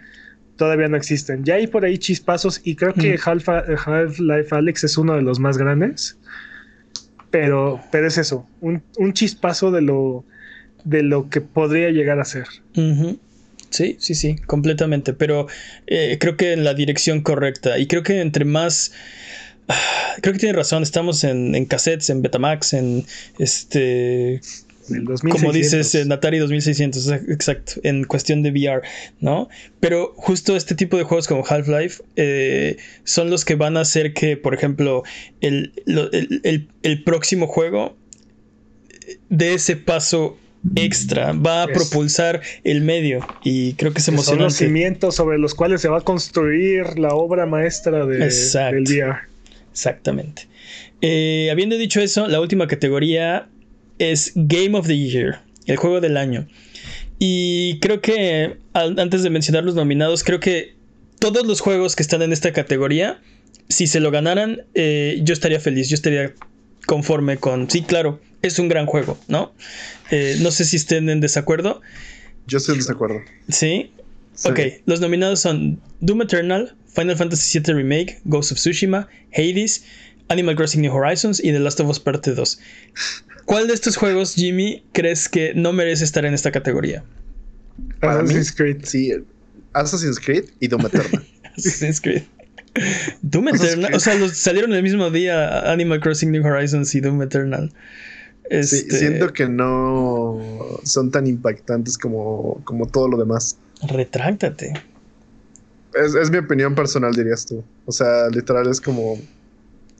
todavía 0.56 0.88
no 0.88 0.96
existen. 0.96 1.44
Ya 1.44 1.54
hay 1.54 1.68
por 1.68 1.84
ahí 1.84 1.98
chispazos 1.98 2.60
y 2.64 2.74
creo 2.74 2.92
que 2.92 3.14
Mm. 3.14 3.20
Half- 3.20 3.78
Half-Life 3.86 4.54
Alex 4.54 4.82
es 4.84 4.98
uno 4.98 5.14
de 5.14 5.22
los 5.22 5.38
más 5.38 5.56
grandes. 5.56 6.18
Pero, 7.30 7.80
pero 7.92 8.06
es 8.08 8.16
eso, 8.18 8.46
un, 8.60 8.82
un 8.96 9.12
chispazo 9.12 9.70
de 9.70 9.82
lo, 9.82 10.24
de 10.84 11.02
lo 11.02 11.28
que 11.28 11.40
podría 11.42 11.90
llegar 11.90 12.18
a 12.20 12.24
ser. 12.24 12.46
Sí, 13.70 13.96
sí, 14.00 14.14
sí, 14.14 14.36
completamente. 14.46 15.12
Pero 15.12 15.46
eh, 15.86 16.16
creo 16.18 16.36
que 16.38 16.54
en 16.54 16.64
la 16.64 16.72
dirección 16.72 17.20
correcta. 17.20 17.78
Y 17.78 17.86
creo 17.86 18.02
que 18.02 18.20
entre 18.20 18.44
más. 18.46 18.92
Creo 20.22 20.32
que 20.32 20.38
tiene 20.40 20.54
razón. 20.54 20.82
Estamos 20.82 21.22
en, 21.24 21.54
en 21.54 21.64
cassettes, 21.66 22.10
en 22.10 22.22
Betamax, 22.22 22.72
en 22.74 23.04
este. 23.38 24.40
Como 24.88 25.02
2600. 25.10 25.52
dices, 25.52 25.94
en 25.96 26.10
Atari 26.12 26.38
2600, 26.38 27.06
exa- 27.08 27.30
exacto, 27.30 27.72
en 27.82 28.04
cuestión 28.04 28.42
de 28.42 28.50
VR, 28.50 28.80
¿no? 29.20 29.50
Pero 29.80 30.14
justo 30.16 30.56
este 30.56 30.74
tipo 30.74 30.96
de 30.96 31.02
juegos 31.02 31.28
como 31.28 31.44
Half-Life 31.46 32.02
eh, 32.16 32.78
son 33.04 33.28
los 33.28 33.44
que 33.44 33.54
van 33.54 33.76
a 33.76 33.80
hacer 33.82 34.14
que, 34.14 34.38
por 34.38 34.54
ejemplo, 34.54 35.02
el, 35.42 35.74
el- 35.86 36.40
el- 36.42 36.68
el 36.82 37.04
próximo 37.04 37.46
juego 37.48 37.98
dé 39.28 39.52
ese 39.52 39.76
paso 39.76 40.38
extra, 40.74 41.32
va 41.32 41.64
a 41.64 41.66
Es- 41.66 41.72
propulsar 41.76 42.40
el 42.64 42.80
medio 42.80 43.26
y 43.44 43.74
creo 43.74 43.92
que 43.92 43.98
es 43.98 44.06
que 44.06 44.12
son 44.12 44.16
los 44.16 44.28
emocionante. 44.28 44.56
cimientos 44.56 45.14
sobre 45.14 45.36
los 45.38 45.54
cuales 45.54 45.82
se 45.82 45.88
va 45.88 45.98
a 45.98 46.02
construir 46.02 46.98
la 46.98 47.10
obra 47.14 47.44
maestra 47.44 48.06
de, 48.06 48.24
Exacto. 48.24 48.74
del 48.76 48.84
VR. 48.84 49.18
Exactamente. 49.78 50.48
Eh, 51.02 51.50
habiendo 51.52 51.78
dicho 51.78 52.00
eso, 52.00 52.26
la 52.26 52.40
última 52.40 52.66
categoría 52.66 53.48
es 54.00 54.32
Game 54.34 54.76
of 54.76 54.88
the 54.88 54.98
Year, 54.98 55.40
el 55.66 55.76
juego 55.76 56.00
del 56.00 56.16
año. 56.16 56.48
Y 57.20 57.78
creo 57.78 58.00
que 58.00 58.56
antes 58.72 59.22
de 59.22 59.30
mencionar 59.30 59.62
los 59.62 59.76
nominados, 59.76 60.24
creo 60.24 60.40
que 60.40 60.74
todos 61.20 61.46
los 61.46 61.60
juegos 61.60 61.94
que 61.94 62.02
están 62.02 62.22
en 62.22 62.32
esta 62.32 62.52
categoría, 62.52 63.20
si 63.68 63.86
se 63.86 64.00
lo 64.00 64.10
ganaran, 64.10 64.62
eh, 64.74 65.20
yo 65.22 65.32
estaría 65.32 65.60
feliz, 65.60 65.88
yo 65.88 65.94
estaría 65.94 66.34
conforme 66.84 67.36
con, 67.36 67.70
sí, 67.70 67.82
claro, 67.82 68.20
es 68.42 68.58
un 68.58 68.68
gran 68.68 68.86
juego, 68.86 69.16
¿no? 69.28 69.52
Eh, 70.10 70.38
no 70.40 70.50
sé 70.50 70.64
si 70.64 70.74
estén 70.74 71.08
en 71.08 71.20
desacuerdo. 71.20 71.82
Yo 72.48 72.58
estoy 72.58 72.74
en 72.74 72.80
desacuerdo. 72.80 73.20
Sí, 73.48 73.92
Sí. 74.38 74.48
Ok, 74.48 74.60
los 74.86 75.00
nominados 75.00 75.40
son 75.40 75.80
Doom 75.98 76.22
Eternal, 76.22 76.76
Final 76.94 77.16
Fantasy 77.16 77.58
VII 77.58 77.74
Remake, 77.74 78.20
Ghost 78.24 78.52
of 78.52 78.58
Tsushima, 78.58 79.08
Hades, 79.32 79.84
Animal 80.28 80.56
Crossing 80.56 80.82
New 80.82 80.92
Horizons 80.92 81.40
y 81.42 81.52
The 81.52 81.58
Last 81.58 81.80
of 81.80 81.88
Us 81.88 82.00
Parte 82.00 82.34
2. 82.34 82.58
¿Cuál 83.44 83.66
de 83.66 83.74
estos 83.74 83.96
juegos, 83.96 84.34
Jimmy, 84.34 84.84
crees 84.92 85.28
que 85.28 85.54
no 85.54 85.72
merece 85.72 86.04
estar 86.04 86.24
en 86.24 86.34
esta 86.34 86.52
categoría? 86.52 87.02
Para 88.00 88.22
mí, 88.22 88.30
Assassin's 88.30 88.52
Creed. 88.52 88.84
Sí, 88.84 89.12
Assassin's 89.72 90.18
Creed 90.18 90.44
y 90.60 90.68
Doom 90.68 90.86
Eternal. 90.86 91.26
Assassin's 91.56 92.00
Creed. 92.00 92.22
Doom 93.22 93.48
Eternal, 93.48 93.94
o 93.94 94.00
sea, 94.00 94.14
los 94.14 94.36
salieron 94.36 94.72
el 94.72 94.82
mismo 94.82 95.10
día 95.10 95.72
Animal 95.72 96.00
Crossing 96.00 96.30
New 96.30 96.44
Horizons 96.46 96.94
y 96.94 97.00
Doom 97.00 97.22
Eternal. 97.22 97.72
Sí, 98.50 98.76
Este, 98.76 98.98
siento 98.98 99.32
que 99.32 99.48
no 99.48 100.38
son 100.84 101.10
tan 101.10 101.26
impactantes 101.26 101.98
como, 101.98 102.60
como 102.64 102.86
todo 102.86 103.08
lo 103.08 103.16
demás. 103.18 103.58
Retráctate. 103.86 104.74
Es, 105.94 106.14
es 106.14 106.30
mi 106.30 106.38
opinión 106.38 106.74
personal, 106.74 107.14
dirías 107.14 107.46
tú. 107.46 107.64
O 107.86 107.92
sea, 107.92 108.28
literal 108.28 108.68
es 108.68 108.80
como. 108.80 109.18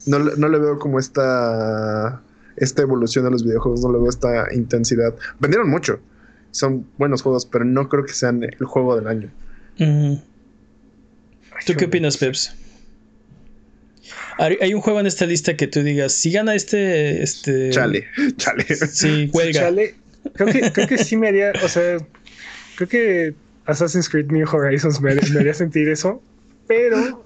No, 0.05 0.19
le- 0.19 0.37
no 0.37 0.47
le 0.49 0.59
veo 0.59 0.79
como 0.79 0.99
esta. 0.99 2.21
Esta 2.55 2.81
evolución 2.81 3.23
de 3.25 3.31
los 3.31 3.43
videojuegos, 3.43 3.81
no 3.81 3.91
le 3.91 3.99
veo 3.99 4.09
esta 4.09 4.53
intensidad. 4.53 5.15
Vendieron 5.39 5.69
mucho. 5.69 5.99
Son 6.51 6.85
buenos 6.97 7.21
juegos, 7.21 7.45
pero 7.45 7.63
no 7.63 7.87
creo 7.87 8.05
que 8.05 8.13
sean 8.13 8.43
el 8.43 8.65
juego 8.65 8.95
del 8.97 9.07
año. 9.07 9.31
¿Tú 11.65 11.73
qué 11.77 11.85
opinas, 11.85 12.17
Peps? 12.17 12.53
Hay 14.37 14.57
hay 14.61 14.73
un 14.73 14.81
juego 14.81 14.99
en 14.99 15.05
esta 15.07 15.25
lista 15.25 15.55
que 15.55 15.67
tú 15.67 15.83
digas, 15.83 16.13
si 16.13 16.31
gana 16.31 16.55
este, 16.55 17.21
este... 17.21 17.69
Chale, 17.69 18.05
chale. 18.37 18.63
Sí, 18.63 19.29
huelga. 19.33 19.59
Chale, 19.61 19.95
creo 20.33 20.47
que, 20.47 20.71
creo 20.71 20.87
que 20.87 20.97
sí 20.97 21.15
me 21.17 21.27
haría, 21.27 21.51
o 21.63 21.67
sea, 21.67 21.97
creo 22.75 22.89
que 22.89 23.35
Assassin's 23.69 24.09
Creed 24.09 24.31
New 24.31 24.47
Horizons 24.47 24.99
me, 25.01 25.15
me 25.15 25.39
haría 25.39 25.53
sentir 25.53 25.89
eso, 25.89 26.21
pero 26.67 27.25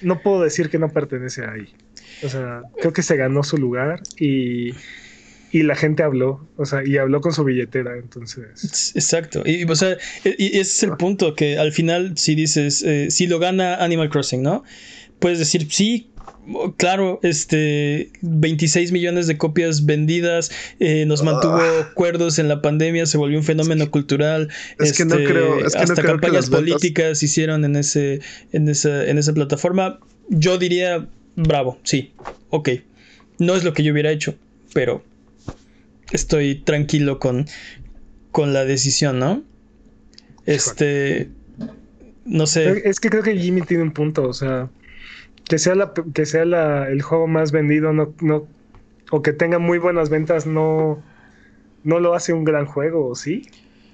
no 0.00 0.20
puedo 0.22 0.42
decir 0.42 0.70
que 0.70 0.78
no 0.78 0.88
pertenece 0.88 1.44
ahí. 1.44 1.68
O 2.22 2.28
sea, 2.28 2.62
creo 2.80 2.92
que 2.92 3.02
se 3.02 3.16
ganó 3.16 3.42
su 3.42 3.56
lugar 3.58 4.00
y, 4.16 4.74
y 5.50 5.62
la 5.64 5.74
gente 5.74 6.02
habló, 6.04 6.48
o 6.56 6.64
sea, 6.64 6.86
y 6.86 6.96
habló 6.98 7.20
con 7.20 7.32
su 7.32 7.42
billetera, 7.44 7.96
entonces. 7.98 8.92
Exacto. 8.94 9.42
Y, 9.44 9.64
o 9.64 9.74
sea, 9.74 9.96
e- 10.24 10.36
y 10.38 10.46
ese 10.58 10.60
es 10.60 10.82
el 10.84 10.96
punto, 10.96 11.34
que 11.34 11.58
al 11.58 11.72
final 11.72 12.16
si 12.16 12.34
dices, 12.34 12.82
eh, 12.82 13.10
si 13.10 13.26
lo 13.26 13.38
gana 13.40 13.76
Animal 13.76 14.08
Crossing, 14.08 14.42
¿no? 14.42 14.62
Puedes 15.18 15.38
decir, 15.40 15.66
sí, 15.70 16.11
claro, 16.76 17.20
este, 17.22 18.10
26 18.22 18.92
millones 18.92 19.26
de 19.26 19.38
copias 19.38 19.86
vendidas, 19.86 20.50
eh, 20.80 21.04
nos 21.06 21.22
mantuvo 21.22 21.58
Ah. 21.60 21.90
cuerdos 21.94 22.38
en 22.38 22.48
la 22.48 22.60
pandemia, 22.62 23.06
se 23.06 23.16
volvió 23.18 23.38
un 23.38 23.44
fenómeno 23.44 23.90
cultural. 23.90 24.48
Es 24.78 24.96
que 24.96 25.04
no 25.04 25.14
este, 25.14 25.26
creo- 25.26 25.58
es 25.64 25.72
que 25.72 25.78
no 25.78 25.84
hasta 25.84 26.02
que 26.02 26.08
campañas 26.08 26.50
ventas- 26.50 26.60
políticas 26.60 27.22
hicieron 27.22 27.64
en, 27.64 27.76
ese, 27.76 28.20
en, 28.52 28.68
esa, 28.68 29.06
en 29.08 29.18
esa 29.18 29.32
plataforma. 29.32 30.00
Yo 30.28 30.58
diría, 30.58 31.08
bravo, 31.36 31.78
sí, 31.84 32.12
ok. 32.50 32.70
No 33.38 33.54
es 33.54 33.64
lo 33.64 33.72
que 33.72 33.82
yo 33.82 33.92
hubiera 33.92 34.10
hecho, 34.10 34.34
pero 34.74 35.02
estoy 36.12 36.56
tranquilo 36.56 37.18
con, 37.18 37.46
con 38.30 38.52
la 38.52 38.64
decisión, 38.64 39.18
¿no? 39.18 39.42
Este, 40.46 41.28
no 42.24 42.46
sé, 42.46 42.82
Es 42.88 43.00
que 43.00 43.10
creo 43.10 43.22
que 43.22 43.36
Jimmy 43.38 43.62
tiene 43.62 43.82
un 43.84 43.92
punto, 43.92 44.24
o 44.28 44.32
sea, 44.34 44.68
que 45.48 45.58
sea 45.58 45.74
la, 45.74 45.92
que 46.14 46.26
sea 46.26 46.44
la- 46.44 46.88
el 46.88 47.02
juego 47.02 47.26
más 47.26 47.52
vendido, 47.52 47.92
no, 47.92 48.14
no, 48.20 48.46
o 49.10 49.22
que 49.22 49.32
tenga 49.32 49.58
muy 49.58 49.78
buenas 49.78 50.08
ventas, 50.10 50.46
no, 50.46 51.02
no 51.84 52.00
lo 52.00 52.14
hace 52.14 52.32
un 52.32 52.44
gran 52.44 52.66
juego, 52.66 53.14
¿sí? 53.14 53.42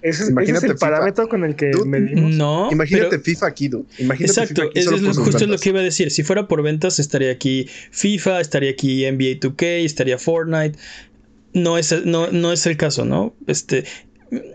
Ese, 0.00 0.22
es 0.22 0.28
el 0.30 0.56
FIFA. 0.60 0.74
parámetro 0.76 1.28
con 1.28 1.42
el 1.42 1.56
que 1.56 1.70
Dude, 1.70 1.84
medimos. 1.88 2.30
No. 2.36 2.68
Imagínate 2.70 3.08
pero- 3.10 3.22
FIFA 3.22 3.46
aquí, 3.48 3.66
dude. 3.66 3.84
Imagínate 3.98 4.30
Exacto, 4.40 4.54
FIFA 4.62 4.68
aquí 4.70 4.78
eso 4.78 4.90
solo 4.90 5.10
es 5.10 5.16
sus 5.16 5.24
justo 5.24 5.46
lo 5.48 5.58
que 5.58 5.68
iba 5.70 5.80
a 5.80 5.82
decir. 5.82 6.12
Si 6.12 6.22
fuera 6.22 6.46
por 6.46 6.62
ventas, 6.62 7.00
estaría 7.00 7.32
aquí 7.32 7.68
FIFA, 7.90 8.40
estaría 8.40 8.70
aquí 8.70 9.04
NBA 9.06 9.40
2K, 9.40 9.84
estaría 9.84 10.16
Fortnite. 10.18 10.78
No 11.52 11.78
es, 11.78 12.04
no, 12.06 12.30
no 12.30 12.52
es 12.52 12.64
el 12.66 12.76
caso, 12.76 13.04
¿no? 13.04 13.34
Este, 13.48 13.84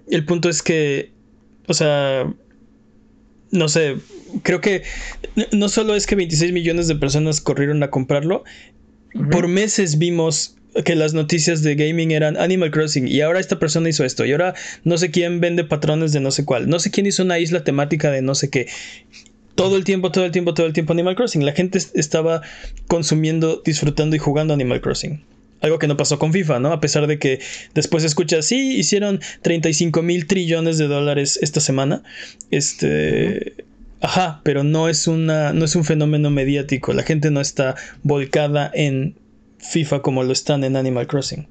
el 0.09 0.23
punto 0.23 0.47
es 0.47 0.63
que, 0.63 1.11
o 1.67 1.73
sea, 1.73 2.31
no 3.51 3.67
sé, 3.67 3.97
creo 4.41 4.61
que 4.61 4.83
no 5.51 5.69
solo 5.69 5.95
es 5.95 6.07
que 6.07 6.15
26 6.15 6.51
millones 6.53 6.87
de 6.87 6.95
personas 6.95 7.41
corrieron 7.41 7.83
a 7.83 7.89
comprarlo, 7.89 8.43
por 9.31 9.47
meses 9.47 9.97
vimos 9.99 10.55
que 10.85 10.95
las 10.95 11.13
noticias 11.13 11.61
de 11.61 11.75
gaming 11.75 12.11
eran 12.11 12.35
Animal 12.35 12.71
Crossing 12.71 13.07
y 13.07 13.21
ahora 13.21 13.39
esta 13.39 13.59
persona 13.59 13.89
hizo 13.89 14.03
esto 14.05 14.25
y 14.25 14.31
ahora 14.31 14.55
no 14.83 14.97
sé 14.97 15.11
quién 15.11 15.39
vende 15.39 15.63
patrones 15.63 16.13
de 16.13 16.19
no 16.19 16.31
sé 16.31 16.45
cuál, 16.45 16.67
no 16.67 16.79
sé 16.79 16.89
quién 16.89 17.05
hizo 17.05 17.21
una 17.21 17.37
isla 17.37 17.63
temática 17.63 18.09
de 18.09 18.23
no 18.23 18.33
sé 18.33 18.49
qué. 18.49 18.67
Todo 19.53 19.77
el 19.77 19.83
tiempo, 19.83 20.11
todo 20.11 20.25
el 20.25 20.31
tiempo, 20.31 20.55
todo 20.55 20.65
el 20.65 20.73
tiempo 20.73 20.93
Animal 20.93 21.15
Crossing. 21.15 21.45
La 21.45 21.51
gente 21.53 21.77
es- 21.77 21.91
estaba 21.93 22.41
consumiendo, 22.87 23.61
disfrutando 23.63 24.15
y 24.15 24.19
jugando 24.19 24.51
Animal 24.55 24.81
Crossing. 24.81 25.23
Algo 25.61 25.77
que 25.77 25.87
no 25.87 25.95
pasó 25.95 26.17
con 26.17 26.33
FIFA, 26.33 26.59
¿no? 26.59 26.73
A 26.73 26.81
pesar 26.81 27.05
de 27.05 27.19
que 27.19 27.39
después 27.75 28.03
escuchas, 28.03 28.45
sí, 28.47 28.75
hicieron 28.75 29.21
35 29.43 30.01
mil 30.01 30.25
trillones 30.25 30.79
de 30.79 30.87
dólares 30.87 31.37
esta 31.41 31.59
semana. 31.59 32.01
Este. 32.49 33.53
Ajá, 34.03 34.41
pero 34.43 34.65
no 34.65 34.89
es 34.89 35.07
una. 35.07 35.53
no 35.53 35.63
es 35.63 35.77
un 35.77 35.85
fenómeno 35.85 36.29
mediático. 36.29 36.91
La 36.91 37.03
gente 37.03 37.31
no 37.31 37.39
está 37.39 37.75
volcada 38.03 38.69
en 38.73 39.17
FIFA 39.59 40.01
como 40.01 40.23
lo 40.23 40.33
están 40.33 40.65
en 40.65 40.75
Animal 40.75 41.07
Crossing. 41.07 41.47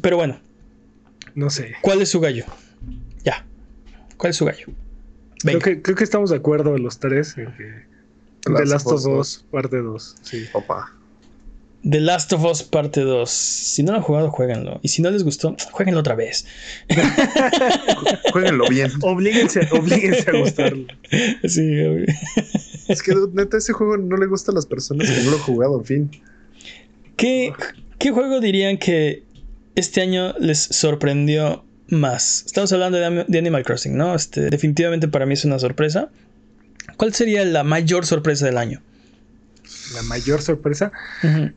Pero 0.00 0.16
bueno, 0.16 0.40
No 1.34 1.50
sé. 1.50 1.74
¿cuál 1.82 2.00
es 2.00 2.08
su 2.08 2.18
gallo? 2.20 2.46
Ya. 3.24 3.44
¿Cuál 4.16 4.30
es 4.30 4.36
su 4.36 4.46
gallo? 4.46 4.68
Creo 5.42 5.58
que, 5.58 5.82
creo 5.82 5.96
que 5.96 6.04
estamos 6.04 6.30
de 6.30 6.36
acuerdo 6.36 6.78
los 6.78 6.98
tres 6.98 7.36
en 7.36 7.52
que 7.56 7.84
The 8.40 8.54
The 8.54 8.64
Last 8.64 8.86
of 8.86 9.06
Us, 9.06 9.44
parte 9.50 9.76
2. 9.76 10.16
Sí. 10.22 10.46
Opa. 10.54 10.95
The 11.88 12.00
Last 12.00 12.32
of 12.32 12.44
Us 12.44 12.64
parte 12.64 13.02
2. 13.02 13.30
Si 13.30 13.84
no 13.84 13.92
lo 13.92 13.98
han 13.98 14.02
jugado, 14.02 14.30
jueguenlo. 14.30 14.80
Y 14.82 14.88
si 14.88 15.02
no 15.02 15.10
les 15.10 15.22
gustó, 15.22 15.56
jueguenlo 15.70 16.00
otra 16.00 16.16
vez. 16.16 16.44
Jueguenlo 18.32 18.68
bien. 18.68 18.90
Oblíguense, 19.02 19.68
oblíguense 19.70 20.30
a 20.30 20.38
gustarlo. 20.38 20.86
Sí, 21.44 21.80
obvio. 21.84 22.06
Es 22.88 23.02
que, 23.02 23.14
neta, 23.32 23.58
ese 23.58 23.72
juego 23.72 23.96
no 23.98 24.16
le 24.16 24.26
gusta 24.26 24.50
a 24.50 24.54
las 24.54 24.66
personas 24.66 25.08
que 25.08 25.22
no 25.22 25.30
lo 25.30 25.36
han 25.36 25.42
jugado, 25.42 25.78
en 25.78 25.84
fin. 25.84 26.10
¿Qué, 27.16 27.52
¿Qué 27.98 28.10
juego 28.10 28.40
dirían 28.40 28.78
que 28.78 29.22
este 29.76 30.00
año 30.00 30.34
les 30.40 30.58
sorprendió 30.58 31.64
más? 31.88 32.42
Estamos 32.46 32.72
hablando 32.72 32.98
de, 32.98 33.24
de 33.28 33.38
Animal 33.38 33.62
Crossing, 33.62 33.96
¿no? 33.96 34.14
Este, 34.16 34.50
definitivamente 34.50 35.06
para 35.06 35.24
mí 35.24 35.34
es 35.34 35.44
una 35.44 35.60
sorpresa. 35.60 36.10
¿Cuál 36.96 37.14
sería 37.14 37.44
la 37.44 37.62
mayor 37.62 38.06
sorpresa 38.06 38.44
del 38.46 38.58
año? 38.58 38.82
La 39.94 40.02
mayor 40.02 40.42
sorpresa. 40.42 40.92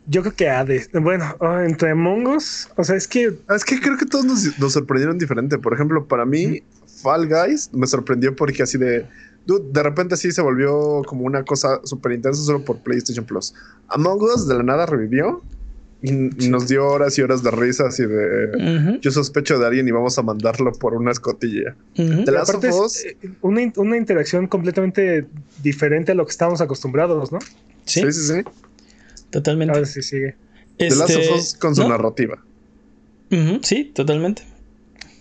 Yo 0.08 0.22
creo 0.22 0.36
que 0.36 0.50
Hades. 0.50 0.90
Bueno, 0.94 1.36
ah, 1.42 1.64
entre 1.66 1.92
Among 1.92 2.28
Us, 2.28 2.70
o 2.76 2.84
sea, 2.84 2.96
es 2.96 3.08
que 3.08 3.38
Es 3.56 3.66
que 3.66 3.80
creo 3.80 3.98
que 3.98 4.06
todos 4.06 4.26
nos, 4.26 4.60
nos 4.60 4.74
sorprendieron 4.74 5.18
diferente. 5.18 5.58
Por 5.58 5.74
ejemplo, 5.74 6.06
para 6.08 6.26
mí, 6.26 6.62
Fall 7.02 7.28
Guys 7.28 7.70
me 7.74 7.88
sorprendió 7.88 8.36
porque 8.36 8.64
así 8.64 8.78
de. 8.78 9.06
Dude, 9.46 9.72
de 9.72 9.84
repente 9.84 10.14
así 10.14 10.32
se 10.32 10.42
volvió 10.42 11.02
como 11.08 11.24
una 11.24 11.44
cosa 11.44 11.80
súper 11.84 12.12
intensa 12.12 12.44
solo 12.44 12.64
por 12.64 12.80
PlayStation 12.80 13.26
Plus. 13.26 13.54
Among 13.88 14.22
Us 14.22 14.48
de 14.48 14.56
la 14.56 14.64
nada 14.64 14.86
revivió 14.86 15.42
y, 16.02 16.12
nos 16.50 16.68
dio 16.68 16.88
horas 16.88 17.18
y 17.18 17.22
horas 17.22 17.44
de 17.44 17.52
risas 17.52 18.00
y 18.00 18.06
de. 18.06 18.98
Yo 19.02 19.12
sospecho 19.12 19.60
de 19.60 19.66
alguien 19.68 19.88
y 19.88 19.92
vamos 19.92 20.18
a 20.18 20.22
mandarlo 20.22 20.72
por 20.74 20.94
una 20.94 21.12
escotilla. 21.12 21.76
eh, 21.96 23.30
una, 23.42 23.62
in- 23.62 23.74
una 23.76 23.98
interacción 23.98 24.48
completamente 24.48 25.26
diferente 25.62 26.14
a 26.14 26.16
lo 26.16 26.26
que 26.26 26.32
estábamos 26.32 26.62
acostumbrados, 26.62 27.32
¿no? 27.32 27.40
Sí, 27.86 28.02
Sí, 28.02 28.12
sí, 28.14 28.28
sí. 28.28 28.42
totalmente. 29.30 29.74
A 29.74 29.78
ver 29.78 29.88
si 29.88 30.02
sigue. 30.02 30.36
The 30.78 30.90
Last 30.96 31.10
Este, 31.10 31.30
of 31.34 31.38
Us 31.40 31.54
con 31.56 31.76
su 31.76 31.82
¿no? 31.84 31.90
narrativa. 31.90 32.42
Sí, 33.62 33.92
totalmente. 33.94 34.44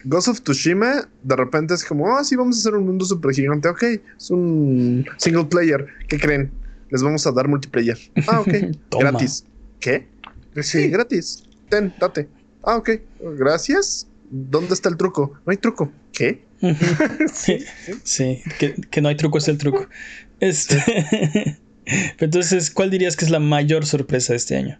Ghost 0.04 0.28
of 0.28 0.40
Tsushima, 0.42 1.08
de 1.22 1.36
repente 1.36 1.74
es 1.74 1.84
como, 1.84 2.16
ah, 2.16 2.22
sí, 2.24 2.36
vamos 2.36 2.56
a 2.56 2.60
hacer 2.60 2.74
un 2.74 2.86
mundo 2.86 3.04
super 3.04 3.32
gigante. 3.32 3.68
Ok, 3.68 3.82
es 3.82 4.30
un 4.30 5.04
single 5.18 5.44
player. 5.46 5.86
¿Qué 6.08 6.18
creen? 6.18 6.50
Les 6.90 7.02
vamos 7.02 7.26
a 7.26 7.32
dar 7.32 7.48
multiplayer. 7.48 7.98
Ah, 8.28 8.40
ok. 8.40 8.48
Gratis. 8.98 9.44
¿Qué? 9.80 10.06
Sí, 10.62 10.82
Sí, 10.82 10.88
gratis. 10.88 11.44
Ten, 11.68 11.94
date. 12.00 12.28
Ah, 12.62 12.76
ok. 12.76 12.90
Gracias. 13.38 14.06
¿Dónde 14.30 14.74
está 14.74 14.88
el 14.88 14.96
truco? 14.96 15.32
No 15.46 15.50
hay 15.50 15.56
truco. 15.56 15.92
¿Qué? 16.12 16.44
Sí. 17.32 17.64
Sí, 18.02 18.42
que, 18.58 18.74
que 18.74 19.00
no 19.00 19.08
hay 19.08 19.16
truco 19.16 19.38
es 19.38 19.48
el 19.48 19.58
truco. 19.58 19.86
Este, 20.40 21.58
Entonces, 22.18 22.70
¿cuál 22.70 22.90
dirías 22.90 23.16
que 23.16 23.24
es 23.24 23.30
la 23.30 23.40
mayor 23.40 23.86
sorpresa 23.86 24.32
de 24.32 24.36
este 24.38 24.56
año? 24.56 24.78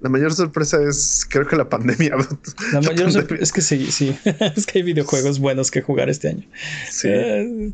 La 0.00 0.10
mayor 0.10 0.34
sorpresa 0.34 0.78
es, 0.82 1.26
creo 1.28 1.46
que 1.46 1.56
la 1.56 1.68
pandemia. 1.68 2.10
La 2.10 2.16
mayor 2.80 2.84
pandemia. 2.86 3.10
sorpresa 3.12 3.42
es 3.42 3.52
que 3.52 3.60
sí, 3.62 3.90
sí. 3.90 4.16
es 4.24 4.66
que 4.66 4.78
hay 4.78 4.82
videojuegos 4.84 5.38
buenos 5.38 5.70
que 5.70 5.80
jugar 5.80 6.10
este 6.10 6.28
año. 6.28 6.46
Sí. 6.90 7.08
Eh, 7.10 7.72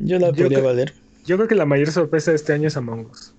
yo 0.00 0.18
la 0.18 0.32
Yo 0.32 0.44
podría 0.44 0.60
valer. 0.60 0.94
Yo 1.24 1.36
creo 1.36 1.48
que 1.48 1.54
la 1.54 1.66
mayor 1.66 1.92
sorpresa 1.92 2.32
de 2.32 2.36
este 2.36 2.52
año 2.52 2.66
es 2.66 2.76
Among 2.76 3.06
Us. 3.10 3.31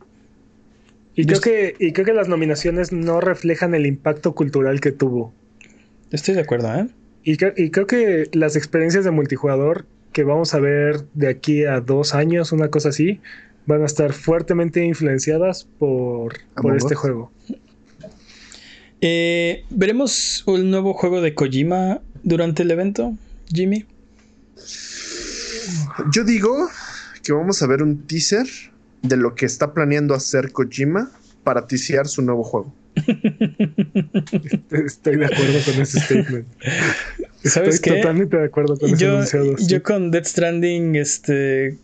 Y 1.15 1.25
creo, 1.25 1.41
que, 1.41 1.75
y 1.79 1.93
creo 1.93 2.05
que 2.05 2.13
las 2.13 2.27
nominaciones 2.27 2.91
no 2.91 3.21
reflejan 3.21 3.75
el 3.75 3.85
impacto 3.85 4.33
cultural 4.33 4.81
que 4.81 4.91
tuvo. 4.91 5.33
Estoy 6.11 6.33
de 6.35 6.41
acuerdo, 6.41 6.73
¿eh? 6.73 6.87
Y, 7.23 7.33
y 7.33 7.69
creo 7.69 7.87
que 7.87 8.29
las 8.33 8.55
experiencias 8.55 9.05
de 9.05 9.11
multijugador 9.11 9.85
que 10.11 10.23
vamos 10.23 10.53
a 10.53 10.59
ver 10.59 11.05
de 11.13 11.27
aquí 11.27 11.65
a 11.65 11.81
dos 11.81 12.13
años, 12.13 12.51
una 12.51 12.69
cosa 12.69 12.89
así, 12.89 13.19
van 13.65 13.81
a 13.81 13.85
estar 13.85 14.13
fuertemente 14.13 14.83
influenciadas 14.83 15.67
por, 15.79 16.35
por 16.55 16.75
este 16.75 16.95
juego. 16.95 17.31
Eh, 19.01 19.65
¿Veremos 19.69 20.43
un 20.45 20.71
nuevo 20.71 20.93
juego 20.93 21.21
de 21.21 21.33
Kojima 21.33 22.01
durante 22.23 22.63
el 22.63 22.71
evento, 22.71 23.17
Jimmy? 23.47 23.85
Yo 26.11 26.23
digo 26.23 26.69
que 27.23 27.33
vamos 27.33 27.61
a 27.61 27.67
ver 27.67 27.83
un 27.83 28.05
teaser 28.05 28.47
de 29.03 29.17
lo 29.17 29.35
que 29.35 29.45
está 29.45 29.73
planeando 29.73 30.15
hacer 30.15 30.51
Kojima 30.51 31.11
para 31.43 31.67
ticiar 31.67 32.07
su 32.07 32.21
nuevo 32.21 32.43
juego. 32.43 32.73
Estoy 34.71 35.17
de 35.17 35.25
acuerdo 35.25 35.59
con 35.65 35.81
ese 35.81 35.99
statement. 35.99 36.47
¿Sabes 37.43 37.75
Estoy 37.75 37.93
qué? 37.95 37.99
totalmente 38.01 38.37
de 38.37 38.45
acuerdo 38.45 38.77
con 38.77 38.89
ese 38.89 39.03
Yo, 39.03 39.13
enunciado. 39.15 39.57
sí. 39.57 39.67
yo 39.67 39.83
con 39.83 40.11
Death 40.11 40.25
Stranding, 40.25 40.95
este 40.95 41.77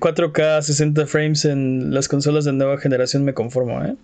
4K 0.00 0.62
60 0.62 1.06
frames 1.06 1.44
en 1.44 1.92
las 1.92 2.08
consolas 2.08 2.44
de 2.46 2.52
nueva 2.52 2.78
generación 2.78 3.24
me 3.24 3.34
conformo, 3.34 3.84
¿eh? 3.84 3.94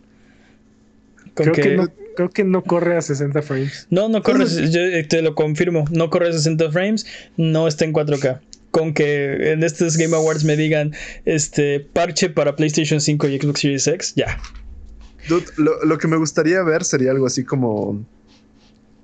Con 1.34 1.46
creo, 1.46 1.54
que, 1.54 1.62
que 1.62 1.76
no, 1.76 1.88
creo 2.16 2.30
que 2.30 2.44
no 2.44 2.62
corre 2.62 2.96
a 2.96 3.00
60 3.00 3.40
frames. 3.42 3.86
no, 3.88 4.08
no 4.08 4.22
corre, 4.22 4.44
yo 4.70 4.80
eh, 4.80 5.04
te 5.04 5.22
lo 5.22 5.34
confirmo, 5.34 5.86
no 5.90 6.10
corre 6.10 6.28
a 6.28 6.32
60 6.32 6.70
frames, 6.70 7.06
no 7.38 7.66
está 7.68 7.84
en 7.86 7.94
4K. 7.94 8.40
Con 8.70 8.94
que 8.94 9.52
en 9.52 9.64
estos 9.64 9.96
Game 9.96 10.14
Awards 10.16 10.44
me 10.44 10.56
digan 10.56 10.92
este 11.24 11.80
parche 11.80 12.30
para 12.30 12.54
PlayStation 12.56 13.00
5 13.00 13.28
y 13.28 13.40
Xbox 13.40 13.60
Series 13.60 13.86
X, 13.88 14.12
ya. 14.14 14.38
Dude, 15.28 15.46
lo, 15.56 15.84
lo 15.84 15.98
que 15.98 16.06
me 16.08 16.16
gustaría 16.16 16.62
ver 16.62 16.84
sería 16.84 17.10
algo 17.10 17.26
así 17.26 17.44
como 17.44 18.04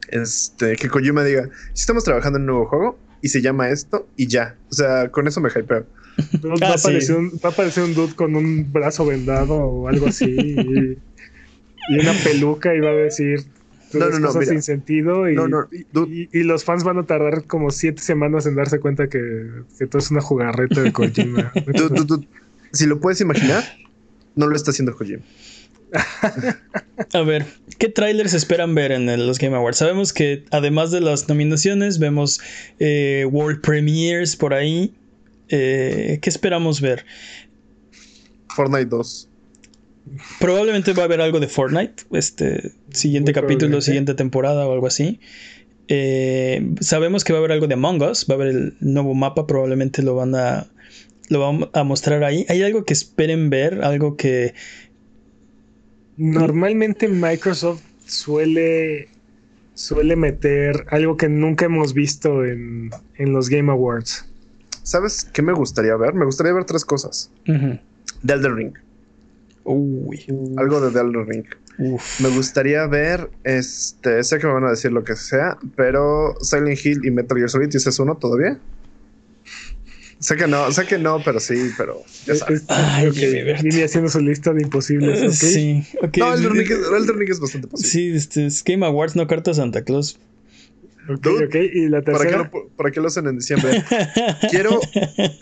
este 0.08 0.76
que 0.76 0.88
Kojima 0.88 1.24
diga, 1.24 1.48
si 1.74 1.80
estamos 1.80 2.04
trabajando 2.04 2.36
en 2.38 2.42
un 2.42 2.46
nuevo 2.46 2.66
juego 2.66 2.98
y 3.22 3.28
se 3.28 3.42
llama 3.42 3.70
esto 3.70 4.08
y 4.16 4.28
ya. 4.28 4.56
O 4.70 4.74
sea, 4.74 5.08
con 5.10 5.26
eso 5.26 5.40
me 5.40 5.48
hypeo. 5.50 5.84
Va, 6.62 6.68
Ah, 6.68 6.74
a 6.74 6.78
sí. 6.78 6.88
aparecer 6.88 7.16
un, 7.16 7.30
va 7.44 7.48
a 7.48 7.52
aparecer 7.52 7.82
un 7.84 7.94
dude 7.94 8.14
con 8.14 8.36
un 8.36 8.72
brazo 8.72 9.04
vendado 9.04 9.54
o 9.56 9.88
algo 9.88 10.06
así. 10.06 10.24
y, 10.26 10.98
y 11.88 11.98
una 11.98 12.12
peluca 12.24 12.74
y 12.74 12.80
va 12.80 12.90
a 12.90 12.94
decir 12.94 13.44
No, 13.92 14.10
no, 14.10 14.18
no, 14.18 14.26
cosas 14.28 14.40
mira. 14.40 14.52
sin 14.52 14.62
sentido. 14.62 15.28
Y, 15.30 15.34
No, 15.34 15.46
no, 15.48 15.68
y- 15.72 15.86
dude. 15.92 16.14
y- 16.14 16.28
y 16.32 16.42
los 16.42 16.64
fans 16.64 16.82
van 16.84 16.98
a 16.98 17.04
tardar 17.06 17.44
como 17.44 17.70
siete 17.70 18.02
semanas 18.02 18.46
en 18.46 18.54
darse 18.56 18.80
cuenta 18.80 19.08
que, 19.08 19.48
que 19.78 19.86
todo 19.86 19.98
es 20.00 20.10
una 20.10 20.20
jugarreta 20.20 20.80
de 20.82 20.92
Kojima. 20.92 21.52
Dude, 21.66 22.04
dude, 22.04 22.26
si 22.72 22.86
lo 22.86 22.98
puedes 23.00 23.20
imaginar, 23.20 23.62
no 24.34 24.46
lo 24.48 24.56
está 24.56 24.70
haciendo 24.72 24.94
Kojima. 24.96 25.22
A 27.12 27.20
ver, 27.22 27.46
¿qué 27.78 27.88
trailers 27.88 28.34
esperan 28.34 28.74
ver 28.74 28.90
en 28.92 29.08
el- 29.08 29.26
los 29.26 29.38
Game 29.38 29.56
Awards? 29.56 29.78
Sabemos 29.78 30.12
que 30.12 30.44
además 30.50 30.90
de 30.90 31.00
las 31.00 31.28
nominaciones, 31.28 31.98
vemos 31.98 32.40
eh, 32.78 33.26
World 33.30 33.60
Premiers 33.60 34.36
por 34.36 34.52
ahí. 34.52 34.94
Eh, 35.48 36.18
¿Qué 36.20 36.28
esperamos 36.28 36.80
ver? 36.80 37.06
Fortnite 38.48 38.86
2. 38.86 39.28
Probablemente 40.40 40.92
va 40.92 41.02
a 41.02 41.04
haber 41.06 41.20
algo 41.20 41.40
de 41.40 41.48
Fortnite, 41.48 42.04
este 42.12 42.72
siguiente 42.96 43.32
Muy 43.32 43.40
capítulo, 43.40 43.80
siguiente 43.80 44.14
temporada 44.14 44.66
o 44.66 44.72
algo 44.72 44.86
así. 44.86 45.20
Eh, 45.88 46.74
sabemos 46.80 47.22
que 47.22 47.32
va 47.32 47.38
a 47.38 47.40
haber 47.40 47.52
algo 47.52 47.68
de 47.68 47.74
Among 47.74 48.02
Us, 48.02 48.26
va 48.28 48.34
a 48.34 48.36
haber 48.36 48.48
el 48.48 48.76
nuevo 48.80 49.14
mapa, 49.14 49.46
probablemente 49.46 50.02
lo 50.02 50.16
van 50.16 50.34
a 50.34 50.66
lo 51.28 51.40
van 51.40 51.68
a 51.72 51.84
mostrar 51.84 52.24
ahí. 52.24 52.44
¿Hay 52.48 52.62
algo 52.62 52.84
que 52.84 52.92
esperen 52.92 53.50
ver? 53.50 53.84
Algo 53.84 54.16
que 54.16 54.54
Normalmente 56.16 57.08
Microsoft 57.08 57.82
suele 58.06 59.08
suele 59.74 60.16
meter 60.16 60.86
algo 60.88 61.18
que 61.18 61.28
nunca 61.28 61.66
hemos 61.66 61.92
visto 61.92 62.44
en, 62.44 62.90
en 63.16 63.32
los 63.32 63.50
Game 63.50 63.70
Awards. 63.70 64.24
¿Sabes 64.82 65.24
qué 65.24 65.42
me 65.42 65.52
gustaría 65.52 65.94
ver? 65.96 66.14
Me 66.14 66.24
gustaría 66.24 66.54
ver 66.54 66.64
tres 66.64 66.84
cosas. 66.84 67.30
Ujú. 67.46 67.78
The 68.24 68.32
Elden 68.32 68.56
Ring. 68.56 68.72
Uy. 69.64 70.24
Algo 70.56 70.80
de 70.80 70.90
The 70.92 71.00
Elden 71.00 71.26
Ring. 71.26 71.44
Uf. 71.78 72.20
Me 72.20 72.28
gustaría 72.30 72.86
ver, 72.86 73.30
este, 73.44 74.22
sé 74.24 74.38
que 74.38 74.46
me 74.46 74.54
van 74.54 74.64
a 74.64 74.70
decir 74.70 74.92
lo 74.92 75.04
que 75.04 75.14
sea, 75.16 75.58
pero 75.76 76.34
Silent 76.40 76.78
Hill 76.84 77.04
y 77.04 77.10
Metal 77.10 77.36
Gear 77.36 77.50
Solid, 77.50 77.68
¿y 77.72 77.76
ese 77.76 77.90
es 77.90 77.98
uno 77.98 78.16
todavía? 78.16 78.60
Sé 80.18 80.36
que 80.36 80.46
no, 80.46 80.72
sé 80.72 80.86
que 80.86 80.96
no, 80.98 81.22
pero 81.22 81.38
sí, 81.40 81.54
pero 81.76 82.00
ya 82.24 82.32
Es- 82.32 82.38
sabes. 82.38 82.62
es- 82.62 82.70
Ay, 82.70 83.08
ok, 83.08 83.14
Jimmy 83.14 83.42
Bert. 83.42 83.62
Vine 83.62 83.84
haciendo 83.84 84.08
su 84.08 84.20
lista 84.20 84.52
de 84.54 84.62
imposibles. 84.62 85.22
ok. 85.22 85.32
Sí, 85.32 85.84
ok. 86.02 86.16
No, 86.16 86.34
es, 86.34 86.40
Ring 86.42 87.30
es 87.30 87.40
bastante 87.40 87.68
posible. 87.68 87.90
Sí, 87.90 88.16
este 88.16 88.46
es 88.46 88.64
Game 88.64 88.84
Awards, 88.86 89.14
no 89.14 89.26
carta 89.26 89.52
Santa 89.52 89.84
Claus. 89.84 90.18
Ok, 91.08 91.20
Dude, 91.20 91.46
ok. 91.46 91.54
Y 91.72 91.88
la 91.88 92.02
¿Para 92.02 92.18
qué, 92.18 92.24
tercera. 92.30 92.50
lo, 92.52 92.68
¿Para 92.76 92.90
qué 92.90 93.00
lo 93.00 93.06
hacen 93.08 93.26
en 93.26 93.36
diciembre? 93.38 93.82
Quiero. 94.50 94.80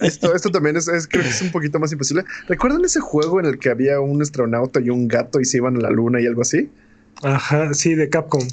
Esto, 0.00 0.34
esto 0.34 0.50
también 0.50 0.76
es, 0.76 0.88
es- 0.88 1.06
creo 1.08 1.22
que 1.22 1.30
es 1.30 1.40
un 1.42 1.50
poquito 1.50 1.78
más 1.78 1.90
imposible. 1.92 2.24
¿Recuerdan 2.48 2.84
ese 2.84 3.00
juego 3.00 3.40
en 3.40 3.46
el 3.46 3.58
que 3.58 3.70
había 3.70 4.00
un 4.00 4.20
astronauta 4.20 4.80
y 4.80 4.90
un 4.90 5.08
gato 5.08 5.40
y 5.40 5.44
se 5.44 5.56
iban 5.58 5.76
a 5.76 5.80
la 5.80 5.90
luna 5.90 6.20
y 6.20 6.26
algo 6.26 6.42
así? 6.42 6.70
Ajá, 7.22 7.72
sí, 7.74 7.94
de 7.94 8.08
Capcom. 8.08 8.46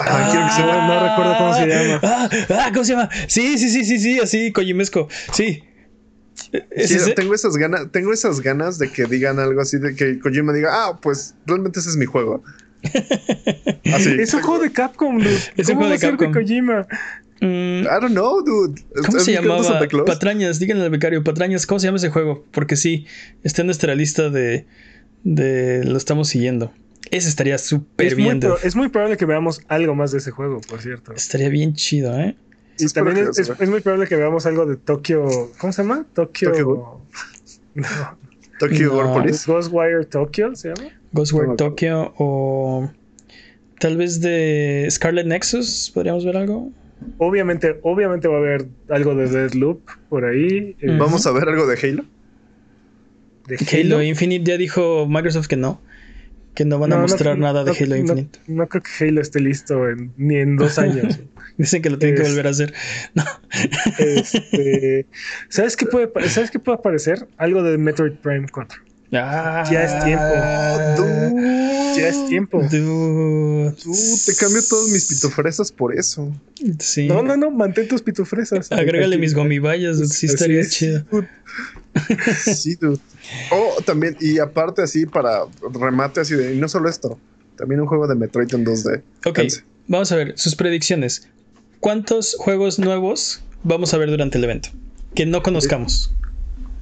Ah, 0.00 0.28
quiero 0.30 0.46
que 0.46 0.52
se 0.52 0.62
no- 0.62 0.86
no 0.88 1.08
recuerdo 1.08 1.36
cómo 1.38 1.54
se 1.54 1.66
llama. 1.66 2.00
Ah, 2.02 2.28
ah, 2.50 2.70
¿cómo 2.72 2.84
se 2.84 2.92
llama? 2.92 3.08
Sí, 3.28 3.58
sí, 3.58 3.68
sí, 3.70 3.84
sí, 3.84 3.98
sí, 3.98 4.18
así, 4.20 4.52
Kojimesco. 4.52 5.08
Sí. 5.32 5.62
¿Es 6.70 6.88
Sí, 6.88 6.96
ese? 6.96 7.12
tengo 7.12 7.32
esas 7.34 7.56
ganas, 7.56 7.90
tengo 7.92 8.12
esas 8.12 8.40
ganas 8.40 8.78
de 8.78 8.90
que 8.90 9.04
digan 9.06 9.38
algo 9.38 9.60
así, 9.60 9.78
de 9.78 9.94
que 9.94 10.18
Kojima 10.18 10.52
diga, 10.52 10.70
ah, 10.72 10.98
pues 11.00 11.34
realmente 11.46 11.78
ese 11.80 11.90
es 11.90 11.96
mi 11.96 12.06
juego. 12.06 12.42
Así. 13.92 14.16
Es 14.18 14.34
un 14.34 14.42
juego 14.42 14.62
de 14.62 14.72
Capcom, 14.72 15.18
dude. 15.18 15.36
Es 15.56 15.68
un 15.68 15.74
¿Cómo 15.74 15.86
juego 15.86 15.92
de 15.92 15.98
Capcom. 15.98 16.32
Kojima? 16.32 16.86
Mm, 17.40 17.82
I 17.82 18.00
don't 18.00 18.12
know, 18.12 18.42
dude. 18.42 18.80
¿Cómo 19.04 19.18
¿Has 19.18 19.24
se 19.24 19.32
llamaba? 19.32 19.62
Santa 19.62 19.86
Claus? 19.86 20.06
Patrañas, 20.06 20.58
díganle 20.58 20.84
al 20.84 20.90
becario. 20.90 21.22
Patrañas, 21.22 21.66
¿cómo 21.66 21.78
se 21.78 21.86
llama 21.86 21.98
ese 21.98 22.10
juego? 22.10 22.44
Porque 22.52 22.76
sí, 22.76 23.06
está 23.42 23.62
en 23.62 23.66
nuestra 23.66 23.94
lista 23.94 24.30
de. 24.30 24.66
de 25.24 25.84
lo 25.84 25.96
estamos 25.96 26.28
siguiendo. 26.28 26.72
Ese 27.10 27.28
estaría 27.28 27.58
súper 27.58 28.06
Es 28.06 28.14
muy, 28.14 28.24
bien. 28.24 28.40
es 28.62 28.76
muy 28.76 28.88
probable 28.88 29.16
que 29.16 29.26
veamos 29.26 29.60
algo 29.68 29.94
más 29.94 30.12
de 30.12 30.18
ese 30.18 30.30
juego, 30.30 30.60
por 30.62 30.80
cierto. 30.80 31.12
Estaría 31.12 31.48
bien 31.48 31.74
chido, 31.74 32.18
¿eh? 32.18 32.36
Y 32.78 32.88
también 32.88 33.28
es, 33.28 33.68
muy 33.68 33.80
probable 33.80 34.08
que 34.08 34.16
veamos 34.16 34.46
algo 34.46 34.66
de 34.66 34.76
Tokio. 34.76 35.52
¿Cómo 35.58 35.72
se 35.72 35.82
llama? 35.82 36.06
Tokio. 36.14 36.50
Tokyo 36.50 37.00
No, 37.74 37.86
Tokyo 38.58 38.92
No. 38.92 39.24
Ghostwire 39.46 40.04
Tokyo 40.06 40.56
se 40.56 40.68
llama. 40.68 40.90
Ghostware 41.14 41.48
No. 41.48 41.56
Tokyo 41.56 42.12
o. 42.18 42.90
Tal 43.78 43.96
vez 43.96 44.20
de 44.20 44.86
Scarlet 44.90 45.26
Nexus. 45.26 45.90
¿Podríamos 45.94 46.24
ver 46.24 46.36
algo? 46.36 46.70
Obviamente, 47.18 47.78
obviamente 47.82 48.28
va 48.28 48.36
a 48.36 48.38
haber 48.38 48.66
algo 48.88 49.14
de 49.14 49.28
Deadloop 49.28 49.80
por 50.08 50.24
ahí. 50.24 50.76
eh. 50.80 50.96
Vamos 50.98 51.26
a 51.26 51.32
ver 51.32 51.48
algo 51.48 51.66
de 51.66 51.78
Halo. 51.82 52.04
de 53.48 53.56
Halo 53.82 54.02
Infinite 54.02 54.50
ya 54.50 54.56
dijo 54.56 55.06
Microsoft 55.08 55.48
que 55.48 55.56
no. 55.56 55.80
Que 56.54 56.64
no 56.64 56.78
van 56.78 56.92
a 56.92 56.96
No, 56.96 57.02
mostrar 57.02 57.36
nada 57.36 57.64
de 57.64 57.72
no- 57.72 57.76
Halo 57.78 57.96
Infinite. 57.96 58.38
No, 58.46 58.66
creo 58.68 58.82
que 58.82 59.04
Halo 59.04 59.20
esté 59.20 59.40
listo 59.40 59.88
en- 59.90 60.12
ni 60.16 60.36
en 60.36 60.56
dos 60.56 60.78
años. 60.78 61.20
Dicen 61.58 61.82
que 61.82 61.90
lo 61.90 61.98
tienen 61.98 62.16
que 62.16 62.22
volver 62.28 62.46
a 62.46 62.50
hacer. 62.50 62.72
No. 63.14 63.24
Este, 63.98 65.06
¿sabes, 65.48 65.76
qué 65.76 65.86
puede, 65.86 66.10
¿Sabes 66.28 66.50
qué 66.50 66.58
puede 66.58 66.78
aparecer? 66.78 67.26
Algo 67.36 67.62
de 67.62 67.76
Metroid 67.76 68.12
Prime 68.14 68.46
4. 68.50 68.80
Ah, 69.14 69.64
Ya 69.70 69.84
es 69.84 70.04
tiempo. 70.04 71.02
Dude. 71.02 71.64
Ya 71.96 72.08
es 72.08 72.26
tiempo. 72.28 72.60
Dude. 72.62 73.70
Dude, 73.84 74.18
te 74.26 74.34
cambio 74.36 74.60
todos 74.68 74.90
mis 74.90 75.06
pitofresas 75.06 75.70
por 75.72 75.96
eso. 75.96 76.32
Sí. 76.80 77.06
No, 77.06 77.22
no, 77.22 77.36
no, 77.36 77.50
mantén 77.50 77.86
tus 77.88 78.02
pitufresas. 78.02 78.70
Agrégale 78.72 79.16
mis 79.18 79.34
gomibayas, 79.34 79.98
dude, 79.98 80.08
sí 80.08 80.26
estaría 80.26 80.60
es. 80.60 80.70
chido. 80.70 81.04
Sí, 82.44 82.74
dude. 82.74 82.98
Oh, 83.52 83.76
también, 83.86 84.16
y 84.20 84.40
aparte 84.40 84.82
así 84.82 85.06
para 85.06 85.44
remate 85.72 86.20
así 86.20 86.34
de, 86.34 86.54
y 86.54 86.58
no 86.58 86.68
solo 86.68 86.88
esto, 86.88 87.20
también 87.56 87.80
un 87.80 87.86
juego 87.86 88.08
de 88.08 88.16
Metroid 88.16 88.52
en 88.52 88.66
2D. 88.66 89.02
Ok, 89.26 89.38
vamos 89.86 90.10
a 90.10 90.16
ver 90.16 90.34
sus 90.36 90.56
predicciones. 90.56 91.28
¿Cuántos 91.78 92.34
juegos 92.36 92.80
nuevos 92.80 93.42
vamos 93.62 93.94
a 93.94 93.98
ver 93.98 94.10
durante 94.10 94.38
el 94.38 94.44
evento? 94.44 94.70
Que 95.14 95.24
no 95.26 95.44
conozcamos. 95.44 96.12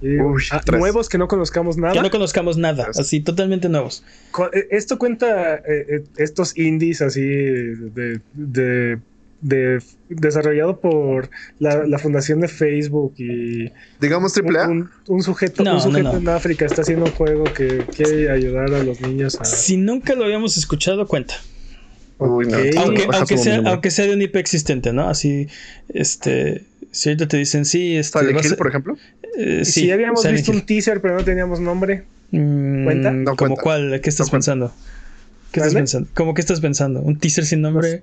Uy, 0.02 0.42
ah, 0.50 0.60
nuevos 0.78 1.08
que 1.08 1.16
no 1.18 1.28
conozcamos 1.28 1.76
nada. 1.76 1.94
Que 1.94 2.00
no 2.02 2.10
conozcamos 2.10 2.56
nada. 2.58 2.84
Tres. 2.84 2.98
Así, 2.98 3.20
totalmente 3.20 3.68
nuevos. 3.68 4.02
Eh, 4.52 4.66
Esto 4.70 4.98
cuenta 4.98 5.56
eh, 5.56 5.62
eh, 5.88 6.04
estos 6.16 6.56
indies 6.58 7.00
así 7.02 7.22
de, 7.22 8.20
de- 8.34 8.98
de- 9.40 9.82
desarrollado 10.08 10.78
por 10.78 11.28
la, 11.58 11.84
la 11.86 11.98
fundación 11.98 12.40
de 12.40 12.48
Facebook 12.48 13.14
y 13.18 13.72
Digamos 14.00 14.32
triple 14.32 14.58
A. 14.60 14.68
un, 14.68 14.88
un 15.08 15.22
sujeto, 15.22 15.64
No, 15.64 15.74
un 15.74 15.80
sujeto 15.80 16.04
no, 16.04 16.12
no. 16.12 16.18
en 16.18 16.28
África 16.28 16.64
está 16.66 16.82
haciendo 16.82 17.06
un 17.06 17.10
juego 17.12 17.44
que 17.44 17.84
quiere 17.96 18.30
ayudar 18.30 18.72
a 18.72 18.82
los 18.82 19.00
niños 19.00 19.38
a. 19.40 19.44
Si 19.44 19.76
nunca 19.76 20.14
lo 20.14 20.24
habíamos 20.24 20.56
escuchado, 20.56 21.06
cuenta. 21.08 21.34
Uy, 22.18 22.46
no. 22.46 22.56
Ok. 22.56 22.64
Aunque, 22.76 23.06
aunque, 23.12 23.36
sea, 23.38 23.62
aunque 23.66 23.90
sea 23.90 24.06
de 24.06 24.14
un 24.14 24.22
IP 24.22 24.36
existente, 24.36 24.92
¿no? 24.92 25.08
Así, 25.08 25.48
este. 25.92 26.64
Si 26.92 27.08
ahorita 27.08 27.26
te 27.26 27.38
dicen, 27.38 27.64
sí, 27.64 27.96
este. 27.96 28.20
Silent 28.20 28.36
vas 28.36 28.46
Hill, 28.46 28.52
a- 28.52 28.56
por 28.56 28.68
ejemplo. 28.68 28.96
eh, 29.38 29.64
sí, 29.64 29.72
si 29.72 29.86
ya 29.88 29.94
habíamos 29.94 30.20
Silent 30.22 30.38
visto 30.38 30.52
Hill. 30.52 30.58
un 30.60 30.66
teaser, 30.66 31.00
pero 31.00 31.16
no 31.16 31.24
teníamos 31.24 31.58
nombre. 31.60 32.04
Mm, 32.30 32.84
¿Cuenta? 32.84 33.10
No 33.10 33.34
¿Como 33.36 33.56
cuál? 33.56 34.00
¿Qué 34.00 34.08
estás 34.10 34.28
No 34.28 34.32
pensando? 34.32 34.72
¿Qué 35.50 35.60
estás 35.60 35.74
pensando? 35.74 36.08
¿Cómo 36.14 36.34
que 36.34 36.40
estás 36.40 36.60
pensando? 36.60 37.00
¿Un 37.00 37.18
teaser 37.18 37.44
sin 37.44 37.60
nombre? 37.62 38.02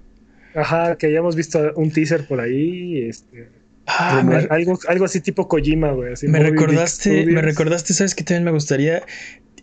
Ajá, 0.55 0.95
que 0.97 1.07
hayamos 1.07 1.35
visto 1.35 1.71
un 1.75 1.91
teaser 1.91 2.25
por 2.27 2.39
ahí. 2.41 3.07
Este, 3.07 3.47
Ah, 3.91 4.21
me, 4.23 4.35
algo, 4.51 4.77
algo 4.87 5.05
así 5.05 5.19
tipo 5.19 5.47
Kojima, 5.47 5.91
güey. 5.93 6.13
así 6.13 6.27
me 6.27 6.39
recordaste, 6.39 7.25
me 7.25 7.41
recordaste, 7.41 7.93
¿sabes 7.95 8.13
qué 8.13 8.23
también 8.23 8.43
me 8.43 8.51
gustaría? 8.51 9.01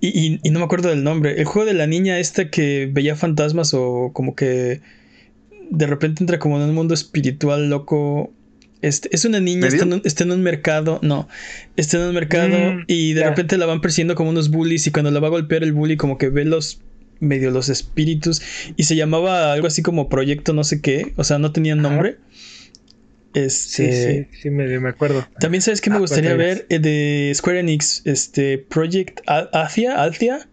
Y, 0.01 0.09
y- 0.09 0.41
y 0.43 0.51
no 0.51 0.59
me 0.59 0.65
acuerdo 0.65 0.89
del 0.89 1.05
nombre. 1.05 1.39
El 1.39 1.45
juego 1.45 1.65
de 1.67 1.75
la 1.75 1.87
niña 1.87 2.19
esta 2.19 2.51
que 2.51 2.89
veía 2.93 3.15
fantasmas 3.15 3.73
o 3.73 4.11
como 4.13 4.35
que 4.35 4.81
de 5.71 5.87
repente 5.87 6.23
entra 6.23 6.39
como 6.41 6.57
en 6.57 6.69
un 6.69 6.75
mundo 6.75 6.93
espiritual 6.95 7.71
loco. 7.71 8.33
Este, 8.87 9.09
es 9.13 9.25
una 9.25 9.41
niña, 9.41 9.67
está 9.69 9.85
en, 9.85 9.93
un, 9.95 10.03
está 10.05 10.25
en 10.25 10.31
un 10.33 10.43
mercado, 10.43 11.01
no, 11.03 11.29
está 11.77 11.97
en 11.99 12.05
un 12.05 12.15
mercado 12.15 12.57
Mm, 12.57 12.85
y 12.87 13.15
de 13.15 13.25
repente 13.29 13.57
la 13.59 13.67
van 13.67 13.81
persiguiendo 13.81 14.15
como 14.15 14.31
unos 14.31 14.49
bullies 14.51 14.87
y 14.87 14.91
cuando 14.93 15.11
la 15.11 15.19
va 15.21 15.27
a 15.27 15.31
golpear 15.31 15.63
el 15.65 15.73
bully 15.73 15.97
como 15.97 16.19
que 16.19 16.29
ve 16.29 16.45
los 16.45 16.81
medio 17.19 17.51
los 17.51 17.69
espíritus 17.71 18.43
y 18.77 18.85
se 18.85 18.95
llamaba 18.95 19.53
algo 19.53 19.67
así 19.67 19.83
como 19.83 20.09
proyecto 20.09 20.53
no 20.53 20.65
sé 20.65 20.81
qué, 20.81 21.13
o 21.17 21.25
sea, 21.25 21.39
no 21.39 21.51
tenía 21.53 21.75
nombre. 21.75 22.19
Sí, 23.35 23.41
Este, 23.41 24.29
sí, 24.33 24.39
sí, 24.43 24.51
me, 24.51 24.79
me 24.81 24.89
acuerdo. 24.89 25.27
también 25.41 25.61
sabes 25.63 25.81
que 25.81 25.91
me 25.91 25.97
Ah, 25.97 26.01
gustaría 26.01 26.35
ver 26.35 26.67
Eh, 26.71 26.79
de 26.79 27.33
Square 27.35 27.61
Enix, 27.61 28.03
este 28.07 28.57
Project 28.59 29.21
Al- 29.27 29.51
Althea, 29.53 30.01
Althea. 30.03 30.49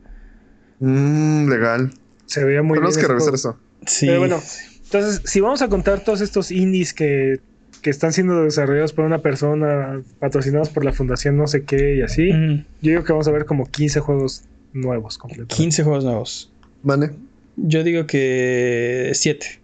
Mm, 0.79 1.49
legal. 1.49 1.91
Se 2.25 2.43
veía 2.43 2.61
muy 2.61 2.75
Tenemos 2.77 2.95
bien. 2.95 3.07
que 3.07 3.13
ese 3.13 3.13
revisar 3.13 3.35
eso. 3.35 3.59
Sí. 3.85 4.07
Pero 4.07 4.19
bueno, 4.19 4.41
entonces, 4.85 5.21
si 5.25 5.39
vamos 5.39 5.61
a 5.61 5.69
contar 5.69 6.03
todos 6.03 6.19
estos 6.21 6.51
indies 6.51 6.93
que, 6.93 7.39
que 7.83 7.89
están 7.91 8.13
siendo 8.13 8.43
desarrollados 8.43 8.93
por 8.93 9.05
una 9.05 9.21
persona, 9.21 10.01
patrocinados 10.19 10.69
por 10.69 10.83
la 10.85 10.93
fundación 10.93 11.37
no 11.37 11.45
sé 11.45 11.63
qué 11.65 11.97
y 11.97 12.01
así, 12.01 12.33
Mm, 12.33 12.65
yo 12.81 12.91
digo 12.91 13.03
que 13.03 13.11
vamos 13.11 13.27
a 13.27 13.31
ver 13.31 13.45
como 13.45 13.65
15 13.69 13.99
juegos 13.99 14.43
nuevos 14.73 15.17
completamente. 15.19 15.53
15 15.55 15.83
juegos 15.83 16.03
nuevos. 16.03 16.51
Vale. 16.81 17.11
Yo 17.57 17.83
digo 17.83 18.07
que 18.07 19.11
7. 19.13 19.59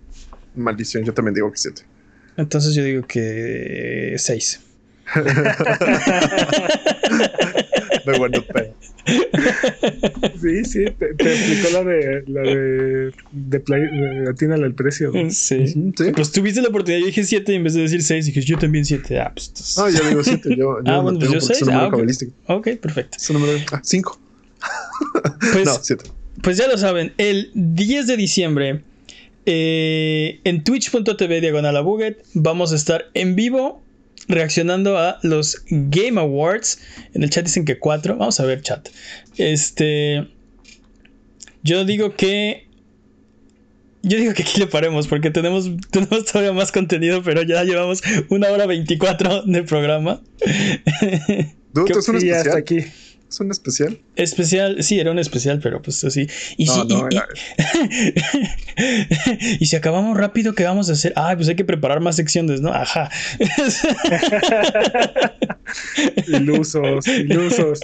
Maldición, 0.56 1.04
yo 1.06 1.14
también 1.14 1.34
digo 1.34 1.52
que 1.52 1.58
siete. 1.58 1.82
Entonces 2.38 2.76
yo 2.76 2.84
digo 2.84 3.08
que 3.08 4.14
6. 4.18 4.62
Bueno, 8.18 8.44
pero. 8.53 8.73
Sí, 10.41 10.65
sí, 10.65 10.86
te, 10.98 11.14
te 11.15 11.34
aplicó 11.34 11.69
la 11.73 11.84
de 11.84 12.23
la 12.27 12.41
de, 12.41 13.11
de 13.31 13.60
play, 13.60 13.81
de 13.81 14.30
atínale 14.30 14.65
al 14.65 14.73
precio. 14.73 15.11
güey. 15.11 15.31
Sí. 15.31 15.68
Sí. 15.68 15.94
Pues 16.15 16.31
tuviste 16.31 16.61
la 16.61 16.69
oportunidad, 16.69 16.99
yo 17.02 17.06
dije 17.07 17.23
7 17.23 17.52
y 17.52 17.56
en 17.56 17.64
vez 17.64 17.73
de 17.73 17.81
decir 17.81 18.02
6, 18.03 18.26
dije 18.27 18.41
yo 18.41 18.57
también 18.57 18.86
7. 18.86 19.19
Ah, 19.19 19.31
pues 19.34 19.48
entonces- 19.49 19.77
No, 19.77 19.90
yo 19.90 20.10
digo 20.10 20.23
siete. 20.23 20.49
Yo, 20.49 20.56
yo 20.56 20.80
Ah, 20.86 20.99
bueno, 20.99 21.19
pues 21.19 21.30
tengo 21.30 21.34
yo 21.34 21.40
porque 21.40 21.53
seis. 21.56 21.61
Es 21.61 21.61
un 21.61 21.68
número 21.68 21.84
Ah, 21.84 21.88
ok. 21.88 21.91
cabalístico. 21.91 22.31
Ok, 22.48 22.68
perfecto. 22.81 23.18
Es 23.18 23.30
un 23.30 23.40
número. 23.40 23.60
Ah, 23.72 23.81
cinco. 23.84 24.19
Pues, 25.53 25.65
No, 25.65 25.73
siete. 25.81 26.06
pues 26.41 26.57
ya 26.57 26.68
lo 26.68 26.77
saben, 26.77 27.14
el 27.18 27.52
10 27.53 28.07
de 28.07 28.18
diciembre 28.18 28.81
eh, 29.45 30.40
en 30.44 30.64
twitch.tv 30.64 31.41
diagonal 31.41 31.76
a 31.77 31.81
Buget 31.81 32.23
vamos 32.34 32.72
a 32.73 32.76
estar 32.76 33.06
en 33.14 33.36
vivo 33.36 33.81
reaccionando 34.30 34.98
a 34.98 35.20
los 35.24 35.64
Game 35.70 36.20
Awards. 36.20 36.80
En 37.14 37.24
el 37.24 37.30
chat 37.30 37.44
dicen 37.44 37.66
que 37.66 37.78
4. 37.78 38.16
Vamos 38.16 38.40
a 38.40 38.46
ver, 38.46 38.62
chat. 38.62 38.88
Este. 39.38 40.28
Yo 41.64 41.84
digo 41.84 42.16
que. 42.16 42.68
Yo 44.02 44.18
digo 44.18 44.34
que 44.34 44.44
aquí 44.44 44.58
le 44.60 44.68
paremos 44.68 45.08
porque 45.08 45.30
tenemos, 45.30 45.70
tenemos 45.92 46.24
todavía 46.24 46.54
más 46.54 46.72
contenido, 46.72 47.22
pero 47.22 47.42
ya 47.42 47.66
llevamos 47.66 48.02
una 48.30 48.48
hora 48.50 48.66
24 48.66 49.44
de 49.44 49.64
programa. 49.64 50.22
Dude, 51.74 51.92
¿Qué- 51.92 52.00
es 52.00 52.08
un 52.08 52.16
hasta 52.34 52.58
aquí. 52.58 52.86
¿Es 53.30 53.40
un 53.40 53.52
especial? 53.52 54.00
Especial, 54.16 54.82
sí, 54.84 55.00
era 55.00 55.12
un 55.12 55.20
especial, 55.20 55.60
pero 55.62 55.82
pues 55.84 56.04
así. 56.04 56.28
Y, 56.58 56.66
No, 56.66 56.74
si, 56.74 56.88
no, 56.88 57.08
y- 57.12 57.16
era- 57.16 57.28
y 59.60 59.66
si 59.68 59.76
acabamos 59.76 60.18
rápido, 60.18 60.56
¿qué 60.56 60.64
vamos 60.64 60.90
a 60.90 60.94
hacer? 60.94 61.14
Ah, 61.16 61.34
pues 61.36 61.48
hay 61.48 61.56
que 61.56 61.64
preparar 61.66 62.00
más 62.00 62.16
secciones, 62.16 62.60
¿no? 62.62 62.74
Ajá. 62.74 63.10
Ilusos, 66.28 67.08
ilusos. 67.08 67.80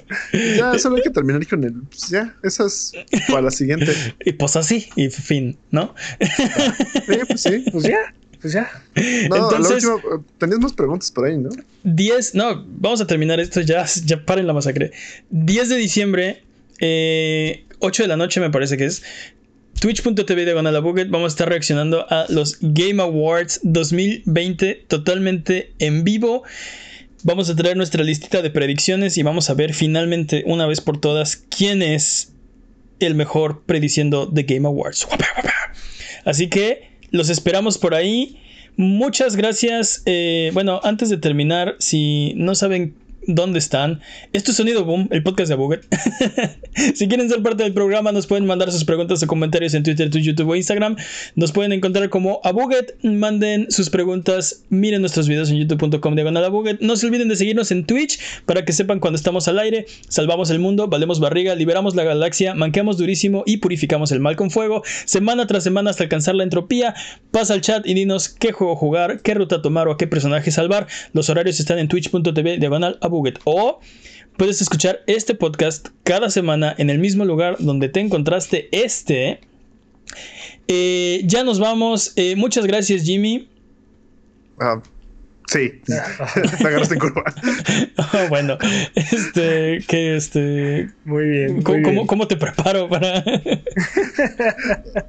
Ya, 0.57 0.77
solo 0.79 0.95
hay 0.97 1.03
que 1.03 1.09
terminar 1.11 1.45
con 1.47 1.63
el. 1.63 1.73
Pues 1.83 2.09
ya, 2.09 2.35
esa 2.43 2.65
es 2.65 2.91
para 3.27 3.43
la 3.43 3.51
siguiente. 3.51 3.91
y 4.25 4.33
pues 4.33 4.55
así, 4.55 4.87
y 4.95 5.09
fin, 5.09 5.57
¿no? 5.71 5.93
Sí, 6.19 7.13
pues 7.27 7.41
sí. 7.41 7.63
Pues 7.71 7.83
ya, 7.83 8.13
pues 8.45 8.53
ya. 8.53 8.69
No, 9.29 9.49
Entonces- 9.49 9.83
la 9.83 9.95
última. 9.95 10.23
Tenías 10.37 10.59
más 10.59 10.73
preguntas 10.73 11.11
por 11.11 11.25
ahí, 11.25 11.35
¿no? 11.35 11.49
10, 11.83 12.35
no, 12.35 12.63
vamos 12.67 13.01
a 13.01 13.07
terminar 13.07 13.39
esto 13.39 13.59
ya, 13.61 13.85
ya 14.05 14.23
paren 14.23 14.45
la 14.45 14.53
masacre. 14.53 14.91
10 15.31 15.69
de 15.69 15.77
diciembre, 15.77 16.43
eh, 16.79 17.65
8 17.79 18.03
de 18.03 18.07
la 18.07 18.17
noche 18.17 18.39
me 18.39 18.51
parece 18.51 18.77
que 18.77 18.85
es. 18.85 19.01
Twitch.tv 19.79 20.51
a 20.51 20.79
Buget. 20.79 21.09
Vamos 21.09 21.31
a 21.31 21.33
estar 21.33 21.49
reaccionando 21.49 22.05
a 22.09 22.27
los 22.29 22.59
Game 22.61 23.01
Awards 23.01 23.61
2020 23.63 24.85
totalmente 24.87 25.73
en 25.79 26.03
vivo. 26.03 26.43
Vamos 27.23 27.49
a 27.49 27.55
traer 27.55 27.75
nuestra 27.75 28.03
listita 28.03 28.43
de 28.43 28.51
predicciones 28.51 29.17
y 29.17 29.23
vamos 29.23 29.49
a 29.49 29.55
ver 29.55 29.73
finalmente 29.73 30.43
una 30.45 30.67
vez 30.67 30.81
por 30.81 31.01
todas 31.01 31.35
quién 31.35 31.81
es 31.81 32.31
el 32.99 33.15
mejor 33.15 33.63
prediciendo 33.65 34.31
The 34.31 34.43
Game 34.43 34.67
Awards. 34.67 35.07
Así 36.25 36.47
que 36.47 36.94
los 37.15 37.29
esperamos 37.29 37.77
por 37.77 37.95
ahí. 37.95 38.37
Muchas 38.77 39.35
gracias. 39.35 40.03
Eh, 40.05 40.51
bueno, 40.53 40.81
antes 40.83 41.09
de 41.09 41.17
terminar, 41.17 41.75
si 41.79 42.33
no 42.35 42.55
saben 42.55 42.93
dónde 43.27 43.59
están, 43.59 44.01
esto 44.33 44.51
es 44.51 44.57
Sonido 44.57 44.83
Boom, 44.83 45.07
el 45.11 45.23
podcast 45.23 45.49
de 45.49 45.55
Buget. 45.55 45.85
si 46.95 47.07
quieren 47.07 47.29
ser 47.29 47.41
parte 47.41 47.63
del 47.63 47.73
programa, 47.73 48.11
nos 48.11 48.27
pueden 48.27 48.45
mandar 48.45 48.71
sus 48.71 48.85
preguntas 48.85 49.21
o 49.23 49.27
comentarios 49.27 49.73
en 49.73 49.83
Twitter, 49.83 50.09
YouTube 50.09 50.49
o 50.49 50.55
Instagram. 50.55 50.95
Nos 51.35 51.51
pueden 51.51 51.71
encontrar 51.71 52.09
como 52.09 52.39
Abuget. 52.43 52.95
Manden 53.03 53.71
sus 53.71 53.89
preguntas. 53.89 54.63
Miren 54.69 55.01
nuestros 55.01 55.27
videos 55.27 55.49
en 55.49 55.57
youtube.com 55.57 56.15
diagonal 56.15 56.43
Abuget. 56.45 56.79
No 56.81 56.95
se 56.95 57.07
olviden 57.07 57.29
de 57.29 57.35
seguirnos 57.35 57.71
en 57.71 57.85
Twitch 57.85 58.19
para 58.45 58.65
que 58.65 58.73
sepan 58.73 58.99
cuando 58.99 59.17
estamos 59.17 59.47
al 59.47 59.59
aire. 59.59 59.85
Salvamos 60.07 60.49
el 60.49 60.59
mundo, 60.59 60.87
valemos 60.87 61.19
barriga, 61.19 61.55
liberamos 61.55 61.95
la 61.95 62.03
galaxia, 62.03 62.53
manqueamos 62.53 62.97
durísimo 62.97 63.43
y 63.45 63.57
purificamos 63.57 64.11
el 64.11 64.19
mal 64.19 64.35
con 64.35 64.51
fuego. 64.51 64.83
Semana 65.05 65.47
tras 65.47 65.63
semana 65.63 65.89
hasta 65.89 66.03
alcanzar 66.03 66.35
la 66.35 66.43
entropía. 66.43 66.95
Pasa 67.31 67.53
al 67.53 67.61
chat 67.61 67.87
y 67.87 67.93
dinos 67.93 68.29
qué 68.29 68.51
juego 68.51 68.75
jugar, 68.75 69.21
qué 69.21 69.33
ruta 69.33 69.61
tomar 69.61 69.87
o 69.87 69.91
a 69.91 69.97
qué 69.97 70.07
personaje 70.07 70.51
salvar. 70.51 70.87
Los 71.13 71.29
horarios 71.29 71.59
están 71.59 71.79
en 71.79 71.87
twitch.tv 71.87 72.57
diagonal 72.57 72.97
Abuget. 73.01 73.14
O 73.43 73.79
puedes 74.37 74.61
escuchar 74.61 75.01
este 75.07 75.35
podcast 75.35 75.89
cada 76.03 76.29
semana 76.29 76.75
en 76.77 76.89
el 76.89 76.99
mismo 76.99 77.25
lugar 77.25 77.57
donde 77.59 77.89
te 77.89 77.99
encontraste 77.99 78.69
este. 78.71 79.39
Eh, 80.67 81.21
ya 81.25 81.43
nos 81.43 81.59
vamos. 81.59 82.13
Eh, 82.15 82.35
muchas 82.35 82.65
gracias, 82.65 83.03
Jimmy. 83.03 83.49
Ah, 84.59 84.81
sí. 85.47 85.81
Me 85.87 86.67
agarraste 86.69 86.93
en 86.95 86.99
curva. 86.99 87.23
Bueno, 88.29 88.57
este, 88.95 89.79
que 89.87 90.15
este, 90.15 90.89
Muy 91.03 91.25
bien. 91.25 91.53
muy 91.55 91.63
¿cómo, 91.63 91.77
bien. 91.77 91.83
cómo- 91.95 92.07
cómo 92.07 92.27
te 92.27 92.37
preparo 92.37 92.87
para? 92.89 93.23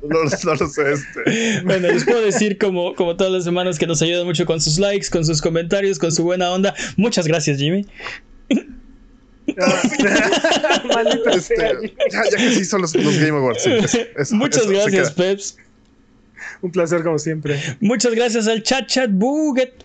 No, 0.03 0.19
no 0.45 0.55
lo 0.55 0.69
sé. 0.69 0.93
Este. 0.93 1.61
bueno, 1.65 1.89
les 1.89 2.05
puedo 2.05 2.21
decir 2.23 2.59
como, 2.59 2.95
como 2.95 3.17
todas 3.17 3.33
las 3.33 3.45
semanas 3.45 3.79
que 3.79 3.87
nos 3.87 4.03
ayudan 4.03 4.27
mucho 4.27 4.45
con 4.47 4.61
sus 4.61 4.79
likes, 4.79 5.09
con 5.11 5.25
sus 5.25 5.41
comentarios, 5.41 5.99
con 5.99 6.13
su 6.13 6.25
buena 6.25 6.51
onda. 6.51 6.75
Muchas 6.97 7.27
gracias, 7.27 7.59
Jimmy. 7.59 7.87
Maldita 10.95 11.31
Este, 11.33 11.57
ya, 12.13 12.23
ya 12.31 12.37
que 12.37 12.51
sí 12.53 12.65
son 12.65 12.83
los, 12.83 12.95
los 12.95 13.17
Game 13.19 13.37
Awards. 13.39 13.63
sí, 13.63 13.71
eso- 13.73 13.99
eso- 14.17 14.35
Muchas 14.35 14.63
eso 14.65 14.71
gracias. 14.73 15.11
Peps. 15.13 15.57
Un 16.63 16.71
placer 16.71 17.03
como 17.03 17.19
siempre. 17.19 17.61
Muchas 17.81 18.15
gracias 18.15 18.47
al 18.49 18.63
chat 18.63 18.87
chat 18.87 19.11
buget. 19.11 19.85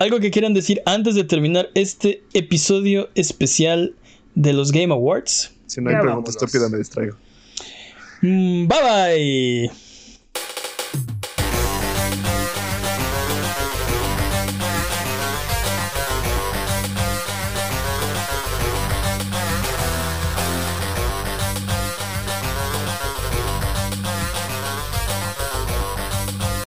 Algo 0.00 0.18
que 0.18 0.30
quieran 0.30 0.54
decir 0.54 0.80
antes 0.86 1.14
de 1.14 1.24
terminar 1.24 1.68
este 1.74 2.22
episodio 2.32 3.10
especial 3.14 3.94
de 4.34 4.52
los 4.54 4.72
Game 4.72 4.92
Awards. 4.92 5.52
Si 5.66 5.80
no 5.80 5.90
hay 5.90 5.96
Ya 5.96 6.00
pregunta 6.00 6.30
vámonos. 6.30 6.36
estúpida, 6.42 6.68
me 6.70 6.78
distraigo. 6.78 7.16
Mm, 8.22 8.66
bye 8.66 8.78
bye. 8.82 9.89